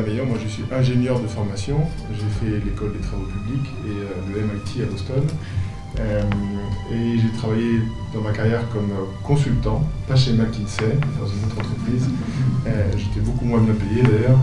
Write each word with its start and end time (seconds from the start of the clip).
Meillon, 0.00 0.26
moi 0.26 0.38
je 0.42 0.48
suis 0.48 0.64
ingénieur 0.72 1.20
de 1.20 1.26
formation. 1.26 1.80
J'ai 2.12 2.46
fait 2.46 2.64
l'école 2.64 2.92
des 2.92 3.00
travaux 3.00 3.24
publics 3.24 3.70
et 3.86 4.32
le 4.32 4.40
MIT 4.40 4.82
à 4.82 4.86
Boston. 4.90 5.22
et 6.92 7.18
j'ai 7.18 7.38
travaillé 7.38 7.80
dans 8.14 8.20
ma 8.20 8.32
carrière 8.32 8.68
comme 8.70 8.90
consultant, 9.22 9.86
pas 10.08 10.16
chez 10.16 10.32
McKinsey, 10.32 10.98
dans 11.20 11.26
une 11.26 11.44
autre 11.46 11.58
entreprise. 11.58 12.08
J'étais 12.96 13.20
beaucoup 13.20 13.44
moins 13.44 13.60
bien 13.60 13.74
payé 13.74 14.02
d'ailleurs. 14.02 14.38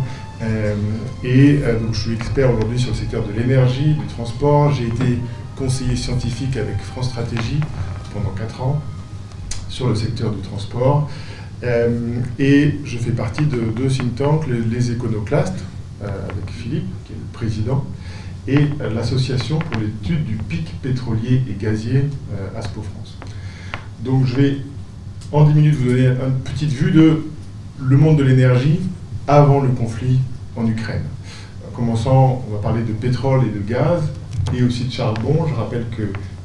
et 1.24 1.58
donc 1.82 1.94
je 1.94 2.00
suis 2.00 2.14
expert 2.14 2.54
aujourd'hui 2.54 2.80
sur 2.80 2.92
le 2.92 2.96
secteur 2.96 3.24
de 3.24 3.34
l'énergie, 3.34 3.94
du 3.94 4.06
transport. 4.08 4.72
J'ai 4.72 4.88
été 4.88 5.20
conseiller 5.58 5.96
scientifique 5.96 6.56
avec 6.58 6.80
France 6.80 7.10
Stratégie 7.10 7.60
pendant 8.14 8.30
4 8.32 8.62
ans 8.62 8.82
sur 9.70 9.88
le 9.88 9.96
secteur 9.96 10.32
du 10.32 10.42
transport. 10.42 11.10
Euh, 11.64 12.20
et 12.38 12.76
je 12.86 12.98
fais 12.98 13.12
partie 13.12 13.46
de 13.46 13.60
deux 13.76 13.88
think 13.88 14.16
tanks, 14.16 14.46
les, 14.48 14.92
Éconoclastes, 14.92 15.64
euh, 16.04 16.08
avec 16.08 16.50
Philippe, 16.52 16.88
qui 17.06 17.14
est 17.14 17.16
le 17.16 17.32
président, 17.34 17.86
et 18.48 18.60
euh, 18.82 18.94
l'Association 18.94 19.60
pour 19.60 19.82
l'étude 19.82 20.24
du 20.26 20.36
pic 20.36 20.82
pétrolier 20.82 21.42
et 21.50 21.62
gazier 21.62 22.06
ASPO 22.56 22.82
France. 22.82 23.18
Donc 24.04 24.26
je 24.26 24.36
vais 24.36 24.58
en 25.32 25.44
10 25.44 25.54
minutes 25.54 25.76
vous 25.76 25.90
donner 25.90 26.08
une 26.08 26.40
petite 26.44 26.72
vue 26.72 26.92
de 26.92 27.24
le 27.82 27.98
monde 27.98 28.18
de 28.18 28.24
l'énergie 28.24 28.80
avant 29.28 29.60
le 29.60 29.70
conflit 29.70 30.20
en 30.56 30.66
Ukraine. 30.66 31.04
En 31.68 31.76
commençant, 31.76 32.44
on 32.48 32.54
va 32.54 32.60
parler 32.60 32.84
de 32.84 32.94
pétrole 32.94 33.46
et 33.46 33.52
de 33.52 33.60
gaz, 33.60 34.02
et 34.54 34.64
aussi 34.64 34.86
de 34.86 34.92
charbon. 34.92 35.46
Je 35.48 35.54
rappelle 35.54 35.86
que 35.96 36.04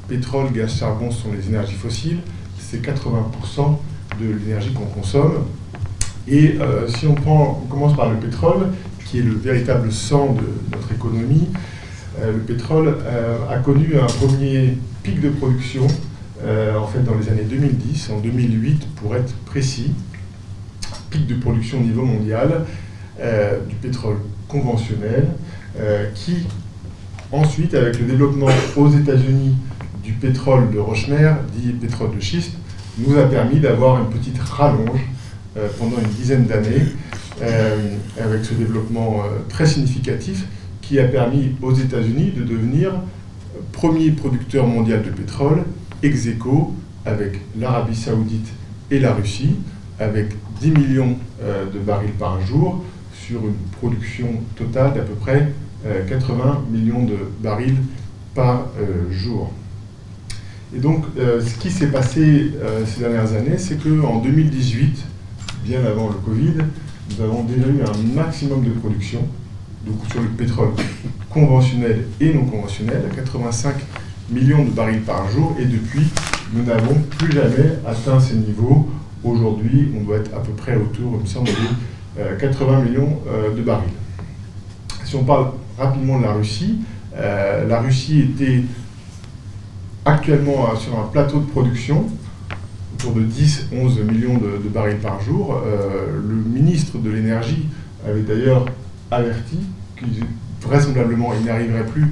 pétrole, 0.09 0.53
gaz, 0.53 0.77
charbon 0.77 1.11
sont 1.11 1.33
les 1.33 1.49
énergies 1.49 1.75
fossiles. 1.75 2.19
C'est 2.59 2.85
80% 2.85 3.79
de 4.21 4.27
l'énergie 4.39 4.73
qu'on 4.73 4.87
consomme. 4.87 5.45
Et 6.27 6.57
euh, 6.61 6.89
si 6.89 7.07
on, 7.07 7.15
prend, 7.15 7.63
on 7.63 7.67
commence 7.67 7.97
par 7.97 8.11
le 8.11 8.17
pétrole, 8.17 8.69
qui 9.05 9.19
est 9.19 9.23
le 9.23 9.35
véritable 9.35 9.93
sang 9.93 10.35
de 10.35 10.77
notre 10.77 10.93
économie, 10.93 11.49
euh, 12.21 12.33
le 12.33 12.39
pétrole 12.39 12.97
euh, 13.05 13.37
a 13.51 13.59
connu 13.59 13.97
un 13.99 14.07
premier 14.07 14.79
pic 15.03 15.21
de 15.21 15.31
production 15.31 15.87
en 16.47 16.87
fait 16.87 17.03
dans 17.03 17.15
les 17.15 17.31
années 17.31 17.47
2010, 17.49 18.11
en 18.11 18.19
2008 18.19 18.89
pour 18.97 19.17
être 19.17 19.35
précis, 19.47 19.95
pic 21.09 21.27
de 21.27 21.37
production 21.37 21.79
au 21.79 21.83
niveau 21.83 22.05
mondial 22.05 22.67
du 23.67 23.75
pétrole 23.77 24.19
conventionnel 24.47 25.29
qui 26.15 26.47
ensuite 27.33 27.73
avec 27.73 27.99
le 27.99 28.05
développement 28.05 28.49
aux 28.77 28.91
États-Unis 28.91 29.55
du 30.03 30.13
pétrole 30.13 30.71
de 30.71 30.79
Rochemer, 30.79 31.33
dit 31.57 31.73
pétrole 31.73 32.15
de 32.15 32.21
schiste, 32.21 32.59
nous 32.99 33.17
a 33.19 33.25
permis 33.25 33.61
d'avoir 33.61 34.01
une 34.01 34.11
petite 34.11 34.39
rallonge 34.39 35.01
euh, 35.57 35.69
pendant 35.79 35.99
une 35.99 36.11
dizaine 36.11 36.47
d'années, 36.47 36.87
euh, 37.43 37.97
avec 38.21 38.45
ce 38.45 38.55
développement 38.55 39.23
euh, 39.23 39.41
très 39.49 39.67
significatif 39.67 40.45
qui 40.81 40.99
a 40.99 41.05
permis 41.05 41.55
aux 41.63 41.73
États-Unis 41.73 42.33
de 42.37 42.45
devenir 42.45 42.93
premier 43.73 44.11
producteur 44.11 44.67
mondial 44.67 45.03
de 45.03 45.11
pétrole, 45.11 45.65
ex 46.03 46.27
aequo 46.27 46.75
avec 47.07 47.41
l'Arabie 47.59 47.97
saoudite 47.97 48.49
et 48.91 48.99
la 48.99 49.15
Russie, 49.15 49.57
avec 49.99 50.35
10 50.61 50.71
millions 50.73 51.17
de 51.43 51.79
barils 51.79 52.13
par 52.19 52.41
jour 52.41 52.85
sur 53.15 53.41
une 53.41 53.55
production 53.79 54.27
totale 54.57 54.93
d'à 54.95 55.03
peu 55.03 55.15
près 55.15 55.53
80 56.09 56.65
millions 56.71 57.05
de 57.05 57.17
barils 57.43 57.79
par 58.35 58.67
jour. 59.11 59.53
Et 60.75 60.81
donc, 60.81 61.05
euh, 61.19 61.41
ce 61.41 61.55
qui 61.55 61.71
s'est 61.71 61.87
passé 61.87 62.53
euh, 62.61 62.85
ces 62.85 63.01
dernières 63.01 63.33
années, 63.33 63.59
c'est 63.59 63.77
qu'en 63.81 64.19
2018, 64.19 65.05
bien 65.65 65.85
avant 65.85 66.09
le 66.09 66.15
Covid, 66.15 66.55
nous 67.11 67.25
avons 67.25 67.45
déjà 67.45 67.69
eu 67.69 67.83
un 67.83 68.15
maximum 68.15 68.65
de 68.65 68.71
production, 68.71 69.21
donc 69.87 69.99
sur 70.11 70.21
le 70.21 70.29
pétrole 70.29 70.71
conventionnel 71.31 72.07
et 72.21 72.35
non 72.35 72.45
conventionnel, 72.47 73.03
à 73.09 73.15
85 73.15 73.77
millions 74.31 74.65
de 74.65 74.71
barils 74.71 75.03
par 75.03 75.31
jour, 75.31 75.55
et 75.61 75.65
depuis, 75.65 76.07
nous 76.53 76.65
n'avons 76.65 76.95
plus 77.19 77.33
jamais 77.33 77.79
atteint 77.87 78.19
ces 78.19 78.35
niveaux. 78.35 78.91
Aujourd'hui, 79.23 79.93
on 79.97 80.03
doit 80.03 80.17
être 80.17 80.35
à 80.35 80.41
peu 80.41 80.53
près 80.53 80.75
autour, 80.75 81.15
il 81.19 81.21
me 81.21 81.27
semble, 81.27 81.51
de 81.51 82.35
80 82.41 82.79
euh, 82.79 82.85
millions 82.85 83.19
de 83.57 83.63
barils. 83.63 83.89
Si 85.05 85.15
on 85.15 85.23
parle 85.23 85.53
rapidement 85.79 86.19
de 86.19 86.25
la 86.25 86.33
Russie, 86.33 86.81
la 87.17 87.81
Russie 87.81 88.23
était 88.23 88.63
actuellement 90.05 90.71
euh, 90.71 90.77
sur 90.77 90.99
un 90.99 91.05
plateau 91.05 91.41
de 91.41 91.47
production, 91.47 92.07
autour 92.95 93.13
de 93.13 93.23
10-11 93.23 94.03
millions 94.05 94.39
de, 94.39 94.69
barils 94.69 94.99
par 94.99 95.21
jour. 95.21 95.63
Euh, 95.67 96.21
le 96.27 96.35
ministre 96.35 96.99
de 96.99 97.11
l'énergie 97.11 97.67
avait 98.07 98.23
d'ailleurs 98.23 98.67
averti 99.11 99.59
qu'il 99.99 100.25
vraisemblablement 100.61 101.33
il 101.39 101.45
n'arriverait 101.45 101.85
plus 101.85 102.07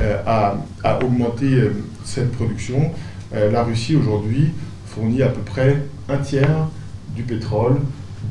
euh, 0.00 0.20
à, 0.26 0.56
augmenter 1.02 1.70
cette 2.04 2.32
production. 2.32 2.92
la 3.32 3.62
Russie 3.62 3.96
aujourd'hui 3.96 4.52
fournit 4.86 5.22
à 5.22 5.28
peu 5.28 5.40
près 5.40 5.82
un 6.10 6.18
tiers 6.18 6.68
du 7.16 7.22
pétrole 7.22 7.76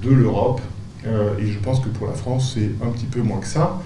de 0.04 0.12
l'Europe. 0.12 0.62
et 1.06 1.48
je 1.48 1.60
pense 1.60 1.80
que 1.80 1.90
pour 1.90 2.06
la 2.06 2.14
France, 2.14 2.54
c'est 2.54 2.70
un 2.86 2.92
petit 2.92 3.08
peu 3.08 3.22
moins 3.22 3.40
que 3.40 3.48
ça. 3.48 3.82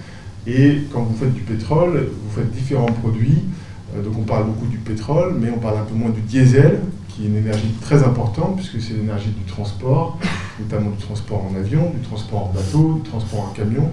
Et 0.46 0.82
quand 0.92 1.02
vous 1.02 1.16
faites 1.16 1.32
du 1.32 1.40
pétrole, 1.40 2.10
vous 2.22 2.40
faites 2.40 2.50
différents 2.50 2.92
produits. 2.92 3.44
Euh, 3.96 4.02
donc 4.02 4.14
on 4.18 4.22
parle 4.22 4.46
beaucoup 4.46 4.66
du 4.66 4.78
pétrole, 4.78 5.36
mais 5.40 5.50
on 5.50 5.58
parle 5.58 5.78
un 5.78 5.84
peu 5.84 5.94
moins 5.94 6.10
du 6.10 6.20
diesel, 6.20 6.80
qui 7.08 7.24
est 7.24 7.26
une 7.26 7.36
énergie 7.36 7.72
très 7.80 8.02
importante, 8.02 8.56
puisque 8.56 8.80
c'est 8.80 8.94
l'énergie 8.94 9.30
du 9.30 9.44
transport, 9.44 10.18
notamment 10.60 10.90
du 10.90 10.98
transport 10.98 11.44
en 11.50 11.56
avion, 11.56 11.90
du 11.90 12.06
transport 12.06 12.44
en 12.44 12.52
bateau, 12.52 13.00
du 13.02 13.10
transport 13.10 13.40
en 13.40 13.52
camion. 13.52 13.90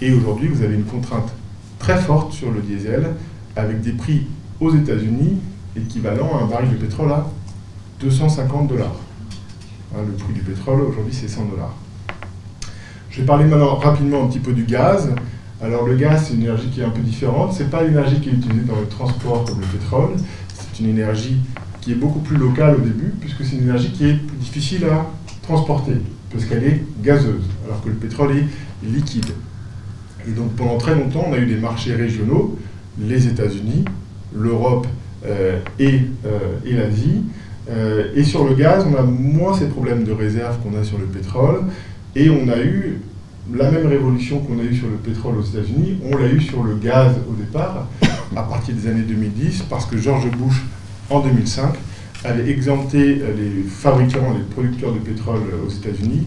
Et 0.00 0.12
aujourd'hui, 0.12 0.48
vous 0.48 0.62
avez 0.62 0.74
une 0.74 0.84
contrainte 0.84 1.32
très 1.78 1.98
forte 1.98 2.32
sur 2.32 2.50
le 2.50 2.60
diesel, 2.60 3.14
avec 3.56 3.80
des 3.80 3.92
prix 3.92 4.26
aux 4.60 4.74
États-Unis 4.74 5.38
équivalent 5.76 6.30
à 6.38 6.44
un 6.44 6.46
baril 6.46 6.70
de 6.70 6.76
pétrole 6.76 7.10
à 7.12 7.26
250 8.00 8.68
dollars. 8.68 8.96
Hein, 9.94 10.00
le 10.06 10.12
prix 10.12 10.32
du 10.32 10.40
pétrole 10.40 10.82
aujourd'hui, 10.82 11.14
c'est 11.14 11.28
100 11.28 11.46
dollars. 11.46 11.74
Je 13.10 13.20
vais 13.20 13.26
parler 13.26 13.44
maintenant 13.46 13.76
rapidement 13.76 14.24
un 14.24 14.26
petit 14.28 14.38
peu 14.38 14.52
du 14.52 14.64
gaz. 14.64 15.10
Alors 15.60 15.86
le 15.86 15.96
gaz, 15.96 16.26
c'est 16.28 16.34
une 16.34 16.42
énergie 16.42 16.68
qui 16.68 16.80
est 16.80 16.84
un 16.84 16.90
peu 16.90 17.00
différente. 17.00 17.52
Ce 17.52 17.62
n'est 17.62 17.68
pas 17.68 17.82
l'énergie 17.82 18.20
qui 18.20 18.28
est 18.28 18.32
utilisée 18.32 18.64
dans 18.64 18.78
le 18.78 18.86
transport 18.86 19.44
comme 19.44 19.60
le 19.60 19.66
pétrole. 19.66 20.10
C'est 20.48 20.82
une 20.82 20.90
énergie 20.90 21.36
qui 21.80 21.92
est 21.92 21.96
beaucoup 21.96 22.20
plus 22.20 22.36
locale 22.36 22.76
au 22.76 22.80
début, 22.80 23.12
puisque 23.20 23.44
c'est 23.44 23.56
une 23.56 23.62
énergie 23.62 23.90
qui 23.90 24.08
est 24.08 24.14
plus 24.14 24.36
difficile 24.36 24.84
à 24.84 25.06
transporter, 25.42 25.94
parce 26.30 26.44
qu'elle 26.44 26.64
est 26.64 26.82
gazeuse, 27.02 27.44
alors 27.64 27.82
que 27.82 27.88
le 27.88 27.94
pétrole 27.94 28.36
est 28.36 28.86
liquide. 28.86 29.32
Et 30.28 30.32
donc 30.32 30.52
pendant 30.52 30.76
très 30.76 30.94
longtemps, 30.94 31.24
on 31.28 31.32
a 31.32 31.38
eu 31.38 31.46
des 31.46 31.56
marchés 31.56 31.94
régionaux, 31.94 32.58
les 33.00 33.26
États-Unis, 33.26 33.84
l'Europe 34.34 34.86
euh, 35.26 35.58
et, 35.78 36.02
euh, 36.26 36.38
et 36.64 36.72
l'Asie. 36.74 37.22
Euh, 37.70 38.12
et 38.14 38.24
sur 38.24 38.44
le 38.44 38.54
gaz, 38.54 38.86
on 38.90 38.96
a 38.96 39.02
moins 39.02 39.54
ces 39.54 39.66
problèmes 39.66 40.04
de 40.04 40.12
réserve 40.12 40.58
qu'on 40.62 40.78
a 40.78 40.84
sur 40.84 40.98
le 40.98 41.06
pétrole. 41.06 41.62
Et 42.14 42.30
on 42.30 42.48
a 42.48 42.58
eu 42.58 43.00
la 43.54 43.70
même 43.70 43.86
révolution 43.86 44.40
qu'on 44.40 44.58
a 44.58 44.62
eue 44.62 44.76
sur 44.76 44.88
le 44.88 44.96
pétrole 44.96 45.36
aux 45.38 45.42
États-Unis, 45.42 45.98
on 46.04 46.16
l'a 46.16 46.28
eu 46.28 46.40
sur 46.40 46.62
le 46.62 46.74
gaz 46.74 47.12
au 47.28 47.34
départ, 47.34 47.86
à 48.36 48.42
partir 48.42 48.74
des 48.74 48.86
années 48.88 49.02
2010, 49.02 49.62
parce 49.70 49.86
que 49.86 49.96
George 49.96 50.30
Bush, 50.32 50.62
en 51.08 51.20
2005, 51.20 51.74
avait 52.24 52.50
exempté 52.50 53.20
euh, 53.22 53.34
les 53.36 53.62
fabricants, 53.62 54.34
les 54.36 54.44
producteurs 54.44 54.92
de 54.92 54.98
pétrole 54.98 55.40
euh, 55.52 55.66
aux 55.66 55.70
États-Unis 55.70 56.26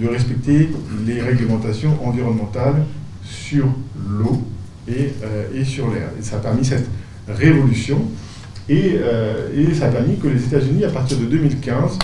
de 0.00 0.08
respecter 0.08 0.70
les 1.06 1.20
réglementations 1.20 1.96
environnementales 2.04 2.84
sur 3.22 3.66
l'eau 4.08 4.42
et, 4.88 5.12
euh, 5.22 5.64
sur 5.64 5.90
l'air. 5.90 6.08
Et 6.18 6.22
ça 6.22 6.36
a 6.36 6.38
permis 6.40 6.64
cette 6.64 6.88
révolution, 7.28 8.02
et, 8.68 8.96
et 9.54 9.74
ça 9.74 9.86
a 9.86 9.88
permis 9.88 10.16
que 10.16 10.28
les 10.28 10.42
États-Unis, 10.44 10.84
à 10.84 10.88
partir 10.88 11.18
de 11.18 11.24
2015, 11.24 11.98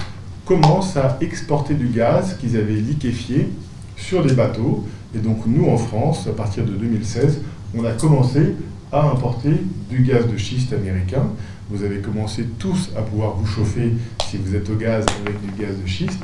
commencent 0.45 0.97
à 0.97 1.17
exporter 1.21 1.75
du 1.75 1.89
gaz 1.89 2.37
qu'ils 2.39 2.57
avaient 2.57 2.75
liquéfié 2.75 3.49
sur 3.99 4.25
des 4.25 4.35
bateaux. 4.35 4.87
Et 5.15 5.19
donc 5.19 5.47
nous, 5.47 5.69
en 5.69 5.77
France, 5.77 6.27
à 6.27 6.33
partir 6.33 6.65
de 6.65 6.73
2016, 6.73 7.41
on 7.77 7.85
a 7.85 7.93
commencé 7.93 8.55
à 8.91 9.05
importer 9.05 9.53
du 9.91 10.03
gaz 10.03 10.27
de 10.27 10.37
schiste 10.37 10.73
américain. 10.73 11.25
Vous 11.71 11.83
avez 11.83 11.99
commencé 11.99 12.47
tous 12.59 12.91
à 12.97 13.03
pouvoir 13.03 13.35
vous 13.35 13.47
chauffer 13.47 13.93
si 14.31 14.39
vous 14.39 14.55
êtes 14.55 14.71
au 14.71 14.75
gaz 14.75 15.05
avec 15.23 15.39
du 15.43 15.63
gaz 15.63 15.77
de 15.83 15.87
schiste. 15.87 16.21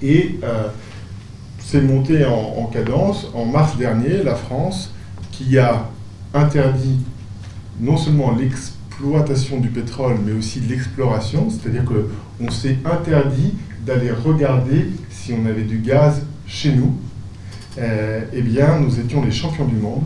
Et 0.00 0.38
euh, 0.42 0.68
c'est 1.58 1.82
monté 1.82 2.24
en, 2.24 2.32
en, 2.32 2.66
cadence. 2.66 3.28
En 3.34 3.44
mars 3.44 3.76
dernier, 3.76 4.22
la 4.22 4.34
France, 4.34 4.94
qui 5.30 5.58
a 5.58 5.90
interdit 6.32 7.00
non 7.80 7.96
seulement 7.96 8.34
l'exploitation 8.34 9.60
du 9.60 9.68
pétrole, 9.68 10.16
mais 10.24 10.32
aussi 10.32 10.60
l'exploration, 10.60 11.48
c'est-à-dire 11.50 11.84
qu'on 11.84 12.50
s'est 12.50 12.78
interdit 12.84 13.54
d'aller 13.84 14.10
regarder 14.10 14.90
si 15.10 15.32
on 15.32 15.46
avait 15.46 15.62
du 15.64 15.78
gaz 15.78 16.22
chez 16.50 16.72
nous, 16.72 16.94
euh, 17.78 18.22
eh 18.32 18.42
bien, 18.42 18.80
nous 18.80 18.98
étions 18.98 19.24
les 19.24 19.30
champions 19.30 19.64
du 19.64 19.76
monde 19.76 20.02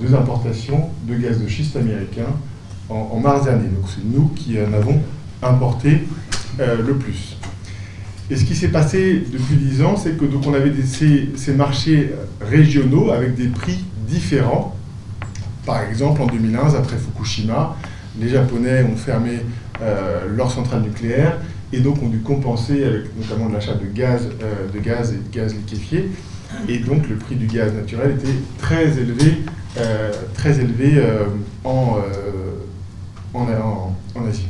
des 0.00 0.12
importations 0.14 0.88
de 1.06 1.14
gaz 1.14 1.40
de 1.40 1.46
schiste 1.46 1.76
américain 1.76 2.26
en, 2.88 3.20
mars 3.20 3.44
dernier. 3.44 3.68
Donc 3.68 3.84
c'est 3.88 4.04
nous 4.04 4.28
qui 4.28 4.56
en 4.60 4.72
avons 4.72 5.00
importé 5.42 6.00
euh, 6.58 6.82
le 6.82 6.94
plus. 6.94 7.36
Et 8.30 8.36
ce 8.36 8.44
qui 8.44 8.56
s'est 8.56 8.68
passé 8.68 9.24
depuis 9.30 9.56
10 9.56 9.82
ans, 9.82 9.96
c'est 9.96 10.16
que 10.16 10.24
donc 10.24 10.46
on 10.46 10.54
avait 10.54 10.72
ces, 10.82 11.52
marchés 11.52 12.12
régionaux 12.40 13.10
avec 13.10 13.36
des 13.36 13.48
prix 13.48 13.84
différents. 14.08 14.74
Par 15.66 15.82
exemple, 15.82 16.22
en 16.22 16.26
2001, 16.26 16.74
après 16.74 16.96
Fukushima, 16.96 17.76
les 18.18 18.30
Japonais 18.30 18.82
ont 18.82 18.96
fermé 18.96 19.40
euh, 19.82 20.26
leur 20.34 20.50
centrale 20.50 20.82
nucléaire 20.82 21.38
et 21.74 21.80
donc 21.80 22.02
ont 22.02 22.08
dû 22.08 22.18
compenser 22.18 22.84
avec 22.84 23.04
notamment 23.18 23.48
l'achat 23.48 23.74
de 23.74 23.86
gaz, 23.86 24.28
euh, 24.42 24.68
de 24.72 24.78
gaz 24.78 25.12
et 25.12 25.16
de 25.16 25.36
gaz 25.36 25.54
liquéfié. 25.54 26.10
Et 26.68 26.78
donc 26.78 27.08
le 27.08 27.16
prix 27.16 27.34
du 27.34 27.46
gaz 27.46 27.72
naturel 27.74 28.12
était 28.12 28.34
très 28.58 28.98
élevé, 28.98 29.38
euh, 29.76 30.12
très 30.34 30.60
élevé 30.60 31.02
en, 31.64 31.98
en, 33.34 33.40
en, 33.40 33.96
en, 34.14 34.26
Asie. 34.26 34.46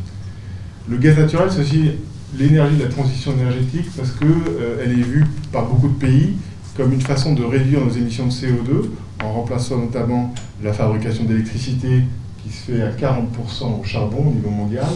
Le 0.89 0.99
gaz 0.99 1.17
naturel, 1.17 1.49
c'est 1.51 1.61
aussi 1.63 1.93
l'énergie 2.39 2.77
de 2.77 2.83
la 2.83 2.91
transition 2.91 3.33
énergétique 3.33 3.87
parce 3.97 4.11
qu'elle 4.11 4.91
est 4.91 5.03
vue 5.03 5.25
par 5.51 5.67
beaucoup 5.67 5.89
de 5.89 5.95
pays 5.95 6.35
comme 6.77 6.93
une 6.93 7.01
façon 7.01 7.35
de 7.35 7.45
réduire 7.45 7.81
nos 7.81 7.91
émissions 7.91 8.27
de 8.27 8.33
CO2 8.33 8.89
en 9.23 9.33
remplaçant 9.33 9.79
notamment 9.79 10.35
la 10.63 10.73
fabrication 10.73 11.25
d'électricité 11.25 12.03
qui 12.43 12.53
se 12.53 12.73
fait 12.73 12.83
à 12.83 12.91
40% 12.91 13.81
au 13.81 13.85
charbon 13.85 14.29
au 14.29 14.33
niveau 14.33 14.51
mondial 14.51 14.87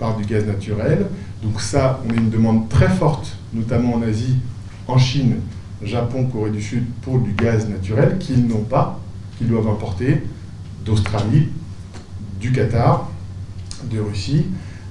par 0.00 0.16
du 0.16 0.24
gaz 0.24 0.44
naturel. 0.46 1.06
Donc 1.44 1.60
ça, 1.60 2.00
on 2.04 2.10
a 2.10 2.16
une 2.16 2.30
demande 2.30 2.68
très 2.68 2.88
forte, 2.88 3.36
notamment 3.52 3.94
en 3.94 4.02
Asie, 4.02 4.36
en 4.88 4.98
Chine, 4.98 5.36
Japon, 5.82 6.24
Corée 6.24 6.50
du 6.50 6.60
Sud, 6.60 6.84
pour 7.02 7.20
du 7.20 7.32
gaz 7.32 7.68
naturel 7.68 8.16
qu'ils 8.18 8.46
n'ont 8.48 8.64
pas, 8.64 8.98
qu'ils 9.38 9.48
doivent 9.48 9.68
importer 9.68 10.22
d'Australie, 10.84 11.48
du 12.40 12.50
Qatar, 12.50 13.08
de 13.90 14.00
Russie. 14.00 14.46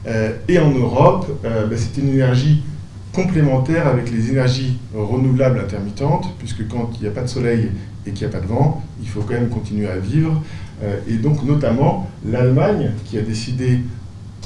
Euh, 0.07 0.33
et 0.47 0.59
en 0.59 0.71
Europe, 0.71 1.27
euh, 1.43 1.67
ben, 1.67 1.77
c'est 1.77 1.99
une 1.99 2.09
énergie 2.09 2.63
complémentaire 3.11 3.87
avec 3.87 4.11
les 4.11 4.29
énergies 4.29 4.77
renouvelables 4.95 5.59
intermittentes, 5.59 6.29
puisque 6.37 6.67
quand 6.67 6.91
il 6.95 7.01
n'y 7.01 7.07
a 7.07 7.11
pas 7.11 7.23
de 7.23 7.27
soleil 7.27 7.71
et 8.05 8.11
qu'il 8.11 8.27
n'y 8.27 8.33
a 8.33 8.37
pas 8.37 8.45
de 8.45 8.47
vent, 8.47 8.83
il 9.01 9.09
faut 9.09 9.21
quand 9.21 9.33
même 9.33 9.49
continuer 9.49 9.87
à 9.87 9.97
vivre. 9.97 10.41
Euh, 10.83 10.99
et 11.07 11.15
donc 11.15 11.43
notamment 11.43 12.09
l'Allemagne, 12.25 12.91
qui 13.05 13.17
a 13.17 13.21
décidé 13.21 13.79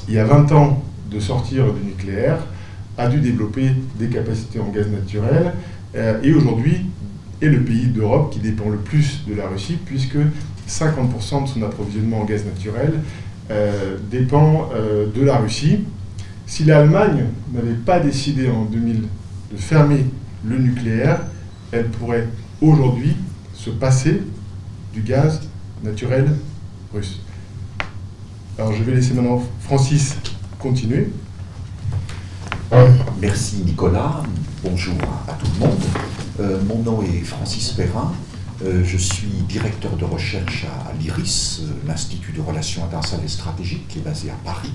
il 0.08 0.14
y 0.14 0.18
a 0.18 0.24
20 0.24 0.52
ans 0.52 0.82
de 1.10 1.20
sortir 1.20 1.72
du 1.72 1.84
nucléaire, 1.84 2.38
a 2.98 3.08
dû 3.08 3.20
développer 3.20 3.70
des 3.98 4.08
capacités 4.08 4.60
en 4.60 4.68
gaz 4.68 4.88
naturel 4.88 5.52
euh, 5.96 6.20
et 6.22 6.32
aujourd'hui 6.32 6.86
est 7.42 7.48
le 7.48 7.62
pays 7.62 7.86
d'Europe 7.86 8.32
qui 8.32 8.38
dépend 8.38 8.68
le 8.68 8.78
plus 8.78 9.24
de 9.26 9.34
la 9.34 9.48
Russie 9.48 9.78
puisque 9.84 10.16
50% 10.68 11.44
de 11.44 11.48
son 11.48 11.62
approvisionnement 11.62 12.20
en 12.20 12.24
gaz 12.24 12.44
naturel 12.44 13.00
euh, 13.50 13.96
dépend 14.10 14.70
euh, 14.74 15.06
de 15.12 15.22
la 15.22 15.38
Russie. 15.38 15.80
Si 16.46 16.64
l'Allemagne 16.64 17.24
n'avait 17.52 17.74
pas 17.74 18.00
décidé 18.00 18.48
en 18.48 18.64
2000 18.64 19.02
de 19.52 19.56
fermer 19.56 20.06
le 20.44 20.58
nucléaire, 20.58 21.20
elle 21.72 21.88
pourrait 21.88 22.28
aujourd'hui 22.60 23.16
se 23.54 23.70
passer 23.70 24.22
du 24.92 25.02
gaz 25.02 25.40
naturel 25.82 26.28
russe. 26.92 27.23
Alors 28.56 28.72
je 28.72 28.84
vais 28.84 28.94
laisser 28.94 29.14
maintenant 29.14 29.42
Francis 29.62 30.14
continuer. 30.60 31.08
Merci 33.20 33.56
Nicolas, 33.64 34.22
bonjour 34.62 34.94
à 35.26 35.32
tout 35.32 35.46
le 35.54 35.66
monde. 35.66 35.82
Euh, 36.38 36.62
mon 36.62 36.78
nom 36.78 37.02
est 37.02 37.24
Francis 37.24 37.70
Perrin, 37.70 38.12
euh, 38.64 38.84
je 38.84 38.96
suis 38.96 39.28
directeur 39.48 39.96
de 39.96 40.04
recherche 40.04 40.66
à, 40.66 40.92
l'IRIS, 41.00 41.62
euh, 41.62 41.88
l'Institut 41.88 42.30
de 42.30 42.40
Relations 42.40 42.84
internationales 42.84 43.26
et 43.26 43.28
stratégiques 43.28 43.88
qui 43.88 43.98
est 43.98 44.02
basé 44.02 44.30
à 44.30 44.36
Paris, 44.44 44.72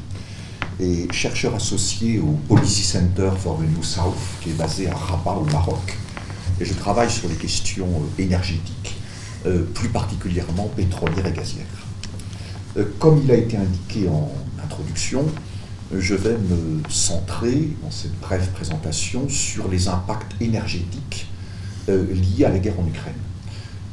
et 0.82 1.08
chercheur 1.14 1.56
associé 1.56 2.20
au 2.20 2.38
Policy 2.50 2.84
Center 2.84 3.32
for 3.38 3.60
the 3.60 3.78
New 3.78 3.84
South 3.84 4.18
qui 4.42 4.50
est 4.50 4.58
basé 4.58 4.90
à 4.90 4.96
Rabat 4.96 5.36
au 5.36 5.46
Maroc. 5.46 5.98
Et 6.60 6.66
je 6.66 6.74
travaille 6.74 7.10
sur 7.10 7.30
les 7.30 7.36
questions 7.36 7.88
énergétiques, 8.18 8.98
plus 9.74 9.88
particulièrement 9.88 10.70
pétrolières 10.76 11.28
et 11.28 11.32
gazières. 11.32 11.79
Euh, 12.80 12.86
comme 13.00 13.22
il 13.24 13.32
a 13.32 13.36
été 13.36 13.58
indiqué 13.58 14.08
en 14.08 14.32
introduction, 14.64 15.26
je 15.92 16.16
vais 16.16 16.38
me 16.38 16.82
centrer 16.90 17.70
dans 17.84 17.92
cette 17.92 18.18
brève 18.20 18.48
présentation 18.52 19.28
sur 19.28 19.68
les 19.68 19.88
impacts 19.88 20.40
énergétiques 20.40 21.28
euh, 21.90 22.06
liés 22.14 22.46
à 22.46 22.50
la 22.50 22.60
guerre 22.60 22.80
en 22.80 22.88
Ukraine. 22.88 23.14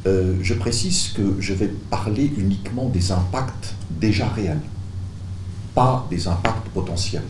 Euh, 0.07 0.37
je 0.43 0.55
précise 0.55 1.09
que 1.17 1.37
je 1.41 1.55
vais 1.55 1.69
parler 1.91 2.31
uniquement 2.37 2.89
des 2.89 3.11
impacts 3.11 3.75
déjà 3.91 4.29
réels, 4.29 4.61
pas 5.75 6.07
des 6.11 6.29
impacts 6.29 6.69
potentiels. 6.69 7.25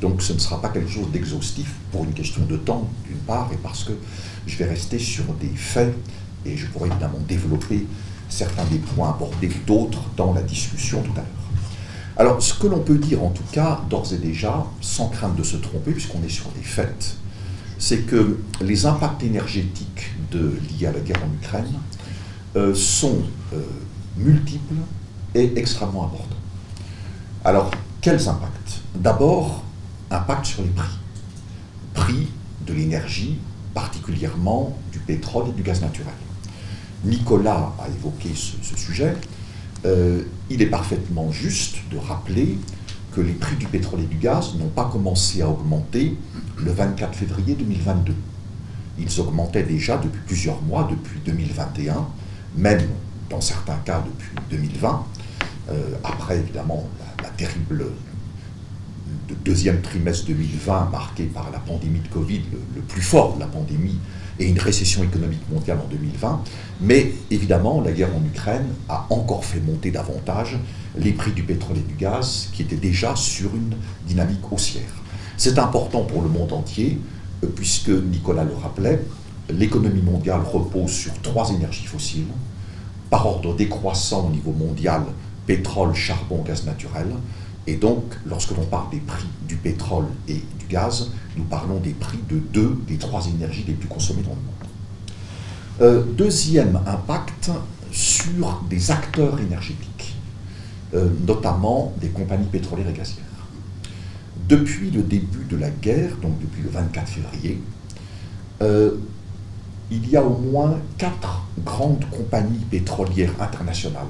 Donc 0.00 0.20
ce 0.20 0.32
ne 0.32 0.38
sera 0.38 0.60
pas 0.60 0.68
quelque 0.68 0.90
chose 0.90 1.10
d'exhaustif 1.12 1.72
pour 1.92 2.04
une 2.04 2.12
question 2.12 2.44
de 2.44 2.56
temps, 2.56 2.88
d'une 3.06 3.18
part, 3.18 3.50
et 3.52 3.56
parce 3.56 3.84
que 3.84 3.92
je 4.46 4.56
vais 4.56 4.64
rester 4.66 4.98
sur 4.98 5.24
des 5.40 5.52
faits, 5.54 5.94
et 6.44 6.56
je 6.56 6.66
pourrais 6.66 6.88
évidemment 6.88 7.20
développer 7.26 7.86
certains 8.32 8.64
des 8.64 8.78
points 8.78 9.10
abordés, 9.10 9.50
d'autres 9.66 10.02
dans 10.16 10.32
la 10.32 10.42
discussion 10.42 11.02
tout 11.02 11.12
à 11.12 11.16
l'heure. 11.16 11.26
Alors, 12.16 12.42
ce 12.42 12.54
que 12.54 12.66
l'on 12.66 12.80
peut 12.80 12.98
dire 12.98 13.22
en 13.22 13.30
tout 13.30 13.44
cas, 13.52 13.80
d'ores 13.88 14.12
et 14.12 14.18
déjà, 14.18 14.66
sans 14.80 15.08
crainte 15.08 15.36
de 15.36 15.42
se 15.42 15.56
tromper, 15.56 15.92
puisqu'on 15.92 16.22
est 16.22 16.30
sur 16.30 16.48
des 16.50 16.62
faits, 16.62 17.16
c'est 17.78 18.02
que 18.06 18.38
les 18.60 18.86
impacts 18.86 19.22
énergétiques 19.22 20.14
liés 20.32 20.86
à 20.86 20.92
la 20.92 21.00
guerre 21.00 21.20
en 21.22 21.34
Ukraine 21.34 21.72
euh, 22.56 22.74
sont 22.74 23.22
euh, 23.52 23.60
multiples 24.16 24.74
et 25.34 25.52
extrêmement 25.56 26.04
importants. 26.04 26.36
Alors, 27.44 27.70
quels 28.00 28.28
impacts? 28.28 28.80
D'abord, 28.94 29.62
impact 30.10 30.46
sur 30.46 30.62
les 30.62 30.68
prix. 30.70 30.98
Prix 31.94 32.28
de 32.66 32.72
l'énergie, 32.72 33.38
particulièrement 33.74 34.76
du 34.90 34.98
pétrole 34.98 35.48
et 35.48 35.52
du 35.52 35.62
gaz 35.62 35.80
naturel. 35.82 36.14
Nicolas 37.04 37.72
a 37.80 37.88
évoqué 37.88 38.30
ce, 38.34 38.76
sujet, 38.76 39.14
euh, 39.84 40.22
il 40.50 40.62
est 40.62 40.66
parfaitement 40.66 41.32
juste 41.32 41.76
de 41.90 41.98
rappeler 41.98 42.58
que 43.12 43.20
les 43.20 43.32
prix 43.32 43.56
du 43.56 43.66
pétrole 43.66 44.00
et 44.00 44.06
du 44.06 44.16
gaz 44.16 44.54
n'ont 44.54 44.68
pas 44.68 44.84
commencé 44.84 45.42
à 45.42 45.48
augmenter 45.48 46.16
le 46.58 46.72
24 46.72 47.14
février 47.14 47.54
2022. 47.54 48.14
Ils 48.98 49.20
augmentaient 49.20 49.64
déjà 49.64 49.96
depuis 49.96 50.20
plusieurs 50.26 50.62
mois, 50.62 50.88
depuis 50.88 51.18
2021, 51.24 52.06
même 52.56 52.82
dans 53.28 53.40
certains 53.40 53.76
cas 53.84 54.02
depuis 54.04 54.30
2020, 54.50 55.04
euh, 55.70 55.94
après 56.04 56.38
évidemment 56.38 56.88
la, 57.22 57.28
terrible 57.30 57.86
deuxième 59.44 59.80
trimestre 59.80 60.26
2020 60.26 60.90
marqué 60.90 61.24
par 61.24 61.50
la 61.50 61.58
pandémie 61.58 62.00
de 62.00 62.08
Covid, 62.08 62.42
le 62.74 62.82
plus 62.82 63.00
fort 63.00 63.34
de 63.34 63.40
la 63.40 63.46
pandémie 63.46 63.98
et 64.38 64.46
une 64.46 64.58
récession 64.58 65.02
économique 65.02 65.48
mondiale 65.50 65.78
en 65.84 65.88
2020. 65.88 66.42
Mais 66.80 67.12
évidemment, 67.30 67.80
la 67.80 67.92
guerre 67.92 68.14
en 68.16 68.24
Ukraine 68.24 68.66
a 68.88 69.06
encore 69.10 69.44
fait 69.44 69.60
monter 69.60 69.90
davantage 69.90 70.58
les 70.96 71.12
prix 71.12 71.32
du 71.32 71.42
pétrole 71.42 71.78
et 71.78 71.80
du 71.80 71.94
gaz 71.94 72.48
qui 72.52 72.62
étaient 72.62 72.76
déjà 72.76 73.14
sur 73.16 73.54
une 73.54 73.74
dynamique 74.06 74.50
haussière. 74.50 74.92
C'est 75.36 75.58
important 75.58 76.02
pour 76.02 76.22
le 76.22 76.28
monde 76.28 76.52
entier, 76.52 76.98
euh, 77.42 77.46
puisque 77.54 77.88
Nicolas 77.88 78.44
le 78.44 78.54
rappelait, 78.54 79.02
l'économie 79.50 80.02
mondiale 80.02 80.42
repose 80.42 80.90
sur 80.90 81.12
trois 81.22 81.50
énergies 81.50 81.86
fossiles, 81.86 82.26
par 83.10 83.26
ordre 83.26 83.54
décroissant 83.54 84.26
au 84.28 84.30
niveau 84.30 84.52
mondial, 84.52 85.02
pétrole, 85.46 85.94
charbon, 85.94 86.42
gaz 86.46 86.64
naturel. 86.64 87.08
Et 87.66 87.76
donc, 87.76 88.02
lorsque 88.26 88.50
l'on 88.56 88.64
parle 88.64 88.90
des 88.90 88.98
prix 89.00 89.28
du 89.46 89.56
pétrole 89.56 90.06
et 90.28 90.42
du 90.58 90.66
gaz, 90.68 91.10
nous 91.36 91.44
parlons 91.44 91.78
des 91.78 91.92
prix 91.92 92.18
de 92.28 92.38
deux 92.38 92.78
des 92.88 92.96
trois 92.96 93.24
énergies 93.26 93.64
les 93.66 93.74
plus 93.74 93.88
consommées 93.88 94.22
dans 94.22 94.30
le 94.30 94.36
monde. 94.36 94.52
Euh, 95.80 96.02
deuxième 96.16 96.80
impact 96.86 97.50
sur 97.90 98.62
des 98.68 98.90
acteurs 98.90 99.38
énergétiques, 99.40 100.16
euh, 100.94 101.08
notamment 101.26 101.92
des 102.00 102.08
compagnies 102.08 102.46
pétrolières 102.46 102.88
et 102.88 102.92
gazières. 102.92 103.24
Depuis 104.48 104.90
le 104.90 105.02
début 105.02 105.44
de 105.48 105.56
la 105.56 105.70
guerre, 105.70 106.16
donc 106.20 106.38
depuis 106.40 106.62
le 106.62 106.70
24 106.70 107.08
février, 107.08 107.60
euh, 108.60 108.96
il 109.90 110.08
y 110.08 110.16
a 110.16 110.22
au 110.22 110.36
moins 110.36 110.78
quatre 110.98 111.42
grandes 111.64 112.04
compagnies 112.10 112.64
pétrolières 112.70 113.34
internationales 113.40 114.06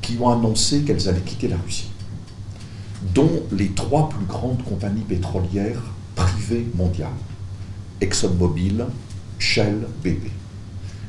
qui 0.00 0.16
ont 0.20 0.30
annoncé 0.30 0.82
qu'elles 0.82 1.08
allaient 1.08 1.20
quitter 1.20 1.48
la 1.48 1.56
Russie, 1.56 1.89
dont 3.02 3.42
les 3.52 3.70
trois 3.70 4.08
plus 4.08 4.26
grandes 4.26 4.62
compagnies 4.64 5.02
pétrolières 5.02 5.82
privées 6.14 6.66
mondiales, 6.74 7.10
ExxonMobil, 8.00 8.86
Shell, 9.38 9.86
BP. 10.04 10.30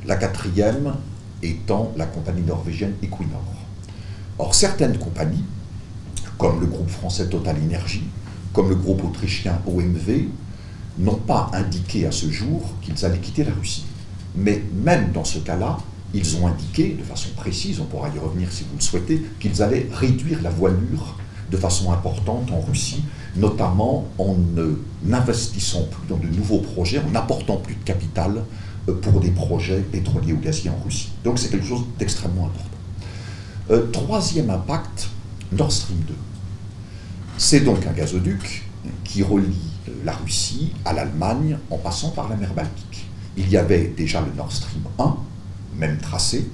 La 0.05 0.15
quatrième 0.15 0.95
étant 1.43 1.91
la 1.97 2.05
compagnie 2.05 2.43
norvégienne 2.43 2.93
Equinor. 3.03 3.43
Or, 4.39 4.55
certaines 4.55 4.97
compagnies, 4.97 5.43
comme 6.37 6.61
le 6.61 6.65
groupe 6.65 6.89
français 6.89 7.27
Total 7.27 7.57
Energy, 7.57 8.03
comme 8.53 8.69
le 8.69 8.75
groupe 8.75 9.03
autrichien 9.03 9.59
OMV, 9.67 10.27
n'ont 10.97 11.15
pas 11.15 11.51
indiqué 11.53 12.05
à 12.05 12.11
ce 12.11 12.29
jour 12.29 12.73
qu'ils 12.81 13.05
allaient 13.05 13.19
quitter 13.19 13.43
la 13.43 13.53
Russie. 13.53 13.85
Mais 14.35 14.63
même 14.73 15.11
dans 15.11 15.23
ce 15.23 15.39
cas-là, 15.39 15.77
ils 16.13 16.37
ont 16.37 16.47
indiqué 16.47 16.95
de 16.99 17.03
façon 17.03 17.29
précise, 17.35 17.79
on 17.79 17.85
pourra 17.85 18.09
y 18.09 18.19
revenir 18.19 18.51
si 18.51 18.63
vous 18.63 18.75
le 18.77 18.81
souhaitez, 18.81 19.21
qu'ils 19.39 19.61
allaient 19.61 19.87
réduire 19.91 20.41
la 20.41 20.49
voilure 20.49 21.17
de 21.51 21.57
façon 21.57 21.91
importante 21.91 22.49
en 22.51 22.61
Russie 22.61 23.03
notamment 23.35 24.07
en 24.17 24.35
n'investissant 25.03 25.83
plus 25.83 26.07
dans 26.07 26.17
de 26.17 26.27
nouveaux 26.27 26.59
projets, 26.59 26.99
en 26.99 27.09
n'apportant 27.11 27.57
plus 27.57 27.75
de 27.75 27.83
capital 27.83 28.43
euh, 28.89 28.93
pour 28.93 29.19
des 29.19 29.31
projets 29.31 29.79
pétroliers 29.79 30.33
ou 30.33 30.39
gaziers 30.39 30.69
en 30.69 30.83
Russie. 30.83 31.11
Donc 31.23 31.39
c'est 31.39 31.49
quelque 31.49 31.65
chose 31.65 31.83
d'extrêmement 31.97 32.47
important. 32.47 32.69
Euh, 33.71 33.87
troisième 33.91 34.49
impact, 34.49 35.09
Nord 35.51 35.71
Stream 35.71 35.99
2. 36.07 36.13
C'est 37.37 37.61
donc 37.61 37.85
un 37.87 37.93
gazoduc 37.93 38.63
qui 39.03 39.23
relie 39.23 39.55
euh, 39.87 39.91
la 40.03 40.13
Russie 40.13 40.73
à 40.83 40.93
l'Allemagne 40.93 41.57
en 41.69 41.77
passant 41.77 42.09
par 42.09 42.29
la 42.29 42.35
mer 42.35 42.53
Baltique. 42.53 43.05
Il 43.37 43.49
y 43.49 43.55
avait 43.55 43.93
déjà 43.95 44.19
le 44.19 44.35
Nord 44.35 44.51
Stream 44.51 44.83
1, 44.99 45.15
même 45.77 45.97
tracé, 45.99 46.49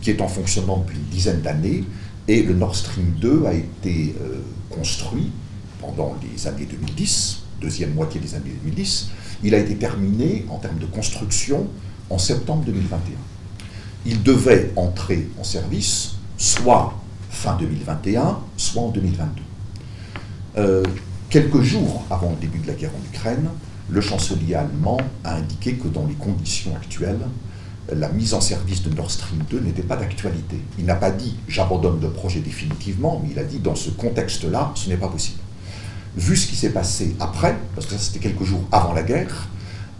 qui 0.00 0.10
est 0.10 0.20
en 0.20 0.28
fonctionnement 0.28 0.78
depuis 0.78 0.96
une 0.96 1.04
dizaine 1.04 1.40
d'années, 1.40 1.84
et 2.28 2.42
le 2.42 2.54
Nord 2.54 2.74
Stream 2.74 3.14
2 3.20 3.46
a 3.46 3.54
été 3.54 4.14
construit 4.70 5.30
pendant 5.80 6.16
les 6.22 6.46
années 6.46 6.66
2010, 6.66 7.42
deuxième 7.60 7.94
moitié 7.94 8.20
des 8.20 8.34
années 8.34 8.52
2010. 8.62 9.10
Il 9.44 9.54
a 9.54 9.58
été 9.58 9.76
terminé 9.76 10.44
en 10.48 10.58
termes 10.58 10.78
de 10.78 10.86
construction 10.86 11.66
en 12.10 12.18
septembre 12.18 12.64
2021. 12.64 13.14
Il 14.06 14.22
devait 14.22 14.72
entrer 14.76 15.28
en 15.38 15.44
service 15.44 16.16
soit 16.38 16.94
fin 17.30 17.56
2021, 17.56 18.38
soit 18.56 18.82
en 18.82 18.88
2022. 18.90 19.42
Euh, 20.58 20.82
quelques 21.28 21.62
jours 21.62 22.04
avant 22.10 22.30
le 22.30 22.36
début 22.36 22.58
de 22.58 22.68
la 22.68 22.74
guerre 22.74 22.92
en 22.94 23.14
Ukraine, 23.14 23.48
le 23.88 24.00
chancelier 24.00 24.54
allemand 24.54 24.98
a 25.24 25.36
indiqué 25.36 25.74
que 25.74 25.88
dans 25.88 26.06
les 26.06 26.14
conditions 26.14 26.74
actuelles, 26.74 27.20
la 27.94 28.08
mise 28.08 28.34
en 28.34 28.40
service 28.40 28.82
de 28.82 28.94
Nord 28.94 29.10
Stream 29.10 29.42
2 29.50 29.60
n'était 29.60 29.82
pas 29.82 29.96
d'actualité. 29.96 30.56
Il 30.78 30.86
n'a 30.86 30.96
pas 30.96 31.10
dit 31.10 31.36
j'abandonne 31.48 32.00
le 32.00 32.10
projet 32.10 32.40
définitivement, 32.40 33.20
mais 33.22 33.30
il 33.32 33.38
a 33.38 33.44
dit 33.44 33.58
dans 33.58 33.76
ce 33.76 33.90
contexte-là, 33.90 34.72
ce 34.74 34.88
n'est 34.88 34.96
pas 34.96 35.08
possible 35.08 35.38
vu 36.16 36.36
ce 36.36 36.46
qui 36.46 36.56
s'est 36.56 36.70
passé 36.70 37.14
après, 37.20 37.56
parce 37.74 37.86
que 37.86 37.92
ça 37.92 37.98
c'était 37.98 38.18
quelques 38.18 38.44
jours 38.44 38.62
avant 38.72 38.92
la 38.92 39.02
guerre, 39.02 39.48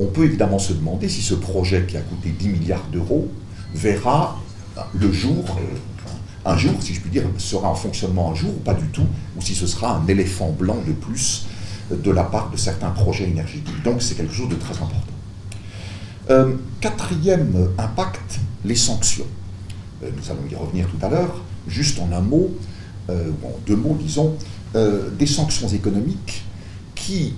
on 0.00 0.07
peut 0.07 0.25
évidemment 0.25 0.59
se 0.59 0.73
demander 0.73 1.09
si 1.09 1.23
ce 1.23 1.35
projet 1.35 1.85
qui 1.87 1.97
a 1.97 2.00
coûté 2.00 2.31
10 2.31 2.49
milliards 2.49 2.87
d'euros 2.93 3.28
verra 3.75 4.38
le 4.95 5.12
jour, 5.12 5.45
euh, 5.59 6.50
un 6.50 6.57
jour, 6.57 6.75
si 6.81 6.95
je 6.95 7.00
puis 7.00 7.11
dire, 7.11 7.25
sera 7.38 7.69
en 7.69 7.75
fonctionnement 7.75 8.31
un 8.33 8.35
jour 8.35 8.50
ou 8.50 8.61
pas 8.61 8.75
du 8.75 8.87
tout, 8.88 9.07
ou 9.37 9.43
si 9.43 9.55
ce 9.55 9.66
sera 9.66 9.97
un 9.97 10.07
éléphant 10.07 10.50
blanc 10.50 10.76
de 10.87 10.93
plus 10.93 11.47
de 11.90 12.11
la 12.11 12.25
part 12.25 12.50
de 12.50 12.57
certains 12.57 12.90
projets 12.90 13.25
énergétiques. 13.25 13.83
Donc 13.85 14.02
c'est 14.02 14.14
quelque 14.14 14.35
chose 14.35 14.49
de 14.49 14.57
très 14.57 14.75
important. 14.75 15.16
Euh, 16.28 16.54
quatrième 16.80 17.68
impact, 17.78 18.40
les 18.64 18.75
sanctions. 18.75 19.26
Euh, 20.02 20.11
nous 20.16 20.30
allons 20.30 20.49
y 20.50 20.54
revenir 20.56 20.88
tout 20.88 21.04
à 21.04 21.09
l'heure. 21.09 21.42
Juste 21.68 22.00
en 22.00 22.11
un 22.12 22.21
mot, 22.21 22.50
ou 23.09 23.47
en 23.47 23.59
deux 23.66 23.76
mots, 23.76 23.97
disons, 24.00 24.37
euh, 24.75 25.11
des 25.11 25.26
sanctions 25.26 25.68
économiques 25.68 26.45
qui, 26.95 27.35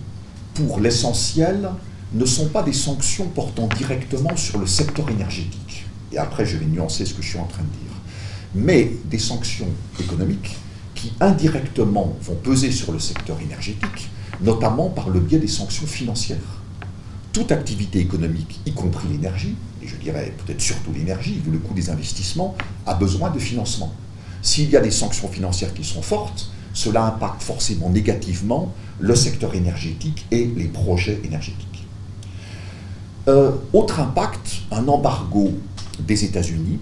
pour 0.54 0.80
l'essentiel, 0.80 1.68
ne 2.14 2.24
sont 2.24 2.48
pas 2.48 2.62
des 2.62 2.72
sanctions 2.72 3.26
portant 3.26 3.68
directement 3.76 4.34
sur 4.36 4.58
le 4.58 4.66
secteur 4.66 5.10
énergétique. 5.10 5.84
Et 6.10 6.18
après, 6.18 6.46
je 6.46 6.56
vais 6.56 6.64
nuancer 6.64 7.04
ce 7.04 7.12
que 7.12 7.22
je 7.22 7.28
suis 7.28 7.38
en 7.38 7.44
train 7.44 7.62
de 7.62 7.68
dire. 7.68 7.94
Mais 8.54 8.92
des 9.04 9.18
sanctions 9.18 9.68
économiques 10.00 10.56
qui 10.94 11.12
indirectement 11.20 12.16
vont 12.22 12.34
peser 12.34 12.72
sur 12.72 12.92
le 12.92 12.98
secteur 12.98 13.38
énergétique, 13.40 14.10
notamment 14.40 14.88
par 14.88 15.10
le 15.10 15.20
biais 15.20 15.38
des 15.38 15.46
sanctions 15.48 15.86
financières. 15.86 16.57
Toute 17.32 17.52
activité 17.52 18.00
économique, 18.00 18.60
y 18.66 18.72
compris 18.72 19.08
l'énergie, 19.08 19.54
et 19.82 19.86
je 19.86 19.96
dirais 19.96 20.32
peut-être 20.44 20.60
surtout 20.60 20.92
l'énergie, 20.92 21.40
vu 21.44 21.50
le 21.50 21.58
coût 21.58 21.74
des 21.74 21.90
investissements, 21.90 22.56
a 22.86 22.94
besoin 22.94 23.30
de 23.30 23.38
financement. 23.38 23.92
S'il 24.42 24.70
y 24.70 24.76
a 24.76 24.80
des 24.80 24.90
sanctions 24.90 25.28
financières 25.28 25.74
qui 25.74 25.84
sont 25.84 26.02
fortes, 26.02 26.50
cela 26.72 27.04
impacte 27.06 27.42
forcément 27.42 27.90
négativement 27.90 28.72
le 29.00 29.14
secteur 29.14 29.54
énergétique 29.54 30.26
et 30.30 30.46
les 30.46 30.66
projets 30.66 31.20
énergétiques. 31.24 31.86
Euh, 33.28 33.52
autre 33.72 34.00
impact, 34.00 34.62
un 34.70 34.88
embargo 34.88 35.52
des 36.00 36.24
États-Unis, 36.24 36.78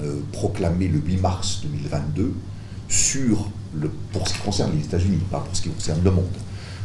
euh, 0.00 0.20
proclamé 0.32 0.88
le 0.88 0.98
8 0.98 1.16
mars 1.18 1.60
2022, 1.64 2.32
sur 2.88 3.48
le, 3.74 3.90
pour 4.12 4.26
ce 4.26 4.34
qui 4.34 4.40
concerne 4.40 4.72
les 4.76 4.84
États-Unis, 4.84 5.18
pas 5.30 5.40
pour 5.40 5.54
ce 5.54 5.62
qui 5.62 5.68
concerne 5.68 6.02
le 6.02 6.10
monde, 6.10 6.24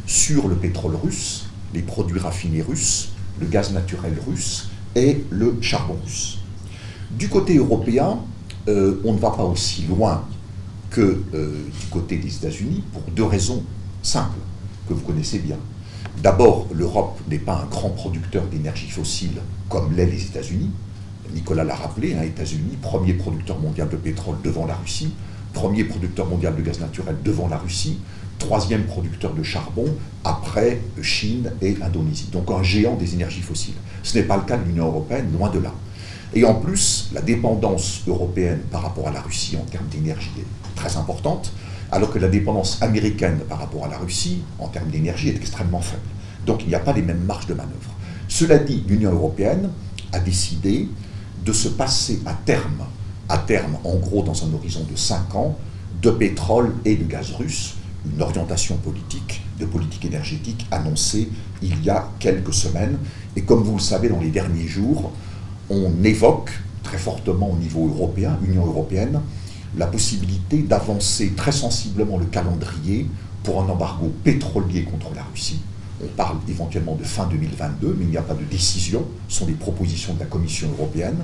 sur 0.06 0.48
le 0.48 0.56
pétrole 0.56 0.96
russe, 0.96 1.46
les 1.74 1.82
produits 1.82 2.18
raffinés 2.18 2.62
russes, 2.62 3.10
le 3.40 3.46
gaz 3.46 3.72
naturel 3.72 4.14
russe 4.26 4.68
et 4.94 5.24
le 5.30 5.56
charbon 5.60 5.96
russe. 6.04 6.38
Du 7.10 7.28
côté 7.28 7.56
européen, 7.56 8.18
euh, 8.68 9.00
on 9.04 9.14
ne 9.14 9.18
va 9.18 9.30
pas 9.30 9.44
aussi 9.44 9.82
loin 9.86 10.24
que 10.90 11.22
euh, 11.34 11.64
du 11.80 11.86
côté 11.86 12.16
des 12.16 12.34
États-Unis 12.34 12.82
pour 12.92 13.02
deux 13.14 13.24
raisons 13.24 13.62
simples 14.02 14.38
que 14.88 14.94
vous 14.94 15.02
connaissez 15.02 15.38
bien. 15.38 15.56
D'abord, 16.22 16.66
l'Europe 16.72 17.20
n'est 17.28 17.38
pas 17.38 17.62
un 17.62 17.66
grand 17.66 17.90
producteur 17.90 18.44
d'énergie 18.46 18.90
fossile 18.90 19.40
comme 19.68 19.94
l'est 19.94 20.06
les 20.06 20.24
États-Unis. 20.24 20.70
Nicolas 21.34 21.64
l'a 21.64 21.74
rappelé, 21.74 22.14
hein, 22.14 22.22
États-Unis, 22.22 22.76
premier 22.80 23.14
producteur 23.14 23.58
mondial 23.58 23.88
de 23.88 23.96
pétrole 23.96 24.36
devant 24.42 24.66
la 24.66 24.74
Russie, 24.74 25.12
premier 25.52 25.84
producteur 25.84 26.26
mondial 26.26 26.56
de 26.56 26.62
gaz 26.62 26.80
naturel 26.80 27.16
devant 27.22 27.48
la 27.48 27.58
Russie, 27.58 27.98
troisième 28.38 28.84
producteur 28.84 29.34
de 29.34 29.42
charbon 29.42 29.86
après 30.24 30.80
Chine 31.02 31.52
et 31.60 31.76
Indonésie. 31.82 32.28
Donc 32.32 32.50
un 32.50 32.62
géant 32.62 32.94
des 32.94 33.14
énergies 33.14 33.42
fossiles. 33.42 33.74
Ce 34.02 34.16
n'est 34.16 34.24
pas 34.24 34.36
le 34.36 34.44
cas 34.44 34.56
de 34.56 34.64
l'Union 34.64 34.86
européenne, 34.86 35.30
loin 35.32 35.50
de 35.50 35.58
là. 35.58 35.72
Et 36.34 36.44
en 36.44 36.54
plus, 36.54 37.08
la 37.12 37.20
dépendance 37.20 38.02
européenne 38.06 38.60
par 38.70 38.82
rapport 38.82 39.08
à 39.08 39.12
la 39.12 39.20
Russie 39.20 39.56
en 39.56 39.64
termes 39.64 39.88
d'énergie 39.88 40.30
est 40.38 40.74
très 40.76 40.96
importante, 40.96 41.52
alors 41.90 42.12
que 42.12 42.18
la 42.18 42.28
dépendance 42.28 42.82
américaine 42.82 43.38
par 43.48 43.58
rapport 43.58 43.86
à 43.86 43.88
la 43.88 43.98
Russie 43.98 44.42
en 44.58 44.68
termes 44.68 44.90
d'énergie 44.90 45.30
est 45.30 45.36
extrêmement 45.36 45.80
faible. 45.80 46.02
Donc 46.46 46.62
il 46.62 46.68
n'y 46.68 46.74
a 46.74 46.80
pas 46.80 46.92
les 46.92 47.02
mêmes 47.02 47.24
marges 47.24 47.46
de 47.46 47.54
manœuvre. 47.54 47.94
Cela 48.28 48.58
dit, 48.58 48.84
l'Union 48.86 49.12
européenne 49.12 49.70
a 50.12 50.20
décidé 50.20 50.88
de 51.44 51.52
se 51.52 51.68
passer 51.68 52.20
à 52.26 52.34
terme, 52.34 52.84
à 53.28 53.38
terme 53.38 53.78
en 53.84 53.96
gros 53.96 54.22
dans 54.22 54.44
un 54.44 54.52
horizon 54.52 54.86
de 54.90 54.96
5 54.96 55.34
ans, 55.34 55.56
de 56.02 56.10
pétrole 56.10 56.74
et 56.84 56.96
de 56.96 57.04
gaz 57.04 57.32
russe, 57.32 57.74
une 58.06 58.22
orientation 58.22 58.76
politique, 58.76 59.42
de 59.58 59.66
politique 59.66 60.04
énergétique 60.04 60.66
annoncée 60.70 61.28
il 61.62 61.82
y 61.84 61.90
a 61.90 62.08
quelques 62.18 62.54
semaines. 62.54 62.98
Et 63.36 63.42
comme 63.42 63.62
vous 63.62 63.74
le 63.74 63.82
savez, 63.82 64.08
dans 64.08 64.20
les 64.20 64.30
derniers 64.30 64.68
jours, 64.68 65.12
on 65.70 65.92
évoque 66.04 66.50
très 66.82 66.98
fortement 66.98 67.50
au 67.50 67.56
niveau 67.56 67.88
européen, 67.88 68.38
Union 68.46 68.66
européenne, 68.66 69.20
la 69.76 69.86
possibilité 69.86 70.58
d'avancer 70.62 71.32
très 71.36 71.52
sensiblement 71.52 72.18
le 72.18 72.26
calendrier 72.26 73.06
pour 73.42 73.62
un 73.62 73.68
embargo 73.68 74.12
pétrolier 74.24 74.84
contre 74.84 75.14
la 75.14 75.22
Russie. 75.22 75.60
On 76.02 76.06
parle 76.08 76.38
éventuellement 76.48 76.94
de 76.94 77.04
fin 77.04 77.26
2022, 77.26 77.96
mais 77.98 78.04
il 78.04 78.10
n'y 78.10 78.16
a 78.16 78.22
pas 78.22 78.34
de 78.34 78.44
décision, 78.44 79.04
ce 79.28 79.40
sont 79.40 79.46
des 79.46 79.52
propositions 79.52 80.14
de 80.14 80.20
la 80.20 80.26
Commission 80.26 80.68
européenne. 80.78 81.18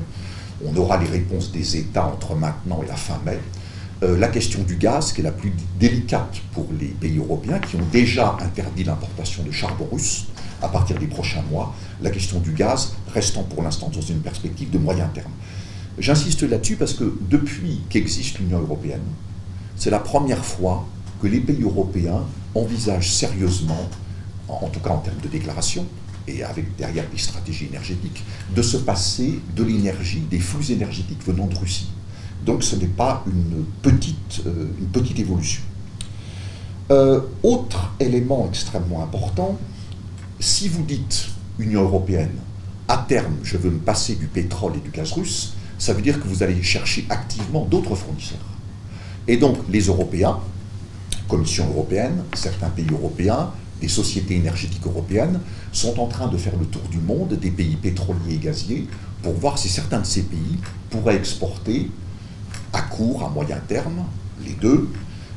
On 0.64 0.76
aura 0.76 0.98
les 0.98 1.06
réponses 1.06 1.52
des 1.52 1.76
États 1.76 2.06
entre 2.06 2.34
maintenant 2.34 2.80
et 2.82 2.86
la 2.86 2.96
fin 2.96 3.20
mai. 3.24 3.38
Euh, 4.04 4.18
la 4.18 4.28
question 4.28 4.62
du 4.62 4.76
gaz, 4.76 5.12
qui 5.12 5.22
est 5.22 5.24
la 5.24 5.32
plus 5.32 5.52
délicate 5.80 6.42
pour 6.52 6.66
les 6.78 6.88
pays 6.88 7.16
européens, 7.18 7.58
qui 7.58 7.76
ont 7.76 7.86
déjà 7.90 8.36
interdit 8.40 8.84
l'importation 8.84 9.42
de 9.42 9.50
charbon 9.50 9.88
russe, 9.90 10.26
à 10.60 10.68
partir 10.68 10.98
des 10.98 11.06
prochains 11.06 11.42
mois, 11.50 11.74
la 12.02 12.10
question 12.10 12.38
du 12.40 12.52
gaz 12.52 12.94
restant 13.14 13.44
pour 13.44 13.62
l'instant 13.62 13.88
dans 13.88 14.02
une 14.02 14.20
perspective 14.20 14.68
de 14.68 14.78
moyen 14.78 15.06
terme. 15.08 15.32
J'insiste 15.98 16.42
là-dessus 16.42 16.76
parce 16.76 16.92
que 16.92 17.16
depuis 17.30 17.80
qu'existe 17.88 18.40
l'Union 18.40 18.60
européenne, 18.60 19.04
c'est 19.76 19.90
la 19.90 20.00
première 20.00 20.44
fois 20.44 20.86
que 21.22 21.26
les 21.26 21.40
pays 21.40 21.62
européens 21.62 22.24
envisagent 22.54 23.10
sérieusement, 23.10 23.88
en 24.48 24.68
tout 24.68 24.80
cas 24.80 24.90
en 24.90 24.98
termes 24.98 25.20
de 25.22 25.28
déclaration, 25.28 25.86
et 26.28 26.42
avec 26.42 26.76
derrière 26.76 27.08
des 27.10 27.18
stratégies 27.18 27.66
énergétiques, 27.66 28.22
de 28.54 28.60
se 28.60 28.76
passer 28.76 29.40
de 29.56 29.64
l'énergie, 29.64 30.20
des 30.20 30.40
flux 30.40 30.72
énergétiques 30.72 31.24
venant 31.24 31.46
de 31.46 31.54
Russie. 31.54 31.88
Donc 32.44 32.62
ce 32.62 32.76
n'est 32.76 32.86
pas 32.86 33.24
une 33.26 33.64
petite, 33.82 34.42
euh, 34.46 34.68
évolution. 35.16 35.62
Euh, 36.90 37.20
autre 37.42 37.92
élément 37.98 38.46
extrêmement 38.48 39.02
important, 39.02 39.58
si 40.38 40.68
vous 40.68 40.82
dites 40.82 41.28
Union 41.58 41.82
européenne, 41.82 42.36
à 42.88 42.98
terme, 42.98 43.36
je 43.42 43.56
veux 43.56 43.70
me 43.70 43.78
passer 43.78 44.16
du 44.16 44.26
pétrole 44.26 44.74
et 44.76 44.80
du 44.80 44.90
gaz 44.90 45.12
russe, 45.12 45.54
ça 45.78 45.94
veut 45.94 46.02
dire 46.02 46.20
que 46.20 46.28
vous 46.28 46.42
allez 46.42 46.62
chercher 46.62 47.06
activement 47.08 47.64
d'autres 47.64 47.94
fournisseurs. 47.94 48.38
Et 49.26 49.38
donc, 49.38 49.56
les 49.70 49.82
Européens, 49.82 50.38
Commission 51.28 51.66
européenne, 51.70 52.22
certains 52.34 52.68
pays 52.68 52.86
européens, 52.90 53.50
des 53.80 53.88
sociétés 53.88 54.36
énergétiques 54.36 54.86
européennes, 54.86 55.40
sont 55.72 55.98
en 55.98 56.06
train 56.06 56.28
de 56.28 56.36
faire 56.36 56.56
le 56.58 56.66
tour 56.66 56.82
du 56.90 56.98
monde 56.98 57.32
des 57.40 57.50
pays 57.50 57.76
pétroliers 57.76 58.34
et 58.34 58.38
gaziers 58.38 58.86
pour 59.22 59.32
voir 59.32 59.58
si 59.58 59.70
certains 59.70 60.00
de 60.00 60.06
ces 60.06 60.22
pays 60.22 60.58
pourraient 60.90 61.16
exporter 61.16 61.90
à 62.74 62.82
court, 62.82 63.24
à 63.24 63.30
moyen 63.30 63.58
terme, 63.68 64.04
les 64.44 64.52
deux, 64.52 64.88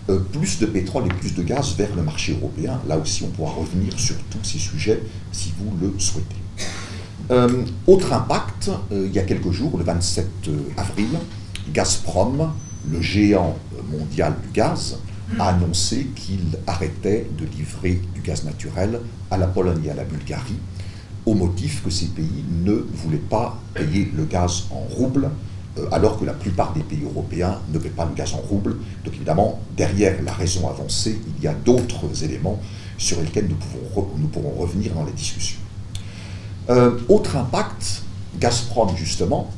euh, 0.10 0.20
plus 0.20 0.60
de 0.60 0.66
pétrole 0.66 1.06
et 1.06 1.10
plus 1.10 1.36
de 1.36 1.44
gaz 1.44 1.76
vers 1.78 1.96
le 1.96 2.02
marché 2.02 2.34
européen. 2.34 2.82
Là 2.88 2.98
aussi, 2.98 3.24
on 3.24 3.28
pourra 3.28 3.52
revenir 3.52 3.98
sur 4.00 4.16
tous 4.30 4.44
ces 4.44 4.58
sujets 4.58 5.04
si 5.32 5.54
vous 5.58 5.78
le 5.80 5.94
souhaitez. 6.00 6.36
Euh, 7.30 7.64
autre 7.86 8.14
impact, 8.14 8.72
euh, 8.92 9.06
il 9.06 9.14
y 9.14 9.20
a 9.20 9.24
quelques 9.24 9.52
jours, 9.52 9.78
le 9.78 9.84
27 9.84 10.28
avril, 10.78 11.10
Gazprom, 11.74 12.52
le 12.90 13.02
géant 13.02 13.58
mondial 13.92 14.34
du 14.42 14.50
gaz, 14.54 14.98
a 15.38 15.50
annoncé 15.50 16.08
qu'il 16.16 16.58
arrêtait 16.66 17.28
de 17.38 17.46
livrer 17.46 18.02
du 18.16 18.22
gaz 18.22 18.46
naturel 18.46 19.02
à 19.30 19.38
la 19.38 19.48
Pologne 19.48 19.84
et 19.86 19.92
à 19.92 19.94
la 19.94 20.06
Bulgarie, 20.06 20.56
au 21.26 21.34
motif 21.34 21.84
que 21.84 21.90
ces 21.90 22.06
pays 22.06 22.46
ne 22.64 22.86
voulaient 22.94 23.18
pas 23.18 23.60
payer 23.74 24.10
le 24.16 24.24
gaz 24.24 24.68
en 24.72 24.80
roubles, 24.80 25.30
alors 25.92 26.20
que 26.20 26.26
la 26.26 26.34
plupart 26.34 26.74
des 26.74 26.82
pays 26.82 27.04
européens 27.04 27.60
ne 27.72 27.80
paient 27.80 27.90
pas 27.90 28.06
le 28.06 28.14
gaz 28.14 28.34
en 28.34 28.38
roubles. 28.38 28.78
Donc 29.04 29.16
évidemment, 29.16 29.60
derrière 29.76 30.22
la 30.24 30.34
raison 30.34 30.70
avancée, 30.70 31.20
il 31.38 31.44
y 31.44 31.48
a 31.48 31.54
d'autres 31.54 32.24
éléments 32.24 32.60
sur 32.98 33.20
lesquels 33.22 33.48
nous, 33.48 33.56
pouvons 33.56 34.28
pourrons 34.28 34.62
revenir 34.62 34.94
dans 34.94 35.04
la 35.04 35.12
discussion. 35.12 35.60
Euh, 36.70 36.98
autre 37.08 37.36
impact, 37.36 38.04
Gazprom 38.40 38.96
justement, 38.96 39.52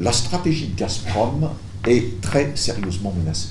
la 0.00 0.12
stratégie 0.12 0.68
de 0.68 0.76
Gazprom 0.76 1.50
est 1.86 2.20
très 2.20 2.52
sérieusement 2.56 3.14
menacée 3.16 3.50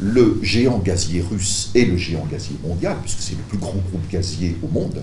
le 0.00 0.38
géant 0.42 0.78
gazier 0.78 1.20
russe 1.20 1.70
et 1.74 1.84
le 1.84 1.96
géant 1.96 2.26
gazier 2.30 2.56
mondial, 2.64 2.96
puisque 3.02 3.20
c'est 3.20 3.36
le 3.36 3.42
plus 3.42 3.58
grand 3.58 3.72
groupe 3.72 4.08
gazier 4.10 4.56
au 4.62 4.68
monde, 4.68 5.02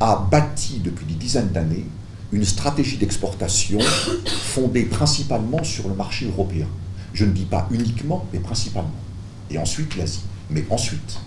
a 0.00 0.28
bâti 0.30 0.80
depuis 0.84 1.06
des 1.06 1.14
dizaines 1.14 1.48
d'années 1.48 1.86
une 2.32 2.44
stratégie 2.44 2.96
d'exportation 2.96 3.78
fondée 4.26 4.84
principalement 4.84 5.62
sur 5.62 5.88
le 5.88 5.94
marché 5.94 6.26
européen. 6.26 6.66
Je 7.12 7.24
ne 7.24 7.32
dis 7.32 7.44
pas 7.44 7.68
uniquement, 7.70 8.24
mais 8.32 8.38
principalement. 8.38 8.90
Et 9.50 9.58
ensuite 9.58 9.96
l'Asie. 9.96 10.22
Mais 10.50 10.64
ensuite. 10.70 11.18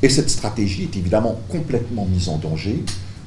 Et 0.00 0.08
cette 0.08 0.30
stratégie 0.30 0.84
est 0.84 0.96
évidemment 0.96 1.40
complètement 1.48 2.06
mise 2.06 2.28
en 2.28 2.38
danger 2.38 2.84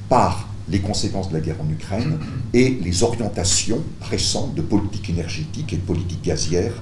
par 0.08 0.48
les 0.68 0.80
conséquences 0.80 1.28
de 1.28 1.34
la 1.34 1.40
guerre 1.40 1.60
en 1.60 1.70
Ukraine 1.70 2.18
et 2.54 2.78
les 2.82 3.02
orientations 3.02 3.82
récentes 4.00 4.54
de 4.54 4.62
politique 4.62 5.10
énergétique 5.10 5.72
et 5.72 5.76
de 5.76 5.82
politique 5.82 6.22
gazière 6.22 6.72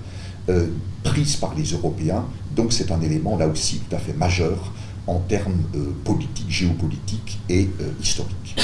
euh, 0.49 0.69
prise 1.03 1.37
par 1.37 1.55
les 1.55 1.65
Européens. 1.65 2.25
Donc 2.55 2.73
c'est 2.73 2.93
un 2.93 3.01
élément 3.01 3.37
là 3.37 3.49
aussi 3.49 3.79
tout 3.79 3.97
à 3.97 3.99
fait 3.99 4.13
majeur 4.13 4.73
en 5.07 5.19
termes 5.19 5.63
euh, 5.75 5.93
politiques, 6.05 6.51
géopolitiques 6.51 7.41
et 7.49 7.69
euh, 7.81 7.91
historiques. 8.01 8.57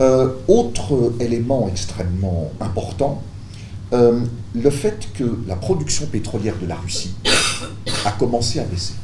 Autre 0.00 1.12
élément 1.20 1.68
extrêmement 1.68 2.50
important, 2.60 3.22
le 3.92 4.70
fait 4.70 5.08
que 5.14 5.38
la 5.46 5.56
production 5.56 6.06
pétrolière 6.06 6.56
de 6.60 6.66
la 6.66 6.76
Russie 6.76 7.14
a 8.04 8.12
commencé 8.12 8.60
à 8.60 8.64
baisser. 8.64 8.94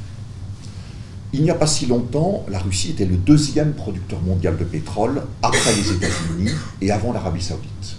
Il 1.34 1.42
n'y 1.42 1.50
a 1.50 1.54
pas 1.54 1.66
si 1.66 1.86
longtemps, 1.86 2.44
la 2.48 2.58
Russie 2.58 2.90
était 2.90 3.06
le 3.06 3.16
deuxième 3.16 3.72
producteur 3.72 4.20
mondial 4.20 4.58
de 4.58 4.64
pétrole 4.64 5.22
après 5.42 5.74
les 5.74 5.92
États-Unis 5.92 6.50
et 6.82 6.90
avant 6.90 7.12
l'Arabie 7.12 7.42
saoudite. 7.42 7.96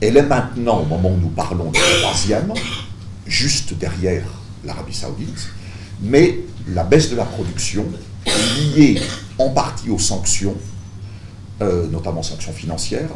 Elle 0.00 0.18
est 0.18 0.22
maintenant, 0.22 0.80
au 0.82 0.84
moment 0.84 1.08
où 1.10 1.16
nous 1.16 1.30
parlons, 1.30 1.72
le 1.72 2.02
troisième, 2.02 2.52
juste 3.26 3.72
derrière 3.78 4.26
l'Arabie 4.62 4.92
saoudite, 4.92 5.48
mais 6.02 6.40
la 6.68 6.84
baisse 6.84 7.10
de 7.10 7.16
la 7.16 7.24
production 7.24 7.86
est 8.26 8.76
liée 8.76 9.00
en 9.38 9.48
partie 9.48 9.88
aux 9.88 9.98
sanctions, 9.98 10.56
euh, 11.62 11.86
notamment 11.88 12.22
sanctions 12.22 12.52
financières, 12.52 13.10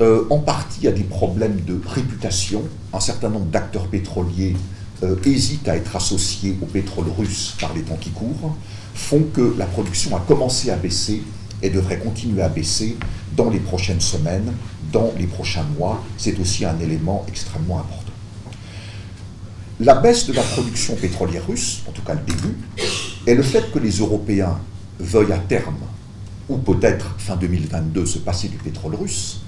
euh, 0.00 0.24
en 0.30 0.38
partie 0.38 0.88
à 0.88 0.92
des 0.92 1.02
problèmes 1.02 1.60
de 1.66 1.80
réputation. 1.86 2.62
Un 2.92 3.00
certain 3.00 3.28
nombre 3.28 3.46
d'acteurs 3.46 3.86
pétroliers 3.86 4.56
euh, 5.02 5.16
hésitent 5.24 5.68
à 5.68 5.76
être 5.76 5.94
associés 5.94 6.56
au 6.62 6.66
pétrole 6.66 7.06
russe 7.16 7.54
par 7.60 7.72
les 7.74 7.82
temps 7.82 7.98
qui 8.00 8.10
courent, 8.10 8.56
font 8.94 9.24
que 9.32 9.54
la 9.58 9.66
production 9.66 10.16
a 10.16 10.20
commencé 10.20 10.70
à 10.70 10.76
baisser 10.76 11.22
et 11.62 11.70
devrait 11.70 11.98
continuer 11.98 12.42
à 12.42 12.48
baisser 12.48 12.96
dans 13.36 13.50
les 13.50 13.60
prochaines 13.60 14.00
semaines 14.00 14.52
dans 14.92 15.12
les 15.18 15.26
prochains 15.26 15.64
mois. 15.78 16.02
C'est 16.16 16.38
aussi 16.40 16.64
un 16.64 16.78
élément 16.80 17.24
extrêmement 17.28 17.78
important. 17.78 18.12
La 19.80 19.94
baisse 19.94 20.26
de 20.26 20.32
la 20.32 20.42
production 20.42 20.94
pétrolière 20.96 21.46
russe, 21.46 21.82
en 21.88 21.92
tout 21.92 22.02
cas 22.02 22.14
le 22.14 22.20
début, 22.20 22.54
et 23.26 23.34
le 23.34 23.42
fait 23.42 23.72
que 23.72 23.78
les 23.78 23.98
Européens 23.98 24.58
veuillent 24.98 25.32
à 25.32 25.38
terme, 25.38 25.76
ou 26.50 26.56
peut-être 26.56 27.14
fin 27.18 27.36
2022, 27.36 28.04
se 28.04 28.18
passer 28.18 28.48
du 28.48 28.56
pétrole 28.56 28.96
russe, 28.96 29.40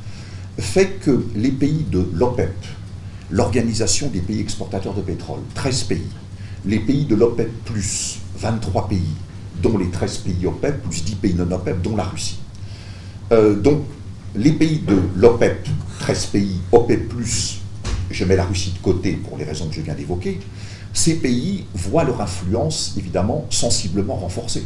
fait 0.58 1.00
que 1.00 1.26
les 1.34 1.50
pays 1.50 1.84
de 1.90 2.06
l'OPEP, 2.14 2.54
l'Organisation 3.30 4.08
des 4.08 4.20
pays 4.20 4.40
exportateurs 4.40 4.94
de 4.94 5.00
pétrole, 5.02 5.40
13 5.54 5.82
pays, 5.84 6.06
les 6.64 6.78
pays 6.78 7.04
de 7.04 7.16
l'OPEP 7.16 7.50
plus 7.64 8.18
23 8.38 8.88
pays, 8.88 9.00
dont 9.60 9.76
les 9.78 9.90
13 9.90 10.18
pays 10.18 10.46
OPEP, 10.46 10.82
plus 10.82 11.04
10 11.04 11.14
pays 11.16 11.34
non 11.34 11.50
OPEP, 11.50 11.82
dont 11.82 11.96
la 11.96 12.04
Russie. 12.04 12.38
Euh, 13.32 13.56
donc 13.56 13.84
les 14.36 14.52
pays 14.52 14.78
de 14.78 14.96
l'OPEP, 15.16 15.68
13 16.00 16.26
pays, 16.26 16.56
OPEP, 16.70 17.12
je 18.10 18.24
mets 18.24 18.36
la 18.36 18.44
Russie 18.44 18.72
de 18.76 18.78
côté 18.78 19.12
pour 19.12 19.36
les 19.38 19.44
raisons 19.44 19.68
que 19.68 19.74
je 19.74 19.80
viens 19.80 19.94
d'évoquer, 19.94 20.38
ces 20.92 21.14
pays 21.14 21.64
voient 21.74 22.04
leur 22.04 22.20
influence 22.20 22.94
évidemment 22.96 23.46
sensiblement 23.50 24.14
renforcée. 24.14 24.64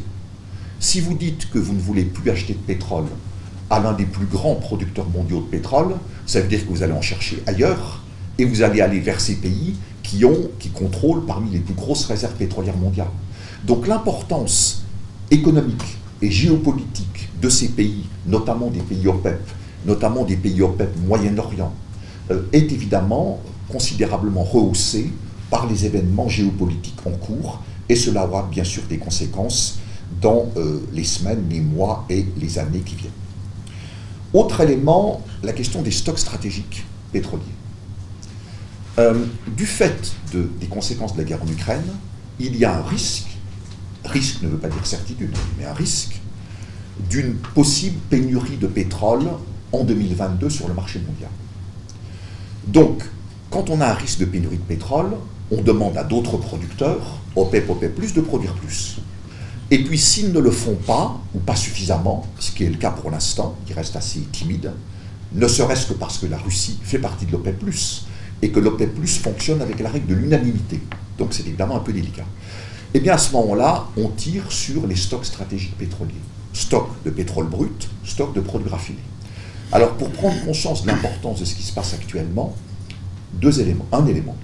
Si 0.79 1.01
vous 1.01 1.15
dites 1.15 1.51
que 1.51 1.59
vous 1.59 1.73
ne 1.73 1.81
voulez 1.81 2.05
plus 2.05 2.31
acheter 2.31 2.53
de 2.53 2.59
pétrole 2.59 3.07
à 3.71 3.81
l'un 3.81 3.95
des 3.95 4.05
plus 4.05 4.27
grands 4.27 4.57
producteurs 4.57 5.09
mondiaux 5.09 5.41
de 5.41 5.47
pétrole, 5.47 5.95
ça 6.27 6.41
veut 6.41 6.49
dire 6.49 6.65
que 6.65 6.71
vous 6.71 6.83
allez 6.83 6.93
en 6.93 7.03
chercher 7.03 7.43
ailleurs 7.47 8.03
et 8.39 8.45
vous 8.45 8.63
allez 8.63 8.81
aller 8.81 9.01
vers 9.01 9.21
ces 9.21 9.37
pays 9.37 9.75
qui 10.03 10.25
ont, 10.25 10.51
qui 10.59 10.69
contrôlent 10.69 11.25
parmi 11.25 11.51
les 11.51 11.59
plus 11.59 11.75
grosses 11.75 12.05
réserves 12.05 12.35
pétrolières 12.35 12.77
mondiales. 12.77 13.11
Donc 13.65 13.87
l'importance 13.87 14.85
économique 15.31 15.97
et 16.23 16.31
géopolitique 16.31 17.29
de 17.41 17.49
ces 17.49 17.69
pays, 17.69 18.05
notamment 18.27 18.69
des 18.69 18.81
pays 18.81 19.09
OPEP, 19.09 19.41
notamment 19.87 20.25
des 20.25 20.37
pays 20.37 20.63
OPEP 20.63 20.91
Moyen-Orient, 21.07 21.73
euh, 22.31 22.43
est 22.53 22.71
évidemment 22.71 23.41
considérablement 23.69 24.45
rehaussée 24.45 25.11
par 25.51 25.67
les 25.67 25.87
événements 25.87 26.29
géopolitiques 26.29 27.07
en 27.07 27.13
cours, 27.13 27.63
et 27.89 27.97
cela 27.97 28.27
aura 28.27 28.49
bien 28.51 28.65
sûr 28.65 28.83
des 28.89 28.99
conséquences 28.99 29.79
dans 30.21 30.51
euh, 30.57 30.81
les 30.93 31.05
semaines, 31.05 31.45
les 31.51 31.61
mois 31.61 32.07
et 32.09 32.27
les 32.39 32.59
années 32.59 32.81
qui 32.81 32.95
viennent. 32.95 33.13
Autre 34.33 34.61
élément, 34.61 35.23
la 35.43 35.53
question 35.53 35.83
des 35.83 35.91
stocks 35.91 36.19
stratégiques 36.19 36.85
pétroliers. 37.13 37.43
Euh, 38.99 39.27
du 39.57 39.67
fait 39.67 40.15
des 40.33 40.67
conséquences 40.67 41.13
de 41.15 41.19
la 41.19 41.25
guerre 41.25 41.43
en 41.43 41.49
Ukraine, 41.49 41.85
il 42.39 42.57
y 42.57 42.65
a 42.65 42.79
un 42.79 42.83
risque, 42.83 43.29
risque 44.05 44.43
ne 44.43 44.49
veut 44.49 44.59
pas 44.59 44.69
dire 44.69 44.87
certitude, 44.87 45.35
mais 45.59 45.65
un 45.65 45.75
risque 45.75 46.21
d'une 47.11 47.35
possible 47.35 47.99
pénurie 48.09 48.57
de 48.57 48.67
pétrole 48.67 49.25
en 49.73 49.85
2022 49.85 50.49
sur 50.49 50.69
le 50.69 50.75
marché 50.75 50.99
mondial. 50.99 51.31
Donc, 52.67 53.03
quand 53.51 53.71
on 53.71 53.81
a 53.81 53.87
un 53.87 53.95
risque 53.95 54.21
de 54.21 54.25
pénurie 54.25 54.57
de 54.57 54.63
pétrole, 54.63 55.13
on 55.51 55.63
demande 55.63 55.97
à 55.97 56.05
d'autres 56.05 56.37
producteurs, 56.37 57.19
OPEP, 57.37 57.71
OPEP, 57.71 58.15
de 58.15 58.21
produire 58.21 58.55
plus. 58.55 58.97
Et 59.71 59.83
puis, 59.83 59.99
s'ils 59.99 60.33
ne 60.33 60.39
le 60.39 60.51
font 60.51 60.77
pas, 60.77 61.21
ou 61.35 61.41
pas 61.41 61.57
suffisamment, 61.57 62.25
ce 62.39 62.53
qui 62.53 62.65
est 62.65 62.71
le 62.71 62.77
cas 62.77 62.91
pour 62.91 63.11
l'instant, 63.11 63.57
qui 63.67 63.73
reste 63.73 63.97
assez 63.97 64.21
timide, 64.33 64.73
ne 65.33 65.49
serait-ce 65.49 65.87
que 65.87 65.95
parce 65.95 66.19
que 66.19 66.27
la 66.27 66.39
Russie 66.39 66.79
fait 66.83 66.99
partie 66.99 67.27
de 67.27 67.33
l'OPEP, 67.33 67.65
et 68.43 68.51
que 68.51 68.61
l'OPEP 68.61 69.05
fonctionne 69.07 69.61
avec 69.63 69.81
la 69.81 69.91
règle 69.91 70.07
de 70.07 70.15
l'unanimité. 70.15 70.81
Donc, 71.19 71.35
c'est 71.35 71.47
évidemment 71.47 71.77
un 71.77 71.81
peu 71.81 71.93
délicat. 71.93 72.27
Eh 72.95 73.01
bien, 73.01 73.15
à 73.15 73.19
ce 73.19 73.33
moment-là, 73.33 73.89
on 73.97 74.09
tire 74.09 74.53
sur 74.53 74.87
les 74.87 74.97
stocks 74.97 75.25
stratégiques 75.25 75.77
pétroliers. 75.77 76.15
Stock 76.53 76.89
de 77.05 77.11
pétrole 77.11 77.49
brut, 77.49 77.89
stock 78.05 78.35
de 78.35 78.41
produits 78.41 78.71
raffinés. 78.71 78.99
Alors, 79.73 79.95
pour 79.95 80.11
prendre 80.11 80.41
conscience 80.45 80.83
de 80.83 80.89
l'importance 80.89 81.41
de 81.41 81.45
ce 81.45 81.55
qui 81.55 81.63
se 81.65 81.73
passe 81.73 81.93
actuellement, 81.93 82.55
deux 83.35 83.61
éléments. 83.61 83.87
Un 83.91 84.07
élément. 84.07 84.37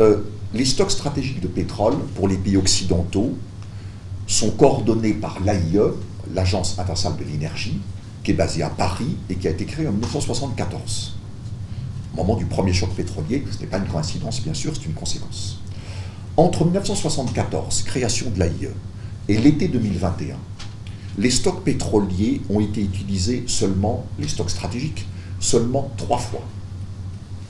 Euh, 0.00 0.18
les 0.54 0.64
stocks 0.64 0.92
stratégiques 0.92 1.40
de 1.40 1.48
pétrole 1.48 1.96
pour 2.14 2.28
les 2.28 2.36
pays 2.36 2.56
occidentaux 2.56 3.36
sont 4.32 4.50
coordonnés 4.50 5.12
par 5.12 5.38
l'AIE, 5.40 5.78
l'Agence 6.34 6.78
internationale 6.78 7.18
de 7.18 7.24
l'énergie, 7.24 7.80
qui 8.24 8.30
est 8.30 8.34
basée 8.34 8.62
à 8.62 8.70
Paris 8.70 9.16
et 9.28 9.34
qui 9.34 9.46
a 9.46 9.50
été 9.50 9.66
créée 9.66 9.86
en 9.86 9.92
1974. 9.92 11.16
Au 12.14 12.16
moment 12.16 12.36
du 12.36 12.46
premier 12.46 12.72
choc 12.72 12.90
pétrolier, 12.94 13.44
ce 13.50 13.60
n'est 13.60 13.66
pas 13.66 13.78
une 13.78 13.86
coïncidence, 13.86 14.42
bien 14.42 14.54
sûr, 14.54 14.72
c'est 14.74 14.86
une 14.86 14.94
conséquence. 14.94 15.60
Entre 16.36 16.64
1974, 16.64 17.82
création 17.82 18.30
de 18.30 18.38
l'AIE, 18.38 18.70
et 19.28 19.36
l'été 19.36 19.68
2021, 19.68 20.36
les 21.18 21.30
stocks 21.30 21.62
pétroliers 21.62 22.40
ont 22.48 22.60
été 22.60 22.82
utilisés 22.82 23.44
seulement, 23.46 24.06
les 24.18 24.28
stocks 24.28 24.50
stratégiques, 24.50 25.06
seulement 25.40 25.90
trois 25.98 26.18
fois. 26.18 26.42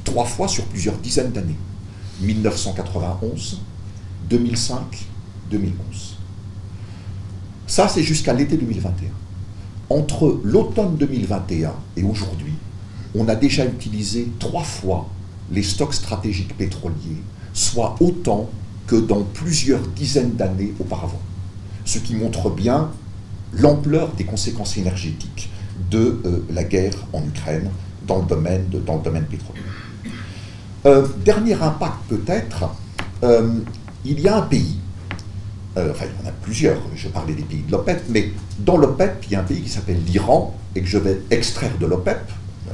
Trois 0.05 0.25
fois 0.25 0.49
sur 0.49 0.65
plusieurs 0.65 0.97
dizaines 0.97 1.31
d'années. 1.31 1.59
1991, 2.21 3.61
2005, 4.29 5.07
2011. 5.51 6.12
Ça, 7.67 7.89
c'est 7.89 8.03
jusqu'à 8.03 8.33
l'été 8.33 8.57
2021. 8.57 9.09
Entre 9.91 10.41
l'automne 10.43 10.97
2021 10.97 11.73
et 11.97 12.03
aujourd'hui, 12.03 12.55
on 13.15 13.29
a 13.29 13.35
déjà 13.35 13.65
utilisé 13.67 14.29
trois 14.39 14.65
fois 14.65 15.09
les 15.51 15.63
stocks 15.63 15.95
stratégiques 15.95 16.57
pétroliers, 16.57 17.23
soit 17.53 17.97
autant 18.01 18.49
que 18.87 18.97
dans 18.97 19.23
plusieurs 19.23 19.81
dizaines 19.81 20.35
d'années 20.35 20.73
auparavant. 20.81 21.21
Ce 21.85 21.99
qui 21.99 22.15
montre 22.15 22.51
bien 22.51 22.91
l'ampleur 23.53 24.13
des 24.15 24.25
conséquences 24.25 24.77
énergétiques 24.77 25.51
de 25.91 26.21
euh, 26.25 26.45
la 26.51 26.65
guerre 26.65 26.95
en 27.13 27.23
Ukraine 27.25 27.71
dans 28.07 28.19
le 28.19 28.27
domaine, 28.27 29.25
pétrolier. 29.25 29.61
Euh, 30.87 31.07
dernier 31.25 31.55
impact 31.55 31.95
peut-être, 32.09 32.71
euh, 33.23 33.61
il 34.05 34.21
y 34.21 34.29
a 34.29 34.39
un 34.39 34.43
pays, 34.43 34.79
euh, 35.77 35.91
enfin 35.93 36.05
il 36.07 36.23
y 36.23 36.27
en 36.27 36.29
a 36.29 36.33
plusieurs, 36.33 36.81
je 36.95 37.09
parlais 37.09 37.35
des 37.35 37.43
pays 37.43 37.63
de 37.63 37.73
l'OPEP, 37.73 38.03
mais 38.09 38.33
dans 38.59 38.77
l'OPEP, 38.77 39.25
il 39.27 39.33
y 39.33 39.37
a 39.37 39.41
un 39.41 39.45
pays 39.45 39.63
qui 39.63 39.69
s'appelle 39.69 40.03
l'Iran 40.05 40.57
et 40.75 40.83
que 40.83 40.87
je 40.87 40.99
vais 40.99 41.21
extraire 41.31 41.77
de 41.79 41.87
l'OPEP, 41.87 42.19
euh, 42.69 42.73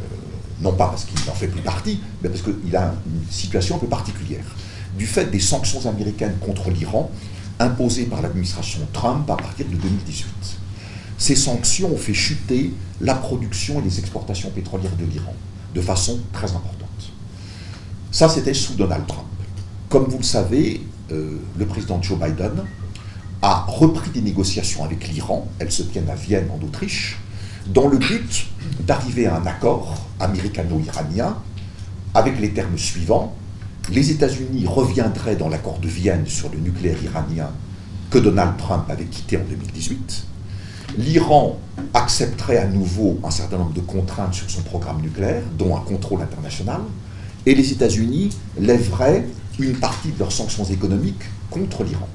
non 0.61 0.73
pas 0.73 0.89
parce 0.89 1.05
qu'il 1.05 1.19
n'en 1.27 1.35
fait 1.35 1.49
plus 1.49 1.63
partie, 1.63 2.01
mais 2.23 2.29
parce 2.29 2.43
qu'il 2.43 2.77
a 2.77 2.95
une 3.07 3.31
situation 3.31 3.77
un 3.77 3.79
peu 3.79 3.87
particulière. 3.87 4.45
Du 4.99 5.07
fait 5.07 5.31
des 5.31 5.41
sanctions 5.41 5.89
américaines 5.89 6.37
contre 6.41 6.71
l'Iran, 6.71 7.11
imposées 7.61 8.05
par 8.05 8.23
l'administration 8.23 8.81
Trump 8.93 9.29
à 9.31 9.37
partir 9.37 9.67
de 9.67 9.77
2018. 9.77 10.27
Ces 11.19 11.35
sanctions 11.35 11.93
ont 11.93 11.99
fait 11.99 12.15
chuter 12.15 12.73
la 13.01 13.15
production 13.15 13.81
et 13.81 13.83
les 13.83 13.99
exportations 13.99 14.51
pétrolières 14.51 14.95
de 14.97 15.05
l'Iran 15.05 15.35
de 15.75 15.81
façon 15.81 16.19
très 16.33 16.51
importante. 16.51 16.89
Ça, 18.11 18.29
c'était 18.29 18.55
sous 18.55 18.75
Donald 18.75 19.07
Trump. 19.07 19.27
Comme 19.89 20.05
vous 20.05 20.19
le 20.19 20.25
savez, 20.25 20.81
euh, 21.13 21.39
le 21.57 21.67
président 21.67 22.01
Joe 22.03 22.19
Biden 22.19 22.65
a 23.43 23.65
repris 23.69 24.11
des 24.11 24.21
négociations 24.21 24.85
avec 24.85 25.09
l'Iran, 25.09 25.47
elles 25.59 25.71
se 25.71 25.83
tiennent 25.83 26.11
à 26.11 26.15
Vienne 26.15 26.49
en 26.51 26.65
Autriche, 26.65 27.19
dans 27.67 27.89
le 27.89 27.99
but 27.99 28.47
d'arriver 28.81 29.27
à 29.27 29.37
un 29.37 29.47
accord 29.47 30.07
américano-iranien 30.21 31.37
avec 32.15 32.41
les 32.41 32.51
termes 32.51 32.79
suivants. 32.79 33.35
Les 33.91 34.11
États-Unis 34.11 34.67
reviendraient 34.67 35.37
dans 35.37 35.49
l'accord 35.49 35.79
de 35.79 35.89
Vienne 35.89 36.27
sur 36.27 36.51
le 36.51 36.59
nucléaire 36.59 37.03
iranien 37.03 37.51
que 38.11 38.19
Donald 38.19 38.57
Trump 38.57 38.85
avait 38.89 39.05
quitté 39.05 39.37
en 39.37 39.45
2018. 39.49 40.25
L'Iran 40.97 41.59
accepterait 41.95 42.57
à 42.57 42.67
nouveau 42.67 43.19
un 43.23 43.31
certain 43.31 43.59
nombre 43.59 43.75
de 43.75 43.81
contraintes 43.81 44.35
sur 44.35 44.51
son 44.51 44.63
programme 44.63 45.01
nucléaire, 45.03 45.43
dont 45.59 45.77
un 45.77 45.81
contrôle 45.81 46.23
international, 46.23 46.81
et 47.47 47.55
les 47.55 47.73
États-Unis 47.73 48.31
lèveraient 48.59 49.27
une 49.59 49.75
partie 49.75 50.11
de 50.11 50.19
leurs 50.19 50.33
sanctions 50.33 50.65
économiques 50.65 51.23
contre 51.51 51.85
l'Iran. 51.85 52.09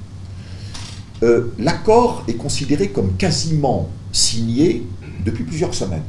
Euh, 1.24 1.54
l'accord 1.58 2.24
est 2.28 2.34
considéré 2.34 2.90
comme 2.90 3.16
quasiment 3.16 3.90
signé 4.12 4.86
depuis 5.26 5.46
plusieurs 5.46 5.74
semaines. 5.74 6.04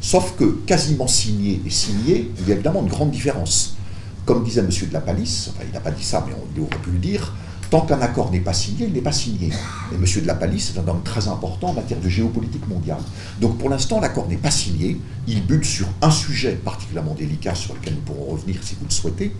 Sauf 0.00 0.34
que 0.36 0.44
quasiment 0.66 1.06
signé 1.06 1.62
et 1.64 1.70
signé, 1.70 2.30
il 2.40 2.48
y 2.48 2.50
a 2.50 2.54
évidemment 2.54 2.82
une 2.82 2.88
grande 2.88 3.12
différence. 3.12 3.76
Comme 4.24 4.42
disait 4.42 4.60
M. 4.60 4.68
de 4.68 4.92
la 4.92 5.00
Palisse, 5.00 5.50
enfin 5.50 5.64
il 5.66 5.72
n'a 5.72 5.80
pas 5.80 5.92
dit 5.92 6.02
ça, 6.02 6.26
mais 6.26 6.34
on 6.34 6.62
aurait 6.62 6.82
pu 6.82 6.90
le 6.90 6.98
dire, 6.98 7.32
Tant 7.70 7.80
qu'un 7.80 8.00
accord 8.00 8.30
n'est 8.30 8.40
pas 8.40 8.52
signé, 8.52 8.86
il 8.86 8.92
n'est 8.92 9.00
pas 9.00 9.12
signé. 9.12 9.48
Et 9.48 9.94
M. 9.94 10.04
de 10.04 10.26
la 10.26 10.34
Palisse 10.34 10.72
est 10.74 10.78
un 10.78 10.86
homme 10.86 11.02
très 11.02 11.26
important 11.26 11.68
en 11.68 11.72
matière 11.72 12.00
de 12.00 12.08
géopolitique 12.08 12.66
mondiale. 12.68 13.00
Donc 13.40 13.58
pour 13.58 13.68
l'instant, 13.68 14.00
l'accord 14.00 14.28
n'est 14.28 14.36
pas 14.36 14.52
signé. 14.52 15.00
Il 15.26 15.44
bute 15.44 15.64
sur 15.64 15.88
un 16.00 16.10
sujet 16.10 16.52
particulièrement 16.52 17.14
délicat 17.14 17.54
sur 17.56 17.74
lequel 17.74 17.94
nous 17.94 18.00
pourrons 18.00 18.32
revenir 18.32 18.62
si 18.62 18.76
vous 18.78 18.86
le 18.86 18.92
souhaitez. 18.92 19.32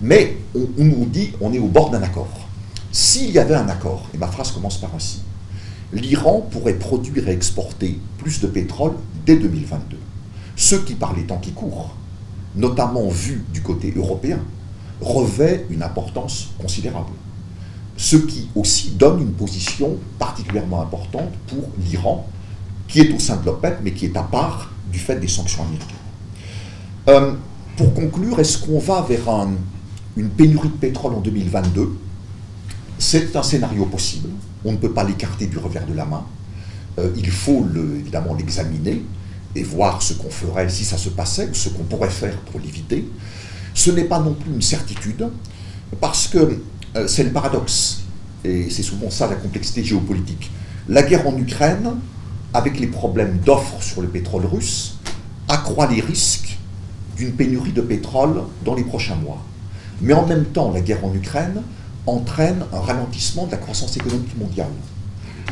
Mais 0.00 0.38
on, 0.54 0.84
nous 0.84 1.04
dit 1.04 1.32
on 1.40 1.52
est 1.52 1.58
au 1.58 1.68
bord 1.68 1.90
d'un 1.90 2.02
accord. 2.02 2.45
S'il 2.92 3.30
y 3.30 3.38
avait 3.38 3.54
un 3.54 3.68
accord, 3.68 4.08
et 4.14 4.18
ma 4.18 4.28
phrase 4.28 4.52
commence 4.52 4.78
par 4.78 4.94
ainsi, 4.94 5.22
l'Iran 5.92 6.46
pourrait 6.50 6.74
produire 6.74 7.28
et 7.28 7.32
exporter 7.32 8.00
plus 8.18 8.40
de 8.40 8.46
pétrole 8.46 8.92
dès 9.24 9.36
2022. 9.36 9.98
Ce 10.56 10.76
qui, 10.76 10.94
par 10.94 11.14
les 11.14 11.24
temps 11.24 11.38
qui 11.38 11.52
courent, 11.52 11.94
notamment 12.54 13.08
vu 13.08 13.44
du 13.52 13.62
côté 13.62 13.92
européen, 13.94 14.40
revêt 15.00 15.66
une 15.70 15.82
importance 15.82 16.48
considérable 16.58 17.12
ce 17.96 18.16
qui 18.16 18.48
aussi 18.54 18.90
donne 18.90 19.20
une 19.20 19.32
position 19.32 19.96
particulièrement 20.18 20.82
importante 20.82 21.32
pour 21.46 21.70
l'Iran, 21.78 22.28
qui 22.88 23.00
est 23.00 23.12
au 23.12 23.18
sein 23.18 23.36
de 23.36 23.46
l'OPEP, 23.46 23.78
mais 23.82 23.92
qui 23.92 24.06
est 24.06 24.16
à 24.16 24.22
part 24.22 24.70
du 24.92 24.98
fait 24.98 25.16
des 25.16 25.28
sanctions 25.28 25.62
américaines. 25.62 25.96
Euh, 27.08 27.34
pour 27.76 27.94
conclure, 27.94 28.38
est-ce 28.38 28.58
qu'on 28.58 28.78
va 28.78 29.02
vers 29.02 29.28
une 30.16 30.28
pénurie 30.28 30.68
de 30.68 30.74
pétrole 30.74 31.14
en 31.14 31.20
2022 31.20 31.96
C'est 32.98 33.36
un 33.36 33.42
scénario 33.42 33.84
possible. 33.86 34.30
On 34.64 34.72
ne 34.72 34.76
peut 34.76 34.92
pas 34.92 35.04
l'écarter 35.04 35.46
du 35.46 35.58
revers 35.58 35.86
de 35.86 35.94
la 35.94 36.04
main. 36.04 36.24
Euh, 36.98 37.10
il 37.16 37.30
faut 37.30 37.66
évidemment 37.98 38.34
l'examiner 38.34 39.02
et 39.54 39.62
voir 39.62 40.02
ce 40.02 40.14
qu'on 40.14 40.30
ferait 40.30 40.68
si 40.68 40.84
ça 40.84 40.96
se 40.96 41.08
passait 41.08 41.48
ou 41.48 41.54
ce 41.54 41.68
qu'on 41.68 41.84
pourrait 41.84 42.10
faire 42.10 42.36
pour 42.38 42.60
l'éviter. 42.60 43.06
Ce 43.74 43.90
n'est 43.90 44.04
pas 44.04 44.20
non 44.20 44.34
plus 44.34 44.52
une 44.52 44.62
certitude, 44.62 45.28
parce 46.00 46.28
que 46.28 46.58
euh, 46.96 47.06
c'est 47.06 47.24
le 47.24 47.30
paradoxe, 47.30 48.02
et 48.44 48.70
c'est 48.70 48.82
souvent 48.82 49.10
ça 49.10 49.26
la 49.26 49.36
complexité 49.36 49.84
géopolitique. 49.84 50.50
La 50.88 51.02
guerre 51.02 51.26
en 51.26 51.36
Ukraine, 51.36 51.96
avec 52.54 52.80
les 52.80 52.86
problèmes 52.86 53.38
d'offres 53.44 53.82
sur 53.82 54.00
le 54.00 54.08
pétrole 54.08 54.46
russe, 54.46 54.96
accroît 55.48 55.88
les 55.88 56.00
risques 56.00 56.58
d'une 57.16 57.32
pénurie 57.32 57.72
de 57.72 57.82
pétrole 57.82 58.42
dans 58.64 58.74
les 58.74 58.84
prochains 58.84 59.16
mois. 59.16 59.42
Mais 60.00 60.14
en 60.14 60.26
même 60.26 60.44
temps, 60.46 60.70
la 60.70 60.80
guerre 60.80 61.04
en 61.04 61.14
Ukraine 61.14 61.62
entraîne 62.06 62.64
un 62.72 62.80
ralentissement 62.80 63.46
de 63.46 63.52
la 63.52 63.56
croissance 63.56 63.96
économique 63.96 64.38
mondiale. 64.38 64.70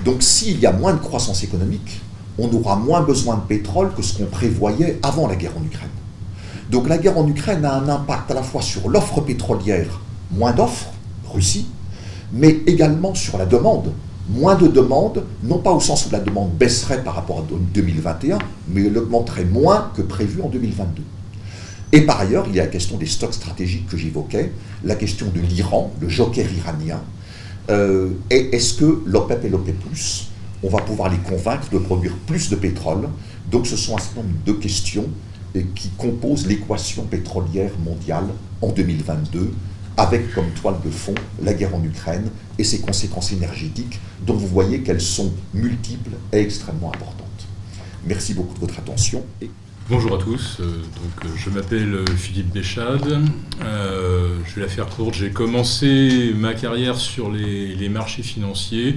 Donc 0.05 0.23
s'il 0.23 0.59
y 0.61 0.67
a 0.67 0.73
moins 0.73 0.95
de 0.95 0.99
croissance 0.99 1.43
économique, 1.43 2.01
on 2.39 2.53
aura 2.53 2.77
moins 2.77 3.03
besoin 3.03 3.37
de 3.37 3.43
pétrole 3.43 3.93
que 3.95 4.03
ce 4.03 4.17
qu'on 4.17 4.27
prévoyait 4.27 4.99
avant 5.03 5.27
la 5.27 5.37
guerre 5.37 5.53
en 5.59 5.65
Ukraine. 5.65 5.89
Donc 6.71 6.89
la 6.89 6.99
guerre 6.99 7.19
en 7.19 7.29
Ukraine 7.29 7.65
a 7.65 7.75
un 7.75 7.89
impact 7.89 8.31
à 8.31 8.35
la 8.35 8.43
fois 8.43 8.63
sur 8.63 8.89
l'offre 8.89 9.21
pétrolière, 9.21 10.01
moins 10.33 10.53
d'offres, 10.53 10.91
Russie, 11.33 11.67
mais 12.33 12.61
également 12.67 13.15
sur 13.15 13.39
la 13.39 13.47
demande. 13.47 13.93
Moins 14.31 14.55
de 14.55 14.69
demande, 14.69 15.23
non 15.43 15.59
pas 15.59 15.71
au 15.71 15.81
sens 15.81 16.07
où 16.07 16.11
la 16.11 16.19
demande 16.19 16.51
baisserait 16.53 17.05
par 17.05 17.15
rapport 17.15 17.41
à 17.41 17.43
2021, 17.75 18.39
mais 18.69 18.87
elle 18.87 18.97
augmenterait 18.97 19.45
moins 19.45 19.91
que 19.95 20.01
prévu 20.01 20.41
en 20.41 20.49
2022. 20.49 21.03
Et 21.95 22.01
par 22.01 22.19
ailleurs, 22.21 22.47
il 22.49 22.57
y 22.57 22.61
a 22.61 22.65
la 22.65 22.71
question 22.71 22.97
des 22.99 23.07
stocks 23.07 23.35
stratégiques 23.35 23.87
que 23.87 23.97
j'évoquais, 23.97 24.51
la 24.83 24.97
question 24.97 25.27
de 25.33 25.41
l'Iran, 25.41 25.93
le 26.01 26.09
joker 26.09 26.45
iranien. 26.53 27.01
Euh, 27.71 28.11
et 28.33 28.49
est-ce 28.53 28.75
que 28.75 29.01
l'OPEP 29.07 29.45
et 29.45 29.49
l'OPEP, 29.49 29.77
on 30.65 30.69
va 30.71 30.81
pouvoir 30.81 31.09
les 31.09 31.19
convaincre 31.19 31.71
de 31.71 31.79
produire 31.79 32.17
plus 32.27 32.51
de 32.51 32.57
pétrole? 32.57 33.09
Donc 33.49 33.69
ce 33.69 33.77
sont 33.77 33.95
un 33.95 34.01
certain 34.01 34.23
nombre 34.23 34.45
de 34.45 34.53
questions 34.55 35.07
qui 35.77 35.91
composent 35.91 36.49
l'équation 36.49 37.05
pétrolière 37.05 37.71
mondiale 37.85 38.27
en 38.61 38.71
2022 38.71 39.53
avec 39.97 40.35
comme 40.35 40.51
toile 40.61 40.81
de 40.85 40.91
fond 40.91 41.15
la 41.45 41.55
guerre 41.55 41.77
en 41.77 41.85
Ukraine 41.85 42.29
et 42.59 42.65
ses 42.65 42.81
conséquences 42.81 43.31
énergétiques, 43.31 44.01
dont 44.27 44.35
vous 44.35 44.49
voyez 44.49 44.81
qu'elles 44.81 45.01
sont 45.01 45.33
multiples 45.53 46.17
et 46.33 46.39
extrêmement 46.39 46.89
importantes. 46.93 47.47
Merci 48.05 48.35
beaucoup 48.35 48.55
de 48.55 48.61
votre 48.61 48.81
attention. 48.81 49.23
Bonjour 49.91 50.15
à 50.15 50.19
tous, 50.19 50.61
euh, 50.61 50.65
donc, 50.65 51.27
euh, 51.27 51.29
je 51.37 51.51
m'appelle 51.51 51.93
euh, 51.93 52.07
Philippe 52.17 52.51
Béchade, 52.51 53.21
je 53.61 54.55
vais 54.55 54.63
la 54.63 54.69
faire 54.69 54.87
courte, 54.87 55.13
j'ai 55.13 55.29
commencé 55.29 56.33
ma 56.35 56.55
carrière 56.55 56.97
sur 56.97 57.31
les 57.31 57.89
marchés 57.91 58.23
financiers, 58.23 58.97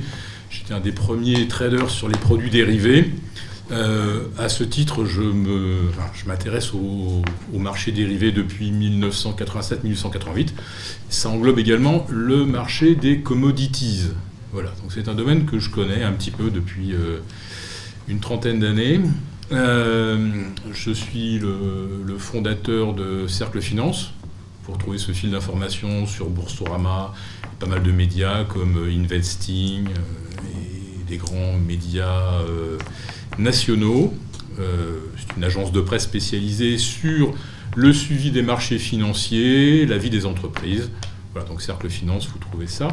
j'étais 0.50 0.74
un 0.74 0.80
des 0.80 0.94
premiers 0.94 1.46
traders 1.50 1.90
sur 1.90 2.08
les 2.08 2.18
produits 2.18 2.50
dérivés, 2.50 3.12
euh, 3.70 4.28
à 4.38 4.48
ce 4.48 4.64
titre, 4.64 5.04
je, 5.04 5.24
m'intéresse 6.26 6.74
au, 6.74 7.22
marché 7.60 7.92
dérivé 7.92 8.32
depuis 8.32 8.72
1987-1988. 8.72 10.52
Ça 11.10 11.28
englobe 11.28 11.60
également 11.60 12.08
le 12.10 12.46
marché 12.46 12.96
des 12.96 13.20
commodities. 13.20 14.04
Voilà, 14.54 14.70
donc 14.82 14.94
c'est 14.94 15.10
un 15.10 15.16
domaine 15.16 15.46
que 15.46 15.60
je 15.60 15.70
connais 15.70 16.04
un 16.04 16.14
petit 16.14 16.32
peu 16.32 16.50
depuis 16.50 16.96
une 18.08 18.22
trentaine 18.22 18.62
d'années. 18.62 19.02
Euh, 19.52 20.44
je 20.74 20.92
suis 20.92 21.40
le, 21.40 22.18
fondateur 22.18 22.94
de 22.94 23.28
Cercle 23.28 23.62
Finance. 23.62 24.12
Pour 24.64 24.78
trouver 24.78 24.98
ce 24.98 25.14
fil 25.14 25.32
d'information 25.32 26.06
sur 26.06 26.30
Boursorama, 26.30 27.14
pas 27.60 27.68
mal 27.68 27.84
de 27.84 27.92
médias 27.92 28.44
comme 28.44 28.86
Investing 28.86 29.88
et 29.88 31.04
des 31.10 31.18
grands 31.18 31.58
médias 31.58 32.42
nationaux. 33.38 34.14
Euh, 34.60 35.00
c'est 35.18 35.38
une 35.38 35.44
agence 35.44 35.72
de 35.72 35.82
presse 35.82 36.04
spécialisée 36.04 36.78
sur 36.78 37.34
le 37.76 37.94
suivi 37.94 38.32
des 38.32 38.42
marchés 38.42 38.80
financiers, 38.80 39.86
la 39.86 39.98
vie 39.98 40.10
des 40.10 40.26
entreprises. 40.26 40.90
Voilà, 41.34 41.48
donc 41.48 41.62
Cercle 41.62 41.90
Finance, 41.90 42.28
vous 42.28 42.40
trouvez 42.40 42.68
ça. 42.68 42.88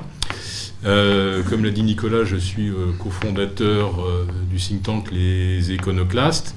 Euh, 0.85 1.43
comme 1.43 1.65
l'a 1.65 1.71
dit 1.71 1.83
Nicolas, 1.83 2.25
je 2.25 2.37
suis 2.37 2.69
euh, 2.69 2.93
cofondateur 2.99 4.07
du 4.51 4.57
think 4.57 4.83
tank 4.83 5.11
Les 5.13 5.73
Éconoclastes. 5.73 6.55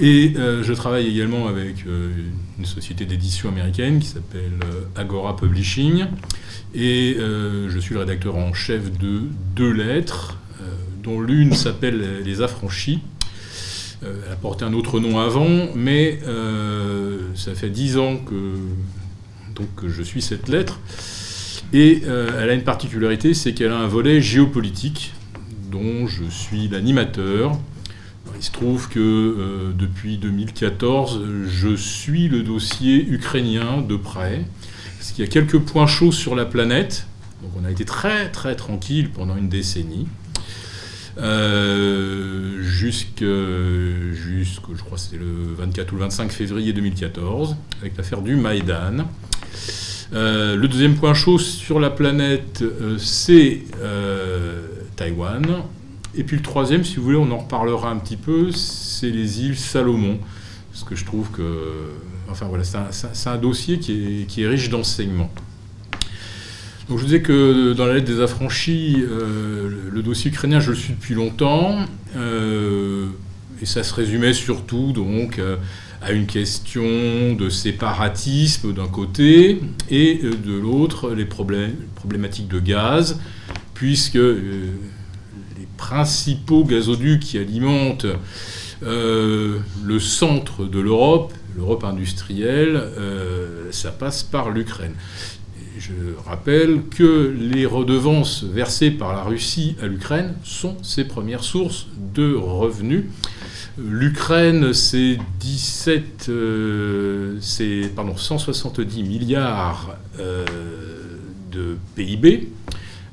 Et 0.00 0.34
je 0.34 0.72
travaille 0.72 1.06
également 1.06 1.46
avec 1.46 1.84
une 1.86 2.64
société 2.64 3.04
d'édition 3.04 3.48
américaine 3.48 4.00
qui 4.00 4.08
s'appelle 4.08 4.58
Agora 4.96 5.36
Publishing. 5.36 6.06
Et 6.74 7.16
je 7.16 7.78
suis 7.78 7.94
le 7.94 8.00
rédacteur 8.00 8.34
en 8.34 8.52
chef 8.52 8.90
de 8.98 9.22
deux 9.54 9.70
lettres, 9.70 10.36
dont 11.04 11.20
l'une 11.20 11.54
s'appelle 11.54 12.24
Les 12.24 12.42
Affranchis, 12.42 13.02
euh, 14.04 14.22
elle 14.26 14.32
a 14.32 14.36
porté 14.36 14.64
un 14.64 14.72
autre 14.72 15.00
nom 15.00 15.18
avant, 15.18 15.68
mais 15.74 16.18
euh, 16.26 17.18
ça 17.34 17.54
fait 17.54 17.70
dix 17.70 17.96
ans 17.96 18.16
que, 18.16 18.56
donc, 19.54 19.68
je 19.86 20.02
suis 20.02 20.20
cette 20.20 20.48
lettre. 20.48 20.80
Et 21.74 22.02
euh, 22.06 22.40
elle 22.40 22.50
a 22.50 22.54
une 22.54 22.62
particularité, 22.62 23.34
c'est 23.34 23.52
qu'elle 23.52 23.72
a 23.72 23.76
un 23.76 23.88
volet 23.88 24.20
géopolitique 24.20 25.12
dont 25.70 26.06
je 26.06 26.24
suis 26.30 26.68
l'animateur. 26.68 27.58
Il 28.36 28.42
se 28.42 28.52
trouve 28.52 28.88
que 28.88 29.72
depuis 29.76 30.18
2014, 30.18 31.22
je 31.46 31.74
suis 31.76 32.28
le 32.28 32.42
dossier 32.42 33.06
ukrainien 33.06 33.80
de 33.80 33.96
près, 33.96 34.44
parce 34.98 35.12
qu'il 35.12 35.24
y 35.24 35.28
a 35.28 35.30
quelques 35.30 35.58
points 35.58 35.86
chauds 35.86 36.12
sur 36.12 36.34
la 36.34 36.44
planète, 36.44 37.06
Donc 37.42 37.52
on 37.60 37.64
a 37.64 37.70
été 37.70 37.84
très 37.84 38.30
très 38.30 38.56
tranquille 38.56 39.10
pendant 39.10 39.36
une 39.36 39.48
décennie. 39.48 40.08
Euh, 41.18 42.60
jusqu'au, 42.60 43.24
je 44.74 44.82
crois 44.82 44.98
c'était 44.98 45.18
le 45.18 45.54
24 45.56 45.92
ou 45.92 45.96
le 45.96 46.02
25 46.02 46.32
février 46.32 46.72
2014, 46.72 47.56
avec 47.80 47.96
l'affaire 47.96 48.22
du 48.22 48.36
Maïdan. 48.36 49.06
Euh, 50.12 50.56
le 50.56 50.68
deuxième 50.68 50.94
point 50.94 51.14
chaud 51.14 51.38
sur 51.38 51.80
la 51.80 51.90
planète, 51.90 52.62
euh, 52.62 52.98
c'est 52.98 53.62
Taïwan. 54.96 55.62
Et 56.16 56.22
puis 56.22 56.36
le 56.36 56.42
troisième, 56.42 56.84
si 56.84 56.96
vous 56.96 57.04
voulez, 57.04 57.16
on 57.16 57.30
en 57.30 57.38
reparlera 57.38 57.90
un 57.90 57.96
petit 57.96 58.16
peu, 58.16 58.50
c'est 58.52 59.10
les 59.10 59.42
îles 59.42 59.56
Salomon. 59.56 60.18
Parce 60.72 60.84
que 60.84 60.94
je 60.94 61.04
trouve 61.04 61.30
que. 61.30 61.60
Enfin 62.28 62.46
voilà, 62.46 62.64
c'est 62.64 63.28
un, 63.28 63.36
dossier 63.36 63.78
qui 63.78 64.26
est 64.38 64.46
riche 64.48 64.70
d'enseignements. 64.70 65.30
Donc 66.88 66.98
je 66.98 67.04
disais 67.04 67.22
que 67.22 67.72
dans 67.72 67.86
la 67.86 67.94
lettre 67.94 68.06
des 68.06 68.20
affranchis, 68.20 68.96
euh, 68.98 69.70
le 69.90 70.02
dossier 70.02 70.30
ukrainien, 70.30 70.60
je 70.60 70.70
le 70.70 70.76
suis 70.76 70.92
depuis 70.92 71.14
longtemps, 71.14 71.78
euh, 72.16 73.06
et 73.62 73.66
ça 73.66 73.82
se 73.82 73.94
résumait 73.94 74.34
surtout 74.34 74.92
donc 74.92 75.38
euh, 75.38 75.56
à 76.04 76.12
une 76.12 76.26
question 76.26 77.34
de 77.34 77.48
séparatisme 77.48 78.72
d'un 78.72 78.86
côté, 78.86 79.60
et 79.90 80.20
de 80.22 80.54
l'autre 80.54 81.10
les 81.10 81.24
problématiques 81.24 82.48
de 82.48 82.60
gaz, 82.60 83.18
puisque 83.74 84.14
les 84.14 84.70
principaux 85.76 86.64
gazoducs 86.64 87.20
qui 87.20 87.38
alimentent 87.38 88.06
le 88.82 89.98
centre 89.98 90.64
de 90.64 90.78
l'Europe, 90.78 91.32
l'Europe 91.56 91.84
industrielle, 91.84 92.82
ça 93.70 93.90
passe 93.90 94.22
par 94.22 94.50
l'Ukraine 94.50 94.94
je 95.78 95.92
rappelle 96.24 96.82
que 96.84 97.34
les 97.36 97.66
redevances 97.66 98.44
versées 98.44 98.90
par 98.90 99.12
la 99.12 99.22
Russie 99.22 99.76
à 99.82 99.86
l'Ukraine 99.86 100.34
sont 100.44 100.76
ses 100.82 101.04
premières 101.04 101.44
sources 101.44 101.88
de 102.14 102.34
revenus. 102.34 103.04
L'Ukraine, 103.76 104.72
c'est 104.72 105.18
17, 105.40 106.26
euh, 106.28 107.36
c'est 107.40 107.90
pardon, 107.94 108.16
170 108.16 109.02
milliards 109.02 109.96
euh, 110.20 110.44
de 111.50 111.76
PIB. 111.96 112.50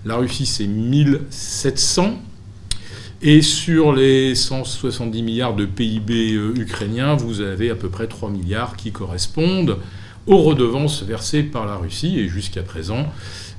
La 0.05 0.17
Russie, 0.17 0.45
c'est 0.45 0.67
1700. 0.67 2.21
Et 3.23 3.41
sur 3.41 3.93
les 3.93 4.35
170 4.35 5.23
milliards 5.23 5.55
de 5.55 5.65
PIB 5.65 6.33
euh, 6.33 6.53
ukrainiens, 6.55 7.15
vous 7.15 7.41
avez 7.41 7.71
à 7.71 7.75
peu 7.75 7.89
près 7.89 8.05
3 8.05 8.29
milliards 8.29 8.75
qui 8.75 8.91
correspondent 8.91 9.77
aux 10.27 10.43
redevances 10.43 11.01
versées 11.01 11.41
par 11.41 11.65
la 11.65 11.75
Russie. 11.75 12.19
Et 12.19 12.27
jusqu'à 12.27 12.61
présent, 12.61 13.07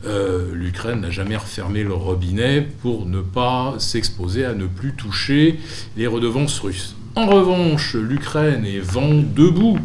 euh, 0.05 0.53
l'Ukraine 0.53 1.01
n'a 1.01 1.11
jamais 1.11 1.37
refermé 1.37 1.85
le 1.85 1.93
robinet 1.93 2.67
pour 2.83 3.07
ne 3.07 3.21
pas 3.21 3.77
s'exposer 3.79 4.45
à 4.45 4.53
ne 4.53 4.67
plus 4.67 4.95
toucher 4.95 5.61
les 5.97 6.07
redevances 6.07 6.59
russes. 6.59 6.97
En 7.15 7.27
revanche, 7.27 7.95
l'Ukraine 7.95 8.65
est 8.65 8.81
vent 8.81 9.13
debout 9.13 9.79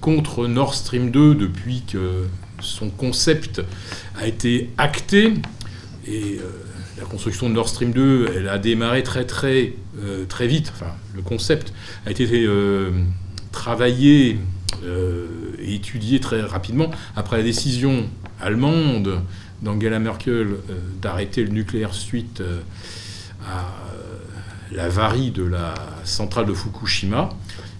contre 0.00 0.46
Nord 0.46 0.74
Stream 0.74 1.10
2 1.10 1.34
depuis 1.34 1.82
que 1.86 2.26
son 2.60 2.88
concept 2.88 3.60
a 4.16 4.26
été 4.26 4.70
acté. 4.78 5.34
Et 6.06 6.38
euh, 6.38 6.50
la 6.98 7.04
construction 7.04 7.50
de 7.50 7.54
Nord 7.54 7.68
Stream 7.68 7.92
2, 7.92 8.32
elle 8.36 8.48
a 8.48 8.58
démarré 8.58 9.02
très 9.02 9.26
très 9.26 9.74
euh, 10.02 10.24
très 10.24 10.46
vite. 10.46 10.72
Enfin, 10.74 10.92
le 11.14 11.20
concept 11.20 11.74
a 12.06 12.10
été 12.10 12.48
travaillé 13.52 14.38
étudié 15.60 16.20
très 16.20 16.40
rapidement 16.40 16.90
après 17.16 17.38
la 17.38 17.42
décision 17.42 18.08
allemande 18.40 19.20
d'Angela 19.62 19.98
Merkel 19.98 20.46
euh, 20.46 20.54
d'arrêter 21.00 21.42
le 21.42 21.50
nucléaire 21.50 21.94
suite 21.94 22.40
euh, 22.40 22.60
à 23.46 23.60
euh, 23.60 24.76
l'avarie 24.76 25.30
de 25.30 25.42
la 25.42 25.74
centrale 26.04 26.46
de 26.46 26.54
Fukushima. 26.54 27.30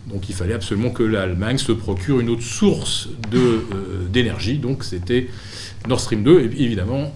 Donc 0.06 0.28
il 0.30 0.34
fallait 0.34 0.54
absolument 0.54 0.90
que 0.90 1.02
l'Allemagne 1.02 1.58
se 1.58 1.72
procure 1.72 2.20
une 2.20 2.30
autre 2.30 2.42
source 2.42 3.10
d'énergie. 4.10 4.56
Donc 4.56 4.82
c'était 4.82 5.28
Nord 5.86 6.00
Stream 6.00 6.22
2. 6.22 6.40
Et 6.40 6.62
évidemment, 6.62 7.12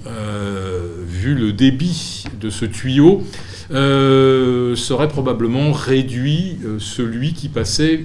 vu 1.06 1.34
le 1.34 1.54
débit 1.54 2.24
de 2.38 2.50
ce 2.50 2.66
tuyau, 2.66 3.22
serait 3.70 5.08
probablement 5.08 5.72
réduit 5.72 6.58
celui 6.78 7.32
qui 7.32 7.48
passait 7.48 8.04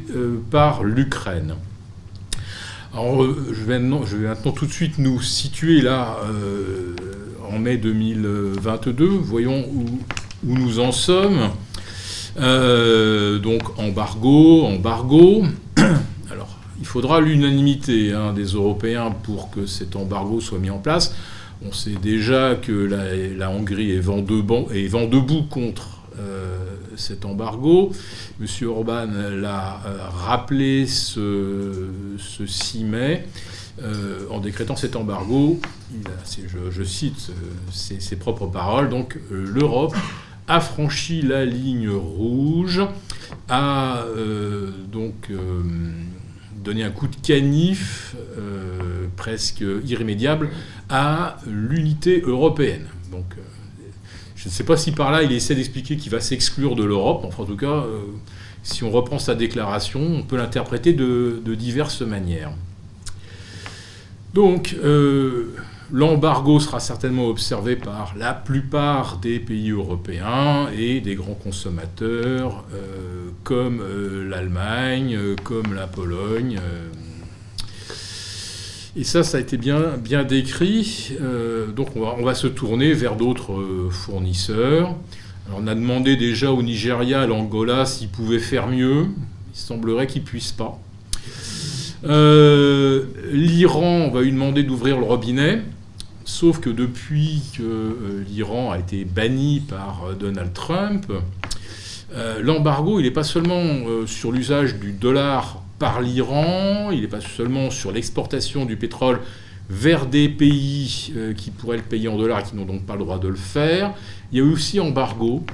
par 0.52 0.86
l'Ukraine. 0.86 1.56
Alors, 2.98 3.22
euh, 3.22 3.54
je 3.54 3.64
vais, 3.64 3.78
maintenant, 3.78 4.52
tout 4.52 4.66
de 4.66 4.72
suite 4.72 4.98
nous 4.98 5.22
situer 5.22 5.82
là 5.82 6.18
euh, 6.32 6.96
en 7.48 7.60
mai 7.60 7.78
2022. 7.78 9.06
Voyons 9.06 9.68
où, 9.72 9.86
nous 10.44 10.80
en 10.80 10.92
sommes. 10.92 11.52
Euh, 12.40 13.38
donc 13.38 13.78
embargo, 13.78 14.64
embargo. 14.64 15.44
Alors, 16.32 16.58
il 16.80 16.88
faudra 16.88 17.22
l'unanimité 17.22 18.14
hein, 18.14 18.34
des 18.34 18.46
Européens 18.46 19.12
pour 19.12 19.52
que 19.52 19.68
cet 19.68 19.96
embargo 19.96 20.42
soit 20.42 20.58
mis 20.58 20.72
en 20.72 20.80
place. 20.80 21.14
On 21.64 21.72
sait 21.72 21.98
déjà 22.02 22.56
que 22.56 22.72
la, 23.38 23.52
Hongrie 23.52 23.92
est 23.92 24.00
vent 24.00 24.24
debout 24.24 25.44
contre 25.44 26.02
cet 26.98 27.26
embargo. 27.26 27.92
M. 28.42 28.68
Orban 28.68 29.08
l'a 29.32 29.82
euh, 29.86 29.98
rappelé 30.10 30.86
ce, 30.88 31.88
6 32.46 32.84
mai. 32.84 33.26
Euh, 33.84 34.26
en 34.32 34.40
décrétant 34.40 34.76
cet 34.76 34.96
embargo, 34.96 35.60
je, 36.72 36.84
cite 36.84 37.30
euh, 37.30 37.34
ses, 37.72 38.16
propres 38.16 38.48
paroles, 38.48 38.90
donc 38.90 39.20
l'Europe 39.30 39.96
a 40.48 40.60
franchi 40.60 41.22
la 41.22 41.46
ligne 41.46 41.90
rouge, 41.90 42.82
a 43.50 44.04
donc 44.92 45.30
donné 46.56 46.84
un 46.84 46.90
coup 46.90 47.08
de 47.08 47.16
canif 47.18 48.16
presque 49.18 49.64
irrémédiable 49.86 50.50
à 50.90 51.38
l'unité 51.46 52.22
européenne. 52.26 52.88
Je 54.48 54.52
ne 54.54 54.56
sais 54.56 54.64
pas 54.64 54.78
si 54.78 54.94
par 54.94 55.12
là 55.12 55.24
il 55.24 55.32
essaie 55.34 55.56
d'expliquer 55.56 55.98
qu'il 55.98 56.10
va 56.10 56.22
s'exclure 56.22 56.78
de 56.78 56.86
l'Europe. 56.86 57.26
Enfin, 57.26 57.44
en 57.44 57.46
tout 57.46 57.58
cas, 57.58 57.68
euh, 57.68 58.00
si 58.64 58.86
on 58.86 58.92
reprend 58.92 59.20
sa 59.20 59.36
déclaration, 59.36 60.00
on 60.00 60.24
peut 60.24 60.38
l'interpréter 60.38 60.94
de, 60.94 61.42
diverses 61.56 62.02
manières. 62.02 62.52
Donc, 64.34 64.78
euh, 64.82 65.54
l'embargo 65.92 66.62
sera 66.62 66.80
certainement 66.80 67.28
observé 67.28 67.76
par 67.76 68.16
la 68.18 68.34
plupart 68.34 69.18
des 69.18 69.40
pays 69.40 69.72
européens 69.72 70.70
et 70.78 71.02
des 71.02 71.16
grands 71.16 71.34
consommateurs 71.34 72.64
euh, 72.74 73.30
comme 73.44 73.84
l'Allemagne, 74.30 75.36
comme 75.44 75.74
la 75.74 75.88
Pologne. 75.88 76.58
Et 79.00 79.04
ça, 79.04 79.22
ça 79.22 79.38
a 79.38 79.40
été 79.40 79.58
bien, 79.58 80.24
décrit. 80.28 81.12
Euh, 81.22 81.68
donc 81.68 81.90
on 81.96 82.24
va, 82.24 82.34
se 82.34 82.48
tourner 82.48 82.94
vers 82.94 83.16
d'autres 83.16 83.54
euh, 83.54 83.90
fournisseurs. 83.92 84.96
On 85.56 85.68
a 85.68 85.76
demandé 85.76 86.16
déjà 86.16 86.52
au 86.52 86.64
Nigeria, 86.64 87.22
à 87.22 87.28
l'Angola, 87.28 87.86
s'ils 87.86 88.10
pouvaient 88.10 88.40
faire 88.40 88.68
mieux. 88.68 89.06
Il 89.54 89.60
semblerait 89.60 90.08
qu'ils 90.08 90.24
ne 90.24 90.28
puissent 90.28 90.52
pas. 90.52 90.80
Euh, 92.06 93.04
L'Iran, 93.32 94.08
on 94.08 94.12
va 94.12 94.24
lui 94.24 94.32
demander 94.32 94.64
d'ouvrir 94.64 94.98
le 94.98 95.06
robinet. 95.06 95.62
Sauf 96.26 96.60
que 96.60 96.72
depuis 96.72 97.42
que 97.56 98.24
l'Iran 98.28 98.72
a 98.72 98.80
été 98.80 99.06
banni 99.06 99.60
par 99.60 100.16
Donald 100.20 100.54
Trump, 100.54 101.06
l'embargo, 102.42 103.00
il 103.00 103.04
n'est 103.04 103.12
pas 103.12 103.24
seulement 103.24 104.06
sur 104.08 104.32
l'usage 104.32 104.76
du 104.76 104.92
dollar 104.92 105.62
par 105.80 106.02
l'Iran, 106.02 106.92
il 106.92 107.02
n'est 107.02 107.08
pas 107.08 107.22
seulement 107.22 107.70
sur 107.70 107.92
l'exportation 107.92 108.66
du 108.66 108.78
pétrole 108.78 109.20
vers 109.70 110.06
des 110.06 110.30
pays 110.30 111.14
euh, 111.16 111.34
qui 111.34 111.52
pourraient 111.52 111.78
le 111.78 111.84
payer 111.84 112.08
en 112.08 112.18
dollars 112.18 112.40
et 112.40 112.44
qui 112.44 112.56
n'ont 112.56 112.66
donc 112.66 112.86
pas 112.86 112.94
le 112.94 113.00
droit 113.00 113.20
de 113.20 113.28
le 113.28 113.36
faire. 113.36 113.94
Il 114.32 114.38
y 114.38 114.42
a 114.42 114.44
aussi 114.44 114.80
embargo 114.80 115.46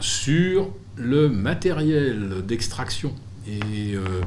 sur 0.00 0.70
le 0.96 1.28
matériel 1.28 2.44
d'extraction. 2.46 3.12
Et 3.48 3.94
euh, 3.94 4.20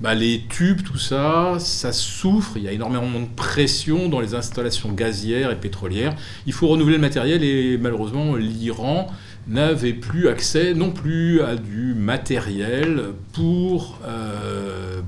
bah, 0.00 0.14
les 0.14 0.44
tubes, 0.48 0.82
tout 0.82 0.98
ça, 0.98 1.56
ça 1.58 1.92
souffre. 1.92 2.52
Il 2.56 2.62
y 2.62 2.68
a 2.68 2.72
énormément 2.72 3.20
de 3.20 3.26
pression 3.36 4.08
dans 4.08 4.20
les 4.20 4.34
installations 4.34 4.92
gazières 4.92 5.50
et 5.50 5.56
pétrolières. 5.56 6.14
Il 6.46 6.52
faut 6.52 6.68
renouveler 6.68 6.96
le 6.96 7.02
matériel 7.02 7.42
et 7.42 7.76
malheureusement, 7.76 8.36
l'Iran 8.36 9.08
n'avait 9.50 9.92
plus 9.92 10.28
accès 10.28 10.74
non 10.74 10.90
plus 10.90 11.42
à 11.42 11.56
du 11.56 11.94
matériel 11.94 13.02
pour, 13.32 13.98
euh, 14.06 15.00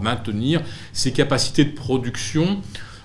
maintenir 0.00 0.60
ses 0.92 1.12
capacités 1.12 1.64
de 1.64 1.74
production. 1.74 2.58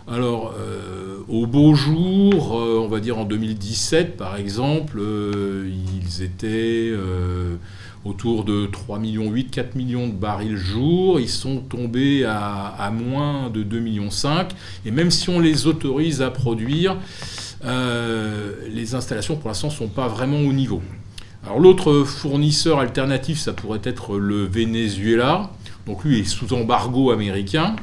Alors, 0.07 0.53
euh, 0.59 1.19
au 1.29 1.47
beau 1.47 1.73
jour, 1.73 2.59
euh, 2.59 2.79
on 2.79 2.87
va 2.87 2.99
dire 2.99 3.17
en 3.17 3.23
2017 3.23 4.17
par 4.17 4.35
exemple, 4.35 5.01
ils 5.01 6.21
étaient 6.21 6.91
autour 8.03 8.43
de 8.43 8.65
3 8.65 8.99
millions 8.99 9.29
8, 9.31 9.49
4 9.51 9.75
millions 9.75 10.07
de 10.07 10.13
barils 10.13 10.57
jour. 10.57 11.19
Ils 11.19 11.29
sont 11.29 11.57
tombés 11.57 12.25
à, 12.25 12.67
à 12.67 12.91
moins 12.91 13.49
de 13.49 13.63
2 13.63 13.79
millions 13.79 14.11
5. 14.11 14.49
Et 14.85 14.91
même 14.91 15.11
si 15.11 15.29
on 15.29 15.39
les 15.39 15.67
autorise 15.67 16.21
à 16.21 16.29
produire, 16.29 16.97
les 17.63 18.95
installations 18.95 19.35
pour 19.35 19.49
l'instant 19.49 19.67
ne 19.67 19.73
sont 19.73 19.87
pas 19.87 20.07
vraiment 20.07 20.39
au 20.39 20.53
niveau. 20.53 20.81
Alors 21.43 21.59
l'autre 21.59 22.03
fournisseur 22.03 22.79
alternatif, 22.79 23.39
ça 23.39 23.53
pourrait 23.53 23.81
être 23.83 24.17
le 24.17 24.45
Venezuela. 24.45 25.51
Donc 25.87 26.03
lui 26.03 26.19
est 26.19 26.23
sous 26.23 26.53
embargo 26.53 27.11
américain. 27.11 27.75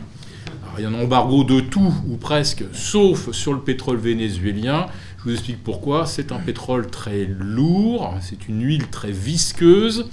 Alors, 0.63 0.79
il 0.79 0.83
y 0.83 0.87
a 0.87 0.89
un 0.89 1.03
embargo 1.03 1.43
de 1.43 1.61
tout, 1.61 1.93
ou 2.09 2.17
presque, 2.17 2.65
sauf 2.73 3.33
sur 3.33 3.53
le 3.53 3.61
pétrole 3.61 3.97
vénézuélien. 3.97 4.87
Je 5.19 5.25
vous 5.25 5.33
explique 5.33 5.63
pourquoi. 5.65 6.07
C'est 6.07 6.31
un 6.31 6.39
pétrole 6.39 6.87
très 6.89 7.25
lourd, 7.27 8.15
c'est 8.21 8.49
une 8.49 8.63
huile 8.63 8.87
très 8.89 9.11
visqueuse. 9.11 10.09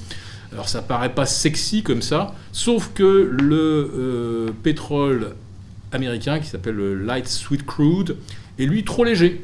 Alors 0.51 0.69
ça 0.69 0.81
paraît 0.81 1.13
pas 1.13 1.25
sexy 1.25 1.83
comme 1.83 2.01
ça, 2.01 2.33
sauf 2.51 2.91
que 2.93 3.03
le 3.03 3.91
euh, 3.93 4.51
pétrole 4.63 5.35
américain, 5.91 6.39
qui 6.39 6.47
s'appelle 6.47 6.75
le 6.75 6.95
Light 6.95 7.27
Sweet 7.27 7.65
Crude, 7.65 8.17
est 8.57 8.65
lui 8.65 8.83
trop 8.83 9.03
léger 9.03 9.41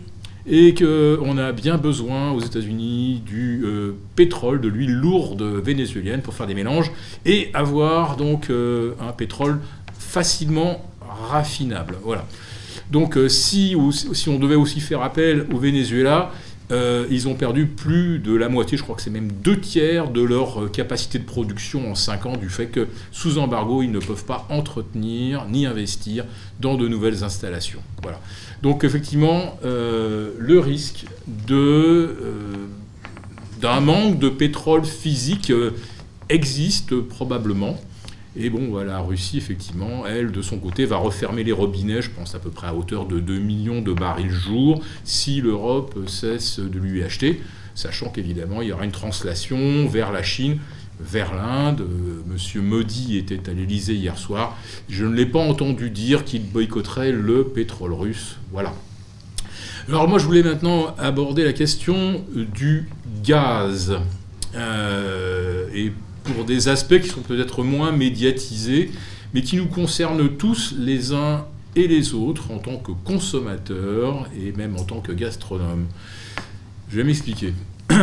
et 0.48 0.74
qu'on 0.74 1.38
a 1.38 1.52
bien 1.52 1.78
besoin 1.78 2.32
aux 2.32 2.40
États-Unis 2.40 3.22
du 3.26 3.62
euh, 3.64 3.94
pétrole, 4.16 4.62
de 4.62 4.68
l'huile 4.68 4.94
lourde 4.94 5.44
vénézuélienne 5.44 6.22
pour 6.22 6.34
faire 6.34 6.48
des 6.48 6.56
mélanges 6.56 6.92
et 7.26 7.50
avoir 7.54 8.18
donc 8.18 8.50
euh, 8.50 8.94
un 9.00 9.12
pétrole 9.12 9.60
facilement 9.98 10.84
raffinable. 11.30 11.98
Voilà. 12.04 12.26
Donc 12.92 13.18
euh, 13.18 13.30
si, 13.30 13.76
si, 14.14 14.30
on 14.30 14.40
devait 14.40 14.56
aussi 14.56 14.80
faire 14.80 15.02
appel 15.02 15.46
au 15.54 15.58
Venezuela, 15.58 16.32
ils 16.72 17.28
ont 17.28 17.36
perdu 17.36 17.66
plus 17.66 18.20
de 18.20 18.34
la 18.34 18.50
moitié, 18.50 18.78
je 18.78 18.84
crois 18.84 18.96
que 18.96 19.02
c'est 19.02 19.10
même 19.10 19.32
deux 19.32 19.60
tiers 19.60 20.10
de 20.10 20.22
leur 20.22 20.72
capacité 20.72 21.20
de 21.20 21.26
production 21.26 21.92
en 21.92 21.96
cinq 21.96 22.26
ans 22.26 22.38
du 22.38 22.50
fait 22.50 22.68
que 22.68 22.88
sous 23.12 23.38
embargo, 23.38 23.82
ils 23.82 23.92
ne 23.92 24.00
peuvent 24.00 24.26
pas 24.26 24.48
entretenir 24.50 25.46
ni 25.50 25.66
investir 25.66 26.26
dans 26.60 26.76
de 26.76 26.88
nouvelles 26.88 27.24
installations. 27.24 27.82
Voilà. 28.02 28.20
Donc 28.62 28.84
effectivement, 28.84 29.58
euh, 29.66 30.32
le 30.38 30.60
risque 30.60 31.06
euh, 31.50 32.68
d'un 33.60 33.80
manque 33.80 34.20
de 34.20 34.30
pétrole 34.30 34.86
physique 34.86 35.50
euh, 35.50 35.72
existe 36.30 37.00
probablement. 37.00 37.80
Et 38.36 38.50
bon, 38.50 38.78
la 38.78 39.00
Russie, 39.00 39.38
effectivement, 39.38 40.06
elle, 40.08 40.32
de 40.32 40.42
son 40.42 40.58
côté, 40.58 40.86
va 40.86 40.98
refermer 40.98 41.44
les 41.44 41.52
robinets, 41.52 42.02
je 42.02 42.10
pense 42.10 42.34
à 42.34 42.40
peu 42.40 42.50
près 42.50 42.68
à 42.68 42.74
hauteur 42.74 43.06
de 43.06 43.20
2 43.20 43.40
millions 43.40 43.82
de 43.82 43.92
barils 43.92 44.30
jour, 44.30 44.82
si 45.04 45.42
l'Europe 45.42 45.98
cesse 46.08 46.60
de 46.60 46.80
lui 46.80 47.04
acheter, 47.04 47.42
sachant 47.76 48.10
qu'évidemment, 48.10 48.62
il 48.62 48.70
y 48.70 48.72
aura 48.72 48.86
une 48.86 48.92
translation 48.92 49.86
vers 49.88 50.12
la 50.12 50.24
Chine 50.24 50.60
vers 51.02 51.34
l'Inde. 51.34 51.82
Euh, 51.82 52.22
Monsieur 52.28 52.62
Modi 52.62 53.18
était 53.18 53.50
à 53.50 53.54
l'Élysée 53.54 53.96
hier 53.96 54.18
soir. 54.18 54.58
Je 54.90 55.06
ne 55.06 55.14
l'ai 55.14 55.26
pas 55.26 55.40
entendu 55.40 55.90
dire 55.90 56.24
qu'il 56.24 56.44
boycotterait 56.44 57.12
le 57.12 57.44
pétrole 57.44 57.94
russe. 57.94 58.38
Voilà. 58.52 58.74
Alors 59.88 60.08
moi, 60.08 60.20
je 60.20 60.26
voulais 60.26 60.44
maintenant 60.44 60.96
aborder 60.98 61.44
la 61.44 61.54
question 61.54 62.24
du 62.36 62.88
gaz. 63.24 63.98
Euh, 64.56 65.68
pour 66.24 66.46
des 66.46 66.68
aspects 66.68 67.00
qui 67.00 67.10
sont 67.10 67.22
peut-être 67.22 67.64
moins 67.64 67.92
médiatisés, 67.92 68.92
mais 69.34 69.42
qui 69.42 69.56
nous 69.56 69.68
concernent 69.68 70.30
tous 70.30 70.76
les 70.78 71.14
uns 71.14 71.46
et 71.76 71.88
les 71.88 72.14
autres 72.14 72.52
en 72.52 72.58
tant 72.58 72.78
que 72.78 72.92
consommateurs 73.06 74.28
et 74.38 74.52
même 74.52 74.76
en 74.78 74.84
tant 74.84 75.00
que 75.00 75.12
gastronomes. 75.12 75.88
Je 76.90 76.98
vais 76.98 77.04
m'expliquer. 77.04 77.54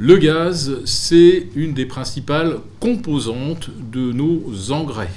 Le 0.00 0.16
gaz, 0.16 0.76
c'est 0.84 1.48
une 1.56 1.74
des 1.74 1.84
principales 1.84 2.58
composantes 2.78 3.68
de 3.90 4.12
nos 4.12 4.70
engrais. 4.70 5.10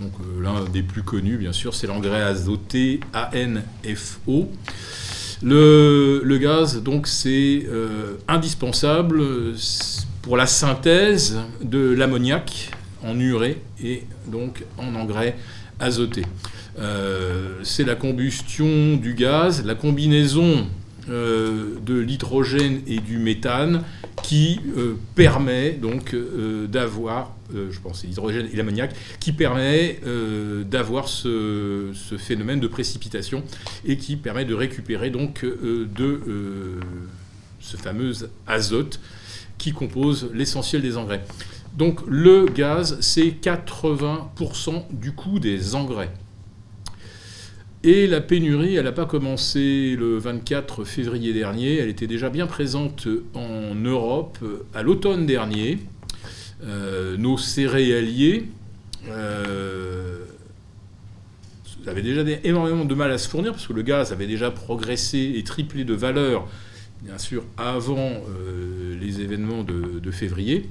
Donc, 0.00 0.12
euh, 0.20 0.42
l'un 0.42 0.64
des 0.64 0.82
plus 0.82 1.04
connus, 1.04 1.36
bien 1.36 1.52
sûr, 1.52 1.74
c'est 1.74 1.86
l'engrais 1.86 2.22
azoté 2.22 2.98
ANFO. 3.12 4.48
Le, 5.42 6.38
gaz, 6.38 6.82
donc, 6.82 7.06
c'est 7.06 7.64
euh, 7.68 8.16
indispensable 8.26 9.22
pour 10.24 10.38
la 10.38 10.46
synthèse 10.46 11.38
de 11.62 11.92
l'ammoniac 11.92 12.70
en 13.02 13.20
urée 13.20 13.60
et 13.82 14.04
donc 14.26 14.64
en 14.78 14.94
engrais 14.94 15.36
azoté. 15.78 16.22
Euh, 16.78 17.58
c'est 17.62 17.84
la 17.84 17.94
combustion 17.94 18.96
du 18.96 19.12
gaz, 19.12 19.66
la 19.66 19.74
combinaison 19.74 20.66
euh, 21.10 21.74
de 21.84 21.98
l'hydrogène 21.98 22.80
et 22.86 23.00
du 23.00 23.18
méthane 23.18 23.82
qui 24.22 24.60
euh, 24.78 24.94
permet 25.14 25.72
donc 25.72 26.16
d'avoir, 26.68 27.36
je 27.52 27.78
pense 27.80 28.02
l'hydrogène 28.04 28.48
et 28.50 28.56
l'ammoniac, 28.56 28.94
qui 29.20 29.32
permet 29.32 30.00
d'avoir 30.64 31.06
ce, 31.08 31.92
phénomène 32.16 32.60
de 32.60 32.66
précipitation 32.66 33.42
et 33.84 33.98
qui 33.98 34.16
permet 34.16 34.46
de 34.46 34.54
récupérer 34.54 35.10
donc 35.10 35.44
de 35.44 36.20
ce 37.60 37.76
fameux 37.76 38.14
azote 38.46 38.98
qui 39.58 39.72
compose 39.72 40.30
l'essentiel 40.32 40.82
des 40.82 40.96
engrais. 40.96 41.24
Donc 41.76 42.00
le 42.06 42.46
gaz, 42.46 42.98
c'est 43.00 43.28
80% 43.42 44.84
du 44.92 45.12
coût 45.12 45.38
des 45.38 45.74
engrais. 45.74 46.10
Et 47.82 48.06
la 48.06 48.22
pénurie, 48.22 48.76
elle 48.76 48.84
n'a 48.84 48.92
pas 48.92 49.04
commencé 49.04 49.94
le 49.98 50.16
24 50.16 50.84
février 50.84 51.34
dernier, 51.34 51.76
elle 51.76 51.90
était 51.90 52.06
déjà 52.06 52.30
bien 52.30 52.46
présente 52.46 53.06
en 53.34 53.74
Europe 53.74 54.38
à 54.72 54.82
l'automne 54.82 55.26
dernier. 55.26 55.80
Euh, 56.62 57.18
nos 57.18 57.36
céréaliers 57.36 58.46
euh, 59.08 60.24
avaient 61.86 62.00
déjà 62.00 62.22
énormément 62.42 62.86
de 62.86 62.94
mal 62.94 63.10
à 63.10 63.18
se 63.18 63.28
fournir 63.28 63.52
parce 63.52 63.66
que 63.66 63.74
le 63.74 63.82
gaz 63.82 64.12
avait 64.12 64.26
déjà 64.26 64.50
progressé 64.50 65.34
et 65.36 65.44
triplé 65.44 65.84
de 65.84 65.92
valeur, 65.92 66.48
bien 67.04 67.18
sûr, 67.18 67.44
avant 67.56 67.98
euh, 67.98 68.98
les 68.98 69.20
événements 69.20 69.62
de, 69.62 70.10
février. 70.10 70.68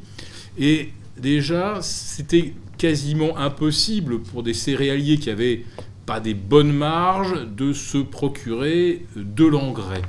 Et 0.58 0.90
déjà, 1.18 1.80
c'était 1.82 2.54
quasiment 2.78 3.38
impossible 3.38 4.20
pour 4.20 4.44
des 4.44 4.54
céréaliers 4.54 5.18
qui 5.18 5.30
avaient 5.30 5.64
pas 6.06 6.20
des 6.20 6.34
bonnes 6.34 6.72
marges 6.72 7.48
de 7.48 7.74
se 7.74 7.98
procurer 7.98 9.06
de 9.16 9.46
l'engrais. 9.46 10.02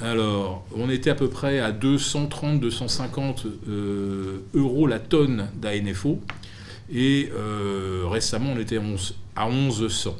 Alors, 0.00 0.66
on 0.76 0.90
était 0.90 1.10
à 1.10 1.14
peu 1.14 1.28
près 1.28 1.60
à 1.60 1.72
230-250 1.72 3.46
euh, 3.68 4.40
euros 4.54 4.86
la 4.86 4.98
tonne 4.98 5.48
d'ANFO, 5.56 6.20
et 6.92 7.30
euh, 7.34 8.04
récemment 8.06 8.52
on 8.54 8.60
était 8.60 8.78
à 9.36 9.48
1100. 9.48 10.16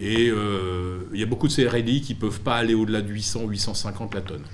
Et 0.00 0.30
euh, 0.30 1.00
il 1.12 1.20
y 1.20 1.22
a 1.22 1.26
beaucoup 1.26 1.46
de 1.46 1.52
CRLI 1.52 2.00
qui 2.00 2.14
ne 2.14 2.18
peuvent 2.18 2.40
pas 2.40 2.56
aller 2.56 2.74
au-delà 2.74 3.02
de 3.02 3.12
800-850 3.12 4.14
la 4.14 4.20
tonne. 4.22 4.44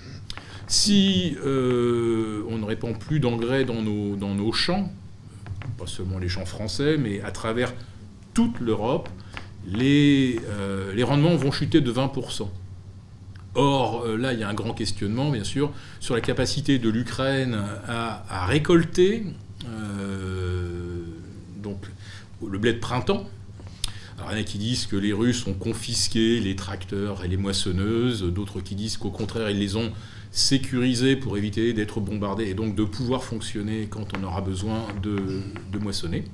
Si 0.67 1.37
on 1.45 2.59
ne 2.59 2.65
répand 2.65 2.99
plus 2.99 3.21
d'engrais 3.21 3.65
dans 3.65 3.83
nos, 3.83 4.17
dans 4.17 4.35
nos 4.35 4.53
champs, 4.53 4.91
pas 5.79 5.87
seulement 5.87 6.19
les 6.19 6.29
champs 6.29 6.45
français, 6.45 6.97
mais 6.99 7.21
à 7.21 7.31
travers 7.31 7.73
toute 8.35 8.59
l'Europe, 8.59 9.09
euh, 9.75 10.93
les, 10.95 11.03
rendements 11.03 11.37
vont 11.37 11.51
chuter 11.51 11.81
de 11.81 11.93
20%. 11.93 12.49
Or, 13.55 14.03
euh, 14.05 14.17
là, 14.17 14.33
il 14.33 14.41
y 14.41 14.43
a 14.43 14.49
un 14.49 14.55
grand 14.55 14.75
questionnement, 14.75 15.31
bien 15.31 15.45
sûr, 15.45 15.73
sur 16.01 16.15
la 16.15 16.21
capacité 16.21 16.79
de 16.79 16.89
l'Ukraine 16.89 17.59
à, 17.89 18.47
récolter 18.47 19.25
euh, 19.69 21.03
donc, 21.63 21.79
le 22.47 22.59
blé 22.59 22.75
de 22.75 22.79
printemps. 22.79 23.25
Alors, 24.19 24.33
il 24.33 24.35
y 24.35 24.39
en 24.39 24.41
a 24.41 24.45
qui 24.45 24.59
disent 24.59 24.87
que 24.87 24.97
les 24.97 25.13
Russes 25.13 25.47
ont 25.47 25.55
confisqué 25.55 26.41
les 26.41 26.57
tracteurs 26.57 27.25
et 27.25 27.29
les 27.29 27.37
moissonneuses, 27.37 28.23
d'autres 28.23 28.61
qui 28.61 28.75
disent 28.75 28.97
qu'au 28.97 29.11
contraire, 29.11 29.51
ils 29.51 29.59
les 29.59 29.77
ont 29.77 29.93
sécurisés 30.31 31.17
pour 31.17 31.37
éviter 31.37 31.73
d'être 31.73 32.01
bombardés 32.01 32.45
et 32.45 32.55
donc 32.55 32.75
de 32.75 32.85
pouvoir 32.85 33.25
fonctionner 33.25 33.87
quand 33.89 34.09
on 34.19 34.25
aura 34.25 34.41
besoin 34.41 34.87
de 35.03 35.79
moissonner. 35.79 36.25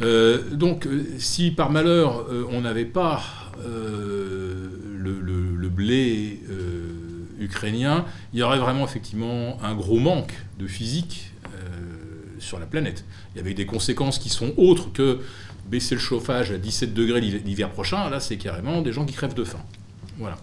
Euh, 0.00 0.50
donc, 0.50 0.86
euh, 0.86 1.04
si 1.18 1.50
par 1.50 1.70
malheur 1.70 2.26
euh, 2.30 2.46
on 2.50 2.62
n'avait 2.62 2.84
pas 2.84 3.22
le, 3.64 5.68
blé 5.68 6.40
ukrainien, 7.40 8.04
il 8.32 8.40
y 8.40 8.42
aurait 8.42 8.58
vraiment 8.58 8.84
effectivement 8.84 9.58
un 9.62 9.74
gros 9.74 9.98
manque 9.98 10.34
de 10.58 10.66
physique 10.66 11.32
sur 12.38 12.58
la 12.58 12.66
planète. 12.66 13.04
Il 13.34 13.38
y 13.38 13.40
avait 13.40 13.54
des 13.54 13.64
conséquences 13.64 14.18
qui 14.18 14.28
sont 14.28 14.52
autres 14.58 14.92
que 14.92 15.20
baisser 15.72 15.96
le 15.96 16.00
chauffage 16.00 16.52
à 16.52 16.58
17 16.58 16.94
degrés 16.94 17.20
l'hiver 17.20 17.70
prochain. 17.70 18.08
Là, 18.10 18.20
c'est 18.20 18.36
carrément 18.36 18.82
des 18.82 18.92
gens 18.92 19.04
qui 19.04 19.14
crèvent 19.14 19.34
de 19.34 19.44
faim. 19.44 19.62
Voilà. 20.18 20.38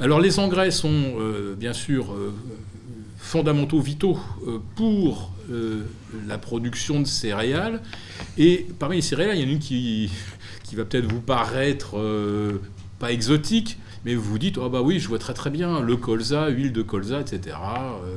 Alors, 0.00 0.20
les 0.20 0.40
engrais 0.40 0.72
sont 0.72 1.14
bien 1.56 1.72
sûr 1.72 2.16
fondamentaux, 3.18 3.80
vitaux 3.80 4.18
pour 4.74 5.30
la 6.26 6.38
production 6.38 7.00
de 7.00 7.06
céréales 7.06 7.80
et 8.38 8.66
parmi 8.78 8.96
les 8.96 9.02
céréales, 9.02 9.36
il 9.36 9.42
y 9.42 9.44
en 9.44 9.48
a 9.48 9.52
une 9.52 9.58
qui, 9.58 10.10
qui 10.72 10.76
va 10.76 10.86
peut-être 10.86 11.12
vous 11.12 11.20
paraître 11.20 11.98
euh, 11.98 12.58
pas 12.98 13.12
exotique, 13.12 13.78
mais 14.06 14.14
vous 14.14 14.22
vous 14.22 14.38
dites, 14.38 14.56
oh 14.56 14.70
bah 14.70 14.80
oui, 14.80 14.98
je 14.98 15.06
vois 15.06 15.18
très 15.18 15.34
très 15.34 15.50
bien, 15.50 15.80
le 15.80 15.96
colza, 15.98 16.48
huile 16.48 16.72
de 16.72 16.80
colza, 16.80 17.20
etc. 17.20 17.56
Euh, 17.58 18.14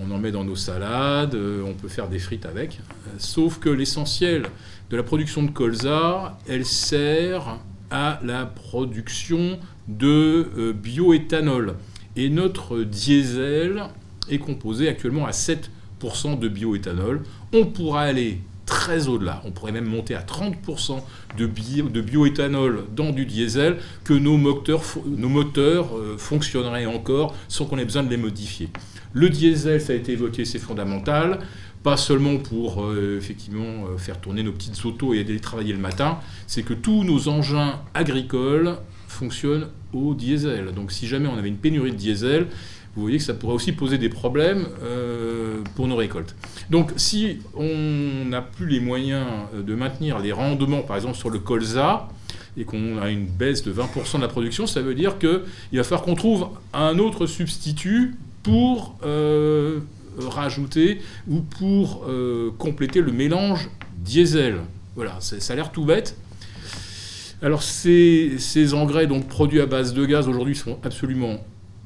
on 0.00 0.10
en 0.10 0.18
met 0.18 0.32
dans 0.32 0.42
nos 0.42 0.56
salades, 0.56 1.34
euh, 1.34 1.62
on 1.66 1.74
peut 1.74 1.88
faire 1.88 2.08
des 2.08 2.18
frites 2.18 2.46
avec. 2.46 2.80
sauf 3.18 3.58
que 3.58 3.68
l'essentiel 3.68 4.46
de 4.90 4.96
la 4.96 5.02
production 5.02 5.42
de 5.42 5.50
colza, 5.50 6.38
elle 6.48 6.64
sert 6.64 7.58
à 7.90 8.20
la 8.24 8.46
production 8.46 9.58
de 9.88 10.72
bioéthanol. 10.72 11.74
Et 12.16 12.30
notre 12.30 12.82
diesel 12.82 13.84
est 14.30 14.38
composé 14.38 14.88
actuellement 14.88 15.26
à 15.26 15.30
7% 15.30 16.38
de 16.38 16.48
bioéthanol. 16.48 17.22
On 17.52 17.66
pourra 17.66 18.02
aller 18.02 18.40
très 18.66 19.08
au-delà. 19.08 19.40
On 19.44 19.52
pourrait 19.52 19.72
même 19.72 19.88
monter 19.88 20.14
à 20.14 20.22
30% 20.22 21.00
de, 21.38 21.46
bioéthanol 22.00 22.84
dans 22.94 23.10
du 23.10 23.24
diesel, 23.24 23.78
que 24.04 24.12
nos 24.12 24.36
moteurs, 24.36 24.82
nos 25.06 25.28
moteurs 25.28 25.96
euh, 25.96 26.16
fonctionneraient 26.18 26.86
encore 26.86 27.34
sans 27.48 27.64
qu'on 27.64 27.78
ait 27.78 27.84
besoin 27.84 28.02
de 28.02 28.10
les 28.10 28.16
modifier. 28.16 28.68
Le 29.12 29.30
diesel, 29.30 29.80
ça 29.80 29.92
a 29.92 29.96
été 29.96 30.12
évoqué, 30.12 30.44
c'est 30.44 30.58
fondamental. 30.58 31.38
Pas 31.82 31.96
seulement 31.96 32.38
pour 32.38 32.82
euh, 32.82 33.16
effectivement 33.18 33.86
euh, 33.86 33.96
faire 33.96 34.20
tourner 34.20 34.42
nos 34.42 34.52
petites 34.52 34.84
autos 34.84 35.14
et 35.14 35.20
aller 35.20 35.38
travailler 35.40 35.72
le 35.72 35.78
matin, 35.78 36.18
c'est 36.46 36.62
que 36.62 36.74
tous 36.74 37.04
nos 37.04 37.28
engins 37.28 37.80
agricoles 37.94 38.76
fonctionnent 39.08 39.68
au 39.92 40.14
diesel. 40.14 40.72
Donc 40.74 40.90
si 40.92 41.06
jamais 41.06 41.28
on 41.28 41.38
avait 41.38 41.48
une 41.48 41.56
pénurie 41.56 41.92
de 41.92 41.96
diesel, 41.96 42.48
vous 42.96 43.02
voyez 43.02 43.18
que 43.18 43.24
ça 43.24 43.34
pourrait 43.34 43.54
aussi 43.54 43.72
poser 43.72 43.98
des 43.98 44.08
problèmes 44.08 44.66
euh, 44.82 45.60
pour 45.74 45.86
nos 45.86 45.96
récoltes. 45.96 46.34
Donc 46.70 46.92
si 46.96 47.38
on 47.54 48.24
n'a 48.26 48.42
plus 48.42 48.66
les 48.66 48.80
moyens 48.80 49.26
de 49.54 49.74
maintenir 49.74 50.18
les 50.18 50.32
rendements, 50.32 50.82
par 50.82 50.96
exemple 50.96 51.16
sur 51.16 51.30
le 51.30 51.38
colza, 51.38 52.08
et 52.56 52.64
qu'on 52.64 52.98
a 52.98 53.10
une 53.10 53.26
baisse 53.26 53.62
de 53.62 53.72
20% 53.72 54.16
de 54.16 54.22
la 54.22 54.28
production, 54.28 54.66
ça 54.66 54.80
veut 54.80 54.94
dire 54.94 55.18
qu'il 55.18 55.40
va 55.74 55.84
falloir 55.84 56.02
qu'on 56.02 56.14
trouve 56.14 56.48
un 56.72 56.98
autre 56.98 57.26
substitut 57.26 58.16
pour 58.42 58.96
rajouter 60.18 61.00
ou 61.28 61.40
pour 61.40 62.04
euh, 62.08 62.50
compléter 62.58 63.00
le 63.00 63.12
mélange 63.12 63.70
diesel. 63.98 64.56
Voilà, 64.94 65.18
ça 65.20 65.52
a 65.52 65.56
l'air 65.56 65.72
tout 65.72 65.84
bête. 65.84 66.16
Alors 67.42 67.62
ces, 67.62 68.36
ces 68.38 68.72
engrais 68.72 69.06
donc 69.06 69.28
produits 69.28 69.60
à 69.60 69.66
base 69.66 69.92
de 69.92 70.06
gaz 70.06 70.26
aujourd'hui 70.26 70.56
sont 70.56 70.78
absolument 70.82 71.38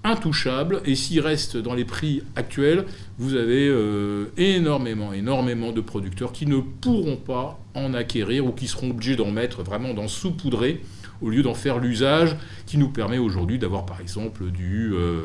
intouchable. 0.05 0.81
Et 0.85 0.95
s'il 0.95 1.21
reste 1.21 1.57
dans 1.57 1.75
les 1.75 1.85
prix 1.85 2.23
actuels, 2.37 2.87
vous 3.19 3.35
avez 3.35 3.69
euh, 3.69 4.27
énormément, 4.37 5.13
énormément 5.13 5.73
de 5.73 5.81
producteurs 5.81 6.33
qui 6.33 6.47
ne 6.47 6.59
pourront 6.59 7.17
pas 7.17 7.59
en 7.75 7.95
acquérir 7.95 8.47
ou 8.47 8.53
qui 8.53 8.67
seront 8.67 8.91
obligés 8.91 9.17
d'en 9.17 9.31
mettre 9.31 9.63
vraiment 9.63 9.95
dans 9.95 10.09
saupoudrer 10.09 10.81
au 11.21 11.29
lieu 11.29 11.43
d'en 11.43 11.55
faire 11.55 11.79
l'usage 11.79 12.37
qui 12.67 12.79
nous 12.79 12.89
permet 12.89 13.19
aujourd'hui 13.19 13.59
d'avoir 13.59 13.85
par 13.87 14.01
exemple 14.01 14.51
du... 14.51 14.93
Euh, 14.95 15.23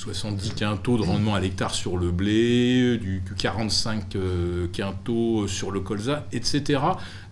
70 0.00 0.54
quintaux 0.54 0.96
de 0.96 1.02
rendement 1.02 1.34
à 1.34 1.40
l'hectare 1.40 1.74
sur 1.74 1.98
le 1.98 2.10
blé, 2.10 2.96
du, 2.96 3.22
45 3.36 4.16
euh, 4.16 4.66
quintaux 4.72 5.46
sur 5.46 5.70
le 5.70 5.80
colza, 5.80 6.26
etc. 6.32 6.80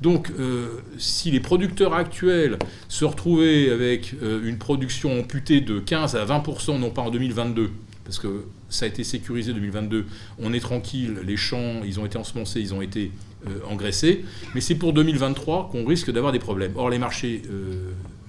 Donc, 0.03 0.31
euh, 0.39 0.81
si 0.99 1.31
les 1.31 1.41
producteurs 1.41 1.95
actuels 1.95 2.59
se 2.89 3.07
retrouvaient 3.07 3.71
avec 3.71 4.15
euh, 4.23 4.47
une 4.47 4.59
production 4.59 5.19
amputée 5.19 5.63
de 5.63 5.79
15 5.79 6.15
à 6.17 6.27
20%, 6.27 6.79
non 6.79 6.91
pas 6.91 7.01
en 7.01 7.11
2022, 7.11 7.71
parce 8.05 8.19
que 8.19 8.45
ça 8.69 8.85
a 8.85 8.89
été 8.89 9.03
sécurisé 9.03 9.55
2022, 9.55 10.05
on 10.39 10.53
est 10.53 10.61
tranquille, 10.61 11.21
les 11.25 11.39
champs, 11.39 11.81
ils 11.87 11.99
ont 11.99 12.05
été 12.05 12.19
ensemencés, 12.19 12.61
ils 12.61 12.75
ont 12.75 12.83
été 12.83 13.13
engraissés, 13.71 14.25
mais 14.55 14.61
c'est 14.61 14.75
pour 14.75 14.93
2023 14.93 15.71
qu'on 15.71 15.87
risque 15.87 16.11
d'avoir 16.11 16.33
des 16.33 16.39
problèmes. 16.39 16.73
Or, 16.77 16.91
les 16.91 16.99
marchés, 16.99 17.43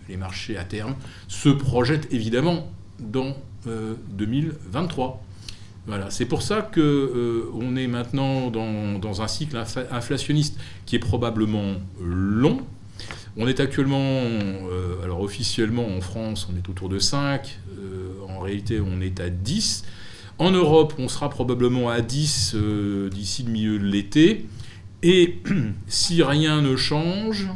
les 0.08 0.18
marchés 0.18 0.56
à 0.56 0.64
terme 0.64 0.96
se 1.28 1.50
projettent 1.50 2.14
évidemment 2.14 2.72
dans 3.00 3.36
2023. 3.66 5.08
Euh, 5.08 5.26
voilà, 5.88 6.10
c'est 6.12 6.26
pour 6.26 6.42
ça 6.42 6.62
que 6.62 6.80
euh, 6.80 7.52
on 7.54 7.76
est 7.76 7.88
maintenant 7.88 8.52
dans, 8.52 9.22
un 9.22 9.28
cycle 9.28 9.58
inflationniste 9.92 10.60
qui 10.86 10.96
est 10.96 11.00
probablement 11.00 11.76
long. 12.00 12.62
On 13.38 13.48
est 13.48 13.60
actuellement, 13.60 13.98
euh, 14.00 15.04
alors 15.04 15.22
officiellement 15.22 15.88
en 15.88 16.02
France, 16.02 16.48
on 16.52 16.58
est 16.58 16.70
autour 16.70 16.90
de 16.90 17.00
5, 17.00 17.60
en 18.28 18.40
réalité 18.40 18.80
on 18.80 19.02
est 19.02 19.20
à 19.20 19.30
10. 19.30 19.84
En 20.38 20.52
Europe, 20.52 20.94
on 21.00 21.08
sera 21.08 21.30
probablement 21.30 21.90
à 21.90 22.02
10 22.02 22.56
d'ici 23.12 23.44
le 23.44 23.52
milieu 23.52 23.80
de 23.80 23.86
l'été. 23.86 24.46
Et 25.02 25.40
si 25.88 26.22
rien 26.24 26.62
ne 26.62 26.76
change, 26.76 27.48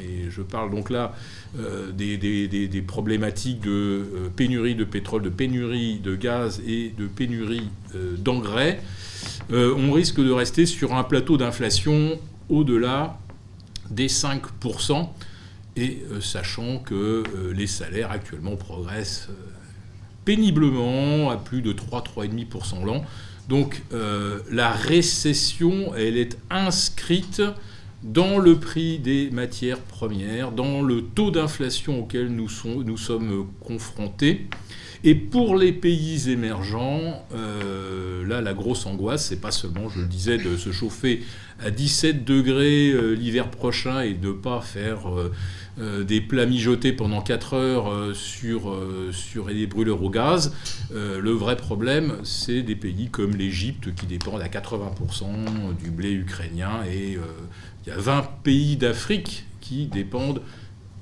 et 0.00 0.30
je 0.30 0.42
parle 0.42 0.70
donc 0.70 0.90
là 0.90 1.14
euh, 1.58 1.92
des, 1.92 2.82
problématiques 2.86 3.60
de 3.60 3.70
euh, 3.70 4.28
pénurie 4.34 4.74
de 4.74 4.84
pétrole, 4.84 5.22
de 5.22 5.28
pénurie 5.28 5.98
de 5.98 6.16
gaz 6.16 6.62
et 6.66 6.92
de 6.96 7.06
pénurie 7.06 7.68
euh, 7.94 8.16
d'engrais, 8.16 8.80
on 9.50 9.92
risque 9.92 10.20
de 10.20 10.30
rester 10.30 10.66
sur 10.66 10.94
un 10.94 11.04
plateau 11.04 11.36
d'inflation 11.36 12.18
au-delà 12.48 13.18
des 13.90 14.08
5%, 14.08 15.08
et 15.76 16.02
sachant 16.20 16.78
que 16.78 17.22
les 17.54 17.66
salaires 17.66 18.10
actuellement 18.10 18.56
progressent 18.56 19.28
péniblement 20.24 21.30
à 21.30 21.36
plus 21.36 21.60
de 21.60 21.72
3-3,5% 21.72 22.84
l'an. 22.84 23.04
Donc 23.48 23.82
la 24.50 24.72
récession, 24.72 25.94
elle 25.94 26.16
est 26.16 26.38
inscrite 26.50 27.42
dans 28.02 28.38
le 28.38 28.58
prix 28.58 28.98
des 28.98 29.30
matières 29.30 29.78
premières, 29.78 30.52
dans 30.52 30.82
le 30.82 31.02
taux 31.02 31.30
d'inflation 31.30 32.00
auquel 32.00 32.28
nous, 32.28 32.48
sommes 32.48 33.46
confrontés. 33.60 34.46
Et 35.04 35.16
pour 35.16 35.56
les 35.56 35.72
pays 35.72 36.30
émergents, 36.30 37.26
euh, 37.34 38.24
là, 38.26 38.40
la 38.40 38.54
grosse 38.54 38.86
angoisse, 38.86 39.26
c'est 39.26 39.40
pas 39.40 39.50
seulement, 39.50 39.88
je 39.88 40.00
le 40.00 40.06
disais, 40.06 40.38
de 40.38 40.56
se 40.56 40.70
chauffer 40.70 41.22
à 41.58 41.70
17 41.70 42.24
degrés 42.24 42.90
euh, 42.90 43.14
l'hiver 43.14 43.50
prochain 43.50 44.02
et 44.02 44.14
de 44.14 44.28
ne 44.28 44.32
pas 44.32 44.60
faire 44.60 45.10
euh, 45.78 46.04
des 46.04 46.20
plats 46.20 46.46
mijotés 46.46 46.92
pendant 46.92 47.20
4 47.20 47.54
heures 47.54 48.14
sur, 48.14 48.78
sur 49.10 49.46
des 49.46 49.66
brûleurs 49.66 50.02
au 50.02 50.10
gaz. 50.10 50.54
le 50.92 51.30
vrai 51.30 51.56
problème, 51.56 52.16
c'est 52.24 52.60
des 52.60 52.76
pays 52.76 53.08
comme 53.08 53.34
l'Égypte 53.34 53.94
qui 53.94 54.04
dépendent 54.04 54.42
à 54.42 54.48
80% 54.48 55.24
du 55.82 55.90
blé 55.90 56.12
ukrainien 56.12 56.84
et 56.92 57.16
il 57.84 57.90
y 57.90 57.92
a 57.92 57.98
20 57.98 58.22
pays 58.42 58.76
d'Afrique 58.76 59.44
qui 59.60 59.86
dépendent 59.86 60.42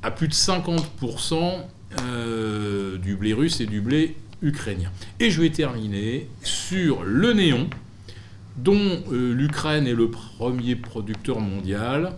à 0.03 0.11
plus 0.11 0.29
de 0.29 0.33
50% 0.33 1.59
euh, 2.01 2.97
du 2.99 3.17
blé 3.17 3.33
russe 3.33 3.61
et 3.61 3.67
du 3.67 3.81
blé 3.81 4.17
ukrainien. 4.43 4.91
Et 5.19 5.31
je 5.31 5.43
vais 5.43 5.51
terminer 5.51 6.29
sur 6.43 7.03
le 7.03 7.33
néon, 7.33 7.69
dont 8.57 9.03
euh, 9.13 9.35
l'Ukraine 9.35 9.87
est 9.87 9.95
le 9.95 10.11
premier 10.11 10.77
producteur 10.77 11.41
mondial. 11.41 12.13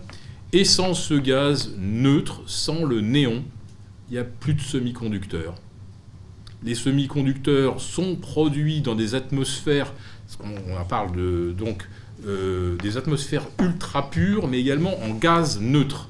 Et 0.53 0.65
sans 0.65 0.93
ce 0.93 1.15
gaz 1.15 1.71
neutre, 1.77 2.41
sans 2.45 2.85
le 2.85 3.01
néon, 3.01 3.43
il 4.09 4.13
n'y 4.13 4.19
a 4.19 4.23
plus 4.23 4.53
de 4.53 4.61
semi-conducteurs. 4.61 5.55
Les 6.63 6.75
semi-conducteurs 6.75 7.81
sont 7.81 8.15
produits 8.15 8.81
dans 8.81 8.95
des 8.95 9.15
atmosphères, 9.15 9.93
on 10.41 10.83
parle 10.85 11.15
de, 11.15 11.53
donc 11.57 11.87
euh, 12.25 12.75
des 12.77 12.97
atmosphères 12.97 13.47
ultra 13.61 14.09
pures, 14.09 14.47
mais 14.47 14.59
également 14.59 14.97
en 15.03 15.13
gaz 15.13 15.59
neutre. 15.59 16.07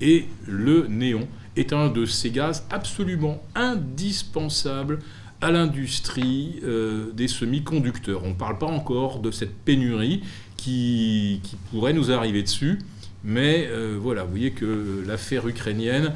Et 0.00 0.26
le 0.46 0.86
néon 0.88 1.28
est 1.56 1.72
un 1.72 1.88
de 1.88 2.04
ces 2.04 2.30
gaz 2.30 2.64
absolument 2.70 3.42
indispensables 3.54 4.98
à 5.40 5.50
l'industrie 5.50 6.60
euh, 6.64 7.12
des 7.12 7.28
semi-conducteurs. 7.28 8.24
On 8.24 8.30
ne 8.30 8.34
parle 8.34 8.58
pas 8.58 8.66
encore 8.66 9.20
de 9.20 9.30
cette 9.30 9.54
pénurie 9.54 10.22
qui, 10.56 11.40
pourrait 11.70 11.92
nous 11.92 12.10
arriver 12.10 12.42
dessus, 12.42 12.78
mais 13.24 13.68
euh, 13.70 13.98
voilà, 14.00 14.24
vous 14.24 14.30
voyez 14.30 14.52
que 14.52 15.04
l'affaire 15.06 15.46
ukrainienne 15.46 16.12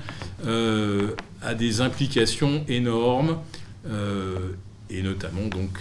a 1.42 1.54
des 1.54 1.80
implications 1.80 2.64
énormes, 2.68 3.38
et 4.90 5.02
notamment 5.02 5.46
donc 5.48 5.78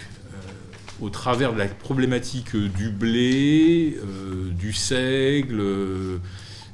au 1.01 1.09
travers 1.09 1.53
de 1.53 1.57
la 1.57 1.67
problématique 1.67 2.55
du 2.55 2.89
blé, 2.89 3.97
euh, 3.97 4.51
du 4.51 4.73
seigle 4.73 5.59
euh, 5.59 6.17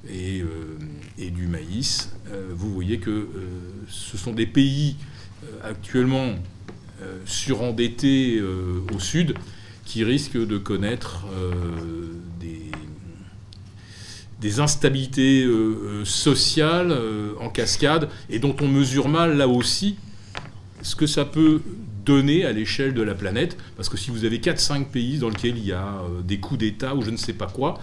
et, 0.09 0.41
euh, 0.41 0.77
et, 1.17 1.29
du 1.29 1.47
maïs, 1.47 2.11
vous 2.51 2.73
voyez 2.73 2.97
que 2.97 3.27
ce 3.89 4.17
sont 4.17 4.31
des 4.31 4.45
pays 4.45 4.95
actuellement 5.63 6.35
surendettés 7.25 8.41
au 8.41 8.99
sud 8.99 9.35
qui 9.85 10.03
risquent 10.05 10.37
de 10.37 10.57
connaître 10.57 11.25
des, 12.39 12.71
des, 14.39 14.59
instabilités 14.61 15.45
sociales 16.05 16.97
en 17.39 17.49
cascade 17.49 18.09
et 18.29 18.39
dont 18.39 18.55
on 18.61 18.67
mesure 18.67 19.09
mal 19.09 19.37
là 19.37 19.47
aussi 19.49 19.97
ce 20.81 20.95
que 20.95 21.05
ça 21.05 21.25
peut 21.25 21.61
donné 22.05 22.45
à 22.45 22.51
l'échelle 22.51 22.93
de 22.93 23.01
la 23.01 23.13
planète, 23.13 23.57
parce 23.75 23.89
que 23.89 23.97
si 23.97 24.11
vous 24.11 24.25
avez 24.25 24.39
4-5 24.39 24.85
pays 24.85 25.17
dans 25.19 25.29
lesquels 25.29 25.57
il 25.57 25.65
y 25.65 25.71
a 25.71 25.85
euh, 25.85 26.21
des 26.23 26.39
coups 26.39 26.59
d'État 26.59 26.95
ou 26.95 27.01
je 27.01 27.09
ne 27.09 27.17
sais 27.17 27.33
pas 27.33 27.47
quoi, 27.47 27.79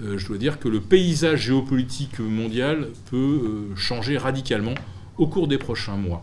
euh, 0.00 0.18
je 0.18 0.26
dois 0.26 0.38
dire 0.38 0.58
que 0.58 0.68
le 0.68 0.80
paysage 0.80 1.42
géopolitique 1.42 2.18
mondial 2.20 2.88
peut 3.10 3.16
euh, 3.72 3.76
changer 3.76 4.18
radicalement 4.18 4.74
au 5.18 5.26
cours 5.26 5.48
des 5.48 5.58
prochains 5.58 5.96
mois. 5.96 6.22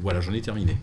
Voilà, 0.00 0.20
j'en 0.20 0.32
ai 0.32 0.40
terminé. 0.40 0.76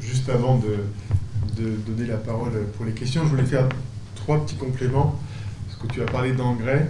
Juste 0.00 0.28
avant 0.28 0.58
de, 0.58 1.62
de, 1.62 1.70
donner 1.86 2.08
la 2.08 2.16
parole 2.16 2.52
pour 2.76 2.86
les 2.86 2.92
questions, 2.92 3.22
je 3.24 3.28
voulais 3.28 3.44
faire 3.44 3.68
trois 4.14 4.44
petits 4.44 4.56
compléments, 4.56 5.18
parce 5.66 5.80
que 5.80 5.92
tu 5.92 6.02
as 6.02 6.06
parlé 6.06 6.32
d'engrais. 6.32 6.88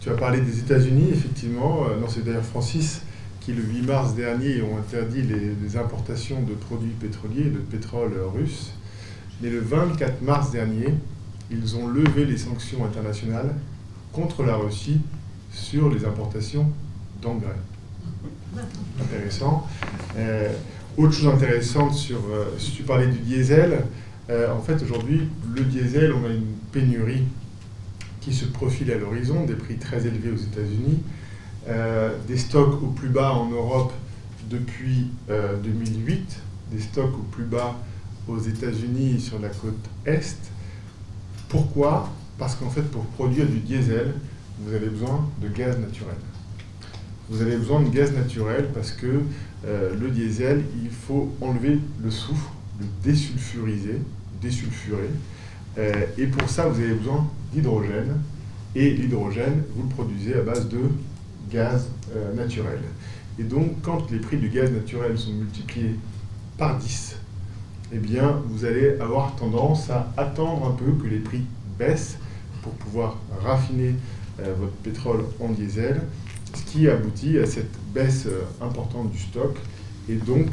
Tu 0.00 0.10
as 0.10 0.14
parlé 0.14 0.40
des 0.40 0.60
États-Unis, 0.60 1.08
effectivement. 1.12 1.86
Non, 2.00 2.06
c'est 2.08 2.24
d'ailleurs 2.24 2.44
Francis 2.44 3.02
qui, 3.46 3.52
le 3.52 3.62
8 3.62 3.82
mars 3.82 4.14
dernier, 4.16 4.60
ont 4.60 4.76
interdit 4.76 5.22
les, 5.22 5.76
importations 5.76 6.42
de 6.42 6.54
produits 6.54 6.90
pétroliers, 6.90 7.44
de 7.44 7.58
pétrole 7.58 8.12
russe. 8.34 8.72
Mais 9.40 9.50
le 9.50 9.60
24 9.60 10.20
mars 10.22 10.50
dernier, 10.50 10.88
ils 11.52 11.76
ont 11.76 11.86
levé 11.86 12.24
les 12.24 12.38
sanctions 12.38 12.84
internationales 12.84 13.54
contre 14.12 14.42
la 14.42 14.56
Russie 14.56 15.00
sur 15.52 15.88
les 15.90 16.04
importations 16.04 16.68
d'engrais. 17.22 17.54
Intéressant. 19.00 19.64
Euh, 20.16 20.48
autre 20.96 21.12
chose 21.12 21.32
intéressante 21.32 21.94
sur, 21.94 22.18
euh, 22.28 22.46
si 22.58 22.72
tu 22.72 22.82
parlais 22.82 23.06
du 23.06 23.18
diesel, 23.18 23.84
euh, 24.28 24.52
en 24.52 24.60
fait 24.60 24.82
aujourd'hui 24.82 25.28
le 25.54 25.62
diesel, 25.62 26.12
on 26.12 26.24
a 26.24 26.32
une 26.32 26.56
pénurie 26.72 27.22
qui 28.20 28.34
se 28.34 28.46
profile 28.46 28.90
à 28.90 28.96
l'horizon, 28.96 29.44
des 29.44 29.54
prix 29.54 29.76
très 29.76 30.04
élevés 30.04 30.32
aux 30.32 30.36
États-Unis, 30.36 30.98
des 32.28 32.36
stocks 32.36 32.82
au 32.82 32.88
plus 32.88 33.08
bas 33.08 33.32
en 33.32 33.50
Europe 33.50 33.92
depuis 34.48 35.10
2008, 35.28 36.40
des 36.70 36.80
stocks 36.80 37.14
au 37.14 37.24
plus 37.32 37.44
bas 37.44 37.76
aux 38.28 38.38
États-Unis 38.38 39.20
sur 39.20 39.40
la 39.40 39.48
côte 39.48 39.74
Est. 40.04 40.38
Pourquoi? 41.48 42.08
Parce 42.38 42.54
qu'en 42.54 42.70
fait 42.70 42.82
pour 42.82 43.04
produire 43.04 43.46
du 43.46 43.58
diesel, 43.58 44.14
vous 44.60 44.74
avez 44.74 44.88
besoin 44.88 45.28
de 45.42 45.48
gaz 45.48 45.78
naturel 45.78 46.16
vous 47.28 47.42
avez 47.42 47.56
besoin 47.56 47.82
de 47.82 47.88
gaz 47.88 48.12
naturel 48.12 48.68
parce 48.72 48.92
que 48.92 49.22
euh, 49.66 49.94
le 49.98 50.10
diesel, 50.10 50.64
il 50.82 50.90
faut 50.90 51.32
enlever 51.40 51.78
le 52.02 52.10
soufre, 52.10 52.52
le 52.80 52.86
désulfuriser, 53.02 54.00
désulfurer. 54.40 55.10
Euh, 55.78 56.06
et 56.16 56.26
pour 56.26 56.48
ça, 56.48 56.68
vous 56.68 56.80
avez 56.80 56.94
besoin 56.94 57.28
d'hydrogène. 57.52 58.20
Et 58.74 58.90
l'hydrogène, 58.90 59.62
vous 59.74 59.82
le 59.84 59.88
produisez 59.88 60.34
à 60.34 60.42
base 60.42 60.68
de 60.68 60.78
gaz 61.50 61.88
euh, 62.14 62.34
naturel. 62.34 62.78
Et 63.38 63.44
donc, 63.44 63.82
quand 63.82 64.10
les 64.10 64.18
prix 64.18 64.36
du 64.36 64.48
gaz 64.48 64.70
naturel 64.70 65.18
sont 65.18 65.32
multipliés 65.32 65.96
par 66.58 66.78
10, 66.78 67.16
eh 67.92 67.98
bien, 67.98 68.42
vous 68.46 68.64
allez 68.64 68.98
avoir 69.00 69.36
tendance 69.36 69.90
à 69.90 70.12
attendre 70.16 70.66
un 70.66 70.72
peu 70.72 70.92
que 70.92 71.06
les 71.06 71.18
prix 71.18 71.42
baissent 71.78 72.18
pour 72.62 72.72
pouvoir 72.72 73.18
raffiner 73.42 73.94
votre 74.38 74.72
pétrole 74.82 75.24
en 75.40 75.50
diesel 75.50 76.00
ce 76.56 76.62
qui 76.64 76.88
aboutit 76.88 77.38
à 77.38 77.46
cette 77.46 77.72
baisse 77.92 78.26
euh, 78.26 78.42
importante 78.64 79.10
du 79.10 79.18
stock. 79.18 79.56
Et 80.08 80.16
donc, 80.16 80.48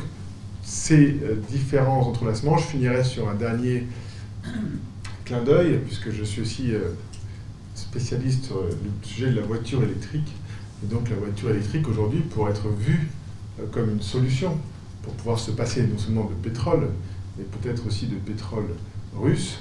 ces 0.63 1.19
euh, 1.23 1.35
différents 1.49 2.01
entrelacements, 2.01 2.57
je 2.57 2.65
finirai 2.65 3.03
sur 3.03 3.29
un 3.29 3.35
dernier 3.35 3.87
clin 5.25 5.43
d'œil, 5.43 5.79
puisque 5.85 6.11
je 6.11 6.23
suis 6.23 6.41
aussi 6.41 6.73
euh, 6.73 6.89
spécialiste 7.75 8.45
sur 8.45 8.61
le 8.61 8.77
sujet 9.01 9.31
de 9.31 9.39
la 9.39 9.45
voiture 9.45 9.83
électrique. 9.83 10.31
Et 10.83 10.87
donc 10.87 11.09
la 11.09 11.15
voiture 11.15 11.49
électrique 11.49 11.87
aujourd'hui 11.87 12.19
pourrait 12.19 12.51
être 12.51 12.67
vue 12.69 13.09
comme 13.71 13.91
une 13.91 14.01
solution 14.01 14.57
pour 15.01 15.13
pouvoir 15.13 15.39
se 15.39 15.51
passer 15.51 15.83
non 15.87 15.97
seulement 15.97 16.25
de 16.25 16.33
pétrole, 16.33 16.89
mais 17.37 17.45
peut-être 17.45 17.87
aussi 17.87 18.07
de 18.07 18.15
pétrole 18.15 18.67
russe. 19.15 19.59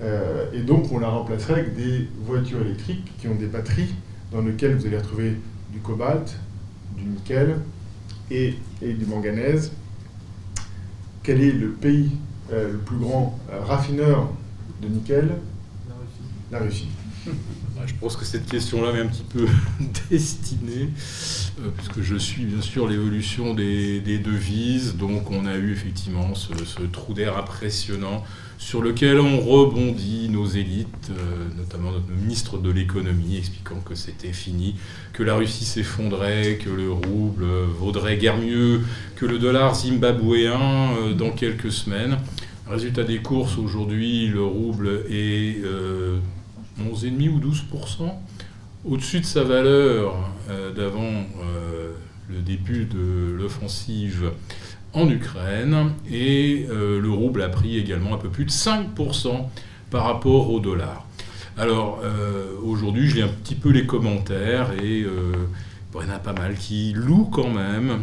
et 0.00 0.62
donc 0.62 0.90
on 0.92 0.98
la 0.98 1.08
remplacerait 1.08 1.60
avec 1.60 1.76
des 1.76 2.08
voitures 2.24 2.60
électriques 2.62 3.12
qui 3.18 3.28
ont 3.28 3.34
des 3.34 3.46
batteries 3.46 3.94
dans 4.32 4.40
lesquelles 4.40 4.76
vous 4.76 4.86
allez 4.86 4.98
retrouver 4.98 5.36
du 5.72 5.78
cobalt, 5.80 6.38
du 6.96 7.04
nickel 7.04 7.58
et, 8.30 8.54
du 8.80 9.06
manganèse. 9.06 9.72
Quel 11.22 11.40
est 11.40 11.52
le 11.52 11.70
pays 11.70 12.10
euh, 12.52 12.72
le 12.72 12.78
plus 12.78 12.96
grand 12.96 13.38
euh, 13.50 13.60
raffineur 13.60 14.30
de 14.80 14.88
nickel? 14.88 15.30
La 16.50 16.58
Russie. 16.58 16.88
Bah, 17.26 17.30
je 17.86 17.94
pense 17.94 18.16
que 18.16 18.24
cette 18.24 18.46
question-là 18.46 18.92
m'est 18.92 19.00
un 19.00 19.06
petit 19.06 19.24
peu 19.24 19.46
destinée, 20.10 20.88
euh, 21.60 21.68
puisque 21.76 22.02
je 22.02 22.16
suis 22.16 22.44
bien 22.44 22.60
sûr 22.60 22.88
l'évolution 22.88 23.54
des, 23.54 24.00
devises. 24.00 24.96
Donc 24.96 25.30
on 25.30 25.46
a 25.46 25.56
eu 25.56 25.72
effectivement 25.72 26.34
ce, 26.34 26.82
trou 26.92 27.14
d'air 27.14 27.36
impressionnant 27.36 28.24
sur 28.58 28.80
lequel 28.80 29.18
ont 29.18 29.40
rebondi 29.40 30.28
nos 30.28 30.46
élites, 30.46 31.10
euh, 31.10 31.48
notamment 31.56 31.90
notre 31.90 32.08
ministre 32.10 32.58
de 32.58 32.70
l'économie, 32.70 33.38
expliquant 33.38 33.80
que 33.84 33.94
c'était 33.94 34.32
fini, 34.32 34.76
que 35.12 35.22
la 35.24 35.34
Russie 35.34 35.64
s'effondrait, 35.64 36.58
que 36.62 36.70
le 36.70 36.92
rouble 36.92 37.44
vaudrait 37.78 38.18
guère 38.18 38.36
mieux 38.36 38.82
que 39.16 39.26
le 39.26 39.38
dollar 39.38 39.74
zimbabwéen 39.74 40.94
euh, 40.96 41.14
dans 41.14 41.30
quelques 41.30 41.72
semaines. 41.72 42.18
Résultat 42.68 43.02
des 43.02 43.18
courses, 43.18 43.58
aujourd'hui, 43.58 44.28
le 44.28 44.44
rouble 44.44 45.04
est 45.10 45.60
11,5 46.80 47.28
ou 47.28 47.40
12%, 47.40 48.12
au-dessus 48.84 49.20
de 49.20 49.24
sa 49.24 49.44
valeur 49.44 50.14
euh, 50.50 50.72
d'avant 50.72 51.02
euh, 51.02 51.92
le 52.28 52.40
début 52.40 52.84
de 52.84 53.32
l'offensive 53.38 54.32
en 54.92 55.08
Ukraine, 55.08 55.92
et 56.10 56.66
euh, 56.70 57.00
le 57.00 57.10
rouble 57.10 57.42
a 57.42 57.48
pris 57.48 57.78
également 57.78 58.14
un 58.14 58.18
peu 58.18 58.28
plus 58.28 58.44
de 58.44 58.50
5% 58.50 59.46
par 59.90 60.04
rapport 60.04 60.50
au 60.50 60.60
dollar. 60.60 61.06
Alors 61.58 62.02
aujourd'hui, 62.64 63.10
je 63.10 63.16
lis 63.16 63.22
un 63.22 63.28
petit 63.28 63.54
peu 63.54 63.68
les 63.68 63.84
commentaires 63.84 64.70
et 64.82 65.00
il 65.00 65.06
y 65.94 65.96
en 65.96 66.08
a 66.08 66.18
pas 66.18 66.32
mal 66.32 66.54
qui 66.54 66.94
louent 66.96 67.28
quand 67.30 67.50
même 67.50 67.98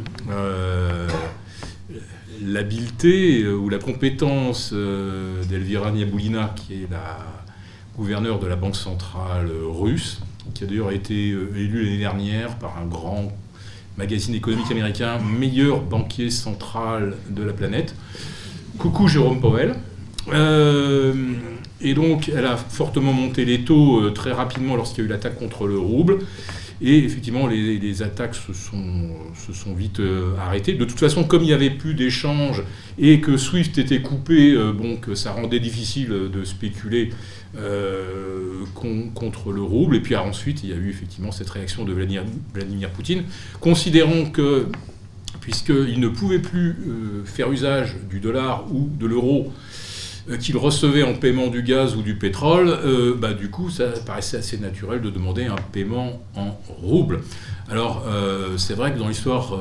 l'habileté 2.45 3.47
ou 3.47 3.69
la 3.69 3.79
compétence 3.79 4.71
d'Elvira 4.71 5.89
Niaboulina, 5.89 6.53
qui 6.55 6.83
est 6.83 6.91
la 6.91 7.17
gouverneur 7.99 8.39
de 8.39 8.47
la 8.47 8.55
Banque 8.55 8.77
centrale 8.77 9.51
russe, 9.67 10.21
qui 10.53 10.63
a 10.63 10.67
d'ailleurs 10.67 10.91
été 10.91 11.31
euh, 11.31 11.51
élu 11.57 11.83
l'année 11.83 11.97
dernière 11.97 12.55
par 12.55 12.77
un 12.81 12.85
grand 12.85 13.29
magazine 13.97 14.33
économique 14.33 14.71
américain, 14.71 15.19
meilleur 15.19 15.81
banquier 15.81 16.29
central 16.29 17.17
de 17.29 17.43
la 17.43 17.51
planète. 17.51 17.93
Coucou 18.77 19.09
Jérôme 19.09 19.41
Powell. 19.41 19.75
Euh, 20.31 21.13
et 21.81 21.93
donc, 21.93 22.31
elle 22.33 22.45
a 22.45 22.55
fortement 22.55 23.11
monté 23.11 23.43
les 23.43 23.65
taux 23.65 23.99
euh, 23.99 24.11
très 24.11 24.31
rapidement 24.31 24.77
lorsqu'il 24.77 25.03
y 25.03 25.07
a 25.07 25.09
eu 25.09 25.11
l'attaque 25.11 25.37
contre 25.37 25.67
le 25.67 25.77
rouble. 25.77 26.19
Et 26.81 26.99
effectivement, 26.99 27.47
les, 27.47 28.01
attaques 28.01 28.35
se 28.35 28.53
sont, 28.53 29.73
vite 29.75 30.01
arrêtées. 30.39 30.73
De 30.73 30.85
toute 30.85 30.99
façon, 30.99 31.23
comme 31.25 31.41
il 31.41 31.47
n'y 31.47 31.53
avait 31.53 31.69
plus 31.69 31.93
d'échanges 31.93 32.63
et 32.97 33.19
que 33.19 33.35
SWIFT 33.35 33.77
était 33.79 34.01
coupé, 34.01 34.55
bon, 34.73 34.95
que 34.95 35.13
ça 35.13 35.31
rendait 35.31 35.59
difficile 35.59 36.07
de 36.31 36.43
spéculer 36.45 37.11
euh, 37.57 38.63
contre 39.15 39.51
le 39.51 39.63
rouble. 39.63 39.95
Et 39.95 40.01
puis 40.01 40.15
ensuite, 40.15 40.63
il 40.63 40.69
y 40.69 40.73
a 40.73 40.75
eu 40.75 40.89
effectivement 40.89 41.31
cette 41.31 41.49
réaction 41.49 41.83
de 41.83 41.91
Vladimir, 41.91 42.23
Vladimir 42.53 42.91
Poutine, 42.91 43.23
considérant 43.59 44.25
que, 44.25 44.67
puisqu'il 45.41 45.99
ne 45.99 46.09
pouvait 46.09 46.39
plus 46.39 46.69
euh, 46.69 47.25
faire 47.25 47.51
usage 47.51 47.95
du 48.07 48.19
dollar 48.19 48.71
ou 48.71 48.87
de 48.87 49.07
l'euro, 49.07 49.51
euh, 50.29 50.37
qu'il 50.37 50.57
recevait 50.57 51.03
en 51.03 51.13
paiement 51.13 51.47
du 51.47 51.63
gaz 51.63 51.95
ou 51.95 52.01
du 52.01 52.15
pétrole, 52.15 52.77
bah, 53.17 53.33
du 53.33 53.49
coup, 53.49 53.69
ça 53.69 53.87
paraissait 54.05 54.37
assez 54.37 54.57
naturel 54.57 55.01
de 55.01 55.09
demander 55.09 55.45
un 55.45 55.55
paiement 55.71 56.21
en 56.35 56.51
rouble. 56.81 57.21
Alors, 57.69 58.03
c'est 58.57 58.73
vrai 58.73 58.93
que 58.93 58.99
dans 58.99 59.07
l'histoire 59.07 59.57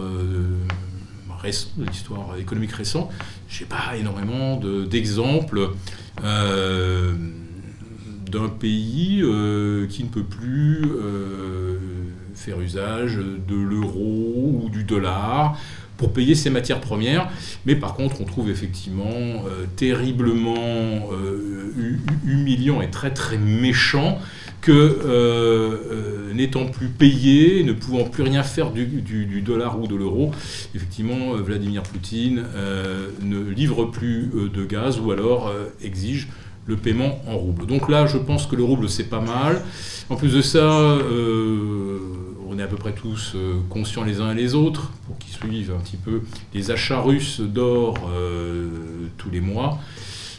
l'histoire 1.79 2.37
économique 2.39 2.73
récente, 2.73 3.11
je 3.49 3.63
n'ai 3.63 3.69
pas 3.69 3.97
énormément 3.97 4.57
d'exemples 4.57 5.71
d'un 8.31 8.49
pays 8.49 9.21
euh, 9.23 9.87
qui 9.87 10.05
ne 10.05 10.09
peut 10.09 10.23
plus 10.23 10.83
euh, 10.85 11.79
faire 12.35 12.61
usage 12.61 13.17
de 13.17 13.57
l'euro 13.57 14.61
ou 14.63 14.69
du 14.71 14.85
dollar 14.85 15.59
pour 15.99 16.15
payer 16.15 16.35
ses 16.35 16.49
matières 16.49 16.81
premières. 16.81 17.29
Mais 17.67 17.77
par 17.77 17.95
contre, 17.95 18.23
on 18.23 18.25
trouve 18.25 18.49
effectivement 18.49 19.05
euh, 19.11 19.67
terriblement 19.77 21.11
humiliant 22.25 22.81
et 22.81 22.91
très 22.91 23.13
très 23.13 23.37
méchant 23.37 24.19
que 24.61 26.33
n'étant 26.35 26.67
plus 26.67 26.89
payé, 26.89 27.63
ne 27.63 27.73
pouvant 27.73 28.05
plus 28.05 28.23
rien 28.23 28.43
faire 28.43 28.71
du, 28.71 28.87
du 28.87 29.41
dollar 29.43 29.81
ou 29.81 29.87
de 29.87 29.95
l'euro, 29.95 30.33
effectivement, 30.75 31.35
Vladimir 31.35 31.83
Poutine 31.83 32.45
ne 33.23 33.51
livre 33.51 33.85
plus 33.85 34.31
de 34.53 34.65
gaz 34.65 34.99
ou 34.99 35.13
alors 35.13 35.53
exige 35.83 36.29
le 36.69 36.77
paiement 36.77 37.19
en 37.27 37.37
rouble. 37.37 37.67
Donc 37.67 37.89
là, 37.89 38.07
je 38.07 38.19
pense 38.19 38.47
que 38.47 38.55
le 38.55 38.63
rouble, 38.63 38.89
c'est 38.89 39.09
pas 39.09 39.21
mal. 39.21 39.63
En 40.11 40.17
plus 40.17 40.35
de 40.35 40.43
ça, 40.43 40.59
euh, 40.59 41.99
on 42.59 42.65
à 42.65 42.67
peu 42.67 42.77
près 42.77 42.93
tous 42.93 43.33
euh, 43.35 43.61
conscients 43.71 44.03
les 44.03 44.21
uns 44.21 44.33
et 44.33 44.35
les 44.35 44.55
autres, 44.55 44.91
pour 45.07 45.17
qu'ils 45.19 45.33
suivent 45.33 45.73
un 45.73 45.81
petit 45.81 45.97
peu 45.97 46.23
les 46.55 46.71
achats 46.71 47.01
russes 47.01 47.41
d'or 47.41 48.11
euh, 48.13 48.69
tous 49.17 49.31
les 49.31 49.41
mois. 49.41 49.79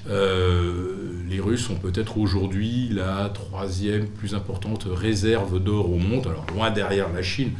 les 0.07 1.39
Russes 1.39 1.69
ont 1.69 1.75
peut-être 1.75 2.17
aujourd'hui 2.17 2.89
la 2.89 3.29
troisième 3.29 4.07
plus 4.07 4.33
importante 4.33 4.85
réserve 4.89 5.63
d'or 5.63 5.91
au 5.91 5.97
monde, 5.97 6.27
alors 6.27 6.45
loin 6.53 6.71
derrière 6.71 7.11
la 7.13 7.21
Chine, 7.21 7.51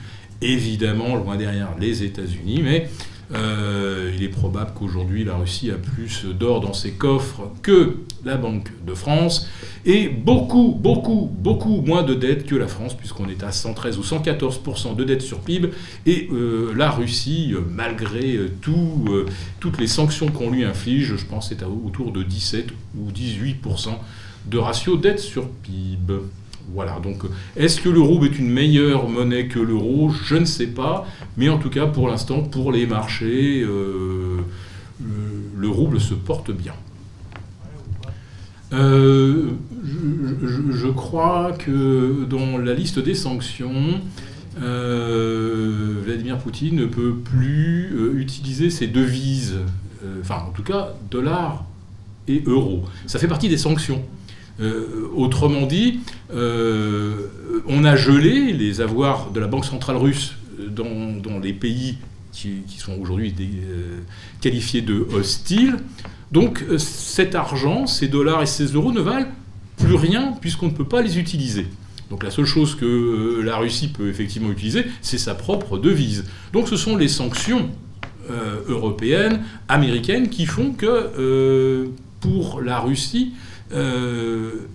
évidemment, 0.41 1.16
loin 1.16 1.38
derrière 1.38 1.70
les 1.80 2.03
États-Unis, 2.03 2.62
mais 2.64 2.89
Euh, 3.32 4.12
il 4.16 4.24
est 4.24 4.30
probable 4.30 4.72
qu'aujourd'hui 4.74 5.24
la 5.24 5.36
Russie 5.36 5.70
a 5.70 5.76
plus 5.76 6.26
d'or 6.26 6.62
dans 6.62 6.74
ses 6.74 6.92
coffres 6.92 7.52
que 7.62 7.98
la 8.26 8.38
Banque 8.38 8.72
de 8.86 8.96
France 8.96 9.48
et 9.86 10.10
beaucoup, 10.10 10.76
beaucoup, 10.80 11.30
beaucoup 11.32 11.82
moins 11.82 12.02
de 12.02 12.16
dettes 12.16 12.48
que 12.48 12.56
la 12.56 12.68
France, 12.68 12.98
puisqu'on 12.98 13.30
est 13.30 13.44
à 13.44 13.52
113 13.52 14.00
ou 14.00 14.02
114% 14.02 14.96
de 14.96 15.04
dettes 15.04 15.22
sur 15.22 15.42
PIB. 15.42 15.70
Et 16.08 16.28
euh, 16.32 16.74
la 16.76 16.90
Russie, 16.90 17.54
euh, 17.54 17.62
malgré 17.70 18.40
tout, 18.62 19.08
toutes 19.60 19.80
les 19.80 19.88
sanctions 19.88 20.28
qu'on 20.28 20.50
lui 20.50 20.64
inflige, 20.64 21.16
je 21.16 21.26
pense 21.26 21.52
est 21.52 21.64
autour 21.64 22.12
de 22.12 22.24
17 22.24 22.70
ou 22.98 23.12
18% 23.12 23.90
de 24.48 24.58
ratio 24.58 24.98
dette 24.98 25.20
sur 25.20 25.48
PIB. 25.48 26.14
Voilà, 26.74 27.00
donc 27.00 27.24
est-ce 27.56 27.82
que 27.82 27.90
le 27.90 28.00
rouble 28.00 28.28
est 28.28 28.38
une 28.38 28.50
meilleure 28.50 29.10
monnaie 29.10 29.48
que 29.48 29.60
l'euro? 29.60 30.12
Je 30.26 30.36
ne 30.36 30.46
sais 30.46 30.68
pas, 30.68 31.08
mais 31.36 31.50
en 31.50 31.58
tout 31.58 31.70
cas 31.70 31.88
pour 31.88 32.08
l'instant, 32.08 32.42
pour 32.42 32.72
les 32.72 32.86
marchés, 32.86 33.62
euh, 33.62 34.38
le, 35.58 35.68
rouble 35.68 36.00
se 36.00 36.14
porte 36.14 36.52
bien. 36.52 36.74
Euh, 38.72 39.48
je, 39.84 40.88
crois 40.90 41.54
que 41.58 42.26
dans 42.26 42.60
la 42.60 42.76
liste 42.76 43.00
des 43.00 43.16
sanctions, 43.16 44.00
euh, 44.62 45.96
Vladimir 46.06 46.38
Poutine 46.38 46.76
ne 46.76 46.86
peut 46.86 47.16
plus 47.16 47.92
utiliser 48.16 48.70
ses 48.70 48.86
devises, 48.86 49.56
enfin 50.22 50.44
en 50.48 50.52
tout 50.52 50.64
cas 50.64 50.90
dollars 51.10 51.66
et 52.28 52.44
euros. 52.46 52.84
Ça 53.08 53.18
fait 53.18 53.28
partie 53.28 53.50
des 53.50 53.58
sanctions. 53.58 54.04
Euh, 54.62 55.10
autrement 55.16 55.66
dit, 55.66 55.99
euh, 56.34 57.28
on 57.68 57.86
a 57.86 57.95
gelé 57.95 58.51
les 58.51 58.82
avoirs 58.82 59.32
de 59.32 59.39
la 59.39 59.47
Banque 59.47 59.66
centrale 59.66 59.95
russe 59.95 60.34
dans, 60.70 61.39
les 61.41 61.53
pays 61.53 61.97
qui, 62.34 62.64
sont 62.78 62.97
aujourd'hui 62.99 63.34
euh, 63.39 63.99
qualifiés 64.41 64.82
de 64.82 65.07
hostiles. 65.14 65.78
Donc 66.32 66.64
cet 66.78 67.36
argent, 67.36 67.88
ces 67.88 68.07
dollars 68.07 68.43
et 68.43 68.45
ces 68.45 68.66
euros 68.66 68.91
ne 68.91 68.99
valent 68.99 69.28
plus 69.78 69.95
rien 69.95 70.34
puisqu'on 70.41 70.68
ne 70.68 70.74
peut 70.74 70.88
pas 70.88 71.01
les 71.01 71.18
utiliser. 71.18 71.66
Donc 72.10 72.24
la 72.24 72.32
seule 72.32 72.45
chose 72.45 72.76
que 72.76 73.41
la 73.41 73.57
Russie 73.57 73.88
peut 73.88 74.10
effectivement 74.10 74.51
utiliser, 74.51 74.86
c'est 75.01 75.18
sa 75.18 75.36
propre 75.36 75.78
devise. 75.78 76.26
Donc 76.51 76.68
ce 76.68 76.76
sont 76.76 76.97
les 76.97 77.07
sanctions 77.07 77.70
européennes, 78.68 79.41
américaines, 79.68 80.30
qui 80.30 80.45
font 80.45 80.72
que 80.74 81.88
pour 82.20 82.62
la 82.62 82.80
Russie, 82.80 83.34
euh, 83.72 84.68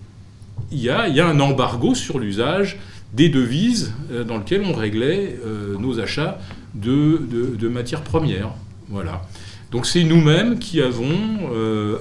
il 0.71 0.79
y, 0.81 0.91
a, 0.91 1.27
un 1.27 1.41
embargo 1.41 1.95
sur 1.95 2.19
l'usage 2.19 2.79
des 3.13 3.29
devises 3.29 3.93
euh, 4.11 4.25
dans 4.25 4.39
lequel 4.39 4.63
on 4.65 4.73
réglait 4.73 5.39
euh, 5.45 5.77
nos 5.79 6.01
achats 6.01 6.39
de, 6.75 7.69
matières 7.69 8.03
premières. 8.03 8.51
Voilà. 8.89 9.23
Donc 9.71 9.87
c'est 9.87 10.05
nous-mêmes 10.05 10.59
qui 10.59 10.81
avons 10.81 11.09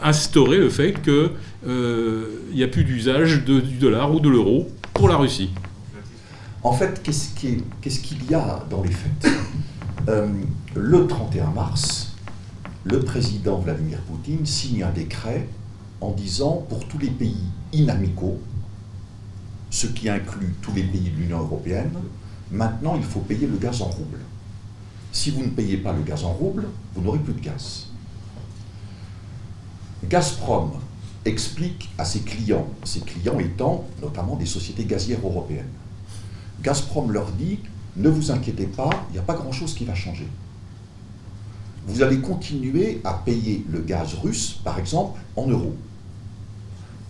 instauré 0.04 0.58
le 0.58 0.70
fait 0.70 1.02
qu'il 1.02 1.30
n'y 2.54 2.64
a 2.64 2.68
plus 2.68 2.84
d'usage 2.84 3.44
du 3.46 3.78
dollar 3.80 4.14
ou 4.14 4.20
de 4.20 4.30
l'euro 4.30 4.70
pour 4.94 5.08
la 5.08 5.16
Russie. 5.16 5.50
En 6.62 6.74
fait, 6.74 7.02
qu'est-ce 7.02 7.34
qu'il 7.34 8.30
y 8.30 8.34
a 8.36 8.64
dans 8.70 8.84
les 8.84 8.92
faits? 8.92 9.32
Le 10.76 11.08
31 11.08 11.48
mars, 11.52 12.14
le 12.84 13.00
président 13.00 13.58
Vladimir 13.58 14.00
Poutine 14.02 14.46
signe 14.46 14.84
un 14.84 14.92
décret 14.92 15.48
en 16.04 16.12
disant 16.12 16.66
pour 16.68 16.86
tous 16.88 16.98
les 16.98 17.10
pays 17.10 17.46
inamicaux, 17.72 18.40
ce 19.70 19.88
qui 19.88 20.10
inclut 20.10 20.54
tous 20.62 20.74
les 20.74 20.84
pays 20.84 21.10
de 21.10 21.16
l'Union 21.18 21.40
européenne, 21.40 21.94
maintenant 22.52 22.96
il 22.96 23.04
faut 23.04 23.22
payer 23.22 23.48
le 23.48 23.58
gaz 23.58 23.82
en 23.82 23.86
rouble. 23.86 24.20
Si 25.12 25.32
vous 25.32 25.44
ne 25.44 25.50
payez 25.50 25.78
pas 25.78 25.94
le 25.94 26.04
gaz 26.04 26.26
en 26.26 26.34
rouble, 26.34 26.68
vous 26.94 27.02
n'aurez 27.02 27.20
plus 27.20 27.34
de 27.34 27.40
gaz. 27.40 27.88
Gazprom 30.04 30.72
explique 31.24 31.90
à 31.98 32.04
ses 32.04 32.20
clients, 32.20 32.68
ses 32.84 33.00
clients 33.00 33.40
étant 33.40 33.86
notamment 34.02 34.36
des 34.36 34.46
sociétés 34.46 34.84
gazières 34.84 35.22
européennes, 35.24 35.72
Gazprom 36.62 37.12
leur 37.12 37.32
dit, 37.32 37.60
ne 37.96 38.10
vous 38.10 38.32
inquiétez 38.32 38.68
pas, 38.68 38.90
il 39.10 39.14
n'y 39.14 39.20
a 39.20 39.24
pas 39.24 39.36
grand-chose 39.36 39.74
qui 39.74 39.86
va 39.86 39.96
changer. 39.96 40.28
Vous 41.88 42.02
allez 42.02 42.20
continuer 42.20 43.02
à 43.04 43.14
payer 43.14 43.66
le 43.70 43.80
gaz 43.80 44.16
russe, 44.16 44.60
par 44.64 44.80
exemple, 44.80 45.20
en 45.36 45.48
euros 45.48 45.76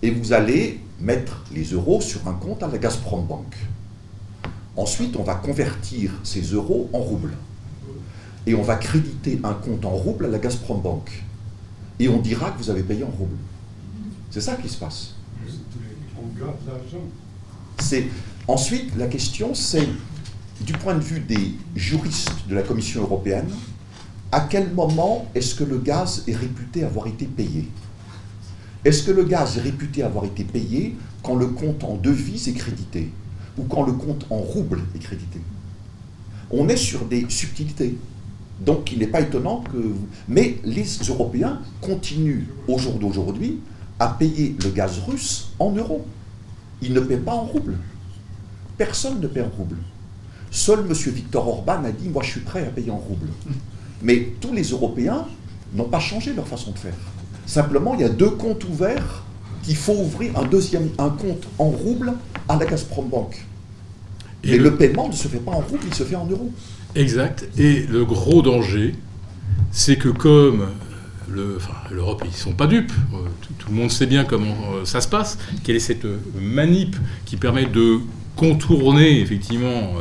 et 0.04 0.12
vous 0.12 0.34
allez 0.34 0.82
mettre 1.00 1.46
les 1.52 1.64
euros 1.64 2.02
sur 2.02 2.28
un 2.28 2.34
compte 2.34 2.62
à 2.62 2.68
la 2.68 2.78
Gazprom 2.78 3.26
Bank. 3.26 3.56
Ensuite, 4.76 5.16
on 5.16 5.24
va 5.24 5.36
convertir 5.36 6.12
ces 6.24 6.42
euros 6.42 6.90
en 6.92 7.00
roubles. 7.00 7.34
Et 8.46 8.54
on 8.54 8.64
va 8.64 8.76
créditer 8.76 9.40
un 9.46 9.54
compte 9.54 9.86
en 9.86 9.92
roubles 9.92 10.26
à 10.26 10.28
la 10.28 10.40
Gazprom 10.40 10.82
Bank. 10.82 11.24
Et 12.00 12.10
on 12.10 12.20
dira 12.20 12.52
que 12.52 12.58
vous 12.58 12.70
avez 12.70 12.84
payé 12.84 13.06
en 13.06 13.12
roubles. 13.12 13.38
C'est 14.30 14.42
ça 14.42 14.56
qui 14.56 14.68
se 14.68 14.78
passe. 14.78 15.14
C'est 17.80 18.08
ensuite 18.48 18.96
la 18.98 19.08
question, 19.08 19.54
c'est 19.56 19.88
du 20.60 20.74
point 20.74 20.96
de 20.96 21.04
vue 21.04 21.22
des 21.22 21.56
juristes 21.76 22.46
de 22.50 22.56
la 22.56 22.64
Commission 22.64 23.04
européenne, 23.04 23.50
à 24.34 24.42
quel 24.42 24.74
moment 24.74 25.28
est-ce 25.34 25.56
que 25.56 25.64
le 25.64 25.78
gaz 25.78 26.24
est 26.28 26.36
réputé 26.36 26.84
avoir 26.84 27.08
été 27.08 27.26
payé? 27.26 27.70
Est-ce 28.86 29.04
que 29.04 29.12
le 29.12 29.24
gaz 29.24 29.58
est 29.58 29.62
réputé 29.62 30.04
avoir 30.04 30.26
été 30.26 30.44
payé 30.44 30.96
quand 31.22 31.36
le 31.36 31.48
compte 31.48 31.84
en 31.84 31.96
devise 31.96 32.48
est 32.50 32.54
crédité 32.54 33.10
ou 33.58 33.64
quand 33.64 33.84
le 33.84 33.94
compte 33.94 34.26
en 34.30 34.38
rouble 34.38 34.82
est 34.96 35.00
crédité? 35.00 35.40
On 36.52 36.68
est 36.68 36.78
sur 36.78 37.06
des 37.06 37.26
subtilités. 37.30 37.98
Donc 38.60 38.92
il 38.92 39.00
n'est 39.00 39.08
pas 39.08 39.22
étonnant 39.22 39.62
que... 39.62 39.94
Mais 40.28 40.58
les 40.64 40.86
Européens 41.08 41.62
continuent 41.82 42.46
au 42.68 42.78
jour 42.78 42.96
d'aujourd'hui 43.00 43.60
à 44.00 44.10
payer 44.10 44.56
le 44.64 44.70
gaz 44.70 45.00
russe 45.08 45.52
en 45.60 45.72
euros. 45.72 46.06
Ils 46.82 46.94
ne 46.94 47.00
paient 47.00 47.18
pas 47.18 47.34
en 47.34 47.44
rouble. 47.44 47.78
Personne 48.78 49.22
ne 49.22 49.28
paie 49.28 49.42
en 49.42 49.50
rouble. 49.58 49.78
Seul 50.52 50.82
M. 50.82 50.94
Victor 50.94 51.48
Orban 51.48 51.84
a 51.86 51.92
dit, 51.92 52.10
moi 52.10 52.22
je 52.22 52.32
suis 52.32 52.42
prêt 52.42 52.68
à 52.68 52.70
payer 52.70 52.92
en 52.92 52.98
rouble. 52.98 53.30
Mais 54.02 54.34
tous 54.42 54.54
les 54.54 54.64
Européens 54.64 55.26
n'ont 55.74 55.88
pas 55.88 56.00
changé 56.00 56.34
leur 56.34 56.48
façon 56.48 56.72
de 56.72 56.78
faire. 56.78 56.94
Simplement, 57.46 57.94
il 57.96 58.02
y 58.02 58.04
a 58.04 58.10
deux 58.10 58.30
comptes 58.30 58.64
ouverts 58.66 59.24
qu'il 59.64 59.76
faut 59.76 59.94
ouvrir 59.94 60.38
un 60.38 60.46
deuxième 60.46 60.90
un 60.98 61.10
compte 61.10 61.48
en 61.58 61.66
rouble 61.66 62.14
à 62.50 62.58
la 62.58 62.66
Gazprom 62.66 63.08
Bank. 63.10 63.46
Et 64.44 64.58
le... 64.58 64.76
paiement 64.76 65.08
ne 65.08 65.14
se 65.14 65.28
fait 65.28 65.38
pas 65.38 65.52
en 65.52 65.60
rouble, 65.60 65.80
il 65.88 65.94
se 65.94 66.04
fait 66.04 66.16
en 66.16 66.26
euros. 66.26 66.52
Exact. 66.96 67.48
Et 67.58 67.86
le 67.90 68.06
gros 68.06 68.42
danger, 68.42 68.94
c'est 69.72 69.96
que 69.96 70.10
comme 70.10 70.68
l'Europe, 71.92 72.22
ils 72.26 72.32
ne 72.32 72.36
sont 72.36 72.54
pas 72.54 72.68
dupes, 72.68 72.92
euh, 73.14 73.18
tout, 73.58 73.70
le 73.70 73.76
monde 73.76 73.92
sait 73.92 74.06
bien 74.06 74.24
comment 74.24 74.56
euh, 74.76 74.86
ça 74.86 75.02
se 75.02 75.08
passe, 75.08 75.38
quelle 75.64 75.76
est 75.76 75.80
cette 75.80 76.06
euh, 76.06 76.20
manip 76.40 76.96
qui 77.26 77.38
permet 77.38 77.66
de 77.66 78.00
contourner 78.36 79.22
effectivement 79.22 79.94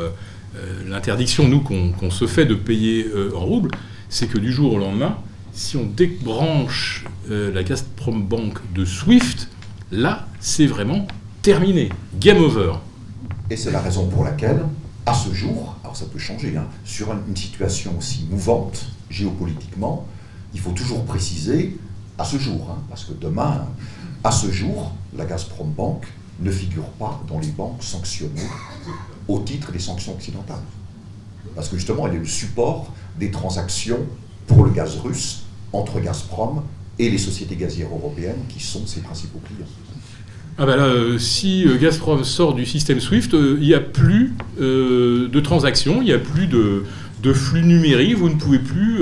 l'interdiction, 0.88 1.46
nous, 1.46 1.60
qu'on 1.60 2.10
se 2.10 2.26
fait 2.26 2.46
de 2.46 2.54
payer 2.54 3.06
en 3.36 3.40
rouble, 3.40 3.70
c'est 4.08 4.26
que 4.26 4.38
du 4.38 4.50
jour 4.50 4.72
au 4.72 4.78
lendemain, 4.78 5.18
si 5.52 5.76
on 5.76 5.84
débranche 5.84 7.04
euh, 7.30 7.52
la 7.52 7.62
Gazprom 7.62 8.24
Bank 8.24 8.58
de 8.74 8.84
SWIFT, 8.84 9.48
là, 9.90 10.26
c'est 10.40 10.66
vraiment 10.66 11.06
terminé. 11.42 11.90
Game 12.18 12.38
over. 12.38 12.74
Et 13.50 13.56
c'est 13.56 13.70
la 13.70 13.80
raison 13.80 14.06
pour 14.08 14.24
laquelle, 14.24 14.62
à 15.04 15.12
ce 15.12 15.32
jour, 15.34 15.76
alors 15.82 15.96
ça 15.96 16.06
peut 16.06 16.18
changer, 16.18 16.56
hein, 16.56 16.66
sur 16.84 17.12
une 17.12 17.36
situation 17.36 17.96
aussi 17.98 18.26
mouvante 18.30 18.86
géopolitiquement, 19.10 20.06
il 20.54 20.60
faut 20.60 20.72
toujours 20.72 21.04
préciser, 21.04 21.76
à 22.18 22.24
ce 22.24 22.38
jour, 22.38 22.68
hein, 22.70 22.82
parce 22.88 23.04
que 23.04 23.12
demain, 23.12 23.66
à 24.24 24.30
ce 24.30 24.50
jour, 24.50 24.92
la 25.16 25.24
Gazprom 25.26 25.70
Bank 25.70 26.06
ne 26.40 26.50
figure 26.50 26.88
pas 26.98 27.20
dans 27.28 27.38
les 27.38 27.48
banques 27.48 27.82
sanctionnées 27.82 28.48
au 29.28 29.40
titre 29.40 29.70
des 29.72 29.78
sanctions 29.78 30.12
occidentales. 30.14 30.62
Parce 31.54 31.68
que 31.68 31.76
justement, 31.76 32.06
elle 32.06 32.14
est 32.14 32.18
le 32.18 32.24
support 32.24 32.92
des 33.18 33.30
transactions 33.30 34.00
pour 34.46 34.64
le 34.64 34.70
gaz 34.70 34.96
russe 34.96 35.41
entre 35.72 36.00
Gazprom 36.00 36.62
et 36.98 37.08
les 37.10 37.18
sociétés 37.18 37.56
gazières 37.56 37.90
européennes 37.90 38.42
qui 38.48 38.62
sont 38.62 38.86
ses 38.86 39.00
principaux 39.00 39.40
clients. 39.44 39.68
Ah 40.58 40.66
ben 40.66 40.76
là, 40.76 40.84
euh, 40.84 41.18
si 41.18 41.66
euh, 41.66 41.78
Gazprom 41.78 42.24
sort 42.24 42.52
du 42.54 42.66
système 42.66 43.00
SWIFT, 43.00 43.32
euh, 43.32 43.56
il 43.60 43.66
n'y 43.66 43.74
a 43.74 43.80
plus 43.80 44.34
de 44.60 45.40
transactions, 45.40 46.02
il 46.02 46.04
n'y 46.04 46.12
a 46.12 46.18
plus 46.18 46.46
de, 46.46 46.84
flux 47.32 47.62
numérique, 47.62 48.16
vous 48.16 48.28
ne 48.28 48.34
pouvez 48.34 48.58
plus 48.58 48.98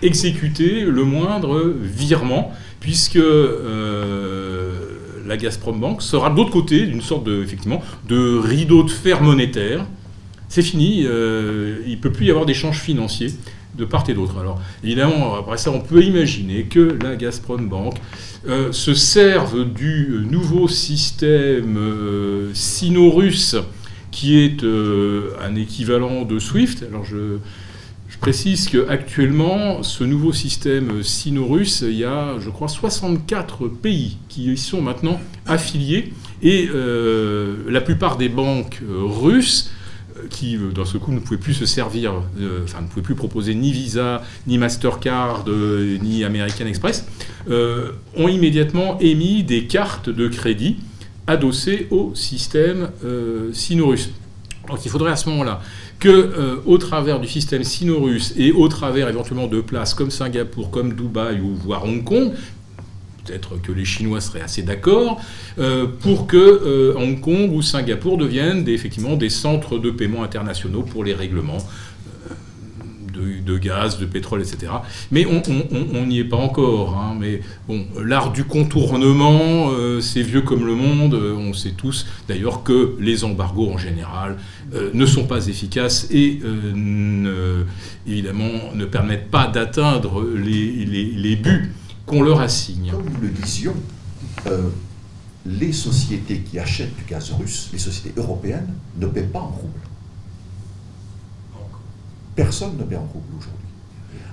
exécuter 0.00 0.80
le 0.82 1.04
moindre 1.04 1.74
virement, 1.82 2.52
puisque 2.80 3.18
la 5.26 5.36
Gazprom 5.36 5.78
Bank 5.78 6.02
sera 6.02 6.30
de 6.30 6.36
l'autre 6.36 6.50
côté 6.50 6.86
d'une 6.86 7.02
sorte 7.02 7.24
de, 7.24 7.42
effectivement, 7.42 7.82
de 8.08 8.38
rideau 8.38 8.82
de 8.82 8.90
fer 8.90 9.22
monétaire. 9.22 9.86
C'est 10.48 10.62
fini, 10.62 11.00
il 11.00 11.06
ne 11.06 11.96
peut 12.00 12.12
plus 12.12 12.26
y 12.26 12.30
avoir 12.30 12.46
d'échanges 12.46 12.80
financiers 12.80 13.32
de 13.76 13.84
part 13.84 14.04
et 14.08 14.14
d'autre. 14.14 14.38
Alors 14.38 14.60
évidemment, 14.84 15.34
après 15.34 15.56
ça, 15.56 15.70
on 15.70 15.80
peut 15.80 16.02
imaginer 16.02 16.64
que 16.64 16.96
la 17.02 17.16
Gazprom 17.16 17.68
Bank 17.68 17.94
euh, 18.46 18.72
se 18.72 18.94
serve 18.94 19.72
du 19.72 20.26
nouveau 20.30 20.68
système 20.68 21.76
euh, 21.76 22.50
sino-russe 22.54 23.56
qui 24.12 24.38
est 24.38 24.62
euh, 24.62 25.32
un 25.42 25.56
équivalent 25.56 26.22
de 26.22 26.38
SWIFT. 26.38 26.84
Alors 26.88 27.04
je, 27.04 27.38
précise 28.20 28.68
qu'actuellement, 28.68 29.82
ce 29.82 30.04
nouveau 30.04 30.32
système 30.32 31.02
sino-russe, 31.02 31.82
il 31.84 31.96
y 31.96 32.04
a, 32.04 32.38
je 32.38 32.50
crois, 32.50 32.68
64 32.68 33.66
pays 33.66 34.18
qui 34.28 34.52
y 34.52 34.56
sont 34.56 34.80
maintenant 34.80 35.20
affiliés. 35.44 36.12
Et 36.40 36.68
euh, 36.72 37.64
la 37.68 37.80
plupart 37.80 38.18
des 38.18 38.28
banques 38.28 38.80
euh, 38.88 39.02
russes 39.02 39.72
qui, 40.30 40.58
dans 40.74 40.84
ce 40.84 40.98
coup, 40.98 41.12
ne 41.12 41.20
pouvaient 41.20 41.40
plus 41.40 41.54
se 41.54 41.66
servir, 41.66 42.14
enfin, 42.64 42.82
ne 42.82 42.86
pouvaient 42.86 43.02
plus 43.02 43.14
proposer 43.14 43.54
ni 43.54 43.72
Visa, 43.72 44.22
ni 44.46 44.58
Mastercard, 44.58 45.44
ni 46.02 46.24
American 46.24 46.66
Express, 46.66 47.06
ont 47.48 48.28
immédiatement 48.28 48.98
émis 49.00 49.42
des 49.42 49.66
cartes 49.66 50.10
de 50.10 50.28
crédit 50.28 50.76
adossées 51.26 51.86
au 51.90 52.12
système 52.14 52.90
sino-russe. 53.52 54.10
Donc 54.68 54.84
il 54.84 54.90
faudrait 54.90 55.12
à 55.12 55.16
ce 55.16 55.28
moment-là 55.30 55.60
que, 55.98 56.08
euh, 56.08 56.56
au 56.66 56.78
travers 56.78 57.20
du 57.20 57.28
système 57.28 57.62
sino-russe 57.62 58.34
et 58.36 58.52
au 58.52 58.68
travers 58.68 59.08
éventuellement 59.08 59.46
de 59.46 59.60
places 59.60 59.94
comme 59.94 60.10
Singapour, 60.10 60.70
comme 60.70 60.94
Dubaï 60.94 61.40
ou 61.40 61.54
voire 61.54 61.84
Hong 61.84 62.02
Kong, 62.02 62.32
peut-être 63.32 63.60
que 63.60 63.72
les 63.72 63.84
Chinois 63.84 64.20
seraient 64.20 64.42
assez 64.42 64.62
d'accord, 64.62 65.20
euh, 65.58 65.86
pour 66.00 66.26
que 66.26 66.36
euh, 66.36 66.94
Hong 66.96 67.20
Kong 67.20 67.50
ou 67.52 67.62
Singapour 67.62 68.18
deviennent 68.18 68.68
effectivement 68.68 69.16
des 69.16 69.30
centres 69.30 69.78
de 69.78 69.90
paiement 69.90 70.22
internationaux 70.22 70.82
pour 70.82 71.04
les 71.04 71.14
règlements 71.14 71.58
de, 73.44 73.58
gaz, 73.58 73.98
de 73.98 74.06
pétrole, 74.06 74.40
etc. 74.40 74.72
Mais 75.10 75.26
on 75.26 76.06
n'y 76.06 76.18
est 76.18 76.24
pas 76.24 76.36
encore. 76.36 76.96
Hein. 76.96 77.16
Mais 77.18 77.40
bon, 77.68 77.84
l'art 78.02 78.32
du 78.32 78.44
contournement, 78.44 79.70
euh, 79.70 80.00
c'est 80.00 80.22
vieux 80.22 80.42
comme 80.42 80.66
le 80.66 80.74
monde. 80.74 81.14
On 81.14 81.52
sait 81.52 81.72
tous 81.76 82.06
d'ailleurs 82.28 82.62
que 82.62 82.96
les 83.00 83.24
embargos 83.24 83.70
en 83.70 83.78
général 83.78 84.38
euh, 84.74 84.90
ne 84.94 85.06
sont 85.06 85.24
pas 85.24 85.46
efficaces 85.46 86.08
et 86.10 86.40
euh, 86.44 87.64
évidemment 88.06 88.72
ne 88.74 88.84
permettent 88.84 89.30
pas 89.30 89.46
d'atteindre 89.46 90.24
les, 90.34 91.36
buts 91.36 91.72
qu'on 92.06 92.22
leur 92.22 92.40
assigne. 92.40 92.90
Comme 92.90 93.08
nous 93.08 93.20
le 93.20 93.28
disions, 93.28 93.74
les 95.46 95.72
sociétés 95.72 96.40
qui 96.40 96.58
achètent 96.58 96.94
du 96.96 97.04
gaz 97.04 97.32
russe, 97.32 97.70
les 97.72 97.78
sociétés 97.78 98.12
européennes, 98.16 98.74
ne 98.96 99.06
paient 99.06 99.22
pas 99.22 99.40
en 99.40 99.50
roubles. 99.50 99.80
Personne 102.34 102.76
ne 102.78 102.84
met 102.84 102.96
en 102.96 103.06
rouble 103.06 103.36
aujourd'hui. 103.38 103.62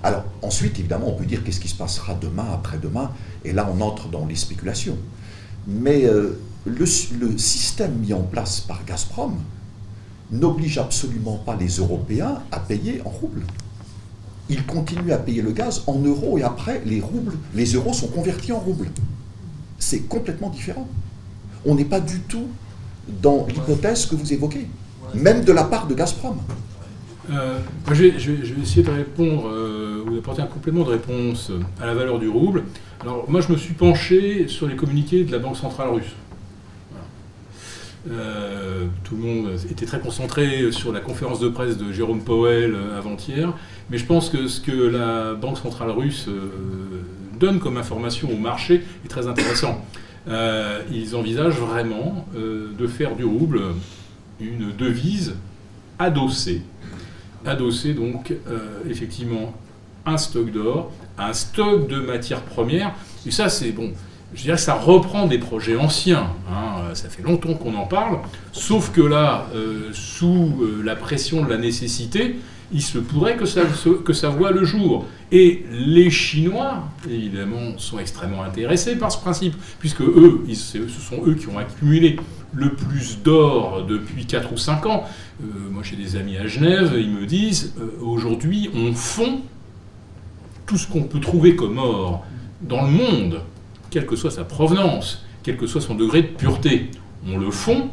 Alors 0.04 0.24
ensuite, 0.42 0.80
évidemment, 0.80 1.10
on 1.10 1.16
peut 1.16 1.26
dire 1.26 1.44
qu'est-ce 1.44 1.60
qui 1.60 1.68
se 1.68 1.76
passera 1.76 2.14
demain, 2.14 2.46
après-demain, 2.54 3.12
et 3.44 3.52
là 3.52 3.70
on 3.72 3.82
entre 3.82 4.08
dans 4.08 4.26
les 4.26 4.36
spéculations. 4.36 4.98
Mais 5.68 6.06
euh, 6.06 6.40
le, 6.66 6.86
système 6.86 7.96
mis 7.96 8.14
en 8.14 8.22
place 8.22 8.62
par 8.62 8.86
Gazprom 8.86 9.38
n'oblige 10.32 10.78
absolument 10.78 11.38
pas 11.38 11.56
les 11.56 11.78
Européens 11.78 12.42
à 12.52 12.60
payer 12.60 13.02
en 13.04 13.10
roubles. 13.10 13.44
Ils 14.50 14.66
continuent 14.66 15.12
à 15.12 15.18
payer 15.18 15.42
le 15.42 15.52
gaz 15.52 15.84
en 15.88 16.00
euros 16.00 16.38
et 16.38 16.44
après 16.44 16.82
les 16.86 17.00
roubles, 17.02 17.38
les 17.54 17.74
euros 17.74 17.94
sont 17.94 18.08
convertis 18.08 18.52
en 18.52 18.60
roubles. 18.60 18.90
C'est 19.78 20.08
complètement 20.08 20.50
différent. 20.50 20.88
On 21.66 21.76
n'est 21.76 21.86
pas 21.86 22.00
du 22.00 22.20
tout 22.22 22.48
dans 23.22 23.46
l'hypothèse 23.48 24.06
que 24.06 24.16
vous 24.16 24.34
évoquez, 24.34 24.68
même 25.14 25.44
de 25.44 25.52
la 25.52 25.64
part 25.64 25.88
de 25.88 25.94
Gazprom. 25.94 26.38
Euh, 27.32 27.60
je, 27.92 27.94
vais, 27.94 28.62
essayer 28.62 28.82
de 28.82 28.90
répondre 28.90 29.48
euh, 29.48 30.04
ou 30.10 30.42
un 30.42 30.46
complément 30.46 30.84
de 30.84 30.90
réponse 30.90 31.52
à 31.80 31.86
la 31.86 31.94
valeur 31.94 32.18
du 32.18 32.28
rouble. 32.28 32.64
Alors, 33.02 33.30
moi, 33.30 33.42
je 33.42 33.52
me 33.52 33.58
suis 33.58 33.74
penché 33.74 34.48
sur 34.48 34.68
les 34.68 34.76
communiqués 34.76 35.24
de 35.24 35.32
la 35.32 35.40
Banque 35.40 35.58
centrale 35.58 35.90
russe. 35.90 36.16
Euh, 38.10 38.86
tout 39.04 39.16
le 39.16 39.22
monde 39.22 39.52
était 39.70 39.86
très 39.86 40.00
concentré 40.00 40.72
sur 40.72 40.92
la 40.92 41.00
conférence 41.00 41.40
de 41.40 41.50
presse 41.50 41.78
de 41.78 41.92
Jérôme 41.92 42.22
Powell 42.22 42.76
avant-hier, 42.98 43.54
mais 43.90 43.98
je 43.98 44.06
pense 44.06 44.30
que 44.30 44.48
ce 44.48 44.60
que 44.62 44.72
la 44.72 45.36
Banque 45.36 45.58
centrale 45.58 45.92
russe 45.92 46.28
donne 47.40 47.60
comme 47.60 47.78
information 47.78 48.30
au 48.32 48.38
marché 48.38 48.84
est 49.06 49.08
très 49.08 49.28
intéressant. 49.28 49.86
ils 50.92 51.16
envisagent 51.16 51.60
vraiment 51.60 52.26
de 52.34 52.88
faire 52.88 53.16
du 53.16 53.26
rouble 53.26 53.62
une 54.40 54.76
devise 54.76 55.36
adossée 56.00 56.64
adosser 57.46 57.94
donc 57.94 58.32
euh, 58.32 58.60
effectivement 58.90 59.54
un 60.06 60.18
stock 60.18 60.52
d'or, 60.52 60.92
un 61.18 61.34
stock 61.34 61.88
de 61.88 62.00
matières 62.00 62.42
premières. 62.42 62.94
Et 63.26 63.32
ça, 63.32 63.50
c'est 63.50 63.72
bon. 63.72 63.92
Je 64.34 64.44
dirais 64.44 64.56
que 64.56 64.62
ça 64.62 64.76
reprend 64.76 65.26
des 65.26 65.40
projets 65.40 65.76
anciens. 65.76 66.32
Hein. 66.52 66.94
ça 66.94 67.10
fait 67.10 67.24
longtemps 67.24 67.54
qu'on 67.56 67.76
en 67.76 67.88
parle. 67.88 68.20
Sauf 68.52 68.92
que 68.92 69.02
là, 69.02 69.48
euh, 69.56 69.90
sous 69.94 70.54
euh, 70.62 70.82
la 70.84 70.96
pression 70.96 71.44
de 71.44 71.50
la 71.50 71.58
nécessité, 71.58 72.36
il 72.72 72.82
se 72.82 73.00
pourrait 73.00 73.36
que 73.36 73.46
ça, 73.46 73.62
que 74.06 74.14
ça 74.14 74.30
voit 74.30 74.52
le 74.52 74.64
jour. 74.64 75.06
Et 75.32 75.66
les 75.72 76.10
Chinois, 76.10 76.84
évidemment, 77.10 77.78
sont 77.78 78.00
extrêmement 78.00 78.44
intéressés 78.44 78.96
par 78.96 79.12
ce 79.12 79.18
principe, 79.18 79.56
puisque 79.80 80.02
eux, 80.02 80.44
ce 80.54 80.88
sont 80.88 81.26
eux 81.26 81.34
qui 81.34 81.48
ont 81.48 81.58
accumulé 81.58 82.18
le 82.54 82.74
plus 82.74 83.20
d'or 83.24 83.86
depuis 83.88 84.26
4 84.26 84.54
ou 84.54 84.58
5 84.58 84.86
ans. 84.86 85.04
Euh, 85.42 85.46
moi, 85.72 85.84
j'ai 85.84 85.96
des 85.96 86.16
amis 86.16 86.38
à 86.38 86.48
Genève, 86.48 86.94
ils 86.98 87.10
me 87.10 87.26
disent, 87.26 87.74
euh, 87.80 88.04
aujourd'hui, 88.04 88.70
on 88.74 88.94
fond 88.94 89.42
tout 90.66 90.78
ce 90.78 90.88
qu'on 90.88 91.04
peut 91.04 91.20
trouver 91.20 91.56
comme 91.56 91.78
or 91.78 92.26
dans 92.62 92.84
le 92.84 92.92
monde, 92.92 93.42
quelle 93.90 94.06
que 94.06 94.16
soit 94.16 94.32
sa 94.32 94.44
provenance, 94.44 95.26
quel 95.44 95.58
que 95.58 95.68
soit 95.68 95.82
son 95.82 95.96
degré 95.96 96.22
de 96.22 96.28
pureté. 96.28 96.90
On 97.28 97.38
le 97.38 97.52
fond, 97.52 97.90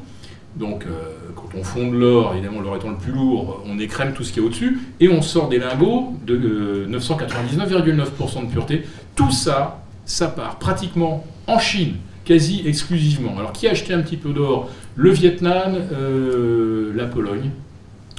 donc 0.56 0.84
euh, 0.86 0.90
quand 1.34 1.58
on 1.58 1.64
fond 1.64 1.90
de 1.90 1.96
l'or, 1.96 2.34
évidemment 2.34 2.60
l'or 2.60 2.76
étant 2.76 2.90
le 2.90 2.96
plus 2.96 3.12
lourd, 3.12 3.62
on 3.66 3.78
écrème 3.78 4.12
tout 4.12 4.24
ce 4.24 4.32
qui 4.32 4.40
est 4.40 4.42
au-dessus, 4.42 4.78
et 5.00 5.08
on 5.08 5.22
sort 5.22 5.48
des 5.48 5.58
lingots 5.58 6.14
de 6.24 6.86
999,9% 6.88 8.46
de 8.46 8.50
pureté. 8.50 8.82
Tout 9.14 9.30
ça, 9.30 9.82
ça 10.04 10.28
part 10.28 10.58
pratiquement 10.58 11.24
en 11.46 11.58
Chine, 11.58 11.96
quasi 12.24 12.62
exclusivement. 12.66 13.38
Alors 13.38 13.52
qui 13.52 13.66
a 13.68 13.72
acheté 13.72 13.92
un 13.92 14.02
petit 14.02 14.16
peu 14.16 14.32
d'or? 14.32 14.70
Le 14.94 15.10
Vietnam, 15.10 15.76
euh, 15.92 16.92
la 16.94 17.04
Pologne. 17.04 17.50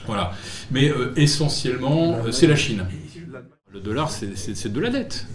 Voilà. 0.06 0.32
Mais 0.72 0.90
euh, 0.90 1.14
essentiellement, 1.16 2.18
euh, 2.26 2.32
c'est 2.32 2.48
la 2.48 2.56
Chine. 2.56 2.86
Le 3.74 3.82
dollar, 3.82 4.10
c'est 4.10 4.72
de 4.72 4.80
la 4.80 4.90
dette. 4.90 5.28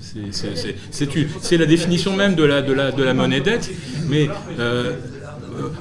C'est 0.90 1.56
la 1.58 1.66
définition 1.66 2.16
même 2.16 2.34
de 2.34 2.44
la, 2.44 3.14
monnaie 3.14 3.40
dette. 3.40 3.70
Mais 4.08 4.28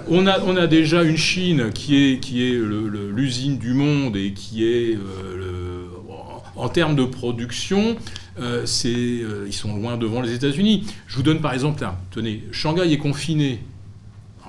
on, 0.10 0.28
a, 0.28 0.40
on 0.42 0.58
a 0.58 0.68
déjà 0.68 1.04
une 1.04 1.18
Chine 1.18 1.72
qui 1.74 1.96
est, 1.96 2.54
l'usine 3.16 3.58
du 3.58 3.74
monde 3.74 4.18
et 4.18 4.34
qui 4.34 4.66
est, 4.66 4.98
en 6.56 6.70
termes 6.70 6.96
de 6.96 7.06
production, 7.06 7.96
euh, 8.40 8.66
euh, 8.86 9.46
ils 9.48 9.54
sont 9.54 9.76
loin 9.76 9.98
devant 9.98 10.22
les 10.22 10.34
États-Unis. 10.34 10.86
Je 11.08 11.16
vous 11.16 11.24
donne 11.24 11.42
par 11.42 11.54
exemple, 11.54 11.82
là, 11.82 11.98
tenez, 12.12 12.44
Shanghai 12.52 12.92
est 12.92 12.98
confiné. 12.98 13.62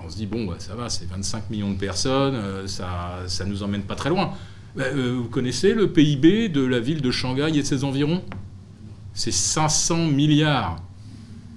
on 0.05 0.11
se 0.11 0.17
dit, 0.17 0.27
bon, 0.27 0.45
bah, 0.45 0.57
ça 0.59 0.75
va, 0.75 0.89
c'est 0.89 1.09
25 1.09 1.51
millions 1.51 1.71
de 1.71 1.79
personnes, 1.79 2.35
euh, 2.35 2.67
ça 2.67 3.45
ne 3.45 3.51
nous 3.51 3.63
emmène 3.63 3.83
pas 3.83 3.95
très 3.95 4.11
loin. 4.11 4.35
Bah, 4.75 4.85
vous 4.95 5.29
connaissez 5.29 5.75
le 5.75 5.93
PIB 5.93 6.49
de 6.49 6.65
la 6.65 6.81
ville 6.81 7.03
de 7.03 7.11
Shanghai 7.11 7.49
et 7.49 7.61
de 7.61 7.67
ses 7.67 7.85
environs? 7.85 8.23
C'est 9.15 9.33
500 9.33 10.07
milliards. 10.07 10.83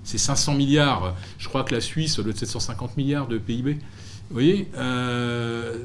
C'est 0.03 0.17
500 0.17 0.55
milliards. 0.55 1.15
Je 1.37 1.47
crois 1.47 1.63
que 1.63 1.73
la 1.73 1.81
Suisse 1.81 2.19
doit 2.19 2.29
être 2.29 2.37
750 2.37 2.97
milliards 2.97 3.27
de 3.27 3.37
PIB. 3.37 3.73
Vous 4.29 4.33
voyez 4.33 4.67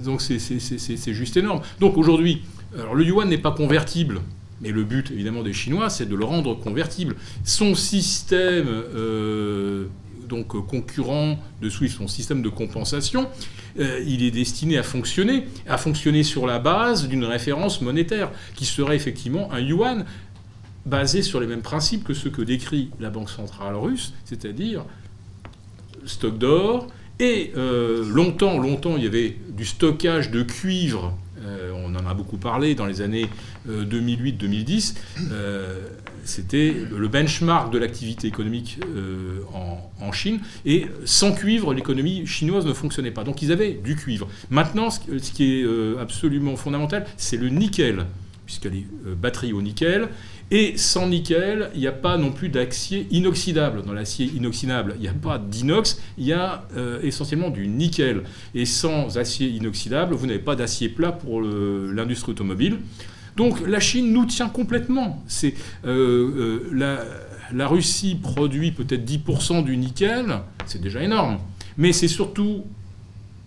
Donc 0.05 0.20
c'est 0.20 1.14
juste 1.14 1.37
énorme. 1.37 1.61
Donc 1.78 1.97
aujourd'hui, 1.97 2.43
le 2.74 3.05
yuan 3.05 3.28
n'est 3.28 3.39
pas 3.39 3.53
convertible. 3.53 4.20
Mais 4.61 4.72
le 4.72 4.85
but, 4.85 5.11
évidemment, 5.11 5.43
des 5.43 5.55
Chinois, 5.55 5.89
c'est 5.89 6.07
de 6.07 6.14
le 6.14 6.24
rendre 6.24 6.55
convertible. 6.55 7.16
Son 7.45 7.74
système, 7.74 8.66
euh, 8.68 9.87
donc 10.31 10.47
concurrent 10.66 11.39
de 11.61 11.68
SWIFT, 11.68 11.97
son 11.99 12.09
système 12.09 12.41
de 12.41 12.49
compensation, 12.49 13.28
euh, 13.78 14.03
il 14.07 14.22
est 14.22 14.31
destiné 14.31 14.78
à 14.78 14.83
fonctionner, 14.83 15.47
à 15.68 15.76
fonctionner 15.76 16.22
sur 16.22 16.47
la 16.47 16.59
base 16.59 17.09
d'une 17.09 17.24
référence 17.24 17.83
monétaire, 17.83 18.31
qui 18.55 18.64
serait 18.64 18.97
effectivement 18.97 19.53
un 19.53 19.61
yuan 19.61 20.07
basé 20.87 21.20
sur 21.22 21.41
les 21.41 21.47
mêmes 21.47 21.61
principes 21.61 22.05
que 22.05 22.14
ceux 22.14 22.31
que 22.31 22.43
décrit 22.43 22.91
la 23.01 23.11
Banque 23.11 23.28
centrale 23.28 23.74
russe, 23.74 24.14
c'est-à-dire 24.24 24.85
stock 26.07 26.39
d'or, 26.39 26.87
et 27.18 27.53
euh, 27.57 28.09
longtemps, 28.09 28.59
longtemps, 28.59 28.97
il 28.97 29.05
y 29.05 29.07
avait 29.07 29.37
du 29.51 29.66
stockage 29.66 30.31
de 30.31 30.43
cuivre 30.43 31.14
euh, 31.45 31.72
on 31.74 31.95
en 31.95 32.07
a 32.07 32.14
beaucoup 32.14 32.37
parlé 32.37 32.74
dans 32.74 32.87
les 32.87 33.01
années 33.01 33.26
2008-2010, 33.68 34.95
euh, 34.95 35.33
euh, 35.33 35.89
c'était 36.25 36.75
le 36.91 37.09
benchmark 37.09 37.73
de 37.73 37.79
l'activité 37.79 38.29
économique 38.29 38.79
en, 39.55 40.12
Chine. 40.12 40.41
Et 40.66 40.87
sans 41.05 41.33
cuivre, 41.33 41.73
l'économie 41.73 42.27
chinoise 42.27 42.66
ne 42.66 42.73
fonctionnait 42.73 43.12
pas. 43.12 43.23
Donc 43.23 43.43
ils 43.43 43.53
avaient 43.53 43.75
du 43.75 43.95
cuivre. 43.95 44.29
Maintenant, 44.51 44.91
ce, 44.91 44.99
qui 44.99 45.61
est 45.61 45.66
absolument 46.01 46.57
fondamental, 46.57 47.07
c'est 47.16 47.37
le 47.37 47.49
nickel, 47.49 48.07
puisqu'elle 48.45 48.75
est 48.75 48.87
batterie 49.16 49.53
au 49.53 49.62
nickel. 49.62 50.09
Et 50.53 50.77
sans 50.77 51.09
nickel, 51.09 51.71
il 51.75 51.81
n'y 51.81 51.87
a 51.87 51.93
pas 51.93 52.18
non 52.18 52.33
plus 52.33 52.49
d'acier 52.49 53.07
inoxydable. 53.12 53.83
Dans 53.83 53.93
l'acier 53.93 54.27
inoxydable, 54.27 54.95
il 54.97 55.03
n'y 55.03 55.09
a 55.09 55.12
pas 55.12 55.39
d'inox, 55.39 56.03
il 56.18 56.27
y 56.27 56.33
a 56.33 56.66
euh, 56.77 57.01
essentiellement 57.03 57.51
du 57.51 57.68
nickel. 57.68 58.25
Et 58.57 58.64
sans 58.64 59.16
acier 59.16 59.47
inoxydable, 59.49 60.14
vous 60.14 60.27
n'avez 60.27 60.41
pas 60.41 60.57
d'acier 60.57 60.89
plat 60.89 61.12
pour 61.12 61.41
l'industrie 61.41 62.33
automobile. 62.33 62.79
Donc 63.41 63.66
la 63.66 63.80
Chine 63.80 64.12
nous 64.12 64.26
tient 64.26 64.51
complètement. 64.51 65.24
C'est 65.26 65.55
la, 65.84 66.99
la 67.53 67.66
Russie 67.66 68.16
produit 68.20 68.70
peut-être 68.70 69.09
10% 69.09 69.64
du 69.64 69.76
nickel, 69.76 70.41
c'est 70.66 70.80
déjà 70.80 71.03
énorme. 71.03 71.38
Mais 71.78 71.93
c'est 71.93 72.09
surtout 72.09 72.64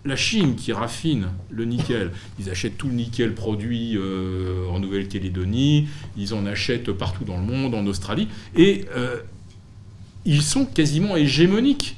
la 0.04 0.16
Chine 0.16 0.54
qui 0.56 0.72
raffine 0.72 1.28
le 1.50 1.64
nickel. 1.64 2.10
Ils 2.38 2.50
achètent 2.50 2.76
tout 2.76 2.88
le 2.88 2.94
nickel 2.94 3.34
produit 3.34 3.96
euh, 3.96 4.68
en 4.68 4.78
Nouvelle-Calédonie, 4.78 5.88
ils 6.16 6.34
en 6.34 6.44
achètent 6.46 6.92
partout 6.92 7.24
dans 7.24 7.36
le 7.36 7.44
monde, 7.44 7.74
en 7.74 7.86
Australie, 7.86 8.28
et 8.54 8.84
euh, 8.94 9.16
ils 10.24 10.42
sont 10.42 10.66
quasiment 10.66 11.16
hégémoniques. 11.16 11.96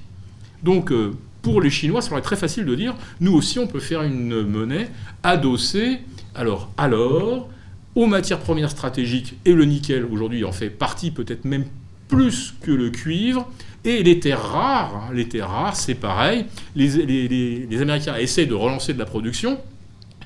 Donc 0.62 0.92
euh, 0.92 1.12
pour 1.42 1.61
les 1.61 1.70
Chinois, 1.70 2.01
ça 2.01 2.11
serait 2.11 2.22
très 2.22 2.36
facile 2.36 2.64
de 2.64 2.74
dire, 2.74 2.94
nous 3.20 3.32
aussi 3.32 3.59
on 3.59 3.66
peut 3.66 3.80
faire 3.80 4.03
une 4.03 4.42
monnaie 4.42 4.88
adossée, 5.22 5.99
alors, 6.34 6.70
alors, 6.76 7.49
aux 7.97 8.07
matières 8.07 8.38
premières 8.38 8.70
stratégiques, 8.70 9.34
et 9.44 9.53
le 9.53 9.64
nickel 9.64 10.05
aujourd'hui 10.05 10.44
en 10.44 10.53
fait 10.53 10.70
partie 10.70 11.11
peut-être 11.11 11.44
même 11.44 11.64
plus 12.09 12.55
que 12.62 12.70
le 12.70 12.90
cuivre, 12.90 13.51
et 13.84 14.03
les 14.03 14.20
terres 14.20 14.42
rares, 14.42 14.97
hein, 14.97 15.14
les 15.14 15.28
terres 15.28 15.49
rares, 15.49 15.76
c'est 15.76 15.94
pareil. 15.94 16.44
Les, 16.74 17.80
Américains 17.80 18.16
essaient 18.16 18.47
de 18.47 18.55
relancer 18.55 18.92
de 18.92 18.99
la 18.99 19.07
production, 19.07 19.59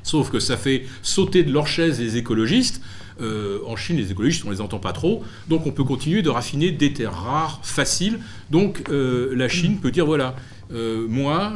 sauf 0.03 0.31
que 0.31 0.41
ça 0.41 0.57
fait 0.57 0.85
sauter 1.03 1.43
de 1.43 1.53
leur 1.53 1.67
chaise 1.67 2.01
les 2.01 2.17
écologistes. 2.17 2.83
Euh, 3.21 3.59
en 3.67 3.77
Chine, 3.77 3.99
les 3.99 4.11
écologistes, 4.11 4.45
on 4.47 4.49
ne 4.49 4.55
les 4.55 4.61
entend 4.63 4.79
pas 4.79 4.93
trop. 4.93 5.23
Donc 5.49 5.67
on 5.67 5.73
peut 5.73 5.85
continuer 5.85 6.23
de 6.23 6.31
raffiner 6.31 6.71
des 6.71 6.95
terres 6.95 7.13
rares, 7.13 7.61
faciles. 7.63 8.19
Donc 8.51 8.89
euh, 8.89 9.35
la 9.37 9.49
Chine 9.49 9.79
peut 9.79 9.91
dire, 9.91 10.07
voilà, 10.07 10.35
euh, 10.73 11.07
moi, 11.07 11.53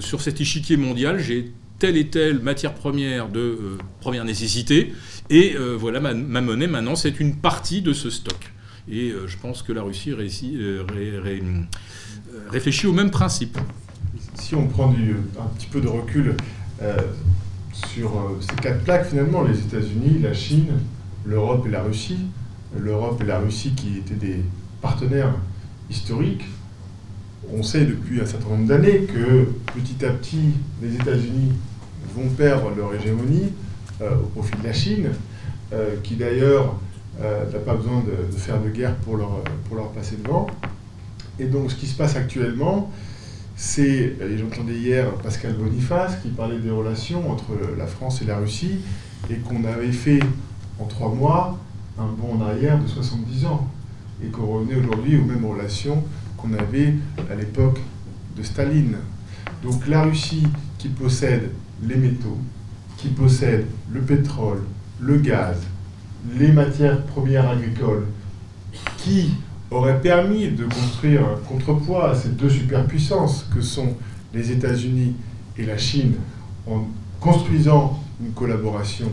sur 0.00 0.20
cet 0.20 0.40
échiquier 0.40 0.76
mondial, 0.76 1.20
j'ai 1.20 1.52
telle 1.78 1.96
et 1.96 2.08
telle 2.08 2.40
matière 2.40 2.74
première 2.74 3.28
de 3.28 3.78
première 4.00 4.24
nécessité. 4.24 4.92
Et 5.30 5.54
voilà, 5.78 6.00
ma 6.00 6.40
monnaie, 6.40 6.66
maintenant, 6.66 6.96
c'est 6.96 7.20
une 7.20 7.36
partie 7.36 7.82
de 7.82 7.92
ce 7.92 8.10
stock. 8.10 8.52
Et 8.90 9.10
euh, 9.10 9.26
je 9.26 9.36
pense 9.36 9.62
que 9.62 9.72
la 9.72 9.82
Russie 9.82 10.12
euh, 10.56 10.84
euh, 10.94 11.62
réfléchit 12.50 12.86
au 12.86 12.92
même 12.92 13.10
principe. 13.10 13.58
Si 14.34 14.54
on 14.54 14.66
prend 14.66 14.90
un 14.90 15.46
petit 15.58 15.66
peu 15.66 15.80
de 15.80 15.88
recul 15.88 16.34
sur 17.72 18.38
ces 18.40 18.56
quatre 18.56 18.82
plaques, 18.84 19.08
finalement, 19.08 19.42
les 19.42 19.58
États-Unis, 19.58 20.20
la 20.22 20.32
Chine, 20.32 20.68
l'Europe 21.26 21.66
et 21.66 21.70
la 21.70 21.82
Russie, 21.82 22.18
l'Europe 22.76 23.20
et 23.20 23.26
la 23.26 23.40
Russie 23.40 23.72
qui 23.72 23.98
étaient 23.98 24.14
des 24.14 24.42
partenaires 24.80 25.34
historiques, 25.90 26.44
on 27.52 27.62
sait 27.62 27.84
depuis 27.84 28.20
un 28.20 28.26
certain 28.26 28.50
nombre 28.50 28.68
d'années 28.68 29.02
que 29.02 29.48
petit 29.74 30.04
à 30.04 30.10
petit, 30.10 30.52
les 30.82 30.94
États-Unis 30.94 31.52
vont 32.18 32.28
perdre 32.30 32.70
leur 32.76 32.94
hégémonie 32.94 33.52
au 34.00 34.26
profit 34.34 34.56
de 34.58 34.66
la 34.66 34.72
Chine, 34.72 35.08
qui 36.02 36.16
d'ailleurs 36.16 36.76
euh, 37.20 37.50
n'a 37.50 37.58
pas 37.58 37.74
besoin 37.74 38.00
de, 38.02 38.36
faire 38.36 38.62
de 38.62 38.68
guerre 38.68 38.94
pour 38.96 39.16
leur, 39.16 39.42
pour 39.66 39.76
leur 39.76 39.90
passer 39.90 40.16
devant. 40.22 40.46
Et 41.40 41.46
donc 41.46 41.70
ce 41.72 41.76
qui 41.76 41.86
se 41.86 41.96
passe 41.96 42.14
actuellement, 42.14 42.92
c'est, 43.56 44.14
et 44.20 44.38
j'entendais 44.38 44.74
hier 44.74 45.12
Pascal 45.14 45.54
Boniface 45.54 46.16
qui 46.22 46.28
parlait 46.28 46.60
des 46.60 46.70
relations 46.70 47.28
entre 47.28 47.52
la 47.76 47.88
France 47.88 48.22
et 48.22 48.24
la 48.24 48.38
Russie, 48.38 48.78
et 49.30 49.36
qu'on 49.36 49.64
avait 49.64 49.90
fait 49.90 50.20
en 50.78 50.84
trois 50.84 51.12
mois 51.12 51.58
un 51.98 52.06
bond 52.06 52.38
en 52.40 52.46
arrière 52.46 52.80
de 52.80 52.86
70 52.86 53.46
ans, 53.46 53.68
et 54.24 54.28
qu'on 54.28 54.46
revenait 54.46 54.76
aujourd'hui 54.76 55.16
aux 55.16 55.24
mêmes 55.24 55.44
relations 55.44 56.04
qu'on 56.36 56.52
avait 56.54 56.94
à 57.28 57.34
l'époque 57.34 57.80
de 58.36 58.44
Staline. 58.44 58.96
Donc 59.64 59.88
la 59.88 60.04
Russie 60.04 60.46
qui 60.78 60.88
possède 60.88 61.50
les 61.82 61.96
métaux, 61.96 62.38
qui 62.96 63.08
possède 63.08 63.66
le 63.92 64.00
pétrole, 64.00 64.62
le 65.00 65.16
gaz, 65.18 65.56
les 66.36 66.52
matières 66.52 67.02
premières 67.04 67.48
agricoles 67.48 68.06
qui 68.98 69.30
auraient 69.70 70.00
permis 70.00 70.48
de 70.48 70.64
construire 70.64 71.22
un 71.22 71.36
contrepoids 71.46 72.10
à 72.10 72.14
ces 72.14 72.30
deux 72.30 72.50
superpuissances 72.50 73.46
que 73.54 73.60
sont 73.60 73.94
les 74.34 74.50
États-Unis 74.50 75.14
et 75.56 75.66
la 75.66 75.78
Chine 75.78 76.14
en 76.66 76.86
construisant 77.20 78.02
une 78.20 78.32
collaboration 78.32 79.10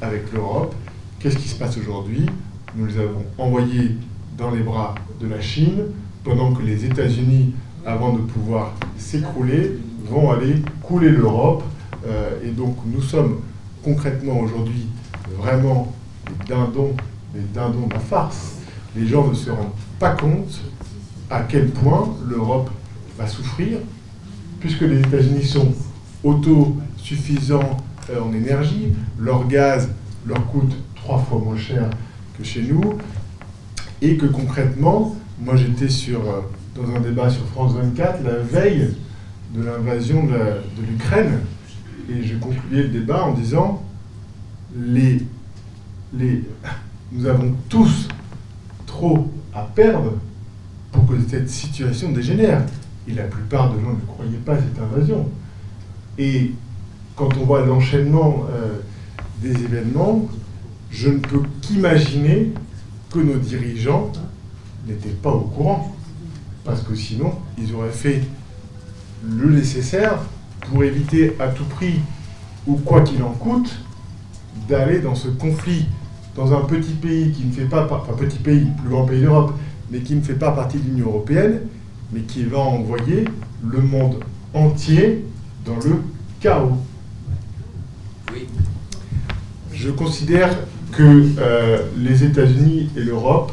avec 0.00 0.32
l'Europe. 0.32 0.74
Qu'est-ce 1.18 1.36
qui 1.36 1.48
se 1.48 1.56
passe 1.56 1.76
aujourd'hui? 1.76 2.26
Nous 2.74 2.86
les 2.86 2.98
avons 2.98 3.24
envoyés 3.36 3.96
dans 4.38 4.50
les 4.50 4.62
bras 4.62 4.94
de 5.20 5.26
la 5.26 5.40
Chine 5.40 5.82
pendant 6.24 6.52
que 6.52 6.62
les 6.62 6.84
États-Unis, 6.84 7.54
avant 7.84 8.12
de 8.12 8.20
pouvoir 8.20 8.74
s'écrouler, 8.96 9.78
vont 10.06 10.30
aller 10.30 10.56
couler 10.82 11.10
l'Europe. 11.10 11.62
Euh, 12.06 12.30
et 12.44 12.50
donc 12.50 12.76
nous 12.86 13.02
sommes 13.02 13.40
concrètement 13.82 14.40
aujourd'hui 14.40 14.86
vraiment 15.36 15.92
dindons, 16.48 16.94
les 17.34 17.42
dindons 17.54 17.86
de 17.86 17.94
la 17.94 18.00
farce. 18.00 18.56
Les 18.96 19.06
gens 19.06 19.28
ne 19.28 19.34
se 19.34 19.50
rendent 19.50 19.72
pas 19.98 20.10
compte 20.10 20.60
à 21.28 21.42
quel 21.42 21.68
point 21.68 22.16
l'Europe 22.28 22.70
va 23.18 23.26
souffrir, 23.26 23.78
puisque 24.58 24.80
les 24.80 24.98
États-Unis 24.98 25.44
sont 25.44 25.72
autosuffisants 26.24 27.76
euh, 28.10 28.20
en 28.20 28.32
énergie, 28.32 28.92
leur 29.18 29.46
gaz 29.46 29.88
leur 30.26 30.46
coûte 30.48 30.74
trois 30.96 31.18
fois 31.18 31.38
moins 31.38 31.56
cher 31.56 31.88
que 32.36 32.44
chez 32.44 32.62
nous, 32.62 32.98
et 34.02 34.16
que 34.16 34.26
concrètement, 34.26 35.16
moi 35.40 35.56
j'étais 35.56 35.88
sur, 35.88 36.20
euh, 36.20 36.40
dans 36.74 36.94
un 36.94 37.00
débat 37.00 37.30
sur 37.30 37.44
France 37.46 37.74
24 37.74 38.22
la 38.24 38.38
veille 38.38 38.94
de 39.54 39.62
l'invasion 39.62 40.24
de 40.24 40.86
l'Ukraine, 40.88 41.40
et 42.10 42.24
je 42.24 42.36
concluais 42.36 42.82
le 42.82 42.88
débat 42.88 43.24
en 43.24 43.34
disant 43.34 43.82
nous 47.12 47.26
avons 47.26 47.54
tous 47.68 48.08
trop 48.86 49.28
à 49.54 49.62
perdre 49.62 50.14
pour 50.92 51.06
que 51.06 51.14
cette 51.28 51.48
situation 51.48 52.12
dégénère. 52.12 52.64
Et 53.08 53.12
la 53.12 53.24
plupart 53.24 53.72
de 53.72 53.80
gens 53.80 53.92
ne 53.92 54.06
croyaient 54.06 54.38
pas 54.44 54.54
à 54.54 54.58
cette 54.58 54.78
invasion. 54.78 55.28
Et 56.18 56.52
quand 57.16 57.36
on 57.38 57.44
voit 57.44 57.64
l'enchaînement 57.64 58.46
euh, 58.50 58.78
des 59.42 59.62
événements, 59.62 60.28
je 60.90 61.08
ne 61.08 61.18
peux 61.18 61.42
qu'imaginer 61.62 62.52
que 63.10 63.18
nos 63.18 63.38
dirigeants 63.38 64.12
n'étaient 64.86 65.08
pas 65.10 65.30
au 65.30 65.40
courant. 65.40 65.96
Parce 66.64 66.82
que 66.82 66.94
sinon, 66.94 67.32
ils 67.58 67.74
auraient 67.74 67.90
fait 67.90 68.22
le 69.24 69.50
nécessaire 69.50 70.18
pour 70.68 70.84
éviter 70.84 71.36
à 71.38 71.48
tout 71.48 71.64
prix, 71.64 72.00
ou 72.66 72.76
quoi 72.76 73.02
qu'il 73.02 73.22
en 73.22 73.30
coûte, 73.30 73.70
d'aller 74.68 75.00
dans 75.00 75.14
ce 75.14 75.28
conflit 75.28 75.86
dans 76.36 76.52
un 76.52 76.60
petit 76.60 76.92
pays 76.92 77.32
qui 77.32 77.44
ne 77.44 77.52
fait 77.52 77.64
pas, 77.64 77.88
enfin 77.90 78.12
petit 78.16 78.38
pays, 78.38 78.66
plus 78.80 78.88
grand 78.88 79.04
pays 79.04 79.20
d'Europe, 79.20 79.52
mais 79.90 80.00
qui 80.00 80.14
ne 80.14 80.22
fait 80.22 80.34
pas 80.34 80.52
partie 80.52 80.78
de 80.78 80.84
l'Union 80.84 81.06
européenne, 81.06 81.60
mais 82.12 82.20
qui 82.20 82.44
va 82.44 82.58
envoyer 82.58 83.24
le 83.64 83.80
monde 83.80 84.22
entier 84.54 85.24
dans 85.64 85.76
le 85.76 86.02
chaos. 86.40 86.76
Oui. 88.32 88.46
Je 89.72 89.90
considère 89.90 90.50
que 90.92 91.24
euh, 91.38 91.82
les 91.96 92.24
États-Unis 92.24 92.90
et 92.96 93.00
l'Europe 93.00 93.52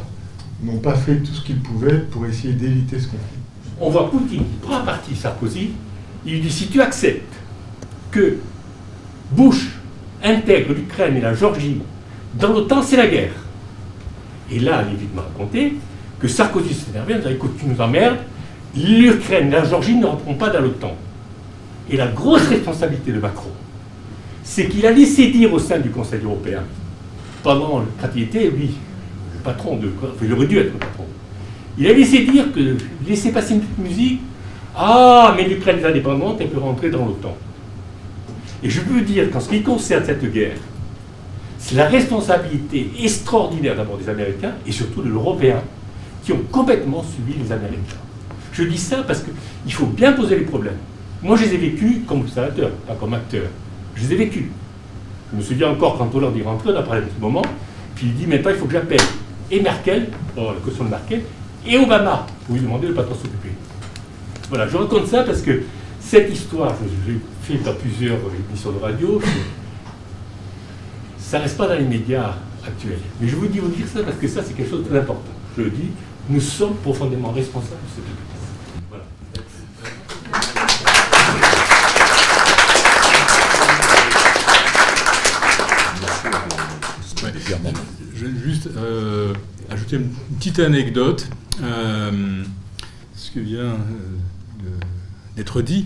n'ont 0.63 0.79
pas 0.79 0.95
fait 0.95 1.17
tout 1.17 1.33
ce 1.33 1.41
qu'ils 1.41 1.59
pouvaient 1.59 1.99
pour 1.99 2.25
essayer 2.25 2.53
d'éviter 2.53 2.99
ce 2.99 3.07
conflit. 3.07 3.37
On 3.79 3.89
voit 3.89 4.09
Poutine 4.09 4.43
qui 4.43 4.57
prend 4.61 4.83
parti 4.83 5.15
Sarkozy, 5.15 5.71
il 6.25 6.41
dit 6.41 6.51
si 6.51 6.67
tu 6.67 6.81
acceptes 6.81 7.33
que 8.11 8.37
Bush 9.31 9.67
intègre 10.23 10.73
l'Ukraine 10.73 11.17
et 11.17 11.21
la 11.21 11.33
Géorgie 11.33 11.81
dans 12.35 12.53
l'OTAN, 12.53 12.81
c'est 12.81 12.97
la 12.97 13.07
guerre. 13.07 13.33
Et 14.51 14.59
là, 14.59 14.83
il 14.89 15.15
m'a 15.15 15.23
raconté 15.23 15.73
que 16.19 16.27
Sarkozy 16.27 16.73
s'est 16.73 16.91
énervé 16.91 17.15
en 17.15 17.17
disant 17.17 17.29
écoute, 17.29 17.57
tu 17.59 17.65
nous 17.65 17.79
emmerdes, 17.81 18.17
l'Ukraine, 18.75 19.49
la 19.49 19.63
Géorgie 19.63 19.95
ne 19.95 20.05
rentreront 20.05 20.35
pas 20.35 20.49
dans 20.49 20.61
l'OTAN. 20.61 20.95
Et 21.89 21.97
la 21.97 22.07
grosse 22.07 22.47
responsabilité 22.47 23.11
de 23.11 23.19
Macron, 23.19 23.51
c'est 24.43 24.67
qu'il 24.67 24.85
a 24.85 24.91
laissé 24.91 25.27
dire 25.27 25.53
au 25.53 25.59
sein 25.59 25.79
du 25.79 25.89
Conseil 25.89 26.21
européen, 26.23 26.63
pendant 27.43 27.83
quand 28.01 28.07
il 28.15 28.23
était, 28.23 28.49
lui, 28.49 28.71
le 29.33 29.39
patron 29.43 29.77
de. 29.77 29.89
Enfin, 30.01 30.25
il 30.25 30.33
aurait 30.33 30.47
dû 30.47 30.57
être 30.57 30.73
le 30.73 30.79
patron. 30.79 31.05
Il 31.77 31.87
a 31.87 31.93
laissé 31.93 32.25
dire 32.25 32.51
que, 32.51 32.75
laisser 33.07 33.31
passer 33.31 33.53
une 33.53 33.61
petite 33.61 33.77
musique, 33.77 34.21
ah, 34.77 35.33
mais 35.35 35.47
l'Ukraine 35.47 35.79
est 35.79 35.85
indépendante, 35.85 36.37
elle 36.39 36.49
peut 36.49 36.59
rentrer 36.59 36.91
dans 36.91 37.05
l'OTAN. 37.05 37.35
Et 38.61 38.69
je 38.69 38.81
peux 38.81 39.01
dire 39.01 39.31
qu'en 39.31 39.39
ce 39.39 39.49
qui 39.49 39.63
concerne 39.63 40.05
cette 40.05 40.31
guerre, 40.31 40.57
c'est 41.57 41.75
la 41.75 41.87
responsabilité 41.87 42.91
extraordinaire 43.01 43.75
d'abord 43.75 43.97
des 43.97 44.07
Américains 44.07 44.53
et 44.65 44.71
surtout 44.71 45.01
de 45.01 45.09
l'Européen 45.09 45.61
qui 46.23 46.31
ont 46.31 46.41
complètement 46.51 47.03
suivi 47.03 47.39
les 47.41 47.51
Américains. 47.51 47.97
Je 48.53 48.63
dis 48.63 48.77
ça 48.77 48.97
parce 49.03 49.21
qu'il 49.21 49.73
faut 49.73 49.87
bien 49.87 50.13
poser 50.13 50.37
les 50.37 50.45
problèmes. 50.45 50.77
Moi, 51.23 51.37
je 51.37 51.45
les 51.45 51.55
ai 51.55 51.57
vécus 51.57 51.97
comme 52.07 52.21
observateur, 52.21 52.69
pas 52.87 52.95
comme 52.95 53.13
acteur. 53.15 53.45
Je 53.95 54.03
les 54.03 54.13
ai 54.13 54.15
vécus. 54.15 54.45
Je 55.31 55.37
me 55.37 55.41
souviens 55.41 55.71
encore 55.71 55.97
quand 55.97 56.13
Hollande 56.13 56.37
est 56.37 56.43
rentré, 56.43 56.69
on 56.71 56.77
a 56.77 56.83
parlé 56.83 57.01
de 57.01 57.07
ce 57.15 57.19
moment, 57.19 57.41
puis 57.95 58.07
il 58.07 58.13
dit 58.13 58.27
maintenant 58.27 58.51
il 58.51 58.57
faut 58.57 58.65
que 58.65 58.73
j'appelle 58.73 59.01
et 59.49 59.59
Merkel, 59.59 60.09
oh, 60.37 60.51
la 60.53 60.59
caution 60.63 60.83
de 60.83 60.89
Merkel, 60.89 61.21
et 61.65 61.77
Obama 61.77 62.27
pour 62.45 62.55
lui 62.55 62.61
demander 62.61 62.87
de 62.87 62.91
ne 62.91 62.95
pas 62.95 63.03
trop 63.03 63.15
s'occuper. 63.15 63.49
Voilà, 64.49 64.67
je 64.67 64.77
raconte 64.77 65.07
ça 65.07 65.23
parce 65.23 65.41
que 65.41 65.63
cette 65.99 66.31
histoire, 66.31 66.73
je 66.81 67.11
l'ai 67.11 67.19
fait 67.41 67.63
dans 67.63 67.73
plusieurs 67.75 68.17
émissions 68.49 68.71
de 68.71 68.79
radio, 68.79 69.21
ça 71.17 71.37
ne 71.37 71.43
reste 71.43 71.57
pas 71.57 71.67
dans 71.67 71.75
les 71.75 71.83
médias 71.83 72.35
actuels. 72.65 72.99
Mais 73.19 73.27
je 73.27 73.35
vous 73.35 73.47
dis 73.47 73.59
vous 73.59 73.67
dire 73.67 73.87
ça 73.93 74.03
parce 74.03 74.17
que 74.17 74.27
ça, 74.27 74.41
c'est 74.43 74.53
quelque 74.53 74.69
chose 74.69 74.85
d'important. 74.89 75.31
Je 75.57 75.63
le 75.63 75.69
dis, 75.69 75.89
nous 76.29 76.39
sommes 76.39 76.75
profondément 76.75 77.31
responsables 77.31 77.75
de 77.75 77.95
cette. 77.95 78.05
Voilà. 78.89 79.03
Je 88.15 88.25
vais 88.25 88.39
juste 88.43 88.69
euh, 88.77 89.33
ajouter 89.69 89.97
une 89.97 90.09
petite 90.37 90.59
anecdote. 90.59 91.27
Euh, 91.61 92.43
ce 93.15 93.31
que 93.31 93.39
vient 93.39 93.59
euh, 93.59 93.75
d'être 95.35 95.61
dit. 95.61 95.85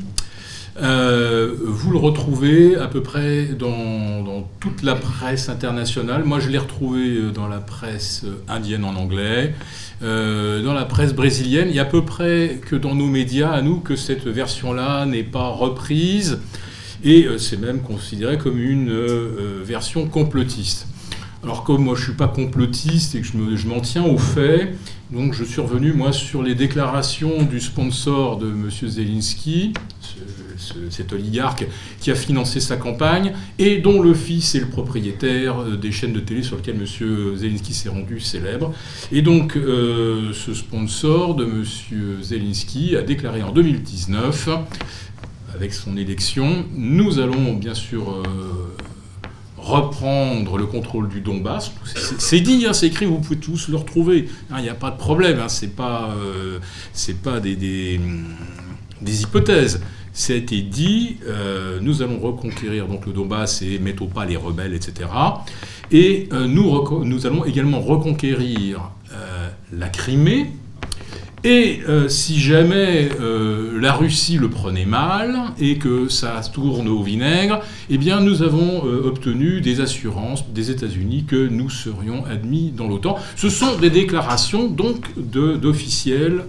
Euh, 0.81 1.53
vous 1.59 1.91
le 1.91 1.97
retrouvez 1.97 2.77
à 2.77 2.87
peu 2.87 3.03
près 3.03 3.45
dans, 3.45 4.47
toute 4.59 4.83
la 4.83 4.95
presse 4.95 5.49
internationale. 5.49 6.23
Moi, 6.23 6.39
je 6.39 6.49
l'ai 6.49 6.57
retrouvé 6.57 7.17
euh, 7.17 7.31
dans 7.31 7.47
la 7.47 7.59
presse 7.59 8.25
indienne 8.47 8.85
en 8.85 8.95
anglais, 8.95 9.53
dans 10.01 10.73
la 10.73 10.85
presse 10.85 11.13
brésilienne. 11.13 11.67
Il 11.69 11.75
y 11.75 11.79
a 11.79 11.83
à 11.83 11.85
peu 11.85 12.03
près 12.03 12.59
que 12.65 12.75
dans 12.75 12.95
nos 12.95 13.07
médias, 13.07 13.51
à 13.51 13.61
nous, 13.61 13.79
que 13.79 13.95
cette 13.95 14.25
version-là 14.25 15.05
n'est 15.05 15.23
pas 15.23 15.47
reprise. 15.49 16.39
Et 17.03 17.27
c'est 17.37 17.59
même 17.59 17.81
considéré 17.81 18.37
comme 18.37 18.59
une 18.59 18.91
version 19.63 20.07
complotiste. 20.07 20.87
Alors 21.43 21.63
comme 21.63 21.83
moi 21.83 21.95
je 21.95 22.01
ne 22.01 22.05
suis 22.05 22.13
pas 22.13 22.27
complotiste 22.27 23.15
et 23.15 23.21
que 23.21 23.27
je 23.27 23.67
m'en 23.67 23.79
tiens 23.79 24.03
aux 24.03 24.19
faits, 24.19 24.75
donc 25.11 25.33
je 25.33 25.43
suis 25.43 25.59
revenu 25.59 25.91
moi 25.91 26.13
sur 26.13 26.43
les 26.43 26.53
déclarations 26.53 27.41
du 27.41 27.59
sponsor 27.59 28.37
de 28.37 28.47
M. 28.49 28.69
Zelensky, 28.69 29.73
cet 30.91 31.13
oligarque 31.13 31.65
qui 31.99 32.11
a 32.11 32.15
financé 32.15 32.59
sa 32.59 32.77
campagne 32.77 33.33
et 33.57 33.79
dont 33.79 34.03
le 34.03 34.13
fils 34.13 34.53
est 34.53 34.59
le 34.59 34.67
propriétaire 34.67 35.61
euh, 35.61 35.77
des 35.77 35.91
chaînes 35.91 36.13
de 36.13 36.19
télé 36.19 36.43
sur 36.43 36.57
lesquelles 36.57 36.75
M. 36.79 37.35
Zelensky 37.35 37.73
s'est 37.73 37.89
rendu 37.89 38.19
célèbre. 38.19 38.71
Et 39.11 39.23
donc 39.23 39.57
euh, 39.57 40.33
ce 40.33 40.53
sponsor 40.53 41.33
de 41.33 41.45
M. 41.45 41.65
Zelensky 42.21 42.95
a 42.95 43.01
déclaré 43.01 43.41
en 43.41 43.51
2019, 43.51 44.49
avec 45.55 45.73
son 45.73 45.97
élection, 45.97 46.65
nous 46.75 47.17
allons 47.17 47.53
bien 47.53 47.73
sûr... 47.73 48.11
Euh, 48.11 48.23
reprendre 49.61 50.57
le 50.57 50.65
contrôle 50.65 51.07
du 51.07 51.21
Donbass. 51.21 51.71
C'est 52.17 52.41
dit, 52.41 52.65
hein, 52.67 52.73
c'est 52.73 52.87
écrit, 52.87 53.05
vous 53.05 53.19
pouvez 53.19 53.39
tous 53.39 53.69
le 53.69 53.77
retrouver. 53.77 54.27
Il 54.57 54.63
n'y 54.63 54.69
a 54.69 54.75
pas 54.75 54.91
de 54.91 54.97
problème, 54.97 55.39
hein, 55.39 55.49
c'est 55.49 55.75
pas, 55.75 56.09
pas 57.23 57.39
des, 57.39 57.55
des, 57.55 57.99
des 59.01 59.21
hypothèses. 59.21 59.81
Ça 60.13 60.33
a 60.33 60.35
été 60.35 60.61
dit, 60.61 61.17
euh, 61.25 61.79
nous 61.81 62.01
allons 62.01 62.19
reconquérir 62.19 62.87
donc 62.87 63.05
le 63.05 63.13
Donbass 63.13 63.61
et 63.61 63.79
mettre 63.79 64.03
au 64.03 64.07
pas 64.07 64.25
les 64.25 64.35
rebelles, 64.35 64.73
etc. 64.73 65.09
Et 65.89 66.27
euh, 66.33 66.47
nous, 66.47 67.05
nous, 67.05 67.25
allons 67.25 67.45
également 67.45 67.79
reconquérir 67.79 68.91
euh, 69.13 69.49
la 69.71 69.87
Crimée. 69.87 70.51
Et 71.43 71.81
si 72.07 72.39
jamais 72.39 73.09
la 73.19 73.93
Russie 73.93 74.37
le 74.37 74.49
prenait 74.49 74.85
mal 74.85 75.35
et 75.59 75.77
que 75.77 76.07
ça 76.07 76.39
tourne 76.53 76.87
au 76.87 77.01
vinaigre, 77.01 77.61
eh 77.89 77.97
bien 77.97 78.19
nous 78.19 78.43
avons 78.43 78.83
obtenu 78.83 79.59
des 79.59 79.81
assurances 79.81 80.47
des 80.49 80.69
États-Unis 80.69 81.25
que 81.27 81.47
nous 81.47 81.69
serions 81.69 82.25
admis 82.25 82.71
dans 82.71 82.87
l'OTAN. 82.87 83.17
Ce 83.35 83.49
sont 83.49 83.75
des 83.77 83.89
déclarations 83.89 84.67
donc 84.67 85.07
d'officiels 85.17 86.45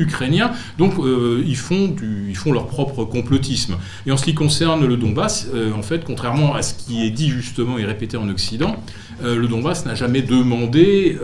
ukrainiens. 0.00 0.52
Donc 0.78 0.94
euh, 0.98 1.42
ils, 1.46 1.56
font 1.56 1.94
ils 2.28 2.36
font 2.36 2.52
leur 2.52 2.66
propre 2.66 3.04
complotisme. 3.04 3.76
Et 4.06 4.12
en 4.12 4.16
ce 4.16 4.24
qui 4.24 4.34
concerne 4.34 4.86
le 4.86 4.96
Donbass, 4.96 5.48
euh, 5.54 5.72
en 5.72 5.82
fait, 5.82 6.04
contrairement 6.04 6.54
à 6.54 6.62
ce 6.62 6.74
qui 6.74 7.06
est 7.06 7.10
dit 7.10 7.28
justement 7.28 7.78
et 7.78 7.84
répété 7.84 8.16
en 8.16 8.28
Occident, 8.28 8.76
euh, 9.22 9.36
le 9.36 9.48
Donbass 9.48 9.86
n'a 9.86 9.94
jamais 9.94 10.22
demandé, 10.22 11.18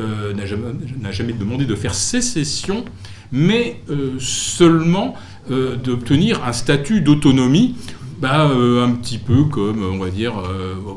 jamais, 0.44 1.12
jamais, 1.12 1.32
demandé 1.32 1.64
de 1.64 1.74
faire 1.74 1.94
sécession, 1.94 2.84
mais 3.32 3.80
seulement 4.18 5.14
d'obtenir 5.48 6.44
un 6.44 6.52
statut 6.52 7.00
d'autonomie. 7.00 7.74
Bah, 8.18 8.50
un 8.50 8.92
petit 8.92 9.18
peu 9.18 9.44
comme, 9.44 9.84
on 9.84 9.98
va 9.98 10.08
dire, 10.08 10.42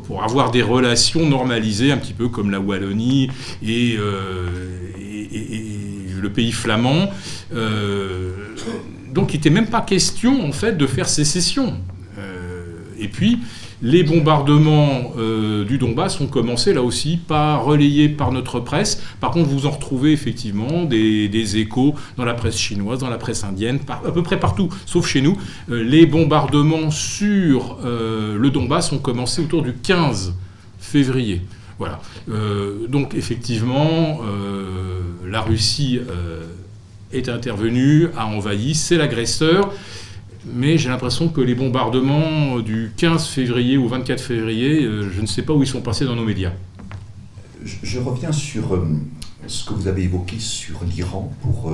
pour 0.05 0.23
avoir 0.23 0.51
des 0.51 0.61
relations 0.61 1.27
normalisées, 1.27 1.91
un 1.91 1.97
petit 1.97 2.13
peu 2.13 2.29
comme 2.29 2.49
la 2.49 2.61
Wallonie 2.61 3.29
et, 3.61 3.97
et 5.31 5.68
le 6.19 6.29
pays 6.29 6.51
flamand. 6.51 7.09
Euh, 7.53 8.31
donc 9.13 9.33
il 9.33 9.37
n'était 9.37 9.49
même 9.49 9.67
pas 9.67 9.81
question 9.81 10.45
en 10.45 10.51
fait 10.51 10.77
de 10.77 10.87
faire 10.87 11.09
sécession. 11.09 11.73
Euh, 12.17 12.65
et 12.99 13.07
puis 13.07 13.39
les 13.81 14.03
bombardements 14.03 15.13
euh, 15.17 15.63
du 15.63 15.77
Donbass 15.77 16.19
ont 16.19 16.27
commencé 16.27 16.73
là 16.73 16.83
aussi, 16.83 17.15
pas 17.15 17.55
relayés 17.55 18.09
par 18.09 18.33
notre 18.33 18.59
presse. 18.59 19.01
Par 19.21 19.31
contre, 19.31 19.49
vous 19.49 19.65
en 19.65 19.71
retrouvez 19.71 20.11
effectivement 20.11 20.83
des, 20.83 21.57
échos 21.57 21.95
dans 22.17 22.25
la 22.25 22.33
presse 22.33 22.57
chinoise, 22.57 22.99
dans 22.99 23.09
la 23.09 23.17
presse 23.17 23.45
indienne, 23.45 23.79
à 23.87 24.11
peu 24.11 24.21
près 24.21 24.37
partout, 24.37 24.67
sauf 24.85 25.07
chez 25.07 25.21
nous. 25.21 25.37
les 25.69 26.05
bombardements 26.05 26.91
sur 26.91 27.77
le 27.85 28.49
Donbass 28.49 28.91
ont 28.91 28.97
commencé 28.97 29.41
autour 29.41 29.61
du 29.61 29.73
15 29.73 30.33
février. 30.77 31.41
Voilà. 31.79 32.01
donc 32.89 33.15
effectivement, 33.15 34.19
la 35.29 35.41
Russie 35.41 35.99
euh, 36.09 36.45
est 37.11 37.29
intervenue, 37.29 38.07
a 38.17 38.25
envahi, 38.27 38.75
c'est 38.75 38.97
l'agresseur. 38.97 39.73
Mais 40.45 40.77
j'ai 40.77 40.89
l'impression 40.89 41.27
que 41.29 41.41
les 41.41 41.53
bombardements 41.53 42.59
du 42.59 42.91
15 42.97 43.27
février 43.27 43.77
ou 43.77 43.87
24 43.87 44.21
février, 44.21 44.83
euh, 44.83 45.09
je 45.11 45.21
ne 45.21 45.25
sais 45.25 45.41
pas 45.41 45.53
où 45.53 45.61
ils 45.61 45.67
sont 45.67 45.81
passés 45.81 46.05
dans 46.05 46.15
nos 46.15 46.23
médias. 46.23 46.53
Je, 47.63 47.99
reviens 47.99 48.31
sur 48.31 48.73
euh, 48.73 48.87
ce 49.47 49.65
que 49.65 49.73
vous 49.73 49.87
avez 49.87 50.03
évoqué 50.03 50.39
sur 50.39 50.83
l'Iran 50.83 51.33
pour 51.41 51.71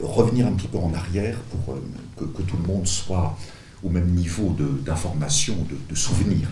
revenir 0.00 0.46
un 0.46 0.52
petit 0.52 0.68
peu 0.68 0.78
en 0.78 0.92
arrière, 0.94 1.36
pour 1.50 1.76
que, 2.16 2.42
tout 2.42 2.56
le 2.62 2.72
monde 2.72 2.86
soit 2.86 3.36
au 3.82 3.88
même 3.88 4.10
niveau 4.10 4.56
d'information, 4.84 5.54
de, 5.68 5.74
de, 5.74 5.90
de 5.90 5.94
souvenir. 5.94 6.48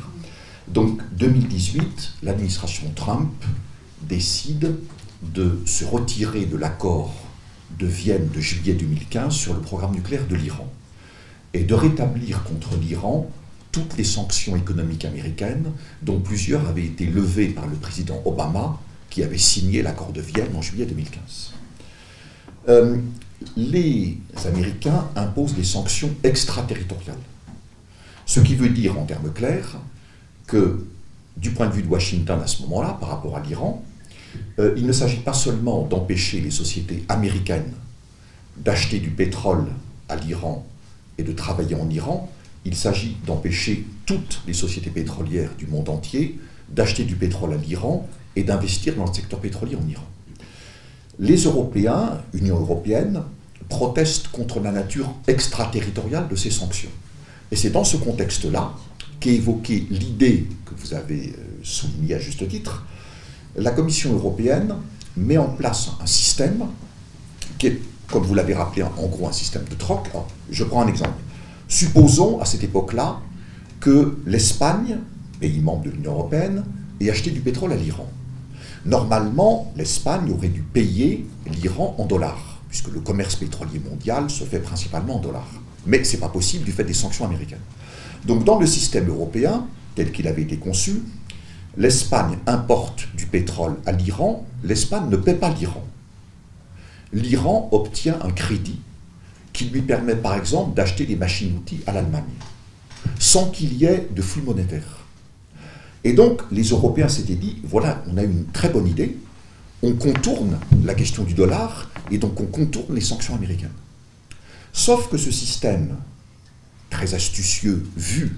Donc 0.72 1.00
2018, 1.16 2.12
l'administration 2.22 2.90
Trump 2.94 3.32
décide 4.02 4.76
de 5.22 5.58
se 5.66 5.84
retirer 5.84 6.46
de 6.46 6.56
l'accord 6.56 7.12
de 7.78 7.86
Vienne 7.86 8.28
de 8.32 8.40
juillet 8.40 8.74
2015 8.74 9.34
sur 9.34 9.54
le 9.54 9.60
programme 9.60 9.94
nucléaire 9.94 10.26
de 10.28 10.36
l'Iran 10.36 10.68
et 11.54 11.64
de 11.64 11.74
rétablir 11.74 12.44
contre 12.44 12.76
l'Iran 12.76 13.28
toutes 13.72 13.96
les 13.96 14.04
sanctions 14.04 14.56
économiques 14.56 15.04
américaines, 15.04 15.72
dont 16.02 16.20
plusieurs 16.20 16.66
avaient 16.68 16.86
été 16.86 17.06
levées 17.06 17.48
par 17.48 17.66
le 17.66 17.74
président 17.74 18.20
Obama, 18.24 18.78
qui 19.10 19.24
avait 19.24 19.38
signé 19.38 19.82
l'accord 19.82 20.12
de 20.12 20.20
Vienne 20.20 20.54
en 20.54 20.62
juillet 20.62 20.86
2015. 20.86 21.52
Euh, 22.68 22.96
les 23.56 24.18
Américains 24.46 25.08
imposent 25.16 25.54
des 25.54 25.64
sanctions 25.64 26.10
extraterritoriales. 26.22 27.16
Ce 28.26 28.38
qui 28.38 28.54
veut 28.54 28.68
dire, 28.68 28.98
en 28.98 29.04
termes 29.04 29.32
clairs, 29.32 29.78
que 30.50 30.84
du 31.36 31.50
point 31.50 31.68
de 31.68 31.72
vue 31.72 31.82
de 31.82 31.88
Washington 31.88 32.40
à 32.42 32.46
ce 32.46 32.62
moment-là, 32.62 32.96
par 33.00 33.08
rapport 33.08 33.36
à 33.36 33.40
l'Iran, 33.40 33.84
euh, 34.58 34.74
il 34.76 34.86
ne 34.86 34.92
s'agit 34.92 35.18
pas 35.18 35.32
seulement 35.32 35.82
d'empêcher 35.82 36.40
les 36.40 36.50
sociétés 36.50 37.04
américaines 37.08 37.72
d'acheter 38.56 38.98
du 38.98 39.10
pétrole 39.10 39.66
à 40.08 40.16
l'Iran 40.16 40.66
et 41.18 41.22
de 41.22 41.32
travailler 41.32 41.76
en 41.76 41.88
Iran, 41.88 42.30
il 42.64 42.74
s'agit 42.74 43.16
d'empêcher 43.26 43.86
toutes 44.06 44.42
les 44.46 44.52
sociétés 44.52 44.90
pétrolières 44.90 45.50
du 45.56 45.66
monde 45.66 45.88
entier 45.88 46.38
d'acheter 46.68 47.04
du 47.04 47.16
pétrole 47.16 47.54
à 47.54 47.56
l'Iran 47.56 48.08
et 48.36 48.44
d'investir 48.44 48.94
dans 48.96 49.06
le 49.06 49.12
secteur 49.12 49.40
pétrolier 49.40 49.76
en 49.76 49.88
Iran. 49.88 50.04
Les 51.18 51.44
Européens, 51.44 52.20
Union 52.32 52.58
européenne, 52.58 53.22
protestent 53.68 54.28
contre 54.28 54.60
la 54.60 54.72
nature 54.72 55.12
extraterritoriale 55.26 56.28
de 56.28 56.36
ces 56.36 56.50
sanctions. 56.50 56.90
Et 57.50 57.56
c'est 57.56 57.70
dans 57.70 57.84
ce 57.84 57.96
contexte-là 57.96 58.72
qu'est 59.20 59.34
évoquée 59.34 59.86
l'idée 59.90 60.46
que 60.64 60.74
vous 60.76 60.94
avez 60.94 61.34
euh, 61.38 61.60
soulignée 61.62 62.14
à 62.14 62.18
juste 62.18 62.46
titre, 62.48 62.84
la 63.56 63.70
Commission 63.70 64.12
européenne 64.14 64.74
met 65.16 65.38
en 65.38 65.48
place 65.48 65.90
un 66.02 66.06
système 66.06 66.66
qui 67.58 67.66
est, 67.68 67.80
comme 68.08 68.24
vous 68.24 68.34
l'avez 68.34 68.54
rappelé, 68.54 68.82
en 68.82 69.06
gros 69.06 69.28
un 69.28 69.32
système 69.32 69.64
de 69.70 69.74
troc. 69.74 70.08
je 70.50 70.64
prends 70.64 70.82
un 70.82 70.88
exemple. 70.88 71.20
Supposons 71.68 72.40
à 72.40 72.44
cette 72.44 72.64
époque-là 72.64 73.20
que 73.80 74.18
l'Espagne, 74.26 74.98
pays 75.38 75.60
membre 75.60 75.84
de 75.84 75.90
l'Union 75.90 76.12
européenne, 76.12 76.64
ait 77.00 77.10
acheté 77.10 77.30
du 77.30 77.40
pétrole 77.40 77.72
à 77.72 77.76
l'Iran. 77.76 78.08
Normalement, 78.84 79.72
l'Espagne 79.76 80.32
aurait 80.32 80.48
dû 80.48 80.62
payer 80.62 81.26
l'Iran 81.46 81.94
en 81.98 82.06
dollars, 82.06 82.60
puisque 82.68 82.88
le 82.88 83.00
commerce 83.00 83.36
pétrolier 83.36 83.78
mondial 83.78 84.30
se 84.30 84.44
fait 84.44 84.58
principalement 84.58 85.16
en 85.16 85.20
dollars. 85.20 85.50
Mais 85.86 86.02
ce 86.04 86.14
n'est 86.14 86.20
pas 86.20 86.28
possible 86.28 86.64
du 86.64 86.72
fait 86.72 86.84
des 86.84 86.94
sanctions 86.94 87.24
américaines. 87.24 87.58
Donc 88.26 88.44
dans 88.44 88.58
le 88.58 88.66
système 88.66 89.08
européen, 89.08 89.66
tel 89.94 90.12
qu'il 90.12 90.28
avait 90.28 90.42
été 90.42 90.56
conçu, 90.56 91.02
l'Espagne 91.76 92.38
importe 92.46 93.08
du 93.16 93.26
pétrole 93.26 93.76
à 93.86 93.92
l'Iran, 93.92 94.46
l'Espagne 94.62 95.08
ne 95.08 95.16
paie 95.16 95.34
pas 95.34 95.50
l'Iran. 95.50 95.84
L'Iran 97.12 97.68
obtient 97.72 98.18
un 98.22 98.30
crédit 98.30 98.80
qui 99.52 99.64
lui 99.66 99.82
permet 99.82 100.16
par 100.16 100.34
exemple 100.34 100.74
d'acheter 100.74 101.06
des 101.06 101.16
machines-outils 101.16 101.80
à 101.86 101.92
l'Allemagne, 101.92 102.22
sans 103.18 103.50
qu'il 103.50 103.74
y 103.74 103.84
ait 103.84 104.08
de 104.14 104.22
flux 104.22 104.42
monétaire. 104.42 105.06
Et 106.04 106.12
donc, 106.12 106.42
les 106.50 106.62
Européens 106.62 107.08
s'étaient 107.08 107.34
dit, 107.34 107.60
voilà, 107.64 108.02
on 108.10 108.16
a 108.16 108.22
une 108.22 108.46
très 108.46 108.70
bonne 108.70 108.86
idée, 108.86 109.18
on 109.82 109.92
contourne 109.94 110.58
la 110.84 110.94
question 110.94 111.24
du 111.24 111.34
dollar, 111.34 111.90
et 112.10 112.18
donc 112.18 112.40
on 112.40 112.46
contourne 112.46 112.94
les 112.94 113.00
sanctions 113.00 113.34
américaines. 113.34 113.70
Sauf 114.72 115.08
que 115.08 115.16
ce 115.16 115.30
système, 115.30 115.96
très 116.90 117.14
astucieux, 117.14 117.86
vu 117.96 118.36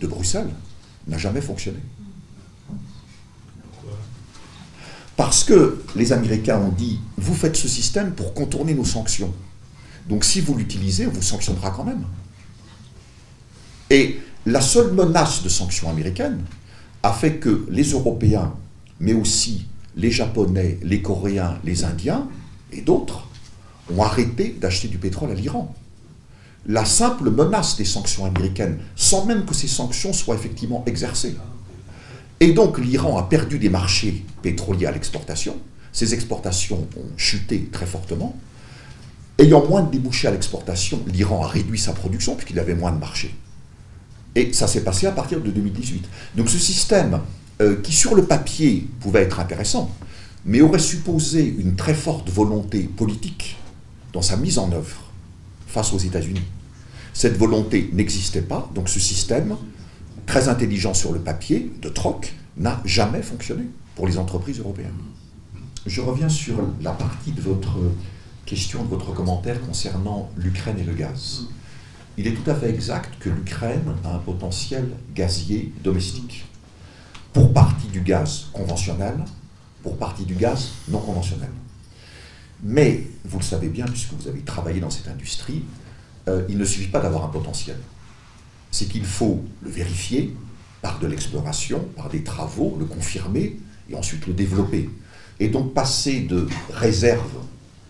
de 0.00 0.06
Bruxelles, 0.06 0.50
n'a 1.08 1.18
jamais 1.18 1.40
fonctionné. 1.40 1.78
Parce 5.16 5.44
que 5.44 5.82
les 5.94 6.12
Américains 6.12 6.58
ont 6.58 6.72
dit, 6.72 7.00
vous 7.16 7.34
faites 7.34 7.56
ce 7.56 7.68
système 7.68 8.12
pour 8.12 8.34
contourner 8.34 8.74
nos 8.74 8.84
sanctions. 8.84 9.32
Donc 10.08 10.24
si 10.24 10.40
vous 10.40 10.54
l'utilisez, 10.54 11.06
on 11.06 11.10
vous 11.10 11.22
sanctionnera 11.22 11.70
quand 11.70 11.84
même. 11.84 12.04
Et 13.90 14.20
la 14.46 14.60
seule 14.60 14.92
menace 14.92 15.42
de 15.42 15.48
sanctions 15.48 15.88
américaines 15.88 16.42
a 17.02 17.12
fait 17.12 17.36
que 17.36 17.66
les 17.70 17.92
Européens, 17.92 18.52
mais 18.98 19.12
aussi 19.12 19.66
les 19.96 20.10
Japonais, 20.10 20.78
les 20.82 21.00
Coréens, 21.00 21.58
les 21.64 21.84
Indiens 21.84 22.28
et 22.72 22.80
d'autres, 22.80 23.28
ont 23.94 24.02
arrêté 24.02 24.56
d'acheter 24.60 24.88
du 24.88 24.98
pétrole 24.98 25.30
à 25.30 25.34
l'Iran. 25.34 25.74
La 26.66 26.84
simple 26.84 27.30
menace 27.30 27.76
des 27.76 27.84
sanctions 27.84 28.24
américaines, 28.24 28.78
sans 28.96 29.26
même 29.26 29.44
que 29.44 29.54
ces 29.54 29.68
sanctions 29.68 30.12
soient 30.12 30.34
effectivement 30.34 30.82
exercées. 30.86 31.36
Et 32.40 32.52
donc 32.52 32.78
l'Iran 32.78 33.18
a 33.18 33.24
perdu 33.24 33.58
des 33.58 33.68
marchés 33.68 34.24
pétroliers 34.42 34.86
à 34.86 34.92
l'exportation. 34.92 35.56
Ces 35.92 36.14
exportations 36.14 36.88
ont 36.96 37.16
chuté 37.16 37.68
très 37.70 37.86
fortement. 37.86 38.36
Ayant 39.38 39.66
moins 39.66 39.82
de 39.82 39.90
débouchés 39.90 40.28
à 40.28 40.30
l'exportation, 40.30 41.00
l'Iran 41.06 41.44
a 41.44 41.48
réduit 41.48 41.78
sa 41.78 41.92
production 41.92 42.34
puisqu'il 42.34 42.58
avait 42.58 42.74
moins 42.74 42.92
de 42.92 42.98
marchés. 42.98 43.34
Et 44.34 44.52
ça 44.52 44.66
s'est 44.66 44.82
passé 44.82 45.06
à 45.06 45.12
partir 45.12 45.40
de 45.40 45.50
2018. 45.50 46.04
Donc 46.36 46.48
ce 46.48 46.58
système, 46.58 47.20
euh, 47.60 47.80
qui 47.82 47.92
sur 47.92 48.14
le 48.14 48.24
papier 48.24 48.88
pouvait 49.00 49.22
être 49.22 49.38
intéressant, 49.38 49.90
mais 50.44 50.60
aurait 50.60 50.78
supposé 50.78 51.44
une 51.44 51.76
très 51.76 51.94
forte 51.94 52.30
volonté 52.30 52.80
politique 52.80 53.56
dans 54.12 54.22
sa 54.22 54.36
mise 54.36 54.58
en 54.58 54.72
œuvre 54.72 55.03
face 55.74 55.92
aux 55.92 55.98
États-Unis. 55.98 56.42
Cette 57.12 57.36
volonté 57.36 57.90
n'existait 57.92 58.42
pas, 58.42 58.70
donc 58.74 58.88
ce 58.88 59.00
système, 59.00 59.56
très 60.24 60.48
intelligent 60.48 60.94
sur 60.94 61.12
le 61.12 61.20
papier, 61.20 61.70
de 61.82 61.88
troc, 61.88 62.34
n'a 62.56 62.80
jamais 62.84 63.22
fonctionné 63.22 63.64
pour 63.94 64.06
les 64.06 64.16
entreprises 64.16 64.60
européennes. 64.60 65.02
Je 65.86 66.00
reviens 66.00 66.30
sur 66.30 66.56
la 66.80 66.92
partie 66.92 67.32
de 67.32 67.42
votre 67.42 67.76
question, 68.46 68.84
de 68.84 68.88
votre 68.88 69.12
commentaire 69.12 69.60
concernant 69.60 70.30
l'Ukraine 70.36 70.78
et 70.78 70.84
le 70.84 70.94
gaz 70.94 71.46
il 72.16 72.28
est 72.28 72.34
tout 72.34 72.48
à 72.48 72.54
fait 72.54 72.70
exact 72.70 73.18
que 73.18 73.28
l'Ukraine 73.28 73.94
a 74.04 74.14
un 74.14 74.18
potentiel 74.18 74.88
gazier 75.14 75.72
domestique. 75.82 76.44
Pour 77.32 77.52
partie 77.52 77.88
du 77.88 78.00
gaz 78.00 78.46
conventionnel, 78.52 79.16
pour 79.82 79.96
partie 79.96 80.24
du 80.24 80.34
gaz 80.34 80.70
non 80.88 81.00
conventionnel. 81.00 81.50
Mais, 82.64 83.06
vous 83.24 83.38
le 83.38 83.44
savez 83.44 83.68
bien, 83.68 83.84
puisque 83.84 84.14
vous 84.14 84.26
avez 84.26 84.40
travaillé 84.40 84.80
dans 84.80 84.90
cette 84.90 85.08
industrie, 85.08 85.62
euh, 86.28 86.42
il 86.48 86.56
ne 86.56 86.64
suffit 86.64 86.88
pas 86.88 87.00
d'avoir 87.00 87.24
un 87.24 87.28
potentiel. 87.28 87.76
C'est 88.70 88.86
qu'il 88.86 89.04
faut 89.04 89.44
le 89.62 89.70
vérifier 89.70 90.34
par 90.80 90.98
de 90.98 91.06
l'exploration, 91.06 91.86
par 91.96 92.08
des 92.08 92.24
travaux, 92.24 92.76
le 92.78 92.86
confirmer 92.86 93.58
et 93.90 93.94
ensuite 93.94 94.26
le 94.26 94.32
développer. 94.32 94.90
Et 95.40 95.48
donc 95.48 95.74
passer 95.74 96.20
de 96.20 96.48
réserves 96.70 97.42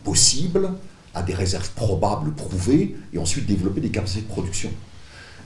possibles 0.03 0.71
à 1.15 1.23
des 1.23 1.35
réserves 1.35 1.71
probables, 1.71 2.33
prouvées, 2.33 2.97
et 3.13 3.19
ensuite 3.19 3.47
développer 3.47 3.81
des 3.81 3.91
capacités 3.91 4.23
de 4.23 4.29
production. 4.29 4.71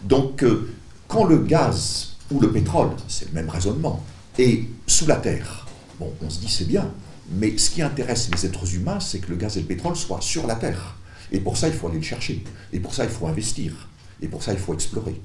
Donc, 0.04 0.42
euh, 0.42 0.74
quand 1.06 1.24
le 1.24 1.38
gaz 1.38 2.16
ou 2.30 2.40
le 2.40 2.50
pétrole, 2.50 2.90
c'est 3.06 3.28
le 3.28 3.34
même 3.34 3.48
raisonnement, 3.48 4.02
est 4.38 4.64
sous 4.86 5.06
la 5.06 5.16
terre, 5.16 5.66
bon, 5.98 6.12
on 6.22 6.30
se 6.30 6.40
dit 6.40 6.48
c'est 6.48 6.66
bien, 6.66 6.90
mais 7.30 7.56
ce 7.58 7.70
qui 7.70 7.82
intéresse 7.82 8.30
les 8.32 8.46
êtres 8.46 8.74
humains, 8.74 9.00
c'est 9.00 9.18
que 9.18 9.30
le 9.30 9.36
gaz 9.36 9.56
et 9.56 9.60
le 9.60 9.66
pétrole 9.66 9.96
soient 9.96 10.20
sur 10.20 10.46
la 10.46 10.54
terre. 10.54 10.96
Et 11.30 11.40
pour 11.40 11.56
ça, 11.56 11.68
il 11.68 11.74
faut 11.74 11.88
aller 11.88 11.98
le 11.98 12.02
chercher. 12.02 12.42
Et 12.72 12.80
pour 12.80 12.94
ça, 12.94 13.04
il 13.04 13.10
faut 13.10 13.26
investir. 13.26 13.88
Et 14.22 14.28
pour 14.28 14.42
ça, 14.42 14.52
il 14.52 14.58
faut 14.58 14.74
explorer. 14.74 15.20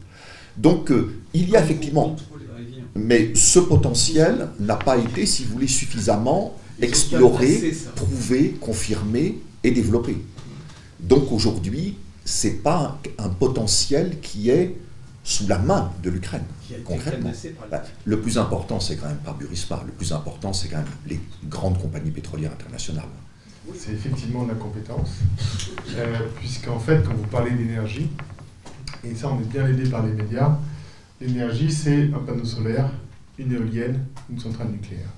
Donc, 0.58 0.92
euh, 0.92 1.22
il 1.34 1.50
y 1.50 1.56
a 1.56 1.64
effectivement. 1.64 2.16
Mais 2.96 3.32
ce 3.34 3.60
potentiel 3.60 4.50
n'a 4.60 4.76
pas 4.76 4.98
été, 4.98 5.26
si 5.26 5.46
vous 5.46 5.54
voulez, 5.54 5.68
suffisamment 5.68 6.58
exploré, 6.82 7.74
prouvé, 7.96 8.56
confirmé 8.60 9.40
et 9.64 9.72
développé. 9.72 10.18
Donc 11.00 11.32
aujourd'hui, 11.32 11.98
ce 12.26 12.48
n'est 12.48 12.54
pas 12.54 13.00
un, 13.18 13.30
potentiel 13.30 14.20
qui 14.22 14.50
est 14.50 14.76
sous 15.24 15.48
la 15.48 15.58
main 15.58 15.92
de 16.04 16.10
l'Ukraine, 16.10 16.44
concrètement. 16.84 17.32
Bah, 17.72 17.84
le 18.06 18.20
plus 18.20 18.38
important, 18.38 18.80
c'est 18.80 18.98
quand 18.98 19.08
même 19.08 19.18
pas 19.18 19.34
Burisma, 19.34 19.82
le 19.86 19.94
plus 19.94 20.12
important, 20.12 20.52
c'est 20.52 20.68
quand 20.68 20.78
même 20.78 20.86
les 21.08 21.20
grandes 21.46 21.82
compagnies 21.82 22.12
pétrolières 22.12 22.52
internationales. 22.52 23.06
C'est 23.76 23.94
effectivement 23.94 24.46
la 24.46 24.56
compétence, 24.56 25.20
euh, 25.96 26.20
puisqu'en 26.36 26.80
fait, 26.80 27.02
quand 27.06 27.14
vous 27.14 27.28
parlez 27.28 27.52
d'énergie, 27.52 28.10
et 29.06 29.16
ça 29.16 29.30
on 29.30 29.40
est 29.40 29.46
bien 29.46 29.66
aidé 29.66 29.90
par 29.90 30.06
les 30.06 30.12
médias, 30.12 30.58
l'énergie 31.22 31.72
c'est 31.72 32.10
un 32.14 32.20
panneau 32.20 32.44
solaire, 32.44 32.90
une 33.38 33.54
éolienne, 33.54 34.06
une 34.30 34.40
centrale 34.40 34.68
nucléaire. 34.68 35.10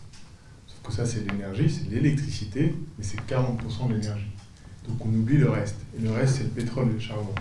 Sauf 0.68 0.78
que 0.84 0.94
ça 0.94 1.06
c'est 1.08 1.28
l'énergie, 1.28 1.68
c'est 1.68 1.90
l'électricité, 1.90 2.76
mais 2.98 3.04
c'est 3.04 3.20
40% 3.28 3.90
de 3.90 3.96
l'énergie. 3.96 4.32
Donc 4.88 5.04
on 5.04 5.10
oublie 5.10 5.38
le 5.38 5.50
reste. 5.50 5.78
Et 5.98 6.02
le 6.02 6.12
reste, 6.12 6.36
c'est 6.36 6.44
le 6.44 6.50
pétrole 6.50 6.90
et 6.90 6.94
le 6.94 7.00
charbon. 7.00 7.34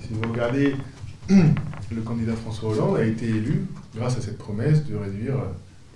Si 0.00 0.08
vous 0.10 0.22
regardez, 0.28 0.74
le 1.30 2.02
candidat 2.02 2.34
François 2.34 2.70
Hollande 2.70 2.96
a 2.96 3.04
été 3.04 3.26
élu 3.26 3.66
grâce 3.94 4.16
à 4.18 4.20
cette 4.20 4.38
promesse 4.38 4.84
de 4.86 4.96
réduire 4.96 5.36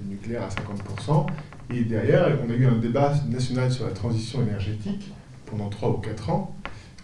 le 0.01 0.09
nucléaire 0.09 0.43
à 0.43 0.49
50%. 0.49 1.27
Et 1.73 1.83
derrière, 1.83 2.39
on 2.47 2.51
a 2.51 2.55
eu 2.55 2.67
un 2.67 2.77
débat 2.77 3.15
national 3.29 3.71
sur 3.73 3.87
la 3.87 3.93
transition 3.93 4.43
énergétique 4.43 5.13
pendant 5.47 5.69
3 5.69 5.91
ou 5.91 5.95
4 5.95 6.31
ans, 6.31 6.57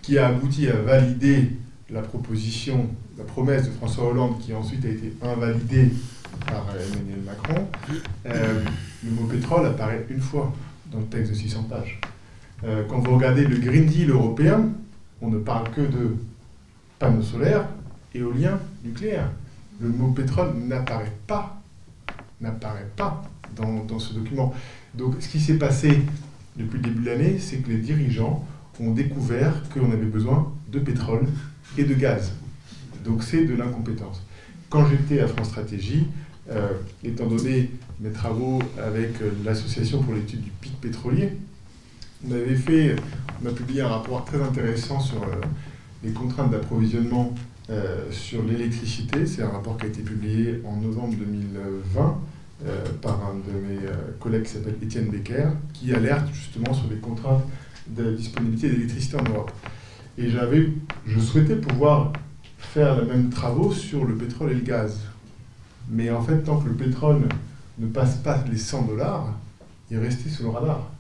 qui 0.03 0.19
a 0.19 0.29
abouti 0.29 0.69
à 0.69 0.77
valider 0.77 1.51
la 1.91 2.03
proposition, 2.03 2.87
la 3.19 3.25
promesse 3.25 3.65
de 3.65 3.71
François 3.71 4.09
Hollande, 4.09 4.39
qui 4.39 4.55
ensuite 4.55 4.85
a 4.85 4.89
été 4.89 5.13
invalidée 5.23 5.91
par 6.47 6.67
Emmanuel 6.71 7.21
Macron. 7.25 7.67
Euh, 8.27 8.61
le 9.05 9.11
mot 9.11 9.27
pétrole 9.27 9.67
apparaît 9.67 10.07
une 10.09 10.21
fois 10.21 10.53
dans 10.93 10.99
le 10.99 11.07
texte 11.07 11.33
de 11.33 11.37
600 11.37 11.65
pages. 11.65 12.01
Euh, 12.65 12.85
quand 12.89 12.99
vous 12.99 13.15
regardez 13.15 13.45
le 13.45 13.57
Green 13.57 13.87
Deal 13.87 14.11
européen, 14.11 14.69
on 15.21 15.31
ne 15.31 15.39
parle 15.39 15.71
que 15.71 15.81
de 15.81 16.17
panneaux 16.99 17.23
solaires, 17.23 17.67
éoliens, 18.15 18.59
nucléaires. 18.85 19.31
Le 19.81 19.89
mot 19.89 20.09
pétrole 20.09 20.55
n'apparaît 20.55 21.13
pas, 21.27 21.61
n'apparaît 22.41 22.91
pas 22.97 23.23
dans, 23.57 23.85
dans, 23.85 23.99
ce 23.99 24.15
document. 24.15 24.55
Donc 24.95 25.17
ce 25.21 25.29
qui 25.29 25.41
s'est 25.41 25.59
passé 25.59 26.03
depuis 26.57 26.79
le 26.79 26.85
début 26.85 27.03
de 27.03 27.07
l'année, 27.07 27.39
c'est 27.39 27.59
que 27.59 27.71
les 27.71 27.79
dirigeants 27.79 28.45
ont 28.79 28.93
découvert 28.93 29.69
qu'on 29.71 29.91
avait 29.91 30.07
besoin 30.07 30.53
de 30.71 30.79
pétrole 30.79 31.27
et 31.79 31.85
de 31.85 31.95
gaz. 31.95 32.33
Donc 33.05 33.23
c'est 33.23 33.45
de 33.45 33.55
l'incompétence. 33.55 34.23
Quand 34.69 34.87
j'étais 34.87 35.21
à 35.21 35.27
France 35.27 35.49
Stratégie, 35.49 36.07
euh, 36.51 36.69
étant 37.05 37.27
donné 37.27 37.71
mes 38.01 38.11
travaux 38.11 38.61
avec 38.79 39.21
euh, 39.21 39.31
l'Association 39.45 40.03
pour 40.03 40.15
l'étude 40.15 40.43
du 40.43 40.51
pic 40.51 40.81
pétrolier, 40.81 41.33
on 42.27 42.33
avait 42.33 42.57
fait, 42.57 42.97
on 43.43 43.49
a 43.49 43.53
publié 43.53 43.83
un 43.83 43.89
rapport 43.89 44.25
très 44.25 44.41
intéressant 44.43 45.01
sur 45.01 45.23
euh, 45.23 45.41
les 46.03 46.13
contraintes 46.13 46.51
d'approvisionnement 46.51 47.35
euh, 47.71 48.11
sur 48.11 48.43
l'électricité. 48.43 49.27
C'est 49.27 49.43
un 49.43 49.49
rapport 49.49 49.77
qui 49.77 49.87
a 49.87 49.89
été 49.89 50.03
publié 50.03 50.61
en 50.65 50.77
novembre 50.77 51.15
2020 51.17 52.19
euh, 52.67 52.85
par 53.01 53.21
un 53.25 53.35
de 53.35 53.59
mes 53.59 53.79
collègues 54.19 54.45
qui 54.45 54.53
s'appelle 54.53 54.77
Étienne 54.83 55.09
Becker, 55.09 55.49
qui 55.73 55.95
alerte 55.95 56.33
justement 56.33 56.75
sur 56.75 56.89
les 56.91 56.97
contraintes 56.97 57.45
de 57.89 58.13
disponibilité 58.13 58.69
d'électricité 58.69 59.17
en 59.17 59.25
Europe. 59.25 59.53
Et 60.19 60.29
j'avais, 60.29 60.71
je 61.07 61.19
souhaitais 61.19 61.57
pouvoir 61.57 62.13
faire 62.59 63.01
les 63.01 63.07
mêmes 63.07 63.31
travaux 63.31 63.73
sur 63.73 64.05
le 64.05 64.15
pétrole 64.15 64.53
et 64.53 64.55
le 64.55 64.61
gaz. 64.61 65.01
Mais 65.89 66.11
en 66.11 66.23
fait, 66.23 66.39
tant 66.43 66.59
que 66.59 66.69
le 66.69 66.75
pétrole 66.75 67.23
ne 67.79 67.87
passe 67.87 68.17
pas 68.17 68.45
les 68.51 68.59
100 68.59 68.83
dollars, 68.83 69.35
il 69.91 69.97
est 69.97 70.01
resté 70.01 70.29
sous 70.29 70.45
le 70.45 70.51
radar. 70.51 70.91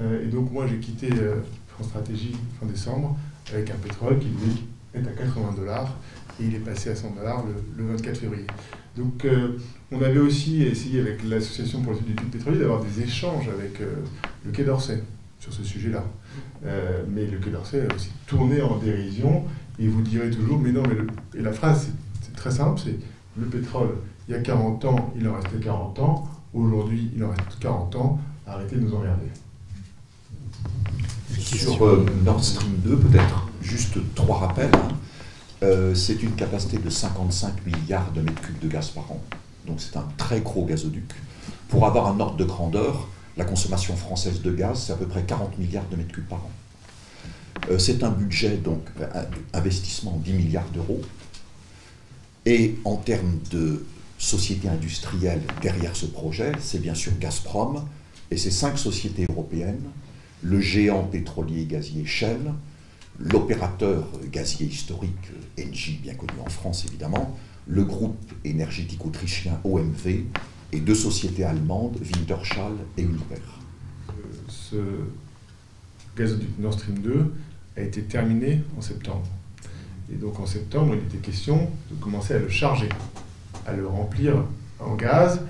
Euh, 0.00 0.24
et 0.24 0.26
donc 0.26 0.52
moi 0.52 0.66
j'ai 0.66 0.78
quitté 0.78 1.10
euh, 1.12 1.40
France 1.68 1.88
Stratégie 1.88 2.36
fin 2.60 2.66
décembre 2.66 3.16
avec 3.52 3.70
un 3.70 3.76
pétrole 3.76 4.18
qui 4.18 4.26
lui 4.26 4.64
est 4.94 5.06
à 5.06 5.12
80 5.12 5.54
dollars 5.56 5.96
et 6.40 6.44
il 6.44 6.54
est 6.54 6.60
passé 6.60 6.90
à 6.90 6.96
100 6.96 7.14
dollars 7.16 7.44
le, 7.76 7.84
24 7.86 8.18
février. 8.18 8.46
Donc 8.96 9.24
euh, 9.24 9.58
on 9.92 10.02
avait 10.02 10.18
aussi 10.18 10.62
essayé 10.62 11.00
avec 11.00 11.22
l'association 11.24 11.82
pour 11.82 11.92
l'étude 11.92 12.16
du 12.16 12.24
pétrolier 12.24 12.58
d'avoir 12.58 12.82
des 12.82 13.02
échanges 13.02 13.48
avec 13.48 13.78
le 13.80 14.50
Quai 14.52 14.64
d'Orsay 14.64 15.02
sur 15.38 15.52
ce 15.52 15.62
sujet-là. 15.62 16.04
mais 17.08 17.26
le 17.26 17.38
Quai 17.38 17.50
d'Orsay 17.50 17.86
a 17.88 17.94
aussi 17.94 18.10
tourné 18.26 18.60
en 18.60 18.76
dérision 18.78 19.44
et 19.78 19.86
vous 19.86 20.02
direz 20.02 20.30
toujours, 20.30 20.58
mais 20.58 20.72
non, 20.72 20.82
mais 20.88 20.94
le... 20.94 21.42
la 21.42 21.52
phrase 21.52 21.90
c'est 22.22 22.34
très 22.34 22.50
simple, 22.50 22.80
c'est 22.84 22.98
le 23.38 23.46
pétrole, 23.46 23.90
il 24.28 24.32
y 24.32 24.34
a 24.34 24.40
40 24.40 24.84
ans, 24.84 25.12
il 25.18 25.28
en 25.28 25.34
restait 25.34 25.58
40 25.60 25.98
ans, 26.00 26.28
aujourd'hui 26.52 27.10
il 27.14 27.22
en 27.24 27.30
reste 27.30 27.58
40 27.60 27.96
ans, 27.96 28.20
arrêtez 28.46 28.76
de 28.76 28.82
nous 28.82 28.94
emmerder. 28.94 29.26
Sur 31.38 31.86
euh, 31.86 32.04
Nord 32.24 32.42
Stream 32.42 32.72
2, 32.84 32.96
peut-être? 32.96 33.48
Juste 33.62 33.98
trois 34.14 34.38
rappels. 34.38 34.74
Hein. 34.74 34.88
Euh, 35.62 35.94
c'est 35.94 36.22
une 36.22 36.32
capacité 36.32 36.78
de 36.78 36.88
55 36.88 37.66
milliards 37.66 38.12
de 38.12 38.20
mètres 38.20 38.40
cubes 38.42 38.58
de 38.60 38.68
gaz 38.68 38.90
par 38.90 39.10
an. 39.10 39.20
donc 39.66 39.80
c'est 39.80 39.96
un 39.96 40.06
très 40.16 40.40
gros 40.40 40.64
gazoduc. 40.64 41.10
Pour 41.68 41.86
avoir 41.86 42.06
un 42.06 42.20
ordre 42.20 42.36
de 42.36 42.44
grandeur, 42.44 43.08
la 43.36 43.44
consommation 43.44 43.96
française 43.96 44.40
de 44.40 44.52
gaz, 44.52 44.84
c'est 44.86 44.92
à 44.92 44.96
peu 44.96 45.06
près 45.06 45.22
40 45.22 45.58
milliards 45.58 45.88
de 45.90 45.96
mètres 45.96 46.12
cubes 46.12 46.28
par 46.28 46.38
an. 46.38 46.50
Euh, 47.70 47.78
c'est 47.78 48.02
un 48.02 48.10
budget, 48.10 48.56
donc, 48.56 48.82
investissement 49.52 50.20
10 50.24 50.32
milliards 50.32 50.68
d'euros. 50.70 51.00
Et 52.46 52.76
en 52.84 52.96
termes 52.96 53.38
de 53.50 53.84
société 54.18 54.68
industrielle 54.68 55.42
derrière 55.62 55.94
ce 55.94 56.06
projet, 56.06 56.52
c'est 56.60 56.80
bien 56.80 56.94
sûr 56.94 57.12
Gazprom 57.18 57.84
et 58.30 58.36
ses 58.36 58.50
cinq 58.50 58.78
sociétés 58.78 59.26
européennes, 59.28 59.82
le 60.42 60.60
géant 60.60 61.04
pétrolier 61.04 61.66
gazier 61.66 62.04
Shell, 62.04 62.52
l'opérateur 63.20 64.06
gazier 64.30 64.66
historique 64.66 65.30
Engie, 65.58 65.98
bien 66.02 66.14
connu 66.14 66.32
en 66.44 66.50
France 66.50 66.84
évidemment, 66.86 67.36
le 67.66 67.84
groupe 67.84 68.32
énergétique 68.44 69.04
autrichien 69.04 69.60
OMV 69.64 70.24
et 70.72 70.80
deux 70.80 70.94
sociétés 70.94 71.44
allemandes, 71.44 71.96
Wintershall 72.00 72.72
et 72.96 73.02
Uniper. 73.02 73.40
Euh, 74.10 74.12
ce 74.48 74.76
gazoduc 76.16 76.58
Nord 76.58 76.74
Stream 76.74 76.98
2 76.98 77.34
a 77.76 77.80
été 77.80 78.02
terminé 78.02 78.62
en 78.76 78.80
septembre. 78.80 79.26
Et 80.12 80.16
donc 80.16 80.40
en 80.40 80.46
septembre, 80.46 80.94
il 80.94 81.06
était 81.06 81.18
question 81.18 81.70
de 81.90 81.96
commencer 82.00 82.34
à 82.34 82.38
le 82.38 82.48
charger, 82.48 82.88
à 83.66 83.72
le 83.74 83.86
remplir 83.86 84.44
en 84.80 84.94
gaz, 84.94 85.40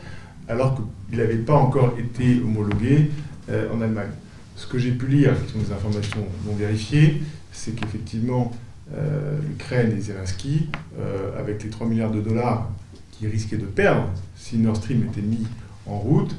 alors 0.49 0.75
qu'il 1.09 1.19
n'avait 1.19 1.37
pas 1.37 1.55
encore 1.55 1.95
été 1.99 2.41
homologué 2.41 3.11
euh, 3.49 3.73
en 3.73 3.81
Allemagne. 3.81 4.11
Ce 4.57 4.67
que 4.67 4.79
j'ai 4.79 4.91
pu 4.91 5.07
lire, 5.07 5.35
qui 5.47 5.53
sont 5.53 5.59
des 5.61 5.73
informations 5.73 6.27
non 6.47 6.55
vérifiées, 6.55 7.23
c'est 7.59 7.73
qu'effectivement, 7.73 8.53
euh, 8.95 9.39
l'Ukraine 9.47 9.93
et 9.97 10.01
Zelensky, 10.01 10.69
euh, 10.99 11.39
avec 11.39 11.63
les 11.63 11.71
3 11.71 11.87
milliards 11.87 12.13
de 12.13 12.21
dollars 12.21 12.71
qu'ils 13.13 13.29
risquaient 13.29 13.59
de 13.59 13.67
perdre 13.67 14.09
si 14.37 14.59
Nord 14.59 14.77
Stream 14.77 15.05
était 15.05 15.21
mis 15.21 15.47
en 15.87 15.99
route, 15.99 16.35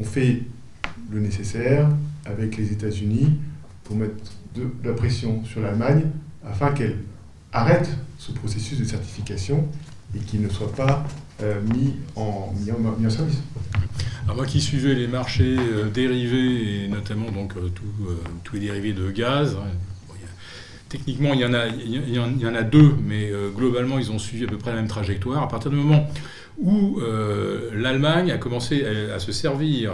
ont 0.00 0.04
fait 0.04 0.42
le 1.10 1.20
nécessaire 1.20 1.88
avec 2.24 2.56
les 2.56 2.72
États-Unis 2.72 3.38
pour 3.84 3.96
mettre 3.96 4.14
de 4.54 4.70
la 4.82 4.94
pression 4.94 5.44
sur 5.44 5.60
l'Allemagne 5.60 6.04
afin 6.46 6.72
qu'elle 6.72 6.96
arrête 7.52 7.90
ce 8.18 8.32
processus 8.32 8.78
de 8.78 8.84
certification 8.84 9.68
et 10.16 10.20
qu'il 10.20 10.40
ne 10.40 10.48
soit 10.48 10.72
pas 10.72 11.04
euh, 11.42 11.60
mis, 11.74 11.94
en, 12.16 12.54
service. 13.10 13.42
Alors 14.24 14.36
moi 14.36 14.46
qui 14.46 14.60
suivais 14.60 14.94
les 14.94 15.08
marchés 15.08 15.56
dérivés 15.92 16.84
et 16.84 16.88
notamment 16.88 17.30
donc 17.30 17.52
tous 18.42 18.54
les 18.54 18.60
dérivés 18.60 18.94
de 18.94 19.10
gaz, 19.10 19.56
hein, 19.60 19.68
techniquement 20.96 21.34
il 21.34 21.40
y, 21.40 21.44
en 21.44 22.54
a, 22.54 22.62
deux, 22.62 22.94
mais 23.04 23.30
globalement 23.54 23.98
ils 23.98 24.10
ont 24.10 24.18
suivi 24.18 24.44
à 24.44 24.46
peu 24.46 24.58
près 24.58 24.70
la 24.70 24.76
même 24.76 24.88
trajectoire. 24.88 25.42
À 25.42 25.48
partir 25.48 25.70
du 25.70 25.76
moment 25.76 26.08
où 26.58 27.00
l'Allemagne 27.72 28.30
a 28.30 28.38
commencé 28.38 28.84
à, 28.84 29.18
se 29.18 29.32
servir 29.32 29.92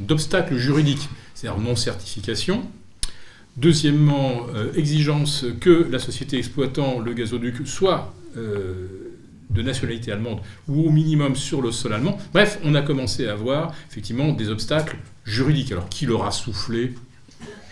d'obstacles 0.00 0.56
juridiques, 0.56 1.08
c'est-à-dire 1.34 1.60
non-certification, 1.60 2.62
Deuxièmement, 3.56 4.46
euh, 4.54 4.70
exigence 4.74 5.46
que 5.60 5.88
la 5.90 5.98
société 5.98 6.36
exploitant 6.36 7.00
le 7.00 7.14
gazoduc 7.14 7.66
soit 7.66 8.12
euh, 8.36 8.86
de 9.48 9.62
nationalité 9.62 10.12
allemande 10.12 10.40
ou 10.68 10.86
au 10.86 10.90
minimum 10.90 11.34
sur 11.36 11.62
le 11.62 11.72
sol 11.72 11.94
allemand. 11.94 12.18
Bref, 12.34 12.58
on 12.64 12.74
a 12.74 12.82
commencé 12.82 13.26
à 13.26 13.32
avoir 13.32 13.72
effectivement 13.90 14.32
des 14.32 14.50
obstacles 14.50 14.98
juridiques. 15.24 15.72
Alors 15.72 15.88
qui 15.88 16.04
leur 16.04 16.26
a 16.26 16.32
soufflé? 16.32 16.92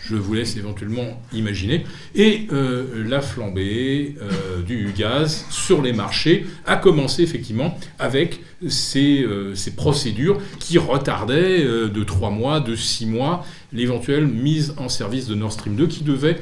Je 0.07 0.15
vous 0.15 0.33
laisse 0.33 0.55
éventuellement 0.55 1.21
imaginer. 1.33 1.83
Et 2.13 2.47
euh, 2.51 3.03
la 3.07 3.21
flambée 3.21 4.15
euh, 4.21 4.61
du 4.61 4.93
gaz 4.95 5.45
sur 5.49 5.81
les 5.81 5.93
marchés 5.93 6.45
a 6.65 6.77
commencé 6.77 7.23
effectivement 7.23 7.77
avec 7.99 8.41
ces, 8.67 9.23
euh, 9.23 9.53
procédures 9.75 10.39
qui 10.59 10.77
retardaient 10.77 11.63
de 11.63 12.03
3 12.03 12.29
mois, 12.29 12.59
de 12.59 12.75
6 12.75 13.07
mois 13.07 13.45
l'éventuelle 13.73 14.27
mise 14.27 14.75
en 14.77 14.89
service 14.89 15.27
de 15.27 15.35
Nord 15.35 15.51
Stream 15.51 15.75
2 15.75 15.87
qui 15.87 16.03
devait 16.03 16.37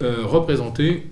représenter 0.00 1.06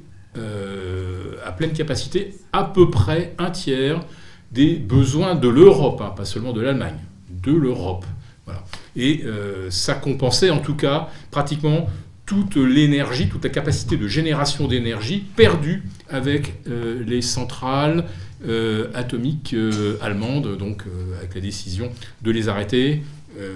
à 1.44 1.52
pleine 1.52 1.72
capacité 1.72 2.34
à 2.52 2.64
peu 2.64 2.90
près 2.90 3.34
un 3.38 3.50
tiers 3.50 4.04
des 4.52 4.74
besoins 4.74 5.34
de 5.34 5.48
l'Europe, 5.48 6.00
hein, 6.04 6.12
pas 6.14 6.24
seulement 6.24 6.52
de 6.52 6.60
l'Allemagne, 6.60 6.98
de 7.30 7.52
l'Europe. 7.52 8.04
Voilà. 8.44 8.62
Et 8.96 9.22
euh, 9.24 9.70
ça 9.70 9.94
compensait 9.94 10.50
en 10.50 10.58
tout 10.58 10.74
cas 10.74 11.08
pratiquement 11.30 11.88
toute 12.26 12.56
l'énergie, 12.56 13.28
toute 13.28 13.44
la 13.44 13.50
capacité 13.50 13.96
de 13.96 14.08
génération 14.08 14.66
d'énergie 14.66 15.24
perdue 15.36 15.82
avec 16.08 16.54
euh, 16.68 17.02
les 17.06 17.20
centrales 17.20 18.04
euh, 18.46 18.88
atomiques 18.94 19.54
allemandes, 20.00 20.56
donc 20.56 20.84
avec 21.18 21.34
la 21.34 21.40
décision 21.40 21.90
de 22.22 22.30
les 22.30 22.48
arrêter 22.48 23.02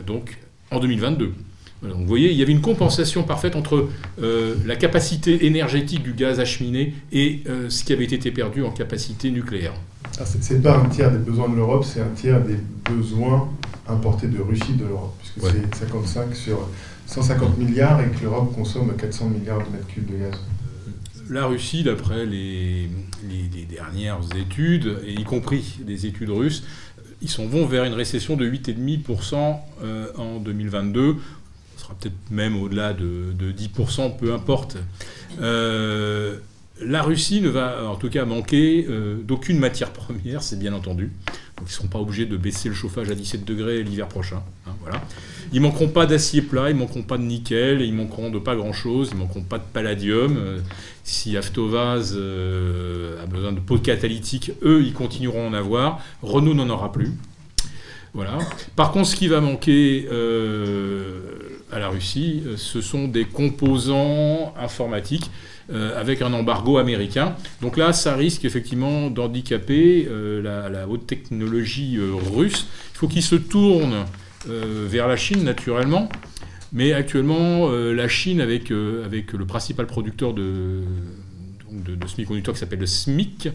donc 0.07 0.39
en 0.73 0.81
2022. 0.81 1.33
donc 1.83 1.93
vous 1.95 2.07
voyez, 2.07 2.33
il 2.33 2.37
y 2.37 2.43
avait 2.43 2.53
une 2.53 2.61
compensation 2.61 3.23
parfaite 3.23 3.55
entre 3.55 3.89
la 4.21 4.75
capacité 4.75 5.47
énergétique 5.47 6.03
du 6.03 6.15
gaz 6.15 6.41
acheminé 6.41 6.95
et 7.13 7.45
ce 7.69 7.85
qui 7.85 7.93
avait 7.93 8.05
été 8.05 8.33
perdu 8.33 8.65
en 8.65 8.71
capacité 8.73 9.31
nucléaire. 9.31 9.75
Ah, 10.21 10.25
ce 10.25 10.53
n'est 10.53 10.61
pas 10.61 10.79
un 10.79 10.89
tiers 10.89 11.13
des 11.13 11.19
besoins 11.19 11.49
de 11.49 11.55
l'Europe, 11.55 11.85
c'est 11.85 12.01
un 12.01 12.09
tiers 12.17 12.43
des 12.43 12.57
besoins 12.91 13.49
importés 13.89 14.27
de 14.27 14.41
Russie 14.41 14.73
de 14.73 14.85
l'Europe, 14.85 15.15
puisque 15.37 15.51
c'est 15.53 15.75
55 15.87 16.35
sur 16.35 16.69
150 17.07 17.59
milliards 17.59 18.01
et 18.01 18.11
que 18.11 18.23
l'Europe 18.23 18.55
consomme 18.55 18.95
400 18.97 19.31
milliards 19.31 19.59
de 19.59 19.73
mètres 19.73 19.87
cubes 19.89 20.11
de 20.11 20.19
gaz. 20.19 20.39
La 21.31 21.47
Russie, 21.47 21.83
d'après 21.83 22.25
les, 22.25 22.89
dernières 23.69 24.21
études, 24.35 24.99
et 25.05 25.13
y 25.13 25.25
compris 25.25 25.79
des 25.83 26.07
études 26.07 26.31
russes, 26.31 26.65
ils 27.21 27.29
s'en 27.29 27.47
vont 27.47 27.67
vers 27.67 27.85
une 27.85 27.93
récession 27.93 28.37
de 28.37 28.49
8,5% 28.49 29.57
euh, 29.83 30.07
en 30.17 30.39
2022. 30.39 31.17
Ce 31.77 31.83
sera 31.83 31.95
peut-être 31.95 32.15
même 32.31 32.57
au-delà 32.57 32.95
de, 32.95 33.35
10%, 33.41 34.17
peu 34.17 34.33
importe. 34.33 34.79
Euh, 35.41 36.39
la 36.81 37.03
Russie 37.03 37.41
ne 37.41 37.49
va 37.49 37.89
en 37.91 37.97
tout 37.97 38.09
cas 38.09 38.25
manquer 38.25 38.87
euh, 38.89 39.17
d'aucune 39.23 39.59
matière 39.59 39.93
première, 39.93 40.43
c'est 40.43 40.59
bien 40.59 40.73
entendu. 40.73 41.13
Ils 41.61 41.65
ne 41.65 41.69
seront 41.69 41.89
pas 41.89 41.99
obligés 41.99 42.27
de 42.27 42.37
baisser 42.37 42.69
le 42.69 42.75
chauffage 42.75 43.11
à 43.11 43.15
17 43.15 43.45
degrés 43.45 43.83
l'hiver 43.83 44.09
prochain. 44.09 44.43
Hein, 44.67 44.73
voilà. 44.83 45.03
Ils 45.53 45.61
manqueront 45.61 45.89
pas 45.89 46.07
d'acier 46.07 46.43
plat, 46.43 46.71
ils 46.71 46.77
manqueront 46.77 47.03
pas 47.03 47.19
de 47.19 47.23
nickel, 47.23 47.81
ils 47.81 47.93
manqueront 47.93 48.31
de 48.31 48.39
pas 48.39 48.55
grand-chose, 48.55 49.11
ils 49.13 49.19
manqueront 49.19 49.43
pas 49.43 49.59
de 49.59 49.65
palladium. 49.73 50.37
Euh, 50.37 50.59
si 51.05 51.37
Avtovaz 51.37 52.15
euh, 52.17 53.23
a 53.23 53.27
besoin 53.27 53.53
de 53.53 53.61
pots 53.61 53.79
catalytiques, 53.79 54.53
eux, 54.63 54.83
ils 54.85 54.93
continueront 54.93 55.47
à 55.47 55.49
en 55.49 55.55
avoir. 55.55 56.01
Renault 56.23 56.55
n'en 56.55 56.69
aura 56.69 56.93
plus. 56.93 57.13
Voilà. 58.15 58.39
Par 58.77 58.93
contre, 58.93 59.09
ce 59.09 59.17
qui 59.17 59.29
va 59.29 59.41
manquer 59.41 60.09
à 61.71 61.79
la 61.79 61.89
Russie, 61.89 62.43
ce 62.57 62.81
sont 62.81 63.07
des 63.07 63.25
composants 63.25 64.55
informatiques 64.59 65.31
euh, 65.71 66.01
avec 66.01 66.23
un 66.23 66.33
embargo 66.33 66.79
américain. 66.79 67.37
Donc 67.61 67.77
là, 67.77 67.93
ça 67.93 68.15
risque 68.15 68.47
effectivement 68.47 69.11
d'handicaper 69.11 70.09
euh, 70.11 70.71
la, 70.71 70.89
haute 70.89 71.07
technologie 71.07 71.99
euh, 71.99 72.15
russe. 72.15 72.67
Il 72.95 72.99
faut 72.99 73.07
qu'ils 73.07 73.23
se 73.23 73.35
tournent 73.35 74.07
vers 74.47 75.09
la 75.09 75.17
Chine, 75.17 75.45
naturellement. 75.45 76.09
Mais 76.73 76.95
actuellement, 76.95 77.69
la 77.71 78.09
Chine, 78.09 78.41
avec, 78.41 78.71
avec 79.05 79.33
le 79.33 79.45
principal 79.45 79.87
producteur 79.87 80.33
de, 80.33 80.85
de, 81.71 81.97
de 81.97 82.07
semi-conducteurs 82.07 82.55
qui 82.55 82.61
s'appelle 82.61 82.79
le 82.79 82.87
SMIC, 82.87 83.49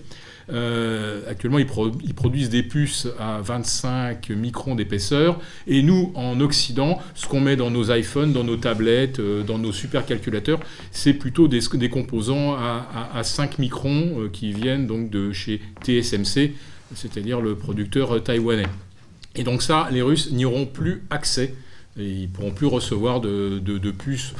euh, 0.52 1.22
actuellement, 1.30 1.60
ils, 1.60 1.66
produisent 1.66 2.50
des 2.50 2.64
puces 2.64 3.08
à 3.20 3.40
25 3.42 4.30
microns 4.30 4.76
d'épaisseur. 4.76 5.40
Et 5.68 5.82
nous, 5.82 6.12
en 6.16 6.40
Occident, 6.42 7.00
ce 7.16 7.28
qu'on 7.28 7.40
met 7.40 7.56
dans 7.56 7.72
nos 7.72 7.92
iPhones, 7.92 8.34
dans 8.34 8.44
nos 8.44 8.58
tablettes, 8.58 9.20
euh, 9.20 9.44
dans 9.44 9.58
nos 9.58 9.72
supercalculateurs, 9.72 10.60
c'est 10.92 11.14
plutôt 11.14 11.48
des, 11.48 11.62
composants 11.90 12.56
à, 12.56 13.24
5 13.24 13.60
microns 13.60 14.22
euh, 14.22 14.30
qui 14.32 14.52
viennent 14.52 14.88
donc 14.88 15.10
de 15.10 15.32
chez 15.32 15.62
TSMC, 15.84 16.54
c'est-à-dire 16.96 17.42
le 17.42 17.56
producteur 17.56 18.22
taïwanais. 18.24 18.68
Et 19.36 19.44
donc 19.44 19.62
ça, 19.62 19.88
les 19.92 20.02
Russes 20.02 20.32
n'y 20.32 20.46
auront 20.46 20.66
plus 20.66 21.04
accès. 21.10 21.56
Ils 21.98 22.30
pourront 22.30 22.52
plus 22.52 22.66
recevoir 22.66 23.22
de 23.22 23.92
puces 23.92 24.34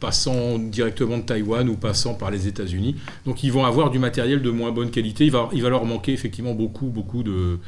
passant 0.00 0.58
directement 0.58 1.18
de 1.18 1.22
Taïwan 1.22 1.68
ou 1.68 1.76
passant 1.76 2.14
par 2.14 2.30
les 2.30 2.48
États-Unis. 2.48 2.96
Donc 3.24 3.42
ils 3.42 3.52
vont 3.52 3.64
avoir 3.64 3.90
du 3.90 3.98
matériel 3.98 4.42
de 4.42 4.50
moins 4.50 4.72
bonne 4.72 4.90
qualité. 4.90 5.24
Il 5.24 5.30
va, 5.30 5.48
leur 5.52 5.84
manquer 5.84 6.12
effectivement 6.12 6.54
beaucoup, 6.54 6.86
beaucoup 6.86 7.22
de, 7.22 7.58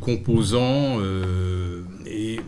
composants. 0.00 0.98
Euh, 1.00 1.82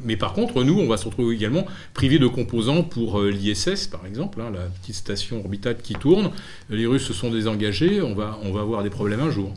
mais 0.05 0.17
par 0.17 0.33
contre, 0.33 0.63
nous, 0.65 0.79
on 0.79 0.87
va 0.87 0.97
se 0.97 1.07
retrouver 1.07 1.35
également 1.35 1.65
privés 1.95 2.19
de 2.19 2.27
composants 2.27 2.83
pour 2.83 3.21
euh, 3.21 3.31
l'ISS, 3.31 3.87
par 3.87 4.07
exemple, 4.07 4.41
hein, 4.41 4.51
la 4.53 4.67
petite 4.81 4.97
station 4.97 5.41
orbitale 5.41 5.79
qui 5.79 5.95
tourne. 5.95 6.31
Les 6.69 6.87
Russes 6.87 7.07
se 7.07 7.13
sont 7.13 7.31
désengagés. 7.31 8.03
On 8.03 8.15
va, 8.15 8.39
avoir 8.45 8.83
des 8.83 8.91
problèmes 8.91 9.21
un 9.21 9.31
jour. 9.31 9.53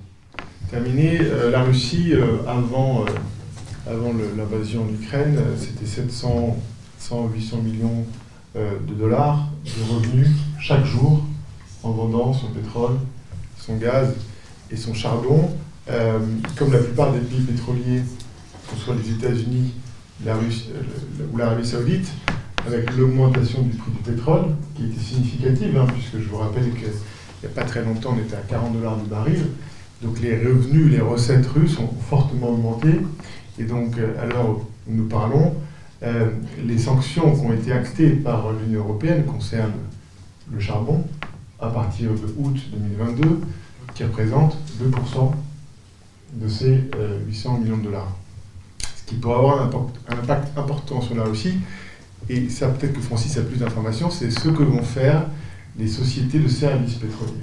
Terminé, 0.71 1.19
euh, 1.19 1.51
la 1.51 1.63
Russie, 1.63 2.13
avant, 2.47 3.05
l'invasion 4.37 4.83
en 4.83 4.93
Ukraine, 4.93 5.37
c'était 5.57 5.85
700, 5.85 6.57
800 7.33 7.61
millions 7.61 8.05
de 8.55 8.93
dollars 8.93 9.47
de 9.63 9.93
revenus 9.93 10.29
chaque 10.59 10.85
jour 10.85 11.23
en 11.83 11.91
vendant 11.91 12.33
son 12.33 12.47
pétrole, 12.47 12.97
son 13.57 13.77
gaz 13.77 14.15
et 14.71 14.75
son 14.75 14.93
charbon. 14.93 15.49
euh, 15.89 16.19
comme 16.55 16.71
la 16.71 16.79
plupart 16.79 17.11
des 17.13 17.19
pays 17.19 17.41
pétroliers, 17.41 18.01
que 18.69 18.75
ce 18.75 18.85
soit 18.85 18.95
les 18.95 19.09
États-Unis 19.11 19.73
la 20.25 20.35
Russie, 20.35 20.69
euh, 20.75 21.25
ou 21.33 21.37
l'Arabie 21.37 21.65
Saoudite, 21.65 22.11
avec 22.67 22.95
l'augmentation 22.95 23.61
du 23.61 23.75
prix 23.75 23.91
du 23.91 24.11
pétrole, 24.11 24.45
qui 24.75 24.85
était 24.85 24.99
significative, 24.99 25.77
hein, 25.77 25.87
puisque 25.91 26.23
je 26.23 26.29
vous 26.29 26.37
rappelle 26.37 26.69
qu'il 26.71 26.89
n'y 26.89 27.45
a 27.45 27.49
pas 27.55 27.63
très 27.63 27.83
longtemps, 27.83 28.15
on 28.15 28.19
était 28.19 28.35
à 28.35 28.41
40 28.41 28.73
dollars 28.73 28.97
du 28.97 29.09
baril. 29.09 29.45
Donc 30.03 30.19
les 30.19 30.37
revenus, 30.37 30.91
les 30.91 31.01
recettes 31.01 31.47
russes 31.47 31.79
ont 31.79 31.89
fortement 32.09 32.49
augmenté. 32.49 32.99
Et 33.57 33.63
donc, 33.63 33.95
à 34.21 34.25
l'heure 34.25 34.49
où 34.49 34.61
nous 34.87 35.07
parlons, 35.07 35.55
les 36.01 36.77
sanctions 36.77 37.35
qui 37.35 37.41
ont 37.41 37.53
été 37.53 37.71
actées 37.71 38.11
par 38.11 38.53
l'Union 38.53 38.81
européenne 38.81 39.25
concernent 39.25 39.73
le 40.51 40.59
charbon 40.59 41.03
à 41.59 41.69
partir 41.69 42.11
de 42.11 42.33
août 42.37 42.57
2022, 42.71 43.41
qui 43.93 44.03
représente 44.03 44.57
2% 44.81 45.31
de 46.33 46.47
ces 46.47 46.83
800 47.27 47.55
euh, 47.55 47.63
millions 47.63 47.77
de 47.77 47.83
dollars. 47.83 48.15
Ce 48.95 49.03
qui 49.05 49.15
pourrait 49.15 49.35
avoir 49.35 49.61
un 49.61 50.17
impact, 50.17 50.57
important 50.57 51.01
sur 51.01 51.15
la 51.15 51.23
Russie. 51.23 51.57
Et 52.29 52.49
ça, 52.49 52.67
peut-être 52.67 52.93
que 52.93 53.01
Francis 53.01 53.37
a 53.37 53.41
plus 53.41 53.57
d'informations, 53.57 54.09
c'est 54.11 54.29
ce 54.29 54.49
que 54.49 54.63
vont 54.63 54.83
faire 54.83 55.25
les 55.77 55.87
sociétés 55.87 56.39
de 56.39 56.47
services 56.47 56.95
pétroliers, 56.95 57.33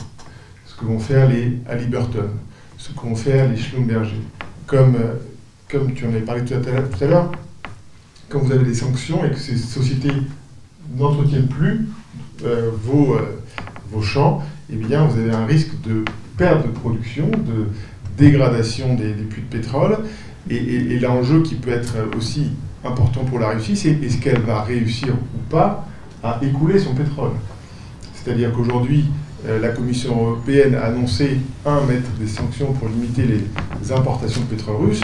ce 0.67 0.75
que 0.77 0.85
vont 0.85 0.99
faire 0.99 1.29
les 1.29 1.59
Halliburton, 1.69 2.29
ce 2.79 2.91
que 2.91 3.01
vont 3.01 3.17
faire 3.17 3.49
les 3.49 3.57
Schlumberger. 3.57 4.21
Comme, 4.67 4.97
euh, 4.97 5.15
comme 5.69 5.93
tu 5.95 6.07
en 6.07 6.09
avais 6.09 6.21
parlé 6.21 6.45
tout 6.45 6.55
à 6.55 7.07
l'heure, 7.07 7.33
quand 8.29 8.41
vous 8.41 8.53
avez 8.53 8.65
des 8.65 8.75
sanctions 8.75 9.25
et 9.25 9.31
que 9.31 9.39
ces 9.39 9.57
sociétés 9.57 10.13
n'entretiennent 10.97 11.49
plus 11.49 11.89
euh, 12.45 12.71
vos, 12.85 13.17
vos 13.91 14.03
champs, 14.03 14.43
eh 14.73 14.77
bien, 14.77 15.05
vous 15.05 15.19
avez 15.19 15.33
un 15.33 15.47
risque 15.47 15.81
de 15.83 16.05
perte 16.37 16.67
de 16.67 16.73
production, 16.73 17.29
de 17.29 17.67
dégradation 18.17 18.95
des, 18.95 19.13
puits 19.13 19.43
de 19.43 19.57
pétrole. 19.57 19.99
Et, 20.51 20.99
l'enjeu 21.01 21.43
qui 21.43 21.55
peut 21.55 21.71
être 21.71 21.95
aussi 22.17 22.51
important 22.85 23.25
pour 23.25 23.39
la 23.39 23.51
Russie, 23.51 23.77
c'est 23.77 23.91
est-ce 23.91 24.19
qu'elle 24.19 24.41
va 24.41 24.63
réussir 24.63 25.09
ou 25.09 25.51
pas 25.51 25.87
à 26.23 26.39
écouler 26.43 26.79
son 26.79 26.95
pétrole? 26.95 27.33
C'est-à-dire 28.15 28.53
qu'aujourd'hui, 28.53 29.07
euh, 29.47 29.61
la 29.61 29.69
Commission 29.69 30.17
européenne 30.17 30.75
a 30.75 30.87
annoncé, 30.87 31.39
un, 31.65 31.81
mettre 31.83 32.11
des 32.19 32.27
sanctions 32.27 32.73
pour 32.73 32.89
limiter 32.89 33.23
les 33.23 33.93
importations 33.93 34.41
de 34.41 34.47
pétrole 34.47 34.77
russe, 34.87 35.01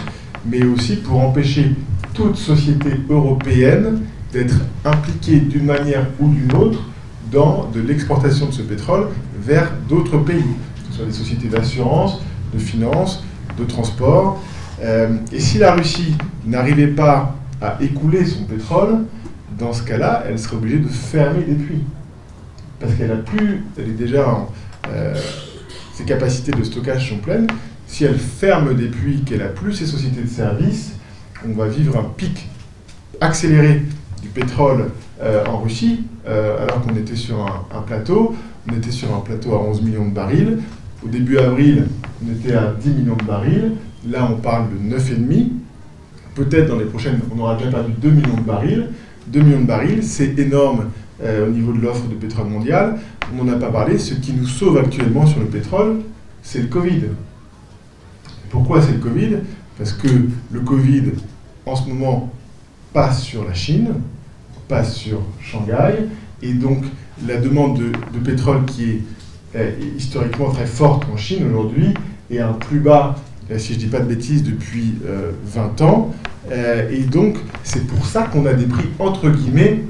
mais 0.47 0.65
aussi 0.65 0.97
pour 0.97 1.21
empêcher 1.21 1.73
toute 2.15 2.37
société 2.37 2.91
européenne 3.09 4.03
d'être 4.33 4.57
impliquée 4.85 5.41
d'une 5.41 5.65
manière 5.65 6.07
ou 6.21 6.29
d'une 6.29 6.53
autre 6.55 6.81
dans 7.31 7.69
de 7.73 7.81
l'exportation 7.81 8.47
de 8.47 8.53
ce 8.53 8.63
pétrole 8.63 9.09
vers 9.41 9.73
d'autres 9.89 10.19
pays, 10.19 10.43
que 10.43 10.91
ce 10.91 10.97
soit 10.99 11.07
des 11.07 11.13
sociétés 11.13 11.49
d'assurance, 11.49 12.21
de 12.53 12.59
finance, 12.59 13.25
de 13.59 13.65
transport. 13.65 14.43
Euh, 14.83 15.17
et 15.33 15.41
si 15.41 15.59
la 15.59 15.75
Russie 15.75 16.15
n'arrivait 16.47 16.89
pas 16.89 17.37
à 17.61 17.79
écouler 17.81 18.25
son 18.27 18.45
pétrole, 18.45 18.99
dans 19.59 19.73
ce 19.73 19.83
cas-là, 19.83 20.25
elle 20.29 20.39
serait 20.39 20.57
obligée 20.57 20.79
de 20.79 20.89
fermer 20.89 21.45
des 21.45 21.55
puits. 21.55 21.85
Parce 22.81 22.95
qu'elle 22.95 23.13
a 23.13 23.17
plus, 23.17 23.65
elle 23.79 23.91
est 23.91 23.99
déjà 23.99 24.47
euh, 24.89 25.15
ses 25.95 26.05
capacités 26.05 26.53
de 26.53 26.65
stockage 26.65 27.11
sont 27.11 27.19
pleines. 27.19 27.47
Si 27.87 28.05
elle 28.05 28.19
ferme 28.19 28.75
des 28.75 28.89
puits, 28.89 29.23
qu'elle 29.25 29.43
a 29.43 29.49
plus 29.49 29.73
ses 29.73 29.87
sociétés 29.87 30.23
de 30.23 30.29
services, 30.29 30.92
on 31.49 31.53
va 31.57 31.69
vivre 31.69 31.97
un 31.97 32.05
pic 32.17 32.49
accéléré 33.21 33.83
du 34.21 34.29
pétrole 34.29 34.91
euh, 35.23 35.45
en 35.47 35.59
Russie, 35.59 36.05
alors 36.25 36.83
qu'on 36.83 36.95
était 36.97 37.17
sur 37.17 37.41
un, 37.41 37.67
un 37.77 37.83
plateau. 37.83 38.35
On 38.71 38.77
était 38.77 38.93
sur 38.93 39.13
un 39.15 39.21
plateau 39.21 39.55
à 39.55 39.61
11 39.61 39.83
millions 39.83 40.09
de 40.09 40.15
barils. 40.15 40.59
Au 41.05 41.09
début 41.09 41.39
avril, 41.39 41.87
on 42.25 42.33
était 42.33 42.55
à 42.55 42.73
10 42.81 42.91
millions 42.91 43.17
de 43.17 43.25
barils. 43.25 43.73
Là, 44.09 44.29
on 44.31 44.37
parle 44.37 44.67
de 44.71 44.97
9,5. 44.97 45.49
Peut-être 46.35 46.69
dans 46.69 46.79
les 46.79 46.85
prochaines, 46.85 47.21
on 47.35 47.41
aura 47.41 47.57
déjà 47.57 47.71
perdu 47.71 47.93
2 47.93 48.11
millions 48.11 48.37
de 48.37 48.43
barils. 48.43 48.89
2 49.27 49.41
millions 49.41 49.61
de 49.61 49.67
barils, 49.67 50.03
c'est 50.03 50.39
énorme 50.39 50.91
euh, 51.23 51.47
au 51.47 51.51
niveau 51.51 51.73
de 51.73 51.81
l'offre 51.81 52.07
de 52.09 52.15
pétrole 52.15 52.47
mondial. 52.47 52.99
On 53.33 53.45
n'en 53.45 53.53
a 53.53 53.57
pas 53.57 53.71
parlé. 53.71 53.99
Ce 53.99 54.15
qui 54.15 54.33
nous 54.33 54.47
sauve 54.47 54.79
actuellement 54.79 55.27
sur 55.27 55.41
le 55.41 55.47
pétrole, 55.47 56.01
c'est 56.43 56.61
le 56.61 56.69
Covid. 56.69 57.03
Pourquoi 58.51 58.81
c'est 58.81 58.93
le 58.93 58.99
Covid? 58.99 59.39
Parce 59.79 59.93
que 59.93 60.09
le 60.53 60.61
Covid, 60.61 61.13
en 61.67 61.77
ce 61.77 61.89
moment, 61.89 62.31
passe 62.93 63.23
sur 63.23 63.45
la 63.45 63.55
Chine, 63.55 63.95
passe 64.69 64.95
sur 64.95 65.21
Shanghai, 65.41 66.07
et 66.43 66.53
donc 66.55 66.85
la 67.27 67.37
demande 67.37 67.79
de 67.79 68.19
pétrole 68.19 68.65
qui 68.65 68.85
est 68.85 69.77
historiquement 69.97 70.51
très 70.51 70.67
forte 70.67 71.05
en 71.13 71.17
Chine 71.17 71.47
aujourd'hui 71.47 71.95
et 72.33 72.41
un 72.41 72.55
plus 72.55 72.81
bas, 72.81 73.17
euh, 73.51 73.59
si 73.59 73.75
je 73.75 73.79
ne 73.79 73.85
dis 73.85 73.91
pas 73.91 74.01
de 74.01 74.07
bêtises, 74.07 74.43
depuis 74.43 74.95
20 75.45 75.81
euh, 75.81 75.85
ans. 75.85 76.15
Euh, 76.51 76.91
et 76.91 77.03
donc, 77.03 77.37
c'est 77.63 77.87
pour 77.87 78.07
ça 78.07 78.23
qu'on 78.25 78.47
a 78.47 78.55
des 78.55 78.67
prix, 78.67 78.89
entre 78.99 79.29
guillemets, 79.31 79.83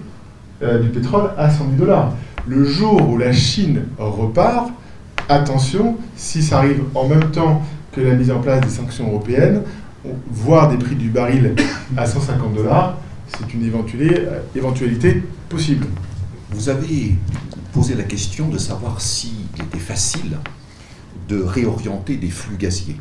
du 0.81 0.91
pétrole 0.91 1.31
à 1.37 1.51
110 1.51 1.75
dollars. 1.75 2.15
Le 2.47 2.63
jour 2.63 3.09
où 3.09 3.19
la 3.19 3.33
Chine 3.33 3.83
repart, 3.99 4.71
attention, 5.29 5.97
si 6.15 6.41
ça 6.41 6.59
arrive 6.59 6.83
en 6.95 7.09
même 7.09 7.33
temps 7.33 7.63
que 7.91 8.01
la 8.01 8.15
mise 8.15 8.31
en 8.31 8.39
place 8.39 8.61
des 8.61 8.69
sanctions 8.69 9.09
européennes, 9.09 9.63
voir 10.31 10.69
des 10.69 10.79
prix 10.79 10.97
du 10.97 11.09
baril 11.09 11.55
à 11.97 12.07
150 12.07 12.55
dollars, 12.55 12.99
c'est 13.29 13.55
une 13.55 13.65
éventualité 14.55 15.23
possible. 15.49 15.87
Vous 16.51 16.69
avez 16.69 17.17
posé 17.73 17.95
la 17.95 18.03
question 18.03 18.49
de 18.49 18.59
savoir 18.59 19.01
s'il 19.01 19.47
était 19.57 19.79
facile 19.79 20.39
de 21.29 21.43
réorienter 21.43 22.17
des 22.17 22.31
flux 22.31 22.57
gaziers. 22.57 23.01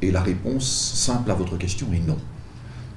Et 0.00 0.10
la 0.10 0.20
réponse 0.20 0.92
simple 0.94 1.30
à 1.30 1.34
votre 1.34 1.56
question 1.56 1.86
est 1.92 2.06
non. 2.06 2.18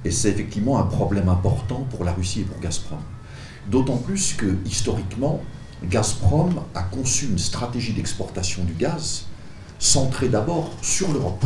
Et 0.04 0.10
c'est 0.10 0.30
effectivement 0.30 0.78
un 0.78 0.84
problème 0.84 1.28
important 1.28 1.86
pour 1.90 2.04
la 2.04 2.12
Russie 2.12 2.40
et 2.40 2.44
pour 2.44 2.58
Gazprom. 2.60 2.98
D'autant 3.70 3.96
plus 3.96 4.34
que, 4.34 4.56
historiquement, 4.64 5.40
Gazprom 5.84 6.60
a 6.74 6.82
conçu 6.82 7.26
une 7.26 7.38
stratégie 7.38 7.92
d'exportation 7.92 8.64
du 8.64 8.72
gaz 8.72 9.26
centrée 9.78 10.28
d'abord 10.28 10.72
sur 10.82 11.12
l'Europe. 11.12 11.44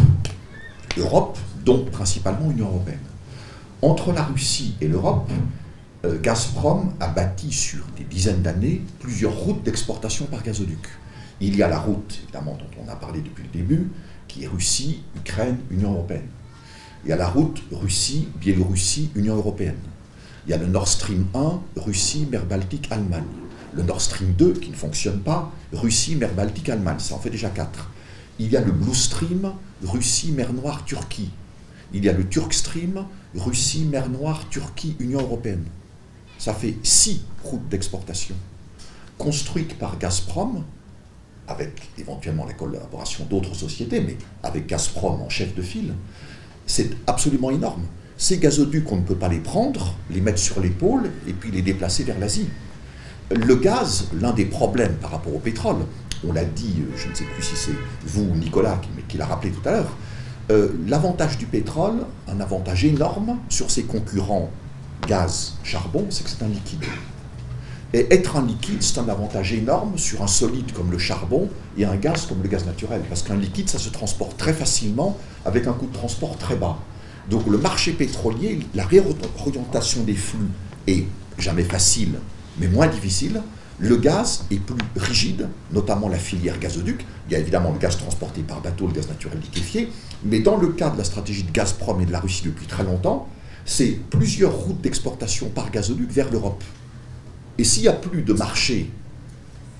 L'Europe, 0.97 1.39
donc 1.65 1.91
principalement 1.91 2.49
l'Union 2.49 2.69
européenne. 2.69 2.99
Entre 3.83 4.13
la 4.13 4.25
Russie 4.25 4.75
et 4.81 4.89
l'Europe, 4.89 5.31
euh, 6.05 6.19
Gazprom 6.21 6.93
a 7.01 7.09
bâti 7.09 7.53
sur 7.53 7.85
des 7.97 8.05
dizaines 8.05 8.43
d'années 8.43 8.83
plusieurs 9.01 9.37
routes 9.37 9.63
d'exportation 9.63 10.27
par 10.27 10.43
gazoduc. 10.43 10.89
Il 11.41 11.57
y 11.57 11.63
a 11.63 11.69
la 11.69 11.79
route, 11.79 12.21
évidemment, 12.25 12.59
dont 12.59 12.85
on 12.85 12.91
a 12.91 12.97
parlé 12.97 13.21
depuis 13.21 13.45
le 13.45 13.51
début, 13.51 13.91
qui 14.29 14.45
est 14.45 14.47
Russie, 14.47 15.03
Ukraine, 15.17 15.59
Union 15.71 15.93
européenne. 15.93 16.29
Il 17.05 17.11
y 17.11 17.13
a 17.13 17.17
la 17.17 17.29
route 17.29 17.63
Russie, 17.73 18.29
Biélorussie, 18.39 19.11
Union 19.15 19.37
européenne. 19.37 19.79
Il 20.47 20.51
y 20.51 20.55
a 20.55 20.59
le 20.59 20.67
Nord 20.67 20.89
Stream 20.89 21.27
1, 21.35 21.61
Russie, 21.77 22.27
mer 22.31 22.45
Baltique, 22.45 22.89
Allemagne. 22.91 23.25
Le 23.73 23.83
Nord 23.83 24.01
Stream 24.01 24.33
2, 24.33 24.55
qui 24.55 24.71
ne 24.71 24.77
fonctionne 24.77 25.21
pas, 25.21 25.51
Russie, 25.73 26.17
mer 26.17 26.35
Baltique, 26.35 26.69
Allemagne. 26.69 26.99
Ça 26.99 27.15
en 27.15 27.19
fait 27.19 27.31
déjà 27.31 27.49
quatre. 27.51 27.91
Il 28.39 28.51
y 28.51 28.57
a 28.57 28.61
le 28.61 28.73
Blue 28.73 28.95
Stream, 28.95 29.53
Russie, 29.83 30.33
mer 30.33 30.53
Noire, 30.53 30.85
Turquie. 30.85 31.31
Il 31.93 32.05
y 32.05 32.09
a 32.09 32.13
le 32.13 32.27
Turk 32.29 32.53
Stream, 32.53 33.05
Russie, 33.35 33.85
mer 33.85 34.09
Noire, 34.09 34.49
Turquie, 34.49 34.97
Union 35.01 35.21
européenne 35.21 35.65
ça 36.41 36.55
fait 36.55 36.75
six 36.83 37.21
routes 37.45 37.69
d'exportation 37.69 38.35
construites 39.19 39.77
par 39.77 39.99
Gazprom, 39.99 40.65
avec 41.47 41.91
éventuellement 41.99 42.47
la 42.47 42.55
collaboration 42.55 43.27
d'autres 43.29 43.55
sociétés, 43.55 44.01
mais 44.01 44.17
avec 44.43 44.67
Gazprom 44.67 45.21
en 45.21 45.29
chef 45.29 45.55
de 45.55 45.61
file, 45.61 45.93
c'est 46.65 46.89
absolument 47.07 47.51
énorme. 47.51 47.83
Ces 48.17 48.39
gazoducs, 48.39 48.91
on 48.91 48.97
ne 48.97 49.03
peut 49.03 49.17
pas 49.17 49.29
les 49.29 49.41
prendre, 49.41 49.95
les 50.11 50.23
mettre 50.23 50.39
sur 50.39 50.61
l'épaule 50.61 51.11
et 51.29 51.35
puis 51.35 51.51
les 51.51 51.61
déplacer 51.61 52.05
vers 52.05 52.19
l'Asie. 52.19 52.49
Le 53.31 53.57
gaz, 53.57 54.09
l'un 54.19 54.33
des 54.33 54.47
problèmes 54.47 54.95
par 54.95 55.11
rapport 55.11 55.35
au 55.35 55.39
pétrole, 55.39 55.85
on 56.27 56.33
l'a 56.33 56.45
dit, 56.45 56.77
je 56.97 57.09
ne 57.09 57.15
sais 57.15 57.25
plus 57.25 57.43
si 57.43 57.57
c'est 57.57 57.77
vous 58.07 58.23
ou 58.23 58.37
Nicolas 58.37 58.81
qui, 59.09 59.19
l'a 59.19 59.27
rappelé 59.27 59.53
tout 59.53 59.69
à 59.69 59.73
l'heure, 59.73 59.95
euh, 60.51 60.69
l'avantage 60.87 61.39
du 61.39 61.47
pétrole, 61.47 62.05
un 62.29 62.41
avantage 62.41 62.85
énorme 62.85 63.39
sur 63.49 63.71
ses 63.71 63.85
concurrents 63.85 64.51
gaz, 65.07 65.55
charbon, 65.63 66.07
c'est 66.11 66.25
que 66.25 66.31
c'est 66.31 66.43
un 66.43 66.49
liquide. 66.49 66.85
Et 67.93 68.13
être 68.13 68.37
un 68.37 68.47
liquide, 68.47 68.83
c'est 68.83 68.99
un 68.99 69.09
avantage 69.09 69.53
énorme 69.53 69.97
sur 69.97 70.23
un 70.23 70.27
solide 70.27 70.73
comme 70.73 70.91
le 70.93 70.99
charbon 70.99 71.49
et 71.77 71.85
un 71.85 71.97
gaz 71.97 72.27
comme 72.27 72.43
le 72.43 72.49
gaz 72.49 72.65
naturel. 72.67 73.03
Parce 73.09 73.23
qu'un 73.23 73.37
liquide, 73.37 73.69
ça 73.69 73.79
se 73.79 73.89
transporte 73.89 74.37
très 74.37 74.53
facilement 74.53 75.17
avec 75.45 75.67
un 75.67 75.73
coût 75.73 75.87
de 75.87 75.93
transport 75.93 76.37
très 76.37 76.57
bas. 76.57 76.79
Donc 77.29 77.47
le 77.47 77.59
marché 77.59 77.93
pétrolier, 77.93 78.61
la 78.75 78.85
réorientation 78.85 80.03
des 80.05 80.15
flux 80.15 80.49
est 80.87 81.05
jamais 81.39 81.65
facile, 81.65 82.15
mais 82.59 82.69
moins 82.69 82.87
difficile. 82.87 83.41
Le 83.81 83.97
gaz 83.97 84.45
est 84.51 84.61
plus 84.61 84.77
rigide, 84.95 85.49
notamment 85.73 86.09
la 86.09 86.19
filière 86.19 86.59
gazoduc. 86.59 87.07
Il 87.27 87.33
y 87.33 87.37
a 87.37 87.39
évidemment 87.39 87.73
le 87.73 87.79
gaz 87.79 87.97
transporté 87.97 88.43
par 88.43 88.61
bateau, 88.61 88.87
le 88.87 88.93
gaz 88.93 89.09
naturel 89.09 89.39
liquéfié. 89.41 89.91
Mais 90.23 90.41
dans 90.41 90.59
le 90.59 90.69
cas 90.69 90.91
de 90.91 90.99
la 90.99 91.05
stratégie 91.05 91.45
de 91.45 91.51
Gazprom 91.51 91.99
et 92.03 92.05
de 92.05 92.13
la 92.13 92.21
Russie 92.21 92.43
depuis 92.45 92.67
très 92.67 92.85
longtemps, 92.85 93.27
c'est 93.65 93.99
plusieurs 94.11 94.55
routes 94.55 94.83
d'exportation 94.83 95.49
par 95.49 95.71
gazoduc 95.71 96.11
vers 96.11 96.31
l'Europe. 96.31 96.63
Et 97.57 97.65
s'il 97.65 97.83
n'y 97.83 97.89
a 97.89 97.95
plus 97.95 98.23
de 98.23 98.35
marché 98.35 98.91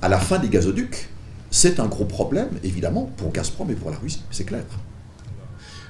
à 0.01 0.09
la 0.09 0.19
fin 0.19 0.39
des 0.39 0.49
gazoducs, 0.49 1.11
c'est 1.51 1.79
un 1.79 1.87
gros 1.87 2.07
problème, 2.07 2.49
évidemment, 2.65 3.11
pour 3.19 3.33
Gazprom 3.33 3.71
et 3.71 3.75
pour 3.75 3.91
la 3.91 3.99
Russie, 3.99 4.23
c'est 4.31 4.45
clair. 4.45 4.65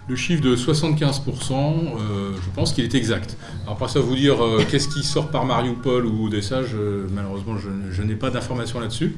Le 0.09 0.17
chiffre 0.17 0.43
de 0.43 0.57
75%, 0.57 1.53
euh, 1.53 2.33
je 2.35 2.51
pense 2.55 2.73
qu'il 2.73 2.85
est 2.85 2.95
exact. 2.95 3.37
Alors, 3.65 3.77
pas 3.77 3.89
ça 3.89 4.01
vous 4.01 4.17
dire 4.17 4.45
euh, 4.45 4.63
qu'est-ce 4.69 4.89
qui 4.89 5.03
sort 5.03 5.29
par 5.29 5.45
Mariupol 5.45 6.07
ou 6.07 6.27
Odessa, 6.27 6.63
je, 6.63 7.07
malheureusement, 7.15 7.57
je, 7.59 8.03
n'ai 8.03 8.15
pas 8.15 8.31
d'informations 8.31 8.81
là-dessus. 8.81 9.15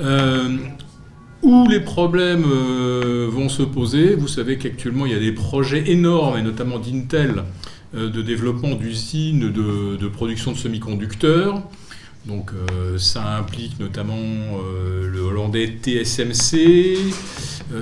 Euh, 0.00 0.56
où 1.42 1.66
les 1.68 1.80
problèmes 1.80 2.44
vont 2.44 3.48
se 3.48 3.64
poser, 3.64 4.14
vous 4.14 4.28
savez 4.28 4.58
qu'actuellement, 4.58 5.06
il 5.06 5.12
y 5.12 5.16
a 5.16 5.18
des 5.18 5.32
projets 5.32 5.90
énormes, 5.90 6.38
et 6.38 6.42
notamment 6.42 6.78
d'Intel, 6.78 7.42
de 7.94 8.22
développement 8.22 8.76
d'usines 8.76 9.50
de, 9.50 10.08
production 10.08 10.52
de 10.52 10.56
semi-conducteurs. 10.56 11.60
Donc 12.26 12.52
ça 12.96 13.38
implique 13.38 13.80
notamment 13.80 14.14
le 15.12 15.18
hollandais 15.18 15.66
TSMC, 15.82 16.96
euh, 16.96 17.00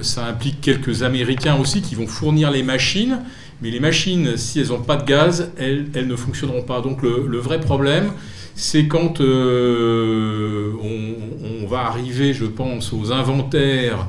ça 0.03 0.27
implique 0.27 0.61
quelques 0.61 1.03
Américains 1.03 1.57
aussi 1.57 1.83
qui 1.83 1.95
vont 1.95 2.07
fournir 2.07 2.51
les 2.51 2.63
machines. 2.63 3.21
Mais 3.63 3.71
les 3.71 3.81
machines, 3.81 4.37
si 4.37 4.61
elles 4.61 4.69
n'ont 4.69 4.81
pas 4.81 4.97
de 4.97 5.05
gaz, 5.05 5.53
elles, 5.59 6.07
ne 6.07 6.17
fonctionneront 6.17 6.63
pas. 6.63 6.81
Donc 6.81 7.03
le, 7.03 7.39
vrai 7.39 7.61
problème, 7.61 8.13
c'est 8.55 8.87
quand 8.87 9.21
euh, 9.21 10.73
on, 10.83 11.67
va 11.67 11.81
arriver, 11.81 12.33
je 12.33 12.47
pense, 12.47 12.93
aux 12.93 13.13
inventaires 13.13 14.09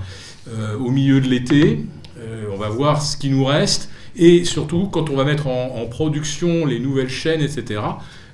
euh, 0.49 0.77
au 0.77 0.89
milieu 0.89 1.19
de 1.21 1.27
l'été. 1.27 1.85
on 2.51 2.57
va 2.57 2.69
voir 2.69 3.01
ce 3.01 3.17
qui 3.17 3.29
nous 3.29 3.45
reste. 3.45 3.89
Et 4.15 4.45
surtout, 4.45 4.87
quand 4.87 5.09
on 5.09 5.15
va 5.15 5.25
mettre 5.25 5.47
en 5.47 5.85
production 5.89 6.65
les 6.65 6.79
nouvelles 6.79 7.09
chaînes, 7.09 7.41
etc., 7.41 7.81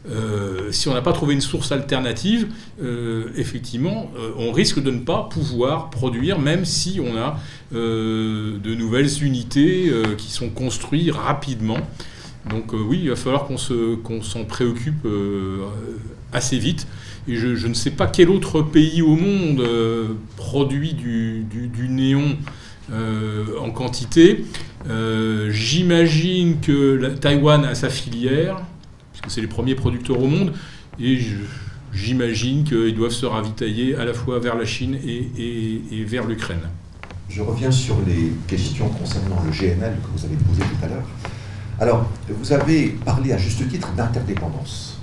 euh, 0.10 0.72
si 0.72 0.88
on 0.88 0.94
n'a 0.94 1.02
pas 1.02 1.14
trouvé 1.14 1.34
une 1.34 1.42
source 1.42 1.72
alternative, 1.72 2.48
euh, 2.82 3.30
effectivement, 3.36 4.10
euh, 4.18 4.32
on 4.38 4.52
risque 4.52 4.82
de 4.82 4.92
ne 4.92 5.00
pas 5.00 5.28
pouvoir 5.30 5.90
produire, 5.90 6.40
même 6.40 6.66
si 6.66 7.00
on 7.02 7.18
a 7.18 7.40
de 7.74 8.76
nouvelles 8.76 9.24
unités 9.24 9.92
qui 10.18 10.32
sont 10.32 10.50
construites 10.50 11.12
rapidement. 11.12 11.80
Donc 12.50 12.72
oui, 12.72 13.02
il 13.04 13.10
va 13.10 13.18
falloir 13.18 13.46
qu'on 13.46 14.22
s'en 14.22 14.46
préoccupe 14.46 15.06
assez 16.32 16.58
vite. 16.58 16.88
Et 17.28 17.36
je, 17.36 17.68
ne 17.68 17.74
sais 17.74 17.92
pas 17.92 18.08
quel 18.08 18.30
autre 18.30 18.62
pays 18.62 19.02
au 19.02 19.18
monde 19.18 19.68
produit 20.38 20.94
du, 20.94 21.46
néon 21.90 22.38
en 22.90 23.70
quantité. 23.72 24.46
J'imagine 25.50 26.62
que 26.62 26.94
la, 26.94 27.10
Taïwan 27.10 27.66
a 27.66 27.76
sa 27.76 27.90
filière 27.90 28.62
c'est 29.30 29.42
les 29.42 29.48
premiers 29.48 29.76
producteurs 29.76 30.22
au 30.22 30.28
monde, 30.28 30.54
et 31.00 31.20
j'imagine 31.94 32.64
qu'ils 32.64 32.96
doivent 32.96 33.12
se 33.12 33.26
ravitailler 33.26 33.96
à 33.96 34.06
la 34.06 34.14
fois 34.14 34.40
vers 34.40 34.56
la 34.56 34.66
Chine 34.66 34.96
et, 34.96 36.04
vers 36.06 36.26
l'Ukraine. 36.26 36.62
Je 37.30 37.42
reviens 37.42 37.72
sur 37.72 37.98
les 38.08 38.32
questions 38.48 38.90
concernant 38.90 39.42
le 39.44 39.52
GNL 39.52 39.98
que 40.02 40.18
vous 40.18 40.26
avez 40.26 40.36
posées 40.36 40.62
tout 40.62 40.86
à 40.86 40.88
l'heure. 40.88 41.08
Alors, 41.80 42.10
vous 42.30 42.54
avez 42.54 42.90
parlé 43.06 43.34
à 43.34 43.38
juste 43.38 43.68
titre 43.70 43.92
d'interdépendance. 43.96 44.98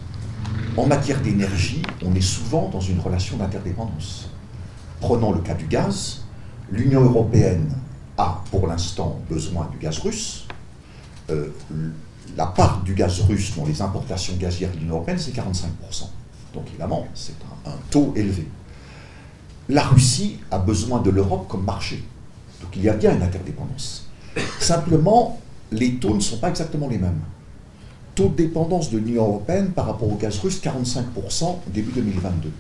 En 0.76 0.86
matière 0.86 1.20
d'énergie, 1.20 1.82
on 2.04 2.14
est 2.14 2.20
souvent 2.20 2.68
dans 2.72 2.80
une 2.80 2.98
relation 2.98 3.36
d'interdépendance. 3.36 4.28
Prenons 5.00 5.32
le 5.32 5.40
cas 5.40 5.54
du 5.54 5.66
gaz. 5.66 6.24
L'Union 6.72 7.02
européenne 7.02 7.70
a 8.16 8.42
pour 8.50 8.66
l'instant 8.66 9.20
besoin 9.30 9.68
du 9.70 9.78
gaz 9.78 9.98
russe. 9.98 10.46
Euh, 11.30 11.48
la 12.36 12.46
part 12.46 12.82
du 12.82 12.94
gaz 12.94 13.20
russe 13.22 13.54
dans 13.56 13.64
les 13.64 13.80
importations 13.80 14.34
gazières 14.36 14.72
de 14.72 14.78
l'Union 14.78 14.94
européenne, 14.96 15.18
c'est 15.18 15.34
45%. 15.34 16.08
Donc 16.52 16.64
évidemment, 16.68 17.06
c'est 17.14 17.34
un, 17.66 17.72
taux 17.90 18.12
élevé. 18.16 18.48
La 19.68 19.82
Russie 19.82 20.38
a 20.50 20.58
besoin 20.58 21.00
de 21.00 21.10
l'Europe 21.10 21.46
comme 21.48 21.64
marché. 21.64 22.02
Donc 22.60 22.70
il 22.76 22.82
y 22.82 22.88
a 22.88 22.94
bien 22.94 23.14
une 23.14 23.22
interdépendance. 23.22 24.08
Simplement, 24.58 25.40
les 25.70 25.96
taux 25.96 26.14
ne 26.14 26.20
sont 26.20 26.38
pas 26.38 26.50
exactement 26.50 26.88
les 26.88 26.98
mêmes. 26.98 27.20
Taux 28.14 28.28
de 28.28 28.36
dépendance 28.36 28.90
de 28.90 28.98
l'Union 28.98 29.26
européenne 29.26 29.70
par 29.70 29.86
rapport 29.86 30.10
au 30.10 30.16
gaz 30.16 30.38
russe, 30.38 30.60
45% 30.62 31.56
début 31.68 31.92
2022. 31.92 32.50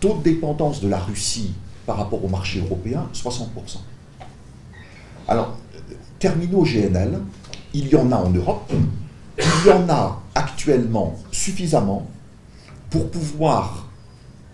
Taux 0.00 0.18
de 0.18 0.22
dépendance 0.22 0.80
de 0.80 0.88
la 0.88 0.98
Russie 0.98 1.54
par 1.86 1.96
rapport 1.96 2.22
au 2.22 2.28
marché 2.28 2.60
européen, 2.60 3.08
60%. 3.14 3.46
Alors, 5.26 5.56
terminaux 6.18 6.64
GNL, 6.64 7.20
il 7.78 7.88
y 7.88 7.94
en 7.94 8.10
a 8.10 8.16
en 8.16 8.30
Europe, 8.30 8.72
il 9.38 9.68
y 9.68 9.70
en 9.70 9.88
a 9.88 10.20
actuellement 10.34 11.16
suffisamment 11.30 12.08
pour 12.90 13.08
pouvoir 13.08 13.86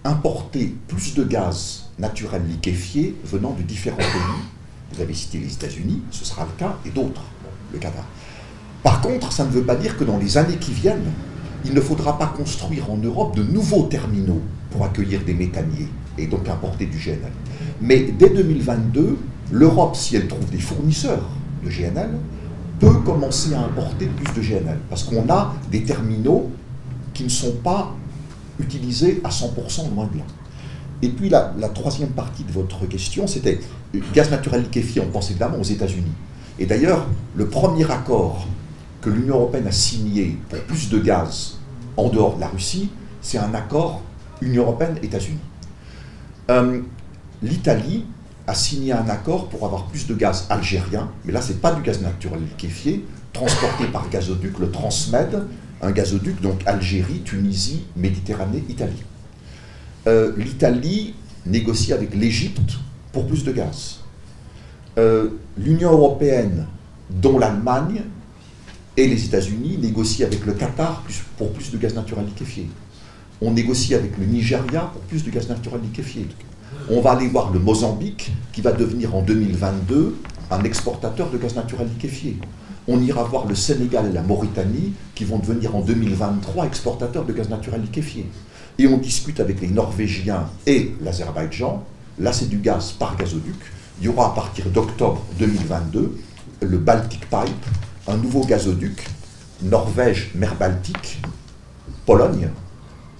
importer 0.05 0.74
plus 0.88 1.14
de 1.14 1.24
gaz 1.24 1.86
naturel 1.98 2.42
liquéfié 2.46 3.16
venant 3.24 3.52
de 3.52 3.62
différents 3.62 3.96
pays. 3.96 4.42
Vous 4.92 5.01
avez 5.01 5.14
cité 5.14 5.38
les 5.38 5.55
États-Unis, 5.55 6.02
ce 6.10 6.26
sera 6.26 6.44
le 6.44 6.51
cas, 6.59 6.76
et 6.84 6.90
d'autres, 6.90 7.22
le 7.72 7.78
Canada. 7.78 8.05
Par 8.82 9.01
contre, 9.01 9.32
ça 9.32 9.46
ne 9.46 9.51
veut 9.51 9.62
pas 9.62 9.76
dire 9.76 9.96
que 9.96 10.05
dans 10.05 10.18
les 10.18 10.36
années 10.36 10.59
qui 10.59 10.72
viennent, 10.72 11.10
il 11.64 11.72
ne 11.72 11.80
faudra 11.80 12.18
pas 12.18 12.26
construire 12.26 12.90
en 12.90 12.98
Europe 12.98 13.34
de 13.34 13.42
nouveaux 13.42 13.84
terminaux 13.84 14.42
pour 14.70 14.84
accueillir 14.84 15.24
des 15.24 15.32
méthaniers 15.32 15.88
et 16.18 16.26
donc 16.26 16.46
importer 16.46 16.84
du 16.84 16.98
GNL. 16.98 17.32
Mais 17.80 18.12
dès 18.18 18.28
2022, 18.28 19.16
l'Europe, 19.51 19.96
si 19.96 20.14
elle 20.14 20.28
trouve 20.28 20.51
des 20.51 20.59
fournisseurs 20.59 21.26
de 21.64 21.70
GNL, 21.70 22.10
peut 22.85 22.98
commencer 23.01 23.55
à 23.55 23.61
importer 23.61 24.06
plus 24.06 24.35
de 24.35 24.47
GNL, 24.47 24.78
parce 24.90 25.05
qu'on 25.05 25.28
a 25.28 25.55
des 25.70 25.82
terminaux 25.85 26.51
qui 27.12 27.24
ne 27.24 27.28
sont 27.28 27.52
pas 27.62 27.94
utilisés 28.59 29.20
à 29.24 29.31
100% 29.31 29.94
loin 29.94 30.09
de 30.12 30.19
là. 30.19 30.24
Et 31.02 31.09
puis 31.09 31.28
la, 31.28 31.52
troisième 31.74 32.11
partie 32.11 32.44
de 32.44 32.52
votre 32.52 32.86
question, 32.86 33.27
c'était 33.27 33.61
gaz 34.15 34.31
naturel 34.31 34.62
liquéfié, 34.62 35.02
on 35.02 35.11
pense 35.11 35.31
évidemment 35.31 35.59
aux 35.59 35.65
États-Unis. 35.65 36.12
Et 36.59 36.66
d'ailleurs, 36.66 37.06
le 37.35 37.47
premier 37.48 37.90
accord 37.90 38.47
que 39.01 39.11
l'Union 39.11 39.36
européenne 39.36 39.66
a 39.66 39.73
signé 39.73 40.39
pour 40.48 40.61
plus 40.61 40.89
de 40.89 40.98
gaz 40.98 41.59
en 41.97 42.09
dehors 42.09 42.36
de 42.36 42.40
la 42.40 42.48
Russie, 42.48 42.90
c'est 43.20 43.39
un 43.39 43.55
accord 43.55 44.02
Union 44.40 44.62
européenne-États-Unis. 44.65 45.39
Euh, 46.51 46.81
L'Italie 47.43 48.06
a 48.46 48.54
signé 48.54 48.92
un 48.92 49.08
accord 49.08 49.48
pour 49.48 49.64
avoir 49.64 49.86
plus 49.86 50.06
de 50.06 50.14
gaz 50.14 50.46
algérien, 50.50 51.10
mais 51.24 51.32
là, 51.32 51.40
ce 51.40 51.52
n'est 51.52 51.58
pas 51.58 51.72
du 51.72 51.82
gaz 51.82 52.00
naturel 52.02 52.40
liquéfié, 52.40 53.04
transporté 53.32 53.86
par 53.86 54.08
gazoduc, 54.10 54.58
le 54.58 54.70
Transmed, 54.70 55.44
un 55.82 55.90
gazoduc, 55.90 56.40
donc 56.40 56.60
Algérie, 56.66 57.20
Tunisie, 57.24 57.84
Méditerranée, 57.96 58.62
Italie. 58.68 59.02
Euh, 60.06 60.32
L'Italie 60.36 61.14
négocie 61.46 61.92
avec 61.92 62.14
l'Égypte 62.14 62.78
pour 63.12 63.26
plus 63.26 63.44
de 63.44 63.52
gaz. 63.52 64.00
Euh, 64.98 65.30
L'Union 65.56 65.92
européenne, 65.92 66.66
dont 67.10 67.38
l'Allemagne 67.38 68.02
et 68.96 69.06
les 69.06 69.24
États-Unis, 69.24 69.78
négocient 69.78 70.26
avec 70.26 70.44
le 70.44 70.52
Qatar 70.52 71.02
pour 71.36 71.52
plus 71.52 71.70
de 71.70 71.78
gaz 71.78 71.94
naturel 71.94 72.26
liquéfié. 72.26 72.68
On 73.40 73.50
négocie 73.52 73.94
avec 73.94 74.16
le 74.18 74.26
Nigeria 74.26 74.90
pour 74.92 75.02
plus 75.02 75.24
de 75.24 75.30
gaz 75.30 75.48
naturel 75.48 75.80
liquéfié. 75.82 76.26
On 76.90 77.00
va 77.00 77.12
aller 77.12 77.28
voir 77.28 77.52
le 77.52 77.58
Mozambique, 77.58 78.32
qui 78.52 78.60
va 78.60 78.72
devenir 78.72 79.14
en 79.14 79.22
2022 79.22 80.16
un 80.50 80.62
exportateur 80.64 81.30
de 81.30 81.38
gaz 81.38 81.54
naturel 81.54 81.88
liquéfié. 81.88 82.38
On 82.86 83.00
ira 83.00 83.24
voir 83.24 83.46
le 83.46 83.54
Sénégal 83.54 84.06
et 84.10 84.12
la 84.12 84.22
Mauritanie, 84.22 84.92
qui 85.14 85.24
vont 85.24 85.38
devenir 85.38 85.74
en 85.74 85.80
2023 85.80 86.66
exportateurs 86.66 87.24
de 87.24 87.32
gaz 87.32 87.48
naturel 87.48 87.80
liquéfié. 87.80 88.26
Et 88.78 88.86
on 88.86 88.98
discute 88.98 89.40
avec 89.40 89.60
les 89.60 89.68
Norvégiens 89.68 90.44
et 90.66 90.94
l'Azerbaïdjan. 91.00 91.82
Là, 92.18 92.32
c'est 92.32 92.48
du 92.48 92.58
gaz 92.58 92.92
par 92.92 93.16
gazoduc. 93.16 93.56
Il 94.00 94.06
y 94.06 94.08
aura 94.08 94.26
à 94.26 94.34
partir 94.34 94.66
d'octobre 94.70 95.22
2022 95.38 96.18
le 96.60 96.78
Baltic 96.78 97.20
Pipe, 97.20 97.66
un 98.08 98.16
nouveau 98.16 98.44
gazoduc 98.44 99.06
Norvège, 99.62 100.30
mer 100.34 100.54
Baltique, 100.56 101.20
Pologne, 102.04 102.48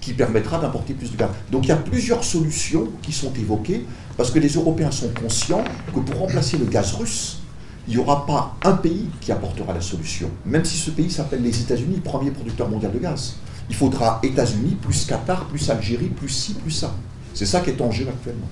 qui 0.05 0.13
permettra 0.13 0.59
d'importer 0.59 0.93
plus 0.93 1.11
de 1.11 1.17
gaz. 1.17 1.31
Donc 1.51 1.65
il 1.65 1.69
y 1.69 1.71
a 1.71 1.77
plusieurs 1.77 2.23
solutions 2.23 2.87
qui 3.01 3.11
sont 3.11 3.33
évoquées, 3.33 3.87
parce 4.15 4.29
que 4.29 4.37
les 4.37 4.49
Européens 4.49 4.91
sont 4.91 5.09
conscients 5.19 5.63
que 5.93 5.99
pour 5.99 6.19
remplacer 6.19 6.59
le 6.59 6.65
gaz 6.65 6.93
russe, 6.93 7.39
il 7.87 7.95
n'y 7.95 7.99
aura 7.99 8.27
pas 8.27 8.55
un 8.63 8.73
pays 8.73 9.07
qui 9.19 9.31
apportera 9.31 9.73
la 9.73 9.81
solution, 9.81 10.29
même 10.45 10.63
si 10.63 10.77
ce 10.77 10.91
pays 10.91 11.09
s'appelle 11.09 11.41
les 11.41 11.59
États-Unis, 11.59 12.01
premier 12.03 12.29
producteur 12.29 12.69
mondial 12.69 12.91
de 12.91 12.99
gaz. 12.99 13.37
Il 13.67 13.75
faudra 13.75 14.19
États-Unis, 14.21 14.77
plus 14.79 15.05
Qatar, 15.05 15.45
plus 15.45 15.71
Algérie, 15.71 16.09
plus 16.09 16.29
ci, 16.29 16.53
plus 16.53 16.71
ça. 16.71 16.95
C'est 17.33 17.47
ça 17.47 17.61
qui 17.61 17.71
est 17.71 17.81
en 17.81 17.89
jeu 17.89 18.05
actuellement. 18.07 18.47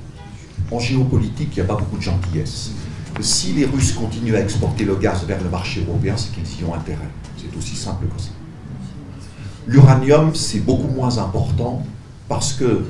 En 0.72 0.80
géopolitique, 0.80 1.50
il 1.52 1.56
n'y 1.58 1.62
a 1.62 1.66
pas 1.66 1.80
beaucoup 1.80 1.98
de 1.98 2.02
gentillesse. 2.02 2.72
Si 3.20 3.54
les 3.54 3.66
Russes 3.66 3.92
continuent 3.92 4.36
à 4.36 4.40
exporter 4.40 4.86
le 4.86 4.96
gaz 4.96 5.24
vers 5.26 5.42
le 5.44 5.52
marché 5.52 5.86
européen, 5.88 6.16
c'est 6.18 6.32
qu'ils 6.34 6.62
y 6.62 6.64
ont 6.64 6.74
intérêt. 6.74 7.10
C'est 7.38 7.56
aussi 7.56 7.76
simple 7.76 8.08
que 8.08 8.20
ça. 8.20 8.30
L'uranium, 9.68 10.36
c'est 10.36 10.60
beaucoup 10.60 10.88
moins 10.88 11.18
important 11.18 11.84
parce 12.28 12.54
que, 12.54 12.66
euh, 12.66 12.84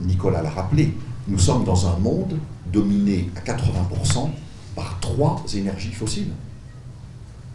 Nicolas 0.00 0.42
l'a 0.42 0.50
rappelé, 0.50 0.94
nous 1.28 1.38
sommes 1.38 1.64
dans 1.64 1.86
un 1.86 1.96
monde 1.98 2.38
dominé 2.72 3.30
à 3.36 3.40
80% 3.40 4.30
par 4.74 4.98
trois 5.00 5.44
énergies 5.54 5.92
fossiles. 5.92 6.32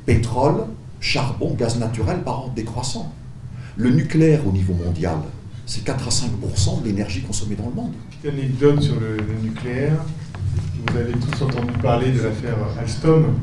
Pétrole, 0.06 0.66
charbon, 1.00 1.54
gaz 1.56 1.78
naturel 1.78 2.22
par 2.24 2.42
an 2.42 2.54
décroissant. 2.56 3.12
Le 3.76 3.90
nucléaire 3.90 4.48
au 4.48 4.52
niveau 4.52 4.74
mondial, 4.74 5.18
c'est 5.66 5.84
4 5.84 6.08
à 6.08 6.12
5% 6.12 6.82
de 6.82 6.88
l'énergie 6.88 7.22
consommée 7.22 7.56
dans 7.56 7.68
le 7.68 7.74
monde. 7.74 7.94
Petite 8.10 8.34
anecdote 8.34 8.82
sur 8.82 9.00
le, 9.00 9.18
nucléaire. 9.44 9.98
Vous 10.88 10.98
avez 10.98 11.14
tous 11.14 11.44
entendu 11.44 11.74
parler 11.82 12.12
de 12.12 12.22
l'affaire 12.22 12.56
Alstom, 12.80 13.34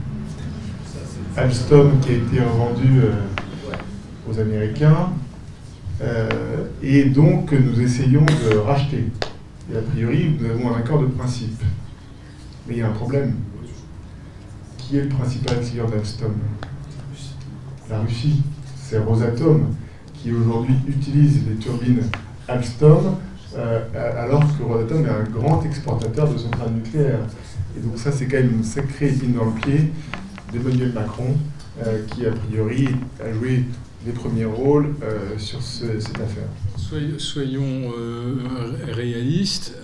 Alstom 1.37 2.01
qui 2.01 2.11
a 2.11 2.13
été 2.13 2.41
revendu 2.41 3.01
aux 4.29 4.39
Américains 4.39 5.11
et 6.83 7.05
donc 7.05 7.53
nous 7.53 7.81
essayons 7.81 8.25
de 8.25 8.57
racheter. 8.57 9.05
Et 9.73 9.77
a 9.77 9.81
priori, 9.81 10.37
nous 10.41 10.51
avons 10.51 10.75
un 10.75 10.79
accord 10.79 11.01
de 11.01 11.07
principe. 11.07 11.63
Mais 12.67 12.75
il 12.75 12.79
y 12.81 12.83
a 12.83 12.89
un 12.89 12.93
problème. 12.93 13.35
Qui 14.77 14.99
est 14.99 15.03
le 15.03 15.09
principal 15.09 15.61
client 15.61 15.89
d'Alstom? 15.89 16.35
La 17.89 18.01
Russie. 18.01 18.43
C'est 18.77 18.99
Rosatom 18.99 19.75
qui 20.15 20.33
aujourd'hui 20.33 20.75
utilise 20.87 21.41
les 21.49 21.57
turbines 21.57 22.03
Alstom, 22.47 23.17
euh, 23.57 23.81
alors 24.19 24.45
que 24.57 24.63
Rosatom 24.63 25.07
est 25.07 25.09
un 25.09 25.23
grand 25.23 25.63
exportateur 25.63 26.33
de 26.33 26.39
centrales 26.39 26.73
nucléaires. 26.73 27.21
Et 27.77 27.81
donc 27.81 27.97
ça, 27.97 28.13
c'est 28.13 28.27
quand 28.27 28.37
même 28.37 28.53
une 28.53 28.65
sacrée 28.65 29.09
épine 29.09 29.33
dans 29.35 29.47
le 29.47 29.53
pied 29.53 29.93
d'Emmanuel 30.53 30.93
Macron, 30.93 31.37
euh, 31.85 32.05
qui 32.09 32.27
a 32.27 32.33
priori 32.33 32.89
a 33.25 33.33
joué 33.33 33.65
les 34.07 34.13
premiers 34.13 34.45
rôles 34.45 34.95
euh, 35.03 35.39
sur 35.39 35.63
cette 35.63 36.21
affaire. 36.21 36.49
Soyons 37.19 37.91
réalistes, 38.93 39.79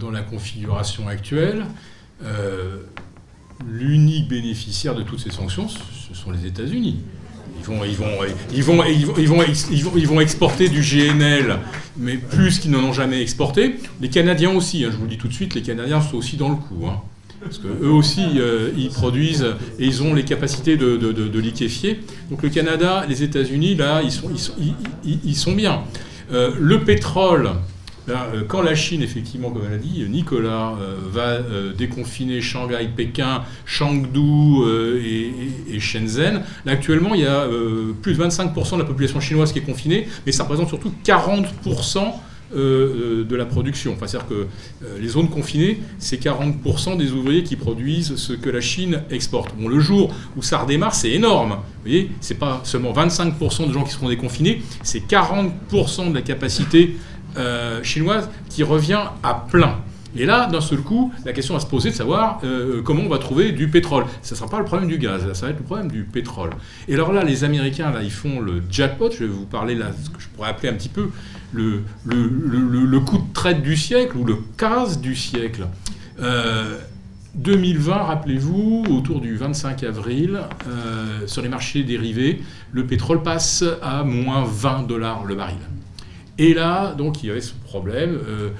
dans 0.00 0.10
la 0.10 0.22
configuration 0.22 1.06
actuelle, 1.06 1.64
l'unique 3.68 4.28
bénéficiaire 4.28 4.96
de 4.96 5.02
toutes 5.02 5.20
ces 5.20 5.30
sanctions, 5.30 5.68
ce 5.68 6.14
sont 6.14 6.32
les 6.32 6.46
États-Unis. 6.46 6.98
Ils, 8.52 8.64
vont, 10.08 10.20
exporter 10.20 10.68
du 10.68 10.80
GNL, 10.80 11.58
mais 11.96 12.16
plus 12.16 12.58
qu'ils 12.58 12.70
n'en 12.70 12.84
ont 12.84 12.92
jamais 12.92 13.22
exporté. 13.22 13.76
Les 14.00 14.08
Canadiens 14.08 14.50
aussi, 14.54 14.84
hein, 14.84 14.90
je 14.92 14.96
vous 14.96 15.04
le 15.04 15.10
dis 15.10 15.18
tout 15.18 15.28
de 15.28 15.32
suite, 15.32 15.54
les 15.54 15.62
Canadiens 15.62 16.00
sont 16.00 16.16
aussi 16.16 16.36
dans 16.36 16.50
le 16.50 16.56
coup. 16.56 16.86
Hein. 16.86 17.00
Parce 17.42 17.58
qu'eux 17.58 17.88
aussi, 17.88 18.24
euh, 18.36 18.70
ils 18.76 18.90
produisent 18.90 19.46
et 19.78 19.86
ils 19.86 20.02
ont 20.02 20.14
les 20.14 20.24
capacités 20.24 20.76
de, 20.76 21.38
liquéfier. 21.38 22.00
Donc 22.30 22.42
le 22.42 22.48
Canada, 22.48 23.04
les 23.08 23.22
États-Unis, 23.22 23.74
là, 23.74 24.02
ils 24.02 25.34
sont, 25.36 25.52
bien. 25.52 25.82
Euh, 26.32 26.52
le 26.58 26.80
pétrole, 26.80 27.50
euh, 28.08 28.42
quand 28.48 28.62
la 28.62 28.74
Chine, 28.74 29.02
effectivement, 29.02 29.50
comme 29.50 29.62
elle 29.66 29.74
a 29.74 29.78
dit, 29.78 30.06
Nicolas, 30.08 30.74
va 31.12 31.38
déconfiner 31.76 32.40
Shanghai, 32.40 32.88
Pékin, 32.94 33.42
Chengdu 33.66 34.62
et, 35.70 35.80
Shenzhen, 35.80 36.42
actuellement 36.66 37.14
il 37.14 37.22
y 37.22 37.26
a 37.26 37.46
plus 38.00 38.14
de 38.14 38.22
25% 38.22 38.74
de 38.74 38.78
la 38.78 38.84
population 38.84 39.20
chinoise 39.20 39.52
qui 39.52 39.58
est 39.58 39.62
confinée, 39.62 40.08
mais 40.24 40.32
ça 40.32 40.44
représente 40.44 40.68
surtout 40.68 40.92
40% 41.04 42.12
de 42.54 43.36
la 43.36 43.44
production. 43.44 43.92
Enfin, 43.92 44.06
c'est-à-dire 44.06 44.28
que 44.28 44.46
les 45.00 45.08
zones 45.08 45.28
confinées, 45.28 45.80
c'est 45.98 46.22
40% 46.22 46.96
des 46.96 47.12
ouvriers 47.12 47.42
qui 47.42 47.56
produisent 47.56 48.16
ce 48.16 48.32
que 48.32 48.50
la 48.50 48.60
Chine 48.60 49.02
exporte. 49.10 49.54
Bon, 49.56 49.68
le 49.68 49.80
jour 49.80 50.14
où 50.36 50.42
ça 50.42 50.58
redémarre, 50.58 50.94
c'est 50.94 51.10
énorme. 51.10 51.50
Vous 51.50 51.90
voyez, 51.90 52.10
c'est 52.20 52.38
pas 52.38 52.60
seulement 52.64 52.92
25% 52.92 53.68
de 53.68 53.72
gens 53.72 53.84
qui 53.84 53.92
seront 53.92 54.08
déconfinés, 54.08 54.62
c'est 54.82 55.06
40% 55.06 56.10
de 56.10 56.14
la 56.14 56.22
capacité 56.22 56.96
euh, 57.36 57.82
chinoise 57.82 58.28
qui 58.48 58.62
revient 58.62 59.02
à 59.22 59.34
plein. 59.34 59.78
Et 60.16 60.26
là, 60.26 60.46
d'un 60.46 60.60
seul 60.60 60.80
coup, 60.80 61.12
la 61.24 61.32
question 61.32 61.54
va 61.54 61.60
se 61.60 61.66
poser 61.66 61.90
de 61.90 61.94
savoir 61.94 62.40
euh, 62.44 62.82
comment 62.82 63.02
on 63.02 63.08
va 63.08 63.18
trouver 63.18 63.52
du 63.52 63.68
pétrole. 63.68 64.04
Ce 64.22 64.34
ne 64.34 64.38
sera 64.38 64.48
pas 64.48 64.58
le 64.58 64.64
problème 64.64 64.88
du 64.88 64.98
gaz, 64.98 65.32
ça 65.32 65.46
va 65.46 65.52
être 65.52 65.58
le 65.58 65.64
problème 65.64 65.90
du 65.90 66.04
pétrole. 66.04 66.50
Et 66.88 66.94
alors 66.94 67.12
là, 67.12 67.24
les 67.24 67.44
Américains, 67.44 67.90
là, 67.90 68.02
ils 68.02 68.12
font 68.12 68.40
le 68.40 68.62
jackpot. 68.70 69.10
Je 69.10 69.24
vais 69.24 69.30
vous 69.30 69.46
parler 69.46 69.74
là, 69.74 69.90
ce 70.02 70.10
que 70.10 70.20
je 70.20 70.28
pourrais 70.28 70.50
appeler 70.50 70.68
un 70.68 70.74
petit 70.74 70.88
peu 70.88 71.10
le, 71.52 71.82
le, 72.04 73.00
coup 73.00 73.18
de 73.18 73.32
traite 73.32 73.62
du 73.62 73.76
siècle 73.76 74.16
ou 74.16 74.24
le 74.24 74.36
casse 74.56 75.00
du 75.00 75.14
siècle. 75.14 75.66
2020, 77.34 77.92
euh, 77.92 78.02
rappelez-vous, 78.02 78.84
autour 78.90 79.20
du 79.20 79.36
25 79.36 79.82
avril, 79.82 80.40
sur 81.26 81.42
les 81.42 81.48
marchés 81.48 81.82
dérivés, 81.82 82.42
le 82.72 82.86
pétrole 82.86 83.22
passe 83.22 83.64
à 83.82 84.04
moins 84.04 84.44
20 84.44 84.86
dollars 84.86 85.24
le 85.24 85.34
baril. 85.34 85.58
Et 86.38 86.52
là, 86.52 86.94
donc, 86.94 87.22
il 87.22 87.28
y 87.28 87.30
avait 87.30 87.40
ce 87.40 87.52
problème. 87.52 88.18
Euh, 88.28 88.50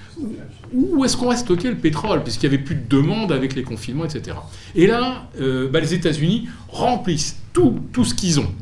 où 0.73 1.05
est-ce 1.05 1.17
qu'on 1.17 1.29
va 1.29 1.37
stocker 1.37 1.69
le 1.69 1.77
pétrole 1.77 2.23
Puisqu'il 2.23 2.49
n'y 2.49 2.55
avait 2.55 2.65
plus 2.65 2.77
de 2.77 2.89
demande 2.89 3.33
avec 3.33 3.55
les 3.55 3.63
confinements, 3.63 4.05
etc. 4.05 4.37
Et 4.77 4.87
là, 4.87 5.29
euh, 5.41 5.69
bah, 5.69 5.81
les 5.81 5.93
États-Unis 5.93 6.49
remplissent 6.69 7.37
tout, 7.53 7.81
tout 7.93 8.05
ce 8.05 8.15
qu'ils 8.15 8.39
ont. 8.39 8.53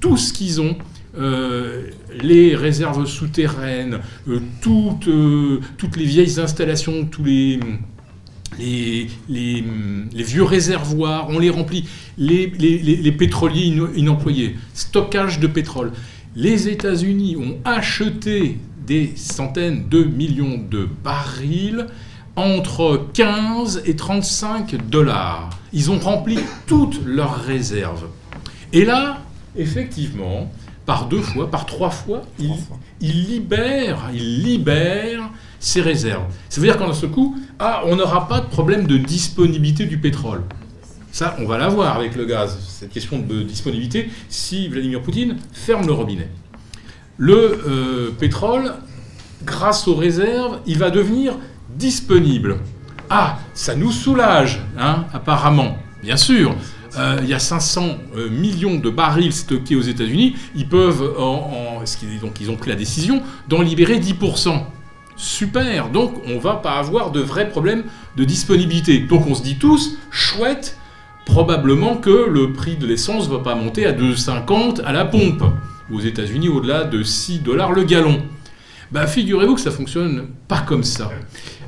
Tout 0.00 0.16
ce 0.16 0.32
qu'ils 0.32 0.60
ont. 0.60 0.76
Euh, 1.18 1.84
les 2.22 2.54
réserves 2.54 3.06
souterraines, 3.06 4.00
toutes, 4.60 5.08
toutes 5.78 5.96
les 5.96 6.04
vieilles 6.04 6.38
installations, 6.38 7.06
tous 7.06 7.24
les, 7.24 7.58
les, 8.58 9.08
les, 9.28 9.64
vieux 10.22 10.42
réservoirs, 10.42 11.28
on 11.30 11.38
les 11.38 11.50
remplit. 11.50 11.86
Les, 12.18 12.46
les 12.46 13.12
pétroliers 13.12 13.74
inemployés, 13.96 14.56
stockage 14.74 15.40
de 15.40 15.46
pétrole 15.46 15.92
les 16.38 16.68
États-Unis 16.68 17.36
ont 17.36 17.58
acheté 17.64 18.58
des 18.86 19.12
centaines 19.16 19.88
de 19.88 20.04
millions 20.04 20.56
de 20.70 20.88
barils 21.02 21.88
entre 22.36 23.08
15 23.12 23.82
et 23.86 23.96
35 23.96 24.88
dollars. 24.88 25.50
Ils 25.72 25.90
ont 25.90 25.98
rempli 25.98 26.38
toutes 26.68 27.04
leurs 27.04 27.34
réserves. 27.34 28.06
Et 28.72 28.84
là, 28.84 29.18
effectivement, 29.56 30.48
par 30.86 31.08
deux 31.08 31.22
fois, 31.22 31.50
par 31.50 31.66
trois 31.66 31.90
fois, 31.90 32.22
ils, 32.38 33.26
libèrent, 33.26 34.08
ils 34.14 34.44
libèrent 34.44 35.30
ces 35.58 35.80
réserves. 35.80 36.32
Ça 36.48 36.60
veut 36.60 36.68
dire 36.68 36.78
qu'en 36.78 36.92
ce 36.92 37.06
coup, 37.06 37.36
ah, 37.58 37.82
on 37.84 37.96
n'aura 37.96 38.28
pas 38.28 38.38
de 38.38 38.46
problème 38.46 38.86
de 38.86 38.96
disponibilité 38.96 39.86
du 39.86 39.98
pétrole. 39.98 40.44
Ça, 41.18 41.34
on 41.40 41.46
va 41.46 41.58
l'avoir 41.58 41.96
avec 41.96 42.14
le 42.14 42.26
gaz, 42.26 42.56
cette 42.68 42.92
question 42.92 43.18
de 43.18 43.42
disponibilité, 43.42 44.08
si 44.28 44.68
Vladimir 44.68 45.02
Poutine 45.02 45.36
ferme 45.52 45.84
le 45.84 45.92
robinet. 45.92 46.28
Le 47.16 47.60
euh, 47.66 48.10
pétrole, 48.16 48.72
grâce 49.42 49.88
aux 49.88 49.96
réserves, 49.96 50.60
il 50.64 50.78
va 50.78 50.90
devenir 50.90 51.34
disponible. 51.74 52.58
Ah, 53.10 53.40
ça 53.52 53.74
nous 53.74 53.90
soulage, 53.90 54.62
hein, 54.78 55.06
apparemment. 55.12 55.78
Bien 56.04 56.16
sûr, 56.16 56.54
euh, 56.96 57.18
il 57.20 57.28
y 57.28 57.34
a 57.34 57.40
500 57.40 57.98
euh, 58.14 58.30
millions 58.30 58.76
de 58.76 58.88
barils 58.88 59.32
stockés 59.32 59.74
aux 59.74 59.82
États-Unis. 59.82 60.36
Ils 60.54 60.68
peuvent, 60.68 61.16
donc 62.22 62.40
ils 62.40 62.48
ont 62.48 62.56
pris 62.56 62.70
la 62.70 62.76
décision 62.76 63.24
d'en 63.48 63.60
libérer 63.60 63.98
10%. 63.98 64.56
Super, 65.16 65.88
donc 65.88 66.14
on 66.28 66.38
va 66.38 66.54
pas 66.54 66.78
avoir 66.78 67.10
de 67.10 67.18
vrais 67.18 67.48
problèmes 67.48 67.82
de 68.16 68.22
disponibilité. 68.22 69.00
Donc 69.00 69.26
on 69.26 69.34
se 69.34 69.42
dit 69.42 69.56
tous, 69.56 69.96
chouette, 70.12 70.77
probablement 71.28 71.96
que 71.96 72.26
le 72.28 72.52
prix 72.52 72.76
de 72.76 72.86
l'essence 72.86 73.28
ne 73.28 73.36
va 73.36 73.42
pas 73.42 73.54
monter 73.54 73.86
à 73.86 73.92
2,50 73.92 74.82
à 74.82 74.92
la 74.92 75.04
pompe. 75.04 75.44
Aux 75.92 76.00
États-Unis, 76.00 76.48
au-delà 76.48 76.84
de 76.84 77.02
6 77.02 77.40
dollars 77.40 77.72
le 77.72 77.84
gallon. 77.84 78.20
Bah, 78.90 79.06
figurez-vous 79.06 79.54
que 79.54 79.60
ça 79.60 79.70
fonctionne 79.70 80.26
pas 80.48 80.60
comme 80.60 80.82
ça. 80.82 81.10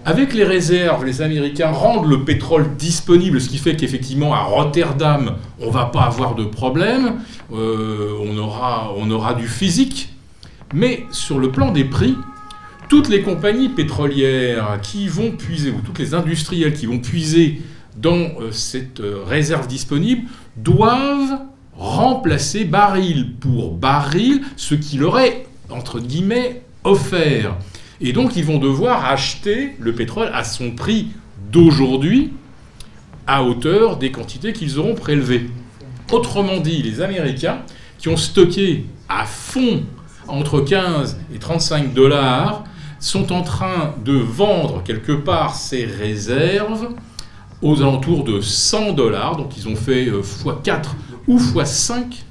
Avec 0.05 0.32
les 0.32 0.45
réserves, 0.45 1.05
les 1.05 1.20
Américains 1.20 1.70
rendent 1.70 2.09
le 2.09 2.24
pétrole 2.24 2.74
disponible, 2.78 3.41
ce 3.41 3.51
qui 3.51 3.59
fait 3.59 3.77
qu'effectivement 3.77 4.35
à 4.35 4.41
Rotterdam, 4.41 5.37
on 5.61 5.70
va 5.70 5.85
pas 5.87 6.03
avoir 6.03 6.35
de 6.35 6.45
problème, 6.45 7.16
euh, 7.53 8.16
on, 8.23 8.37
aura, 8.39 8.95
on 8.97 9.11
aura 9.11 9.35
du 9.35 9.47
physique. 9.47 10.09
Mais 10.73 11.05
sur 11.11 11.39
le 11.39 11.53
plan 11.53 11.70
des 11.70 11.85
prix, 11.85 12.16
toutes 12.89 13.11
les 13.11 13.20
compagnies 13.20 13.69
pétrolières 13.69 14.78
qui 14.82 15.07
vont 15.07 15.32
puiser, 15.32 15.70
ou 15.70 15.81
toutes 15.85 15.99
les 15.99 16.15
industriels 16.15 16.73
qui 16.73 16.87
vont 16.87 16.99
puiser 16.99 17.61
dans 18.01 18.40
euh, 18.40 18.52
cette 18.52 19.01
euh, 19.01 19.22
réserve 19.24 19.66
disponible 19.66 20.28
doivent 20.56 21.40
remplacer 21.77 22.64
baril 22.64 23.35
pour 23.39 23.72
baril 23.72 24.43
ce 24.56 24.74
qui 24.74 24.98
leur 24.98 25.18
est, 25.18 25.47
entre 25.70 26.01
guillemets, 26.01 26.62
offert. 26.85 27.56
Et 28.01 28.12
donc 28.12 28.36
ils 28.36 28.44
vont 28.44 28.59
devoir 28.59 29.05
acheter 29.06 29.77
le 29.78 29.94
pétrole 29.94 30.31
à 30.32 30.44
son 30.44 30.72
prix 30.72 31.09
d'aujourd'hui 31.51 32.32
à 33.27 33.44
hauteur 33.44 33.97
des 33.97 34.10
quantités 34.10 34.52
qu'ils 34.52 34.78
auront 34.78 34.94
prélevées. 34.94 35.51
Autrement 36.10 36.59
dit, 36.59 36.82
les 36.82 37.01
Américains 37.01 37.59
qui 37.98 38.09
ont 38.09 38.16
stocké 38.16 38.86
à 39.09 39.27
fond 39.27 39.82
entre 40.27 40.60
15 40.60 41.18
et 41.35 41.39
35 41.39 41.93
dollars 41.93 42.64
sont 42.98 43.32
en 43.32 43.43
train 43.43 43.94
de 44.05 44.12
vendre 44.12 44.82
quelque 44.82 45.12
part 45.12 45.55
ces 45.55 45.85
réserves 45.85 46.89
aux 47.62 47.82
alentours 47.82 48.24
de 48.24 48.41
100 48.41 48.93
dollars. 48.93 49.37
Donc 49.37 49.57
ils 49.57 49.69
ont 49.69 49.77
fait 49.77 50.07
x4 50.07 50.69
euh, 50.69 50.82
ou 51.27 51.39
x5, 51.39 52.23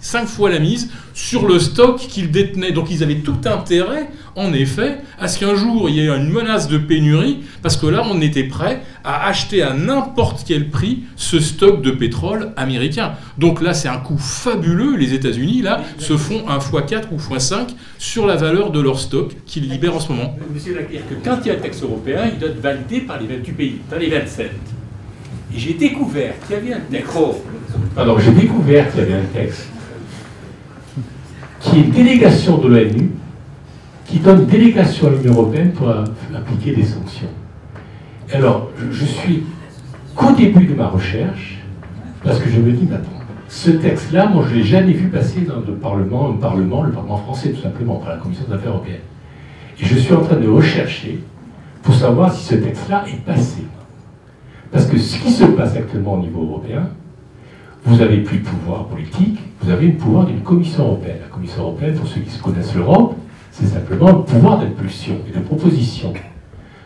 5 0.00 0.26
fois 0.26 0.50
la 0.50 0.58
mise 0.58 0.90
sur 1.14 1.46
le 1.46 1.58
stock 1.58 1.98
qu'ils 1.98 2.30
détenaient. 2.30 2.72
Donc 2.72 2.90
ils 2.90 3.02
avaient 3.02 3.16
tout 3.16 3.38
intérêt, 3.44 4.08
en 4.36 4.52
effet, 4.52 4.98
à 5.18 5.28
ce 5.28 5.38
qu'un 5.38 5.54
jour 5.54 5.88
il 5.88 5.96
y 5.96 6.00
ait 6.00 6.08
une 6.08 6.30
menace 6.30 6.68
de 6.68 6.78
pénurie, 6.78 7.40
parce 7.62 7.76
que 7.76 7.86
là 7.86 8.02
on 8.10 8.20
était 8.20 8.44
prêt 8.44 8.82
à 9.04 9.26
acheter 9.26 9.62
à 9.62 9.74
n'importe 9.74 10.44
quel 10.46 10.68
prix 10.68 11.04
ce 11.16 11.40
stock 11.40 11.82
de 11.82 11.90
pétrole 11.90 12.52
américain. 12.56 13.12
Donc 13.38 13.60
là 13.60 13.74
c'est 13.74 13.88
un 13.88 13.98
coût 13.98 14.18
fabuleux. 14.18 14.96
Les 14.96 15.14
États-Unis 15.14 15.62
là 15.62 15.82
se 15.98 16.16
font 16.16 16.48
un 16.48 16.58
x4 16.58 17.04
ou 17.12 17.16
x5 17.16 17.68
sur 17.98 18.26
la 18.26 18.36
valeur 18.36 18.70
de 18.70 18.80
leur 18.80 18.98
stock 18.98 19.34
qu'ils 19.46 19.68
libèrent 19.68 19.96
en 19.96 20.00
ce 20.00 20.12
moment. 20.12 20.36
Monsieur 20.52 20.74
Laclerc, 20.74 21.02
que 21.08 21.14
quand 21.24 21.38
il 21.44 21.48
y 21.48 21.50
a 21.50 21.54
un 21.54 21.60
texte 21.60 21.82
européen, 21.82 22.30
il 22.32 22.38
doit 22.38 22.48
être 22.48 22.60
validé 22.60 23.00
par 23.00 23.20
les 23.20 23.26
28 23.26 23.52
pays, 23.52 23.76
dans 23.90 23.98
les 23.98 24.08
27. 24.08 24.50
Et 25.52 25.58
j'ai 25.58 25.74
découvert 25.74 26.34
qu'il 26.46 26.56
y 26.56 26.58
avait 26.58 26.74
un 26.74 26.80
texte 26.90 27.12
Alors 27.96 28.20
j'ai 28.20 28.30
découvert 28.32 28.90
qu'il 28.90 29.00
y 29.00 29.02
avait 29.02 29.14
un 29.14 29.26
texte 29.32 29.68
qui 31.70 31.80
est 31.80 31.84
délégation 31.84 32.58
de 32.58 32.68
l'ONU 32.68 33.10
qui 34.06 34.18
donne 34.18 34.46
délégation 34.46 35.06
à 35.06 35.10
l'Union 35.10 35.34
européenne 35.34 35.70
pour 35.70 35.88
appliquer 35.88 36.74
des 36.74 36.82
sanctions. 36.82 37.28
Alors, 38.32 38.68
je, 38.90 39.04
suis 39.04 39.44
qu'au 40.16 40.32
début 40.32 40.66
de 40.66 40.74
ma 40.74 40.88
recherche, 40.88 41.60
parce 42.24 42.40
que 42.40 42.50
je 42.50 42.58
me 42.60 42.72
dis, 42.72 42.88
attends, 42.92 43.08
ce 43.48 43.70
texte-là, 43.70 44.26
moi 44.26 44.44
je 44.48 44.54
ne 44.54 44.58
l'ai 44.58 44.64
jamais 44.64 44.92
vu 44.92 45.08
passer 45.08 45.42
dans 45.42 45.56
le 45.56 45.74
Parlement, 45.74 46.30
un 46.30 46.34
Parlement, 46.34 46.82
le 46.82 46.90
Parlement 46.90 47.18
français 47.18 47.50
tout 47.50 47.62
simplement, 47.62 47.96
par 47.96 48.10
la 48.10 48.16
Commission 48.16 48.44
des 48.48 48.54
affaires 48.54 48.72
européennes. 48.72 49.00
Et 49.80 49.84
je 49.84 49.96
suis 49.96 50.14
en 50.14 50.22
train 50.22 50.36
de 50.36 50.48
rechercher 50.48 51.20
pour 51.82 51.94
savoir 51.94 52.32
si 52.32 52.44
ce 52.44 52.54
texte-là 52.56 53.04
est 53.08 53.24
passé. 53.24 53.62
Parce 54.72 54.86
que 54.86 54.98
ce 54.98 55.18
qui 55.18 55.30
se 55.30 55.44
passe 55.44 55.76
actuellement 55.76 56.14
au 56.14 56.20
niveau 56.20 56.42
européen, 56.42 56.88
vous 57.84 57.96
n'avez 57.96 58.18
plus 58.18 58.38
de 58.38 58.44
pouvoir 58.44 58.86
politique, 58.86 59.38
vous 59.62 59.70
avez 59.70 59.88
le 59.88 59.94
pouvoir 59.94 60.26
d'une 60.26 60.40
Commission 60.40 60.84
européenne. 60.84 61.18
La 61.22 61.28
Commission 61.28 61.62
européenne, 61.62 61.94
pour 61.94 62.06
ceux 62.06 62.20
qui 62.20 62.30
se 62.30 62.42
connaissent 62.42 62.74
l'Europe, 62.74 63.16
c'est 63.50 63.66
simplement 63.66 64.12
le 64.12 64.22
pouvoir 64.22 64.58
d'impulsion 64.58 65.16
et 65.28 65.36
de 65.36 65.42
proposition. 65.42 66.12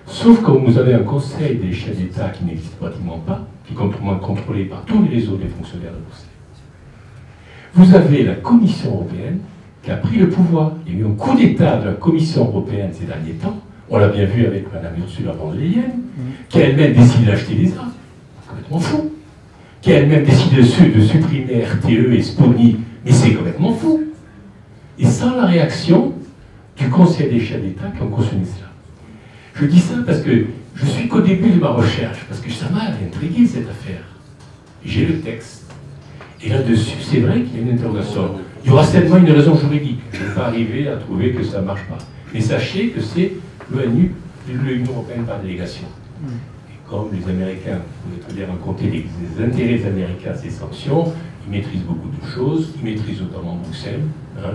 Sauf 0.07 0.43
que 0.43 0.51
vous 0.51 0.79
avez 0.79 0.95
un 0.95 1.03
conseil 1.03 1.57
des 1.57 1.73
chefs 1.73 1.97
d'État 1.97 2.29
qui 2.29 2.45
n'existe 2.45 2.77
pratiquement 2.77 3.19
pas, 3.19 3.47
qui 3.67 3.73
est 3.73 3.77
contrôlé 3.77 4.65
par 4.65 4.85
tous 4.85 5.03
les 5.11 5.29
autres 5.29 5.47
fonctionnaires 5.57 5.93
de 5.93 5.99
Bruxelles. 5.99 6.29
Vous 7.75 7.95
avez 7.95 8.23
la 8.23 8.35
Commission 8.35 8.91
européenne 8.93 9.41
qui 9.83 9.91
a 9.91 9.97
pris 9.97 10.19
le 10.19 10.29
pouvoir. 10.29 10.73
Il 10.87 10.95
y 10.95 10.97
a 10.97 11.01
eu 11.01 11.07
un 11.07 11.15
coup 11.15 11.37
d'État 11.37 11.79
de 11.79 11.87
la 11.87 11.93
Commission 11.95 12.45
européenne 12.45 12.91
ces 12.93 13.07
derniers 13.07 13.33
temps. 13.33 13.59
On 13.91 13.99
l'a 13.99 14.09
bien 14.09 14.25
vu 14.25 14.47
avec 14.47 14.73
Mme 14.73 15.01
Ursula 15.01 15.33
von 15.33 15.53
der 15.53 15.61
Leyen, 15.61 15.83
qui 16.49 16.59
a 16.59 16.69
elle-même 16.69 16.95
décidé 16.95 17.27
d'acheter 17.27 17.55
des 17.55 17.77
armes. 17.77 17.93
Complètement 18.49 18.79
fou. 18.79 19.11
Qui 19.85 19.93
a 19.93 19.99
elle-même 19.99 20.25
décidé 20.25 20.63
de, 20.63 21.03
supprimer 21.03 21.63
RTE 21.63 22.15
et 22.15 22.23
Sponi. 22.23 22.79
Mais 23.05 23.13
c'est 23.13 23.35
complètement 23.35 23.75
fou. 23.75 24.03
Et 24.99 25.05
sans 25.05 25.37
la 25.37 25.45
réaction 25.45 26.15
du 26.79 26.89
Conseil 26.89 27.29
des 27.29 27.39
chefs 27.39 27.61
d'État 27.61 27.93
qui 27.95 28.03
ont 28.03 28.09
cautionné 28.09 28.45
cela. 28.47 28.71
Je 29.55 29.67
dis 29.67 29.79
ça 29.79 29.97
parce 30.07 30.23
que 30.23 30.47
je 30.75 30.87
suis 30.87 31.07
qu'au 31.07 31.21
début 31.21 31.51
de 31.51 31.61
ma 31.61 31.69
recherche, 31.69 32.25
parce 32.27 32.41
que 32.41 32.51
ça 32.51 32.71
m'a 32.71 32.85
intrigué 32.85 33.47
cette 33.47 33.69
affaire. 33.69 34.01
J'ai 34.87 35.05
le 35.05 35.21
texte. 35.21 35.71
Et 36.43 36.49
là-dessus, 36.49 36.97
c'est 37.03 37.21
vrai 37.21 37.43
qu'il 37.43 37.57
y 37.57 37.59
a 37.59 37.71
une 37.71 37.79
interrogation. 37.79 38.37
Il 38.65 38.71
y 38.71 38.73
aura 38.73 38.85
certainement 38.85 39.19
une 39.19 39.33
raison 39.33 39.55
juridique. 39.55 40.01
Je 40.15 40.23
ne 40.23 40.29
vais 40.29 40.35
pas 40.35 40.47
arriver 40.47 40.89
à 40.89 40.97
trouver 40.97 41.33
que 41.33 41.45
ça 41.45 41.61
ne 41.61 41.67
marche 41.67 41.85
pas. 41.91 41.99
Mais 42.33 42.41
sachez 42.41 42.89
que 42.89 43.03
c'est 43.03 43.33
l'ONU, 43.71 44.13
l'Union 44.49 44.93
européenne 44.93 45.25
par 45.27 45.41
délégation. 45.41 45.85
Les 47.13 47.31
Américains, 47.31 47.81
vous 48.05 48.17
pouvez 48.19 48.45
bien 48.45 48.47
raconter 48.47 48.91
les, 48.91 49.45
intérêts 49.45 49.87
américains 49.87 50.35
ces 50.35 50.51
sanctions, 50.51 51.13
ils 51.47 51.51
maîtrisent 51.51 51.83
beaucoup 51.83 52.09
de 52.09 52.27
choses, 52.27 52.73
ils 52.79 52.85
maîtrisent 52.85 53.21
notamment 53.21 53.57
Bruxelles. 53.57 54.03
Hein, 54.39 54.51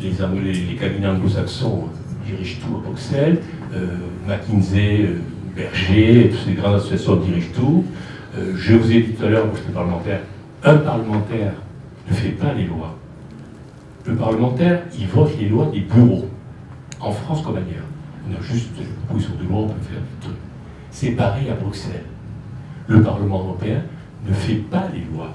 les, 0.00 0.52
les, 0.52 0.74
cabinets 0.76 1.08
anglo-saxons 1.08 1.84
dirigent 2.26 2.58
tout 2.60 2.76
à 2.76 2.80
Bruxelles, 2.80 3.40
euh, 3.74 3.86
McKinsey, 4.26 5.02
euh, 5.02 5.20
Berger, 5.54 6.30
toutes 6.30 6.40
ces 6.46 6.52
grandes 6.54 6.76
associations 6.76 7.16
dirigent 7.16 7.52
tout. 7.54 7.84
Euh, 8.38 8.52
je 8.56 8.74
vous 8.74 8.90
ai 8.90 9.02
dit 9.02 9.12
tout 9.12 9.24
à 9.24 9.28
l'heure, 9.28 9.46
moi 9.46 9.54
j'étais 9.56 9.72
parlementaire, 9.72 10.20
un 10.64 10.76
parlementaire 10.76 11.52
ne 12.08 12.14
fait 12.14 12.30
pas 12.30 12.54
les 12.54 12.64
lois. 12.64 12.96
Le 14.06 14.14
parlementaire, 14.14 14.82
il 14.98 15.06
vote 15.08 15.32
les 15.38 15.48
lois 15.48 15.70
des 15.72 15.80
bureaux, 15.80 16.26
en 17.00 17.12
France 17.12 17.42
comme 17.42 17.56
ailleurs. 17.56 17.84
On 18.28 18.38
a 18.38 18.42
juste 18.42 18.70
une 18.78 18.86
proposition 19.04 19.34
de 19.42 19.48
loi, 19.48 19.60
on 19.60 19.68
peut 19.68 19.82
faire 19.82 20.00
des 20.00 20.26
trucs. 20.26 20.39
C'est 21.00 21.12
pareil 21.12 21.48
à 21.48 21.54
Bruxelles. 21.54 22.04
Le 22.86 23.02
Parlement 23.02 23.38
européen 23.38 23.80
ne 24.28 24.34
fait 24.34 24.56
pas 24.56 24.86
les 24.92 25.00
lois. 25.10 25.30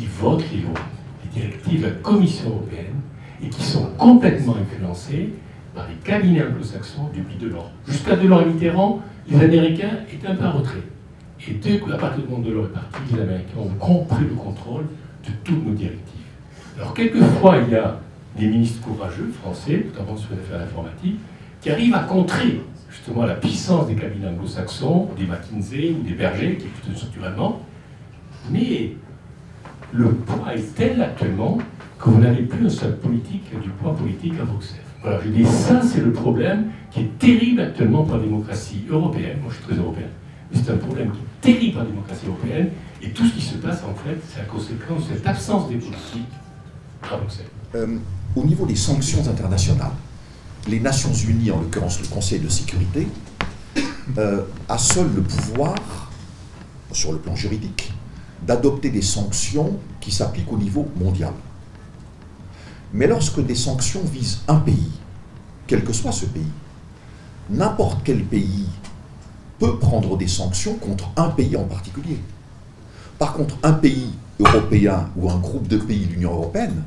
Il 0.00 0.06
vote 0.06 0.44
les 0.52 0.60
lois, 0.60 0.78
les 1.24 1.40
directives 1.40 1.80
de 1.80 1.86
la 1.86 1.92
Commission 1.94 2.50
européenne, 2.50 3.00
et 3.42 3.48
qui 3.48 3.64
sont 3.64 3.90
complètement 3.98 4.54
influencées 4.54 5.30
par 5.74 5.88
les 5.88 5.96
cabinets 5.96 6.44
anglo-saxons 6.44 7.10
depuis 7.12 7.34
Delors. 7.36 7.72
Jusqu'à 7.88 8.14
Delors 8.14 8.42
et 8.42 8.44
Mitterrand, 8.44 9.02
les 9.28 9.40
Américains 9.40 10.04
étaient 10.08 10.28
un 10.28 10.36
peu 10.36 10.44
en 10.44 10.52
retrait. 10.52 10.84
Et 11.48 11.54
dès 11.54 11.80
que 11.80 11.90
la 11.90 11.96
partie 11.96 12.22
du 12.22 12.28
monde 12.28 12.44
de 12.44 12.52
l'or 12.52 12.66
est 12.66 12.68
partie, 12.68 13.12
les 13.12 13.22
Américains 13.22 13.58
ont 13.58 13.74
compris 13.76 14.22
le 14.22 14.36
contrôle 14.36 14.84
de 15.24 15.32
toutes 15.42 15.66
nos 15.66 15.74
directives. 15.74 16.20
Alors, 16.78 16.94
quelquefois, 16.94 17.56
il 17.66 17.72
y 17.72 17.74
a 17.74 17.98
des 18.38 18.46
ministres 18.46 18.82
courageux, 18.82 19.32
français, 19.42 19.84
notamment 19.92 20.16
sur 20.16 20.30
les 20.30 20.38
affaires 20.38 20.64
informatiques, 20.64 21.18
qui 21.60 21.70
arrivent 21.70 21.94
à 21.94 22.04
contrer 22.04 22.60
justement 23.00 23.26
la 23.26 23.34
puissance 23.34 23.86
des 23.86 23.94
cabinets 23.94 24.28
anglo-saxons, 24.28 25.08
des 25.18 25.26
McKinsey 25.26 25.96
ou 25.98 26.02
des 26.02 26.14
Berger, 26.14 26.58
qui 26.58 26.66
est 26.66 26.96
structurellement. 26.96 27.60
Mais 28.50 28.92
le 29.92 30.12
poids 30.12 30.54
est 30.54 30.74
tel 30.74 31.02
actuellement 31.02 31.58
que 31.98 32.10
vous 32.10 32.20
n'avez 32.20 32.42
plus 32.42 32.66
un 32.66 32.70
seul 32.70 32.96
politique 32.96 33.50
du 33.60 33.70
poids 33.70 33.94
politique 33.94 34.34
à 34.40 34.44
Bruxelles. 34.44 34.80
Voilà, 35.02 35.20
je 35.24 35.30
dis 35.30 35.44
ça, 35.44 35.80
c'est 35.82 36.00
le 36.00 36.12
problème 36.12 36.66
qui 36.90 37.00
est 37.00 37.18
terrible 37.18 37.60
actuellement 37.60 38.04
pour 38.04 38.16
la 38.16 38.22
démocratie 38.22 38.84
européenne. 38.88 39.38
Moi, 39.42 39.50
je 39.50 39.56
suis 39.56 39.64
très 39.64 39.76
européen 39.76 40.06
c'est 40.52 40.70
un 40.70 40.76
problème 40.76 41.10
qui 41.12 41.18
est 41.18 41.52
terrible 41.54 41.72
pour 41.72 41.82
la 41.82 41.88
démocratie 41.88 42.26
européenne. 42.26 42.70
Et 43.02 43.10
tout 43.10 43.26
ce 43.26 43.34
qui 43.34 43.42
se 43.42 43.54
passe, 43.56 43.82
en 43.84 43.94
fait, 43.94 44.18
c'est 44.28 44.40
la 44.40 44.44
conséquence 44.44 45.08
de 45.08 45.14
cette 45.14 45.26
absence 45.26 45.68
des 45.68 45.76
politiques 45.76 46.28
à 47.02 47.18
euh, 47.76 47.96
au 48.36 48.44
niveau 48.44 48.66
des 48.66 48.76
sanctions 48.76 49.26
internationales, 49.26 49.92
les 50.68 50.80
Nations 50.80 51.12
Unies, 51.12 51.50
en 51.50 51.60
l'occurrence 51.60 52.00
le 52.00 52.06
Conseil 52.08 52.40
de 52.40 52.48
sécurité, 52.48 53.08
euh, 54.18 54.42
a 54.68 54.78
seul 54.78 55.08
le 55.14 55.22
pouvoir, 55.22 55.74
sur 56.92 57.12
le 57.12 57.18
plan 57.18 57.36
juridique, 57.36 57.92
d'adopter 58.46 58.90
des 58.90 59.02
sanctions 59.02 59.78
qui 60.00 60.10
s'appliquent 60.10 60.52
au 60.52 60.58
niveau 60.58 60.88
mondial. 60.96 61.32
Mais 62.92 63.06
lorsque 63.06 63.40
des 63.44 63.54
sanctions 63.54 64.02
visent 64.02 64.40
un 64.48 64.56
pays, 64.56 64.90
quel 65.66 65.84
que 65.84 65.92
soit 65.92 66.12
ce 66.12 66.26
pays, 66.26 66.50
n'importe 67.48 68.00
quel 68.04 68.24
pays 68.24 68.66
peut 69.58 69.78
prendre 69.78 70.16
des 70.16 70.26
sanctions 70.26 70.74
contre 70.74 71.10
un 71.16 71.28
pays 71.28 71.56
en 71.56 71.64
particulier. 71.64 72.18
Par 73.18 73.34
contre, 73.34 73.56
un 73.62 73.74
pays 73.74 74.10
européen 74.38 75.10
ou 75.16 75.30
un 75.30 75.38
groupe 75.38 75.68
de 75.68 75.76
pays 75.76 76.06
de 76.06 76.14
l'Union 76.14 76.32
européenne 76.32 76.82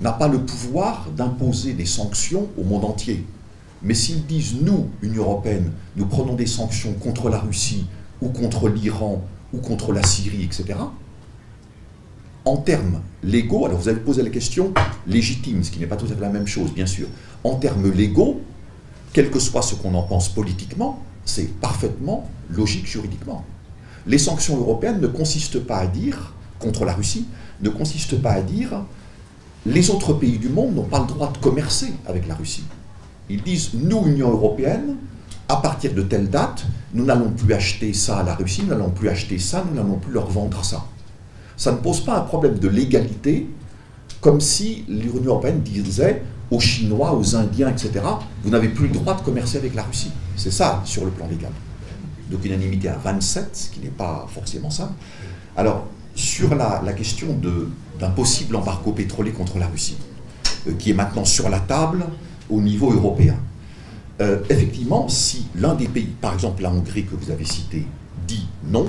n'a 0.00 0.12
pas 0.12 0.28
le 0.28 0.38
pouvoir 0.40 1.06
d'imposer 1.16 1.72
des 1.72 1.86
sanctions 1.86 2.48
au 2.56 2.64
monde 2.64 2.84
entier. 2.84 3.24
Mais 3.82 3.94
s'ils 3.94 4.26
disent, 4.26 4.56
nous, 4.60 4.88
Union 5.02 5.22
européenne, 5.24 5.72
nous 5.96 6.06
prenons 6.06 6.34
des 6.34 6.46
sanctions 6.46 6.92
contre 6.94 7.30
la 7.30 7.38
Russie 7.38 7.86
ou 8.20 8.28
contre 8.28 8.68
l'Iran 8.68 9.22
ou 9.52 9.58
contre 9.58 9.92
la 9.92 10.02
Syrie, 10.02 10.44
etc., 10.44 10.78
en 12.44 12.56
termes 12.56 13.02
légaux, 13.22 13.66
alors 13.66 13.78
vous 13.78 13.88
avez 13.88 14.00
posé 14.00 14.22
la 14.22 14.30
question 14.30 14.72
légitime, 15.06 15.62
ce 15.62 15.70
qui 15.70 15.80
n'est 15.80 15.86
pas 15.86 15.96
tout 15.96 16.06
à 16.06 16.14
fait 16.14 16.20
la 16.20 16.30
même 16.30 16.46
chose, 16.46 16.72
bien 16.72 16.86
sûr. 16.86 17.06
En 17.44 17.56
termes 17.56 17.90
légaux, 17.90 18.40
quel 19.12 19.30
que 19.30 19.38
soit 19.38 19.60
ce 19.60 19.74
qu'on 19.74 19.94
en 19.94 20.02
pense 20.02 20.30
politiquement, 20.30 21.02
c'est 21.26 21.52
parfaitement 21.60 22.28
logique 22.50 22.86
juridiquement. 22.86 23.44
Les 24.06 24.16
sanctions 24.16 24.56
européennes 24.56 25.00
ne 25.00 25.08
consistent 25.08 25.60
pas 25.60 25.76
à 25.76 25.86
dire, 25.86 26.32
contre 26.58 26.86
la 26.86 26.94
Russie, 26.94 27.26
ne 27.60 27.68
consistent 27.68 28.20
pas 28.20 28.32
à 28.32 28.40
dire 28.40 28.82
les 29.66 29.90
autres 29.90 30.14
pays 30.14 30.38
du 30.38 30.48
monde 30.48 30.74
n'ont 30.74 30.84
pas 30.84 31.00
le 31.00 31.06
droit 31.06 31.30
de 31.32 31.38
commercer 31.38 31.92
avec 32.06 32.26
la 32.26 32.34
Russie. 32.34 32.64
Ils 33.28 33.42
disent, 33.42 33.70
nous, 33.74 34.04
Union 34.06 34.30
européenne, 34.30 34.96
à 35.48 35.56
partir 35.56 35.94
de 35.94 36.02
telle 36.02 36.28
date, 36.28 36.64
nous 36.94 37.04
n'allons 37.04 37.30
plus 37.30 37.52
acheter 37.54 37.92
ça 37.92 38.18
à 38.18 38.22
la 38.22 38.34
Russie, 38.34 38.62
nous 38.62 38.68
n'allons 38.68 38.90
plus 38.90 39.08
acheter 39.08 39.38
ça, 39.38 39.64
nous 39.68 39.74
n'allons 39.74 39.98
plus 39.98 40.12
leur 40.12 40.28
vendre 40.30 40.64
ça. 40.64 40.84
Ça 41.56 41.72
ne 41.72 41.78
pose 41.78 42.00
pas 42.00 42.16
un 42.16 42.22
problème 42.22 42.58
de 42.58 42.68
légalité, 42.68 43.48
comme 44.20 44.40
si 44.40 44.84
l'Union 44.88 45.22
européenne 45.24 45.60
disait, 45.60 46.22
aux 46.50 46.60
Chinois, 46.60 47.14
aux 47.14 47.36
Indiens, 47.36 47.68
etc., 47.68 48.00
vous 48.42 48.50
n'avez 48.50 48.68
plus 48.68 48.88
le 48.88 48.94
droit 48.94 49.14
de 49.14 49.20
commercer 49.20 49.58
avec 49.58 49.74
la 49.74 49.82
Russie. 49.82 50.10
C'est 50.36 50.50
ça 50.50 50.82
sur 50.84 51.04
le 51.04 51.10
plan 51.10 51.26
légal. 51.28 51.52
Donc 52.30 52.44
unanimité 52.44 52.88
à 52.88 52.96
27, 52.96 53.48
ce 53.52 53.70
qui 53.70 53.80
n'est 53.80 53.88
pas 53.88 54.26
forcément 54.32 54.70
ça. 54.70 54.92
Alors, 55.56 55.86
sur 56.14 56.54
la, 56.54 56.80
question 56.94 57.28
d'un 57.98 58.10
possible 58.10 58.56
embargo 58.56 58.92
pétrolier 58.92 59.32
contre 59.32 59.58
la 59.58 59.66
Russie, 59.66 59.96
euh, 60.66 60.72
qui 60.78 60.90
est 60.90 60.94
maintenant 60.94 61.24
sur 61.24 61.48
la 61.48 61.60
table 61.60 62.04
au 62.50 62.60
niveau 62.60 62.92
européen. 62.92 63.36
Euh, 64.20 64.40
effectivement, 64.50 65.08
si 65.08 65.46
l'un 65.54 65.74
des 65.74 65.88
pays, 65.88 66.14
par 66.20 66.34
exemple 66.34 66.62
la 66.62 66.70
Hongrie 66.70 67.04
que 67.04 67.14
vous 67.14 67.30
avez 67.30 67.44
cité, 67.44 67.86
dit 68.26 68.46
non, 68.64 68.86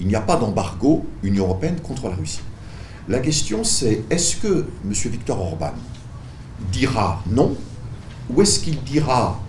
il 0.00 0.06
n'y 0.06 0.14
a 0.14 0.20
pas 0.20 0.36
d'embargo 0.36 1.04
Union 1.22 1.44
européenne 1.44 1.76
contre 1.82 2.08
la 2.08 2.14
Russie. 2.14 2.40
La 3.08 3.18
question 3.18 3.64
c'est, 3.64 4.04
est-ce 4.10 4.36
que 4.36 4.66
M. 4.84 4.92
Victor 4.92 5.40
Orban, 5.40 5.72
dira 6.72 7.22
non 7.30 7.56
ou 8.28 8.42
est-ce 8.42 8.60
qu'il 8.60 8.82
dira 8.82 9.40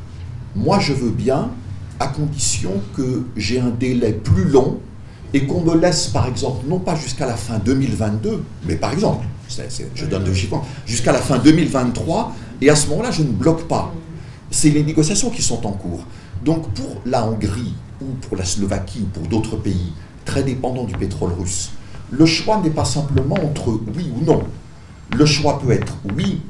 moi 0.56 0.80
je 0.80 0.94
veux 0.94 1.10
bien 1.10 1.52
à 2.00 2.08
condition 2.08 2.82
que 2.96 3.26
j'ai 3.36 3.60
un 3.60 3.70
délai 3.70 4.14
plus 4.14 4.46
long 4.46 4.80
et 5.34 5.46
qu'on 5.46 5.62
me 5.62 5.78
laisse 5.78 6.08
par 6.08 6.28
exemple 6.28 6.66
non 6.68 6.80
pas 6.80 6.96
jusqu'à 6.96 7.26
la 7.26 7.36
fin 7.36 7.60
2022 7.60 8.44
mais 8.66 8.76
par 8.76 8.94
exemple 8.94 9.26
je 9.96 10.06
donne 10.06 10.24
deux 10.24 10.34
chiffres 10.34 10.62
jusqu'à 10.86 11.12
la 11.12 11.20
fin 11.20 11.38
2023 11.38 12.34
et 12.62 12.70
à 12.70 12.76
ce 12.76 12.88
moment-là 12.90 13.12
je 13.12 13.24
ne 13.24 13.32
bloque 13.32 13.68
pas 13.68 13.94
c'est 14.50 14.70
les 14.70 14.84
négociations 14.84 15.30
qui 15.30 15.42
sont 15.42 15.66
en 15.66 15.72
cours 15.72 16.06
donc 16.44 16.70
pour 16.74 17.02
la 17.06 17.26
Hongrie 17.26 17.74
ou 18.02 18.06
pour 18.28 18.38
la 18.38 18.46
Slovaquie 18.46 19.02
ou 19.04 19.20
pour 19.20 19.28
d'autres 19.28 19.58
pays 19.58 19.94
très 20.26 20.44
dépendants 20.44 20.86
du 20.86 20.96
pétrole 20.96 21.34
russe 21.34 21.72
le 22.12 22.26
choix 22.26 22.60
n'est 22.62 22.70
pas 22.70 22.86
simplement 22.86 23.36
entre 23.36 23.80
oui 23.96 24.12
ou 24.16 24.24
non. 24.26 24.44
Le 25.16 25.26
choix 25.26 25.60
peut 25.60 25.72
être 25.72 25.96
oui, 26.16 26.42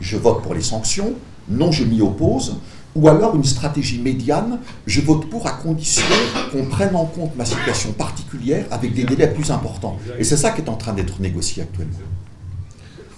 je 0.00 0.16
vote 0.16 0.42
pour 0.42 0.54
les 0.54 0.62
sanctions, 0.62 1.14
non, 1.48 1.72
je 1.72 1.84
m'y 1.84 2.02
oppose, 2.02 2.56
ou 2.98 3.08
alors 3.08 3.36
une 3.36 3.44
stratégie 3.44 4.00
médiane, 4.00 4.58
je 4.86 5.00
vote 5.00 5.30
pour 5.30 5.46
à 5.46 5.52
condition 5.52 6.02
qu'on 6.50 6.64
prenne 6.64 6.96
en 6.96 7.04
compte 7.04 7.36
ma 7.36 7.44
situation 7.44 7.92
particulière 7.92 8.66
avec 8.72 8.92
des 8.92 9.04
délais 9.04 9.28
plus 9.28 9.52
importants. 9.52 9.96
Et 10.18 10.24
c'est 10.24 10.36
ça 10.36 10.50
qui 10.50 10.62
est 10.62 10.68
en 10.68 10.74
train 10.74 10.94
d'être 10.94 11.20
négocié 11.20 11.62
actuellement. 11.62 11.94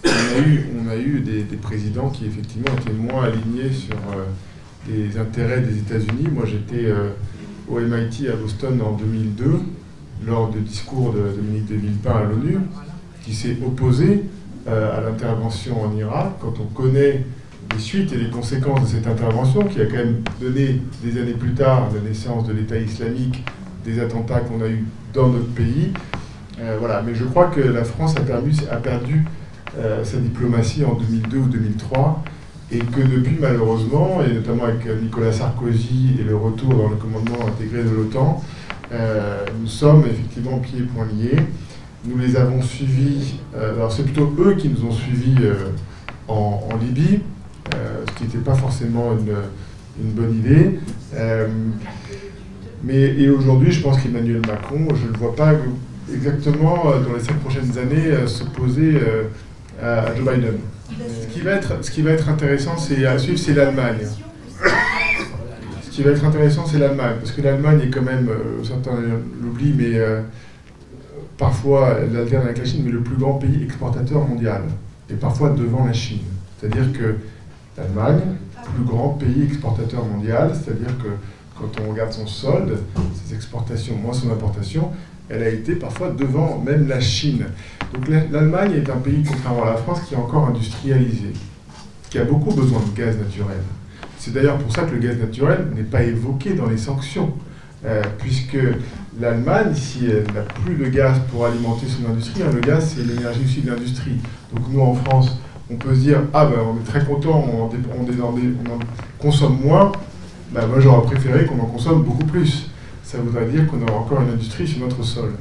On 0.04 0.88
a 0.90 0.96
eu, 0.96 1.20
des, 1.20 1.56
présidents 1.56 2.10
qui 2.10 2.26
effectivement 2.26 2.70
étaient 2.78 2.92
moins 2.92 3.24
alignés 3.24 3.72
sur 3.72 3.96
euh, 3.96 4.24
les 4.88 5.18
intérêts 5.18 5.60
des 5.60 5.78
États-Unis. 5.78 6.28
Moi 6.30 6.44
j'étais 6.46 6.86
euh, 6.86 7.10
au 7.68 7.80
MIT 7.80 8.28
à 8.28 8.36
Boston 8.36 8.80
en 8.82 8.92
2002 8.92 9.60
lors 10.26 10.50
du 10.50 10.60
discours 10.60 11.12
de 11.12 11.36
Dominique 11.36 11.66
de 11.66 11.76
Villepin 11.76 12.12
à 12.12 12.24
l'ONU 12.24 12.58
qui 13.24 13.34
s'est 13.34 13.56
opposé 13.64 14.24
euh, 14.68 14.98
à 14.98 15.00
l'intervention 15.00 15.82
en 15.82 15.96
Irak 15.96 16.32
quand 16.40 16.54
on 16.60 16.66
connaît 16.66 17.24
les 17.72 17.78
suites 17.78 18.12
et 18.12 18.16
les 18.16 18.30
conséquences 18.30 18.82
de 18.82 18.86
cette 18.96 19.06
intervention 19.06 19.64
qui 19.64 19.80
a 19.80 19.86
quand 19.86 19.96
même 19.96 20.22
donné 20.40 20.80
des 21.02 21.20
années 21.20 21.32
plus 21.32 21.54
tard 21.54 21.88
la 21.94 22.00
naissance 22.00 22.46
de 22.46 22.52
l'État 22.52 22.78
islamique, 22.78 23.44
des 23.84 24.00
attentats 24.00 24.40
qu'on 24.40 24.60
a 24.62 24.68
eus 24.68 24.84
dans 25.12 25.28
notre 25.28 25.48
pays. 25.48 25.92
Euh, 26.60 26.76
voilà. 26.78 27.02
Mais 27.02 27.14
je 27.14 27.24
crois 27.24 27.46
que 27.46 27.60
la 27.60 27.84
France 27.84 28.14
a 28.16 28.76
perdu, 28.76 29.24
euh, 29.78 30.04
sa 30.04 30.16
diplomatie 30.18 30.84
en 30.84 30.94
2002 30.94 31.38
ou 31.38 31.48
2003 31.48 32.24
et 32.72 32.78
que 32.78 33.00
depuis 33.00 33.36
malheureusement, 33.40 34.20
et 34.22 34.32
notamment 34.34 34.64
avec 34.64 34.86
Nicolas 35.02 35.32
Sarkozy 35.32 36.16
et 36.20 36.24
le 36.24 36.36
retour 36.36 36.74
dans 36.74 36.88
le 36.88 36.96
commandement 36.96 37.46
intégré 37.46 37.82
de 37.82 37.90
l'OTAN, 37.90 38.42
euh, 38.92 39.44
nous 39.60 39.66
sommes 39.66 40.04
effectivement 40.06 40.58
pieds 40.58 40.80
et 40.80 40.82
poings 40.82 41.06
liés. 41.06 41.40
Nous 42.04 42.16
les 42.16 42.36
avons 42.36 42.62
suivis, 42.62 43.34
alors 43.54 43.92
c'est 43.92 44.04
plutôt 44.04 44.32
eux 44.38 44.54
qui 44.54 44.70
nous 44.70 44.86
ont 44.86 44.92
suivis 44.92 45.36
en, 46.28 46.68
Libye, 46.80 47.20
qui 48.20 48.26
n'était 48.26 48.50
pas 48.50 48.54
forcément 48.54 49.12
une, 49.12 50.12
bonne 50.12 50.36
idée. 50.36 50.78
Euh, 51.14 51.48
mais, 52.84 53.14
et 53.18 53.28
aujourd'hui, 53.28 53.72
je 53.72 53.82
pense 53.82 54.00
qu'Emmanuel 54.00 54.42
Macron, 54.46 54.86
je 54.94 55.06
ne 55.06 55.12
le 55.12 55.18
vois 55.18 55.34
pas 55.34 55.52
exactement 56.12 56.90
euh, 56.90 57.00
dans 57.00 57.14
les 57.14 57.20
cinq 57.20 57.38
prochaines 57.40 57.76
années 57.78 58.26
s'opposer 58.26 58.98
à 59.82 60.14
Joe 60.14 60.34
Biden. 60.34 60.54
Ce 60.88 61.26
qui 61.32 61.40
va 61.40 61.52
être, 61.52 61.82
ce 61.82 61.90
qui 61.90 62.02
va 62.02 62.10
être 62.12 62.28
intéressant, 62.28 62.76
c'est 62.76 63.04
à 63.06 63.18
suivre, 63.18 63.38
c'est 63.38 63.54
l'Allemagne. 63.54 63.98
Ce 65.82 65.90
qui 65.90 66.02
va 66.02 66.10
être 66.10 66.24
intéressant, 66.24 66.66
c'est 66.66 66.78
l'Allemagne, 66.78 67.16
parce 67.18 67.32
que 67.32 67.42
l'Allemagne 67.42 67.80
est 67.84 67.90
quand 67.90 68.02
même, 68.02 68.28
certains 68.64 68.96
l'oublient, 69.42 69.74
mais 69.76 70.00
parfois 71.36 71.96
elle 72.00 72.16
alterne 72.16 72.44
avec 72.46 72.58
la 72.58 72.64
Chine, 72.64 72.82
mais 72.84 72.92
le 72.92 73.00
plus 73.00 73.16
grand 73.16 73.34
pays 73.34 73.62
exportateur 73.62 74.26
mondial, 74.26 74.62
et 75.10 75.14
parfois 75.14 75.50
devant 75.50 75.86
la 75.86 75.92
Chine. 75.92 76.20
C'est-à-dire 76.58 76.92
que 76.92 77.16
l'Allemagne, 77.80 78.20
plus 78.74 78.84
grand 78.84 79.10
pays 79.10 79.44
exportateur 79.44 80.04
mondial, 80.04 80.52
c'est-à-dire 80.54 80.96
que 80.98 81.08
quand 81.58 81.80
on 81.84 81.90
regarde 81.90 82.12
son 82.12 82.26
solde, 82.26 82.78
ses 83.24 83.34
exportations 83.34 83.96
moins 83.96 84.12
son 84.12 84.30
importation, 84.30 84.90
elle 85.28 85.42
a 85.42 85.48
été 85.48 85.76
parfois 85.76 86.10
devant 86.10 86.58
même 86.58 86.88
la 86.88 87.00
Chine. 87.00 87.46
Donc 87.94 88.08
l'Allemagne 88.08 88.72
est 88.72 88.90
un 88.90 88.96
pays, 88.96 89.22
contrairement 89.26 89.64
à 89.64 89.70
la 89.70 89.76
France, 89.76 90.00
qui 90.08 90.14
est 90.14 90.16
encore 90.16 90.46
industrialisé, 90.46 91.32
qui 92.10 92.18
a 92.18 92.24
beaucoup 92.24 92.52
besoin 92.52 92.80
de 92.80 92.96
gaz 92.96 93.16
naturel. 93.16 93.60
C'est 94.18 94.32
d'ailleurs 94.32 94.58
pour 94.58 94.72
ça 94.72 94.82
que 94.82 94.92
le 94.92 94.98
gaz 94.98 95.16
naturel 95.18 95.68
n'est 95.74 95.82
pas 95.82 96.02
évoqué 96.02 96.54
dans 96.54 96.66
les 96.66 96.76
sanctions, 96.76 97.32
euh, 97.86 98.02
puisque 98.18 98.58
l'Allemagne, 99.18 99.74
si 99.74 100.06
elle 100.06 100.32
n'a 100.34 100.42
plus 100.42 100.74
de 100.74 100.86
gaz 100.86 101.18
pour 101.30 101.46
alimenter 101.46 101.86
son 101.86 102.10
industrie, 102.10 102.42
hein, 102.42 102.50
le 102.52 102.60
gaz 102.60 102.94
c'est 102.96 103.06
l'énergie 103.06 103.40
aussi 103.44 103.60
de 103.62 103.70
l'industrie. 103.70 104.18
Donc 104.54 104.64
nous 104.70 104.80
en 104.80 104.94
France, 104.94 105.38
on 105.72 105.76
peut 105.76 105.94
se 105.94 106.00
dire 106.00 106.20
ah 106.34 106.46
ben 106.46 106.58
on 106.66 106.80
est 106.80 106.84
très 106.84 107.04
content, 107.04 107.44
on, 107.52 107.64
en 107.64 108.78
consomme 109.18 109.58
moins. 109.62 109.92
Ben, 110.52 110.66
moi 110.66 110.80
j'aurais 110.80 111.06
préféré 111.06 111.46
qu'on 111.46 111.60
en 111.60 111.66
consomme 111.66 112.02
beaucoup 112.02 112.24
plus. 112.24 112.70
Ça 113.04 113.18
voudrait 113.18 113.46
dire 113.46 113.66
qu'on 113.66 113.80
aura 113.82 113.98
encore 114.00 114.20
une 114.20 114.30
industrie 114.30 114.66
sur 114.66 114.80
notre 114.80 115.02
sol. 115.02 115.32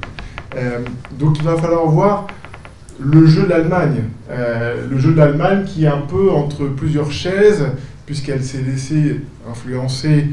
Euh, 0.56 0.80
donc 1.18 1.38
il 1.38 1.43
va 1.43 1.56
falloir 1.56 1.85
voir 1.85 2.27
le 2.99 3.26
jeu 3.26 3.43
de 3.43 3.49
l'Allemagne. 3.49 4.03
Euh, 4.30 4.88
le 4.89 4.97
jeu 4.99 5.11
de 5.11 5.18
l'Allemagne 5.18 5.64
qui 5.65 5.85
est 5.85 5.88
un 5.88 6.01
peu 6.01 6.31
entre 6.31 6.65
plusieurs 6.65 7.11
chaises, 7.11 7.65
puisqu'elle 8.06 8.43
s'est 8.43 8.61
laissée 8.61 9.22
influencer 9.49 10.27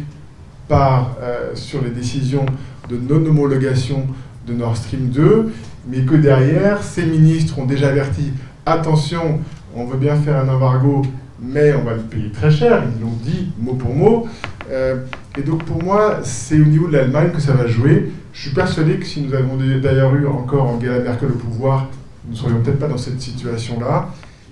par, 0.68 1.16
euh, 1.22 1.54
sur 1.54 1.82
les 1.82 1.90
décisions 1.90 2.44
de 2.88 2.96
non-homologation 2.96 4.06
de 4.46 4.52
Nord 4.52 4.76
Stream 4.76 5.08
2, 5.10 5.52
mais 5.88 6.00
que 6.00 6.14
derrière, 6.14 6.82
ces 6.82 7.04
ministres 7.06 7.58
ont 7.58 7.66
déjà 7.66 7.88
averti 7.88 8.32
attention, 8.64 9.40
on 9.76 9.84
veut 9.84 9.98
bien 9.98 10.16
faire 10.16 10.36
un 10.38 10.48
embargo, 10.48 11.02
mais 11.40 11.74
on 11.74 11.84
va 11.84 11.94
le 11.94 12.00
payer 12.00 12.30
très 12.30 12.50
cher, 12.50 12.82
ils 12.96 13.02
l'ont 13.02 13.16
dit 13.22 13.50
mot 13.58 13.74
pour 13.74 13.94
mot. 13.94 14.26
Euh, 14.70 14.96
et 15.38 15.42
donc 15.42 15.64
pour 15.64 15.82
moi, 15.82 16.20
c'est 16.22 16.58
au 16.58 16.64
niveau 16.64 16.88
de 16.88 16.94
l'Allemagne 16.94 17.30
que 17.30 17.40
ça 17.40 17.52
va 17.52 17.66
jouer. 17.66 18.10
Je 18.32 18.40
suis 18.40 18.54
persuadé 18.54 18.96
que 18.96 19.04
si 19.04 19.20
nous 19.20 19.34
avons 19.34 19.56
d'ailleurs 19.82 20.14
eu 20.14 20.26
encore 20.26 20.66
Angela 20.66 21.00
Merkel 21.00 21.30
au 21.30 21.34
pouvoir, 21.34 21.88
nous 22.24 22.32
ne 22.32 22.36
serions 22.36 22.60
peut-être 22.60 22.78
pas 22.78 22.88
dans 22.88 22.98
cette 22.98 23.20
situation-là. 23.20 24.08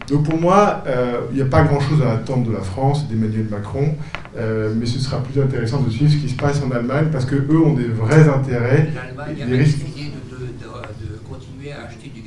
Donc 0.09 0.24
pour 0.28 0.38
moi, 0.38 0.84
euh, 0.86 1.20
il 1.30 1.36
n'y 1.36 1.42
a 1.42 1.46
pas 1.46 1.62
grand-chose 1.62 2.02
à 2.02 2.12
attendre 2.12 2.46
de 2.46 2.52
la 2.52 2.60
France, 2.60 3.09
d'Emmanuel 3.09 3.46
Macron, 3.51 3.94
euh, 4.36 4.72
mais 4.76 4.84
ce 4.84 4.98
sera 4.98 5.22
plus 5.22 5.40
intéressant 5.40 5.80
de 5.80 5.90
suivre 5.90 6.12
ce 6.12 6.18
qui 6.18 6.28
se 6.28 6.36
passe 6.36 6.62
en 6.62 6.70
Allemagne 6.70 7.06
parce 7.10 7.24
qu'eux 7.24 7.62
ont 7.64 7.72
des 7.72 7.88
vrais 7.88 8.28
intérêts. 8.28 8.90
L'Allemagne 8.94 9.42
a 9.42 9.56
décidé 9.56 10.12
de 10.30 11.18
continuer 11.26 11.72
à 11.72 11.86
acheter 11.86 12.10
du. 12.14 12.23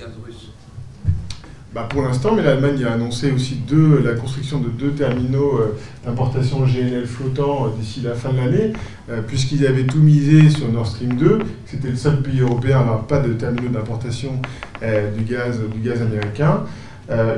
Bah, 1.77 1.85
pour 1.87 2.01
l'instant, 2.01 2.33
mais 2.33 2.41
l'Allemagne 2.41 2.83
a 2.85 2.93
annoncé 2.93 3.31
aussi 3.31 3.53
deux, 3.53 4.01
la 4.03 4.15
construction 4.15 4.57
de 4.57 4.67
deux 4.67 4.93
terminaux 4.93 5.59
euh, 5.59 5.77
d'importation 6.03 6.65
GNL 6.65 7.05
flottants 7.05 7.67
euh, 7.67 7.69
d'ici 7.79 8.01
la 8.01 8.15
fin 8.15 8.33
de 8.33 8.37
l'année, 8.37 8.73
euh, 9.11 9.21
puisqu'ils 9.21 9.63
avaient 9.63 9.83
tout 9.83 9.99
misé 9.99 10.49
sur 10.49 10.71
Nord 10.71 10.87
Stream 10.87 11.13
2. 11.13 11.37
C'était 11.67 11.89
le 11.89 11.95
seul 11.95 12.23
pays 12.23 12.39
européen 12.39 12.77
à 12.77 12.79
n'avoir 12.79 13.03
pas 13.03 13.19
de 13.19 13.31
terminaux 13.33 13.69
d'importation 13.69 14.41
du, 14.81 15.23
gaz, 15.23 15.59
du 15.71 15.79
gaz 15.87 16.01
américain. 16.01 16.63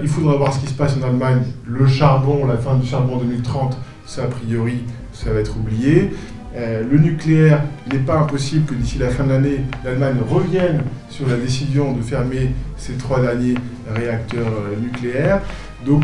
il 0.02 0.08
faudra 0.08 0.38
voir 0.38 0.54
ce 0.54 0.60
qui 0.60 0.68
se 0.68 0.74
passe 0.74 0.96
en 0.96 1.06
Allemagne. 1.06 1.42
Le 1.68 1.86
charbon, 1.86 2.46
la 2.46 2.56
fin 2.56 2.76
du 2.76 2.88
charbon 2.88 3.16
en 3.16 3.20
2030, 3.20 3.78
ça 4.06 4.24
a 4.24 4.28
priori, 4.28 4.84
ça 5.12 5.34
va 5.34 5.42
être 5.42 5.58
oublié. 5.58 6.12
Le 6.56 6.98
nucléaire, 6.98 7.64
il 7.88 7.98
n'est 7.98 8.06
pas 8.06 8.20
impossible 8.20 8.66
que 8.66 8.74
d'ici 8.74 9.00
la 9.00 9.10
fin 9.10 9.26
de 9.26 9.30
l'année, 9.30 9.62
l'Allemagne 9.84 10.18
revienne 10.30 10.82
sur 11.10 11.28
la 11.28 11.36
décision 11.36 11.94
de 11.94 12.02
fermer 12.02 12.52
ses 12.78 12.94
trois 12.94 13.20
derniers 13.22 13.56
réacteurs 13.94 14.48
euh, 14.48 14.76
nucléaires. 14.80 15.42
Donc, 15.86 16.04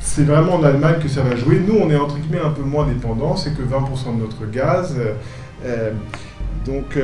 c'est 0.00 0.24
vraiment 0.24 0.54
en 0.54 0.62
Allemagne 0.62 0.96
que 1.02 1.08
ça 1.08 1.22
va 1.22 1.36
jouer. 1.36 1.60
Nous, 1.66 1.74
on 1.74 1.90
est 1.90 1.96
entre 1.96 2.16
guillemets 2.18 2.44
un 2.44 2.50
peu 2.50 2.62
moins 2.62 2.86
dépendants, 2.86 3.36
c'est 3.36 3.56
que 3.56 3.62
20% 3.62 4.16
de 4.16 4.20
notre 4.22 4.46
gaz. 4.50 4.96
Euh, 5.64 5.90
donc, 6.64 6.98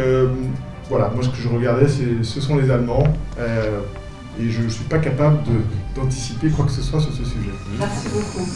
voilà, 0.89 1.11
moi 1.15 1.23
ce 1.23 1.29
que 1.29 1.37
je 1.37 1.49
regardais, 1.49 1.87
ce 1.89 2.41
sont 2.41 2.57
les 2.57 2.71
Allemands. 2.71 3.05
et 3.39 4.51
je 4.51 4.63
ne 4.63 4.69
suis 4.69 4.85
pas 4.85 4.99
capable 4.99 5.39
d'anticiper 5.97 6.51
quoi 6.51 6.65
que 6.65 6.73
ce 6.73 6.83
soit 6.83 7.01
sur 7.01 7.13
ce 7.13 7.25
sujet. 7.25 7.51
Merci 7.79 8.09
beaucoup. 8.09 8.47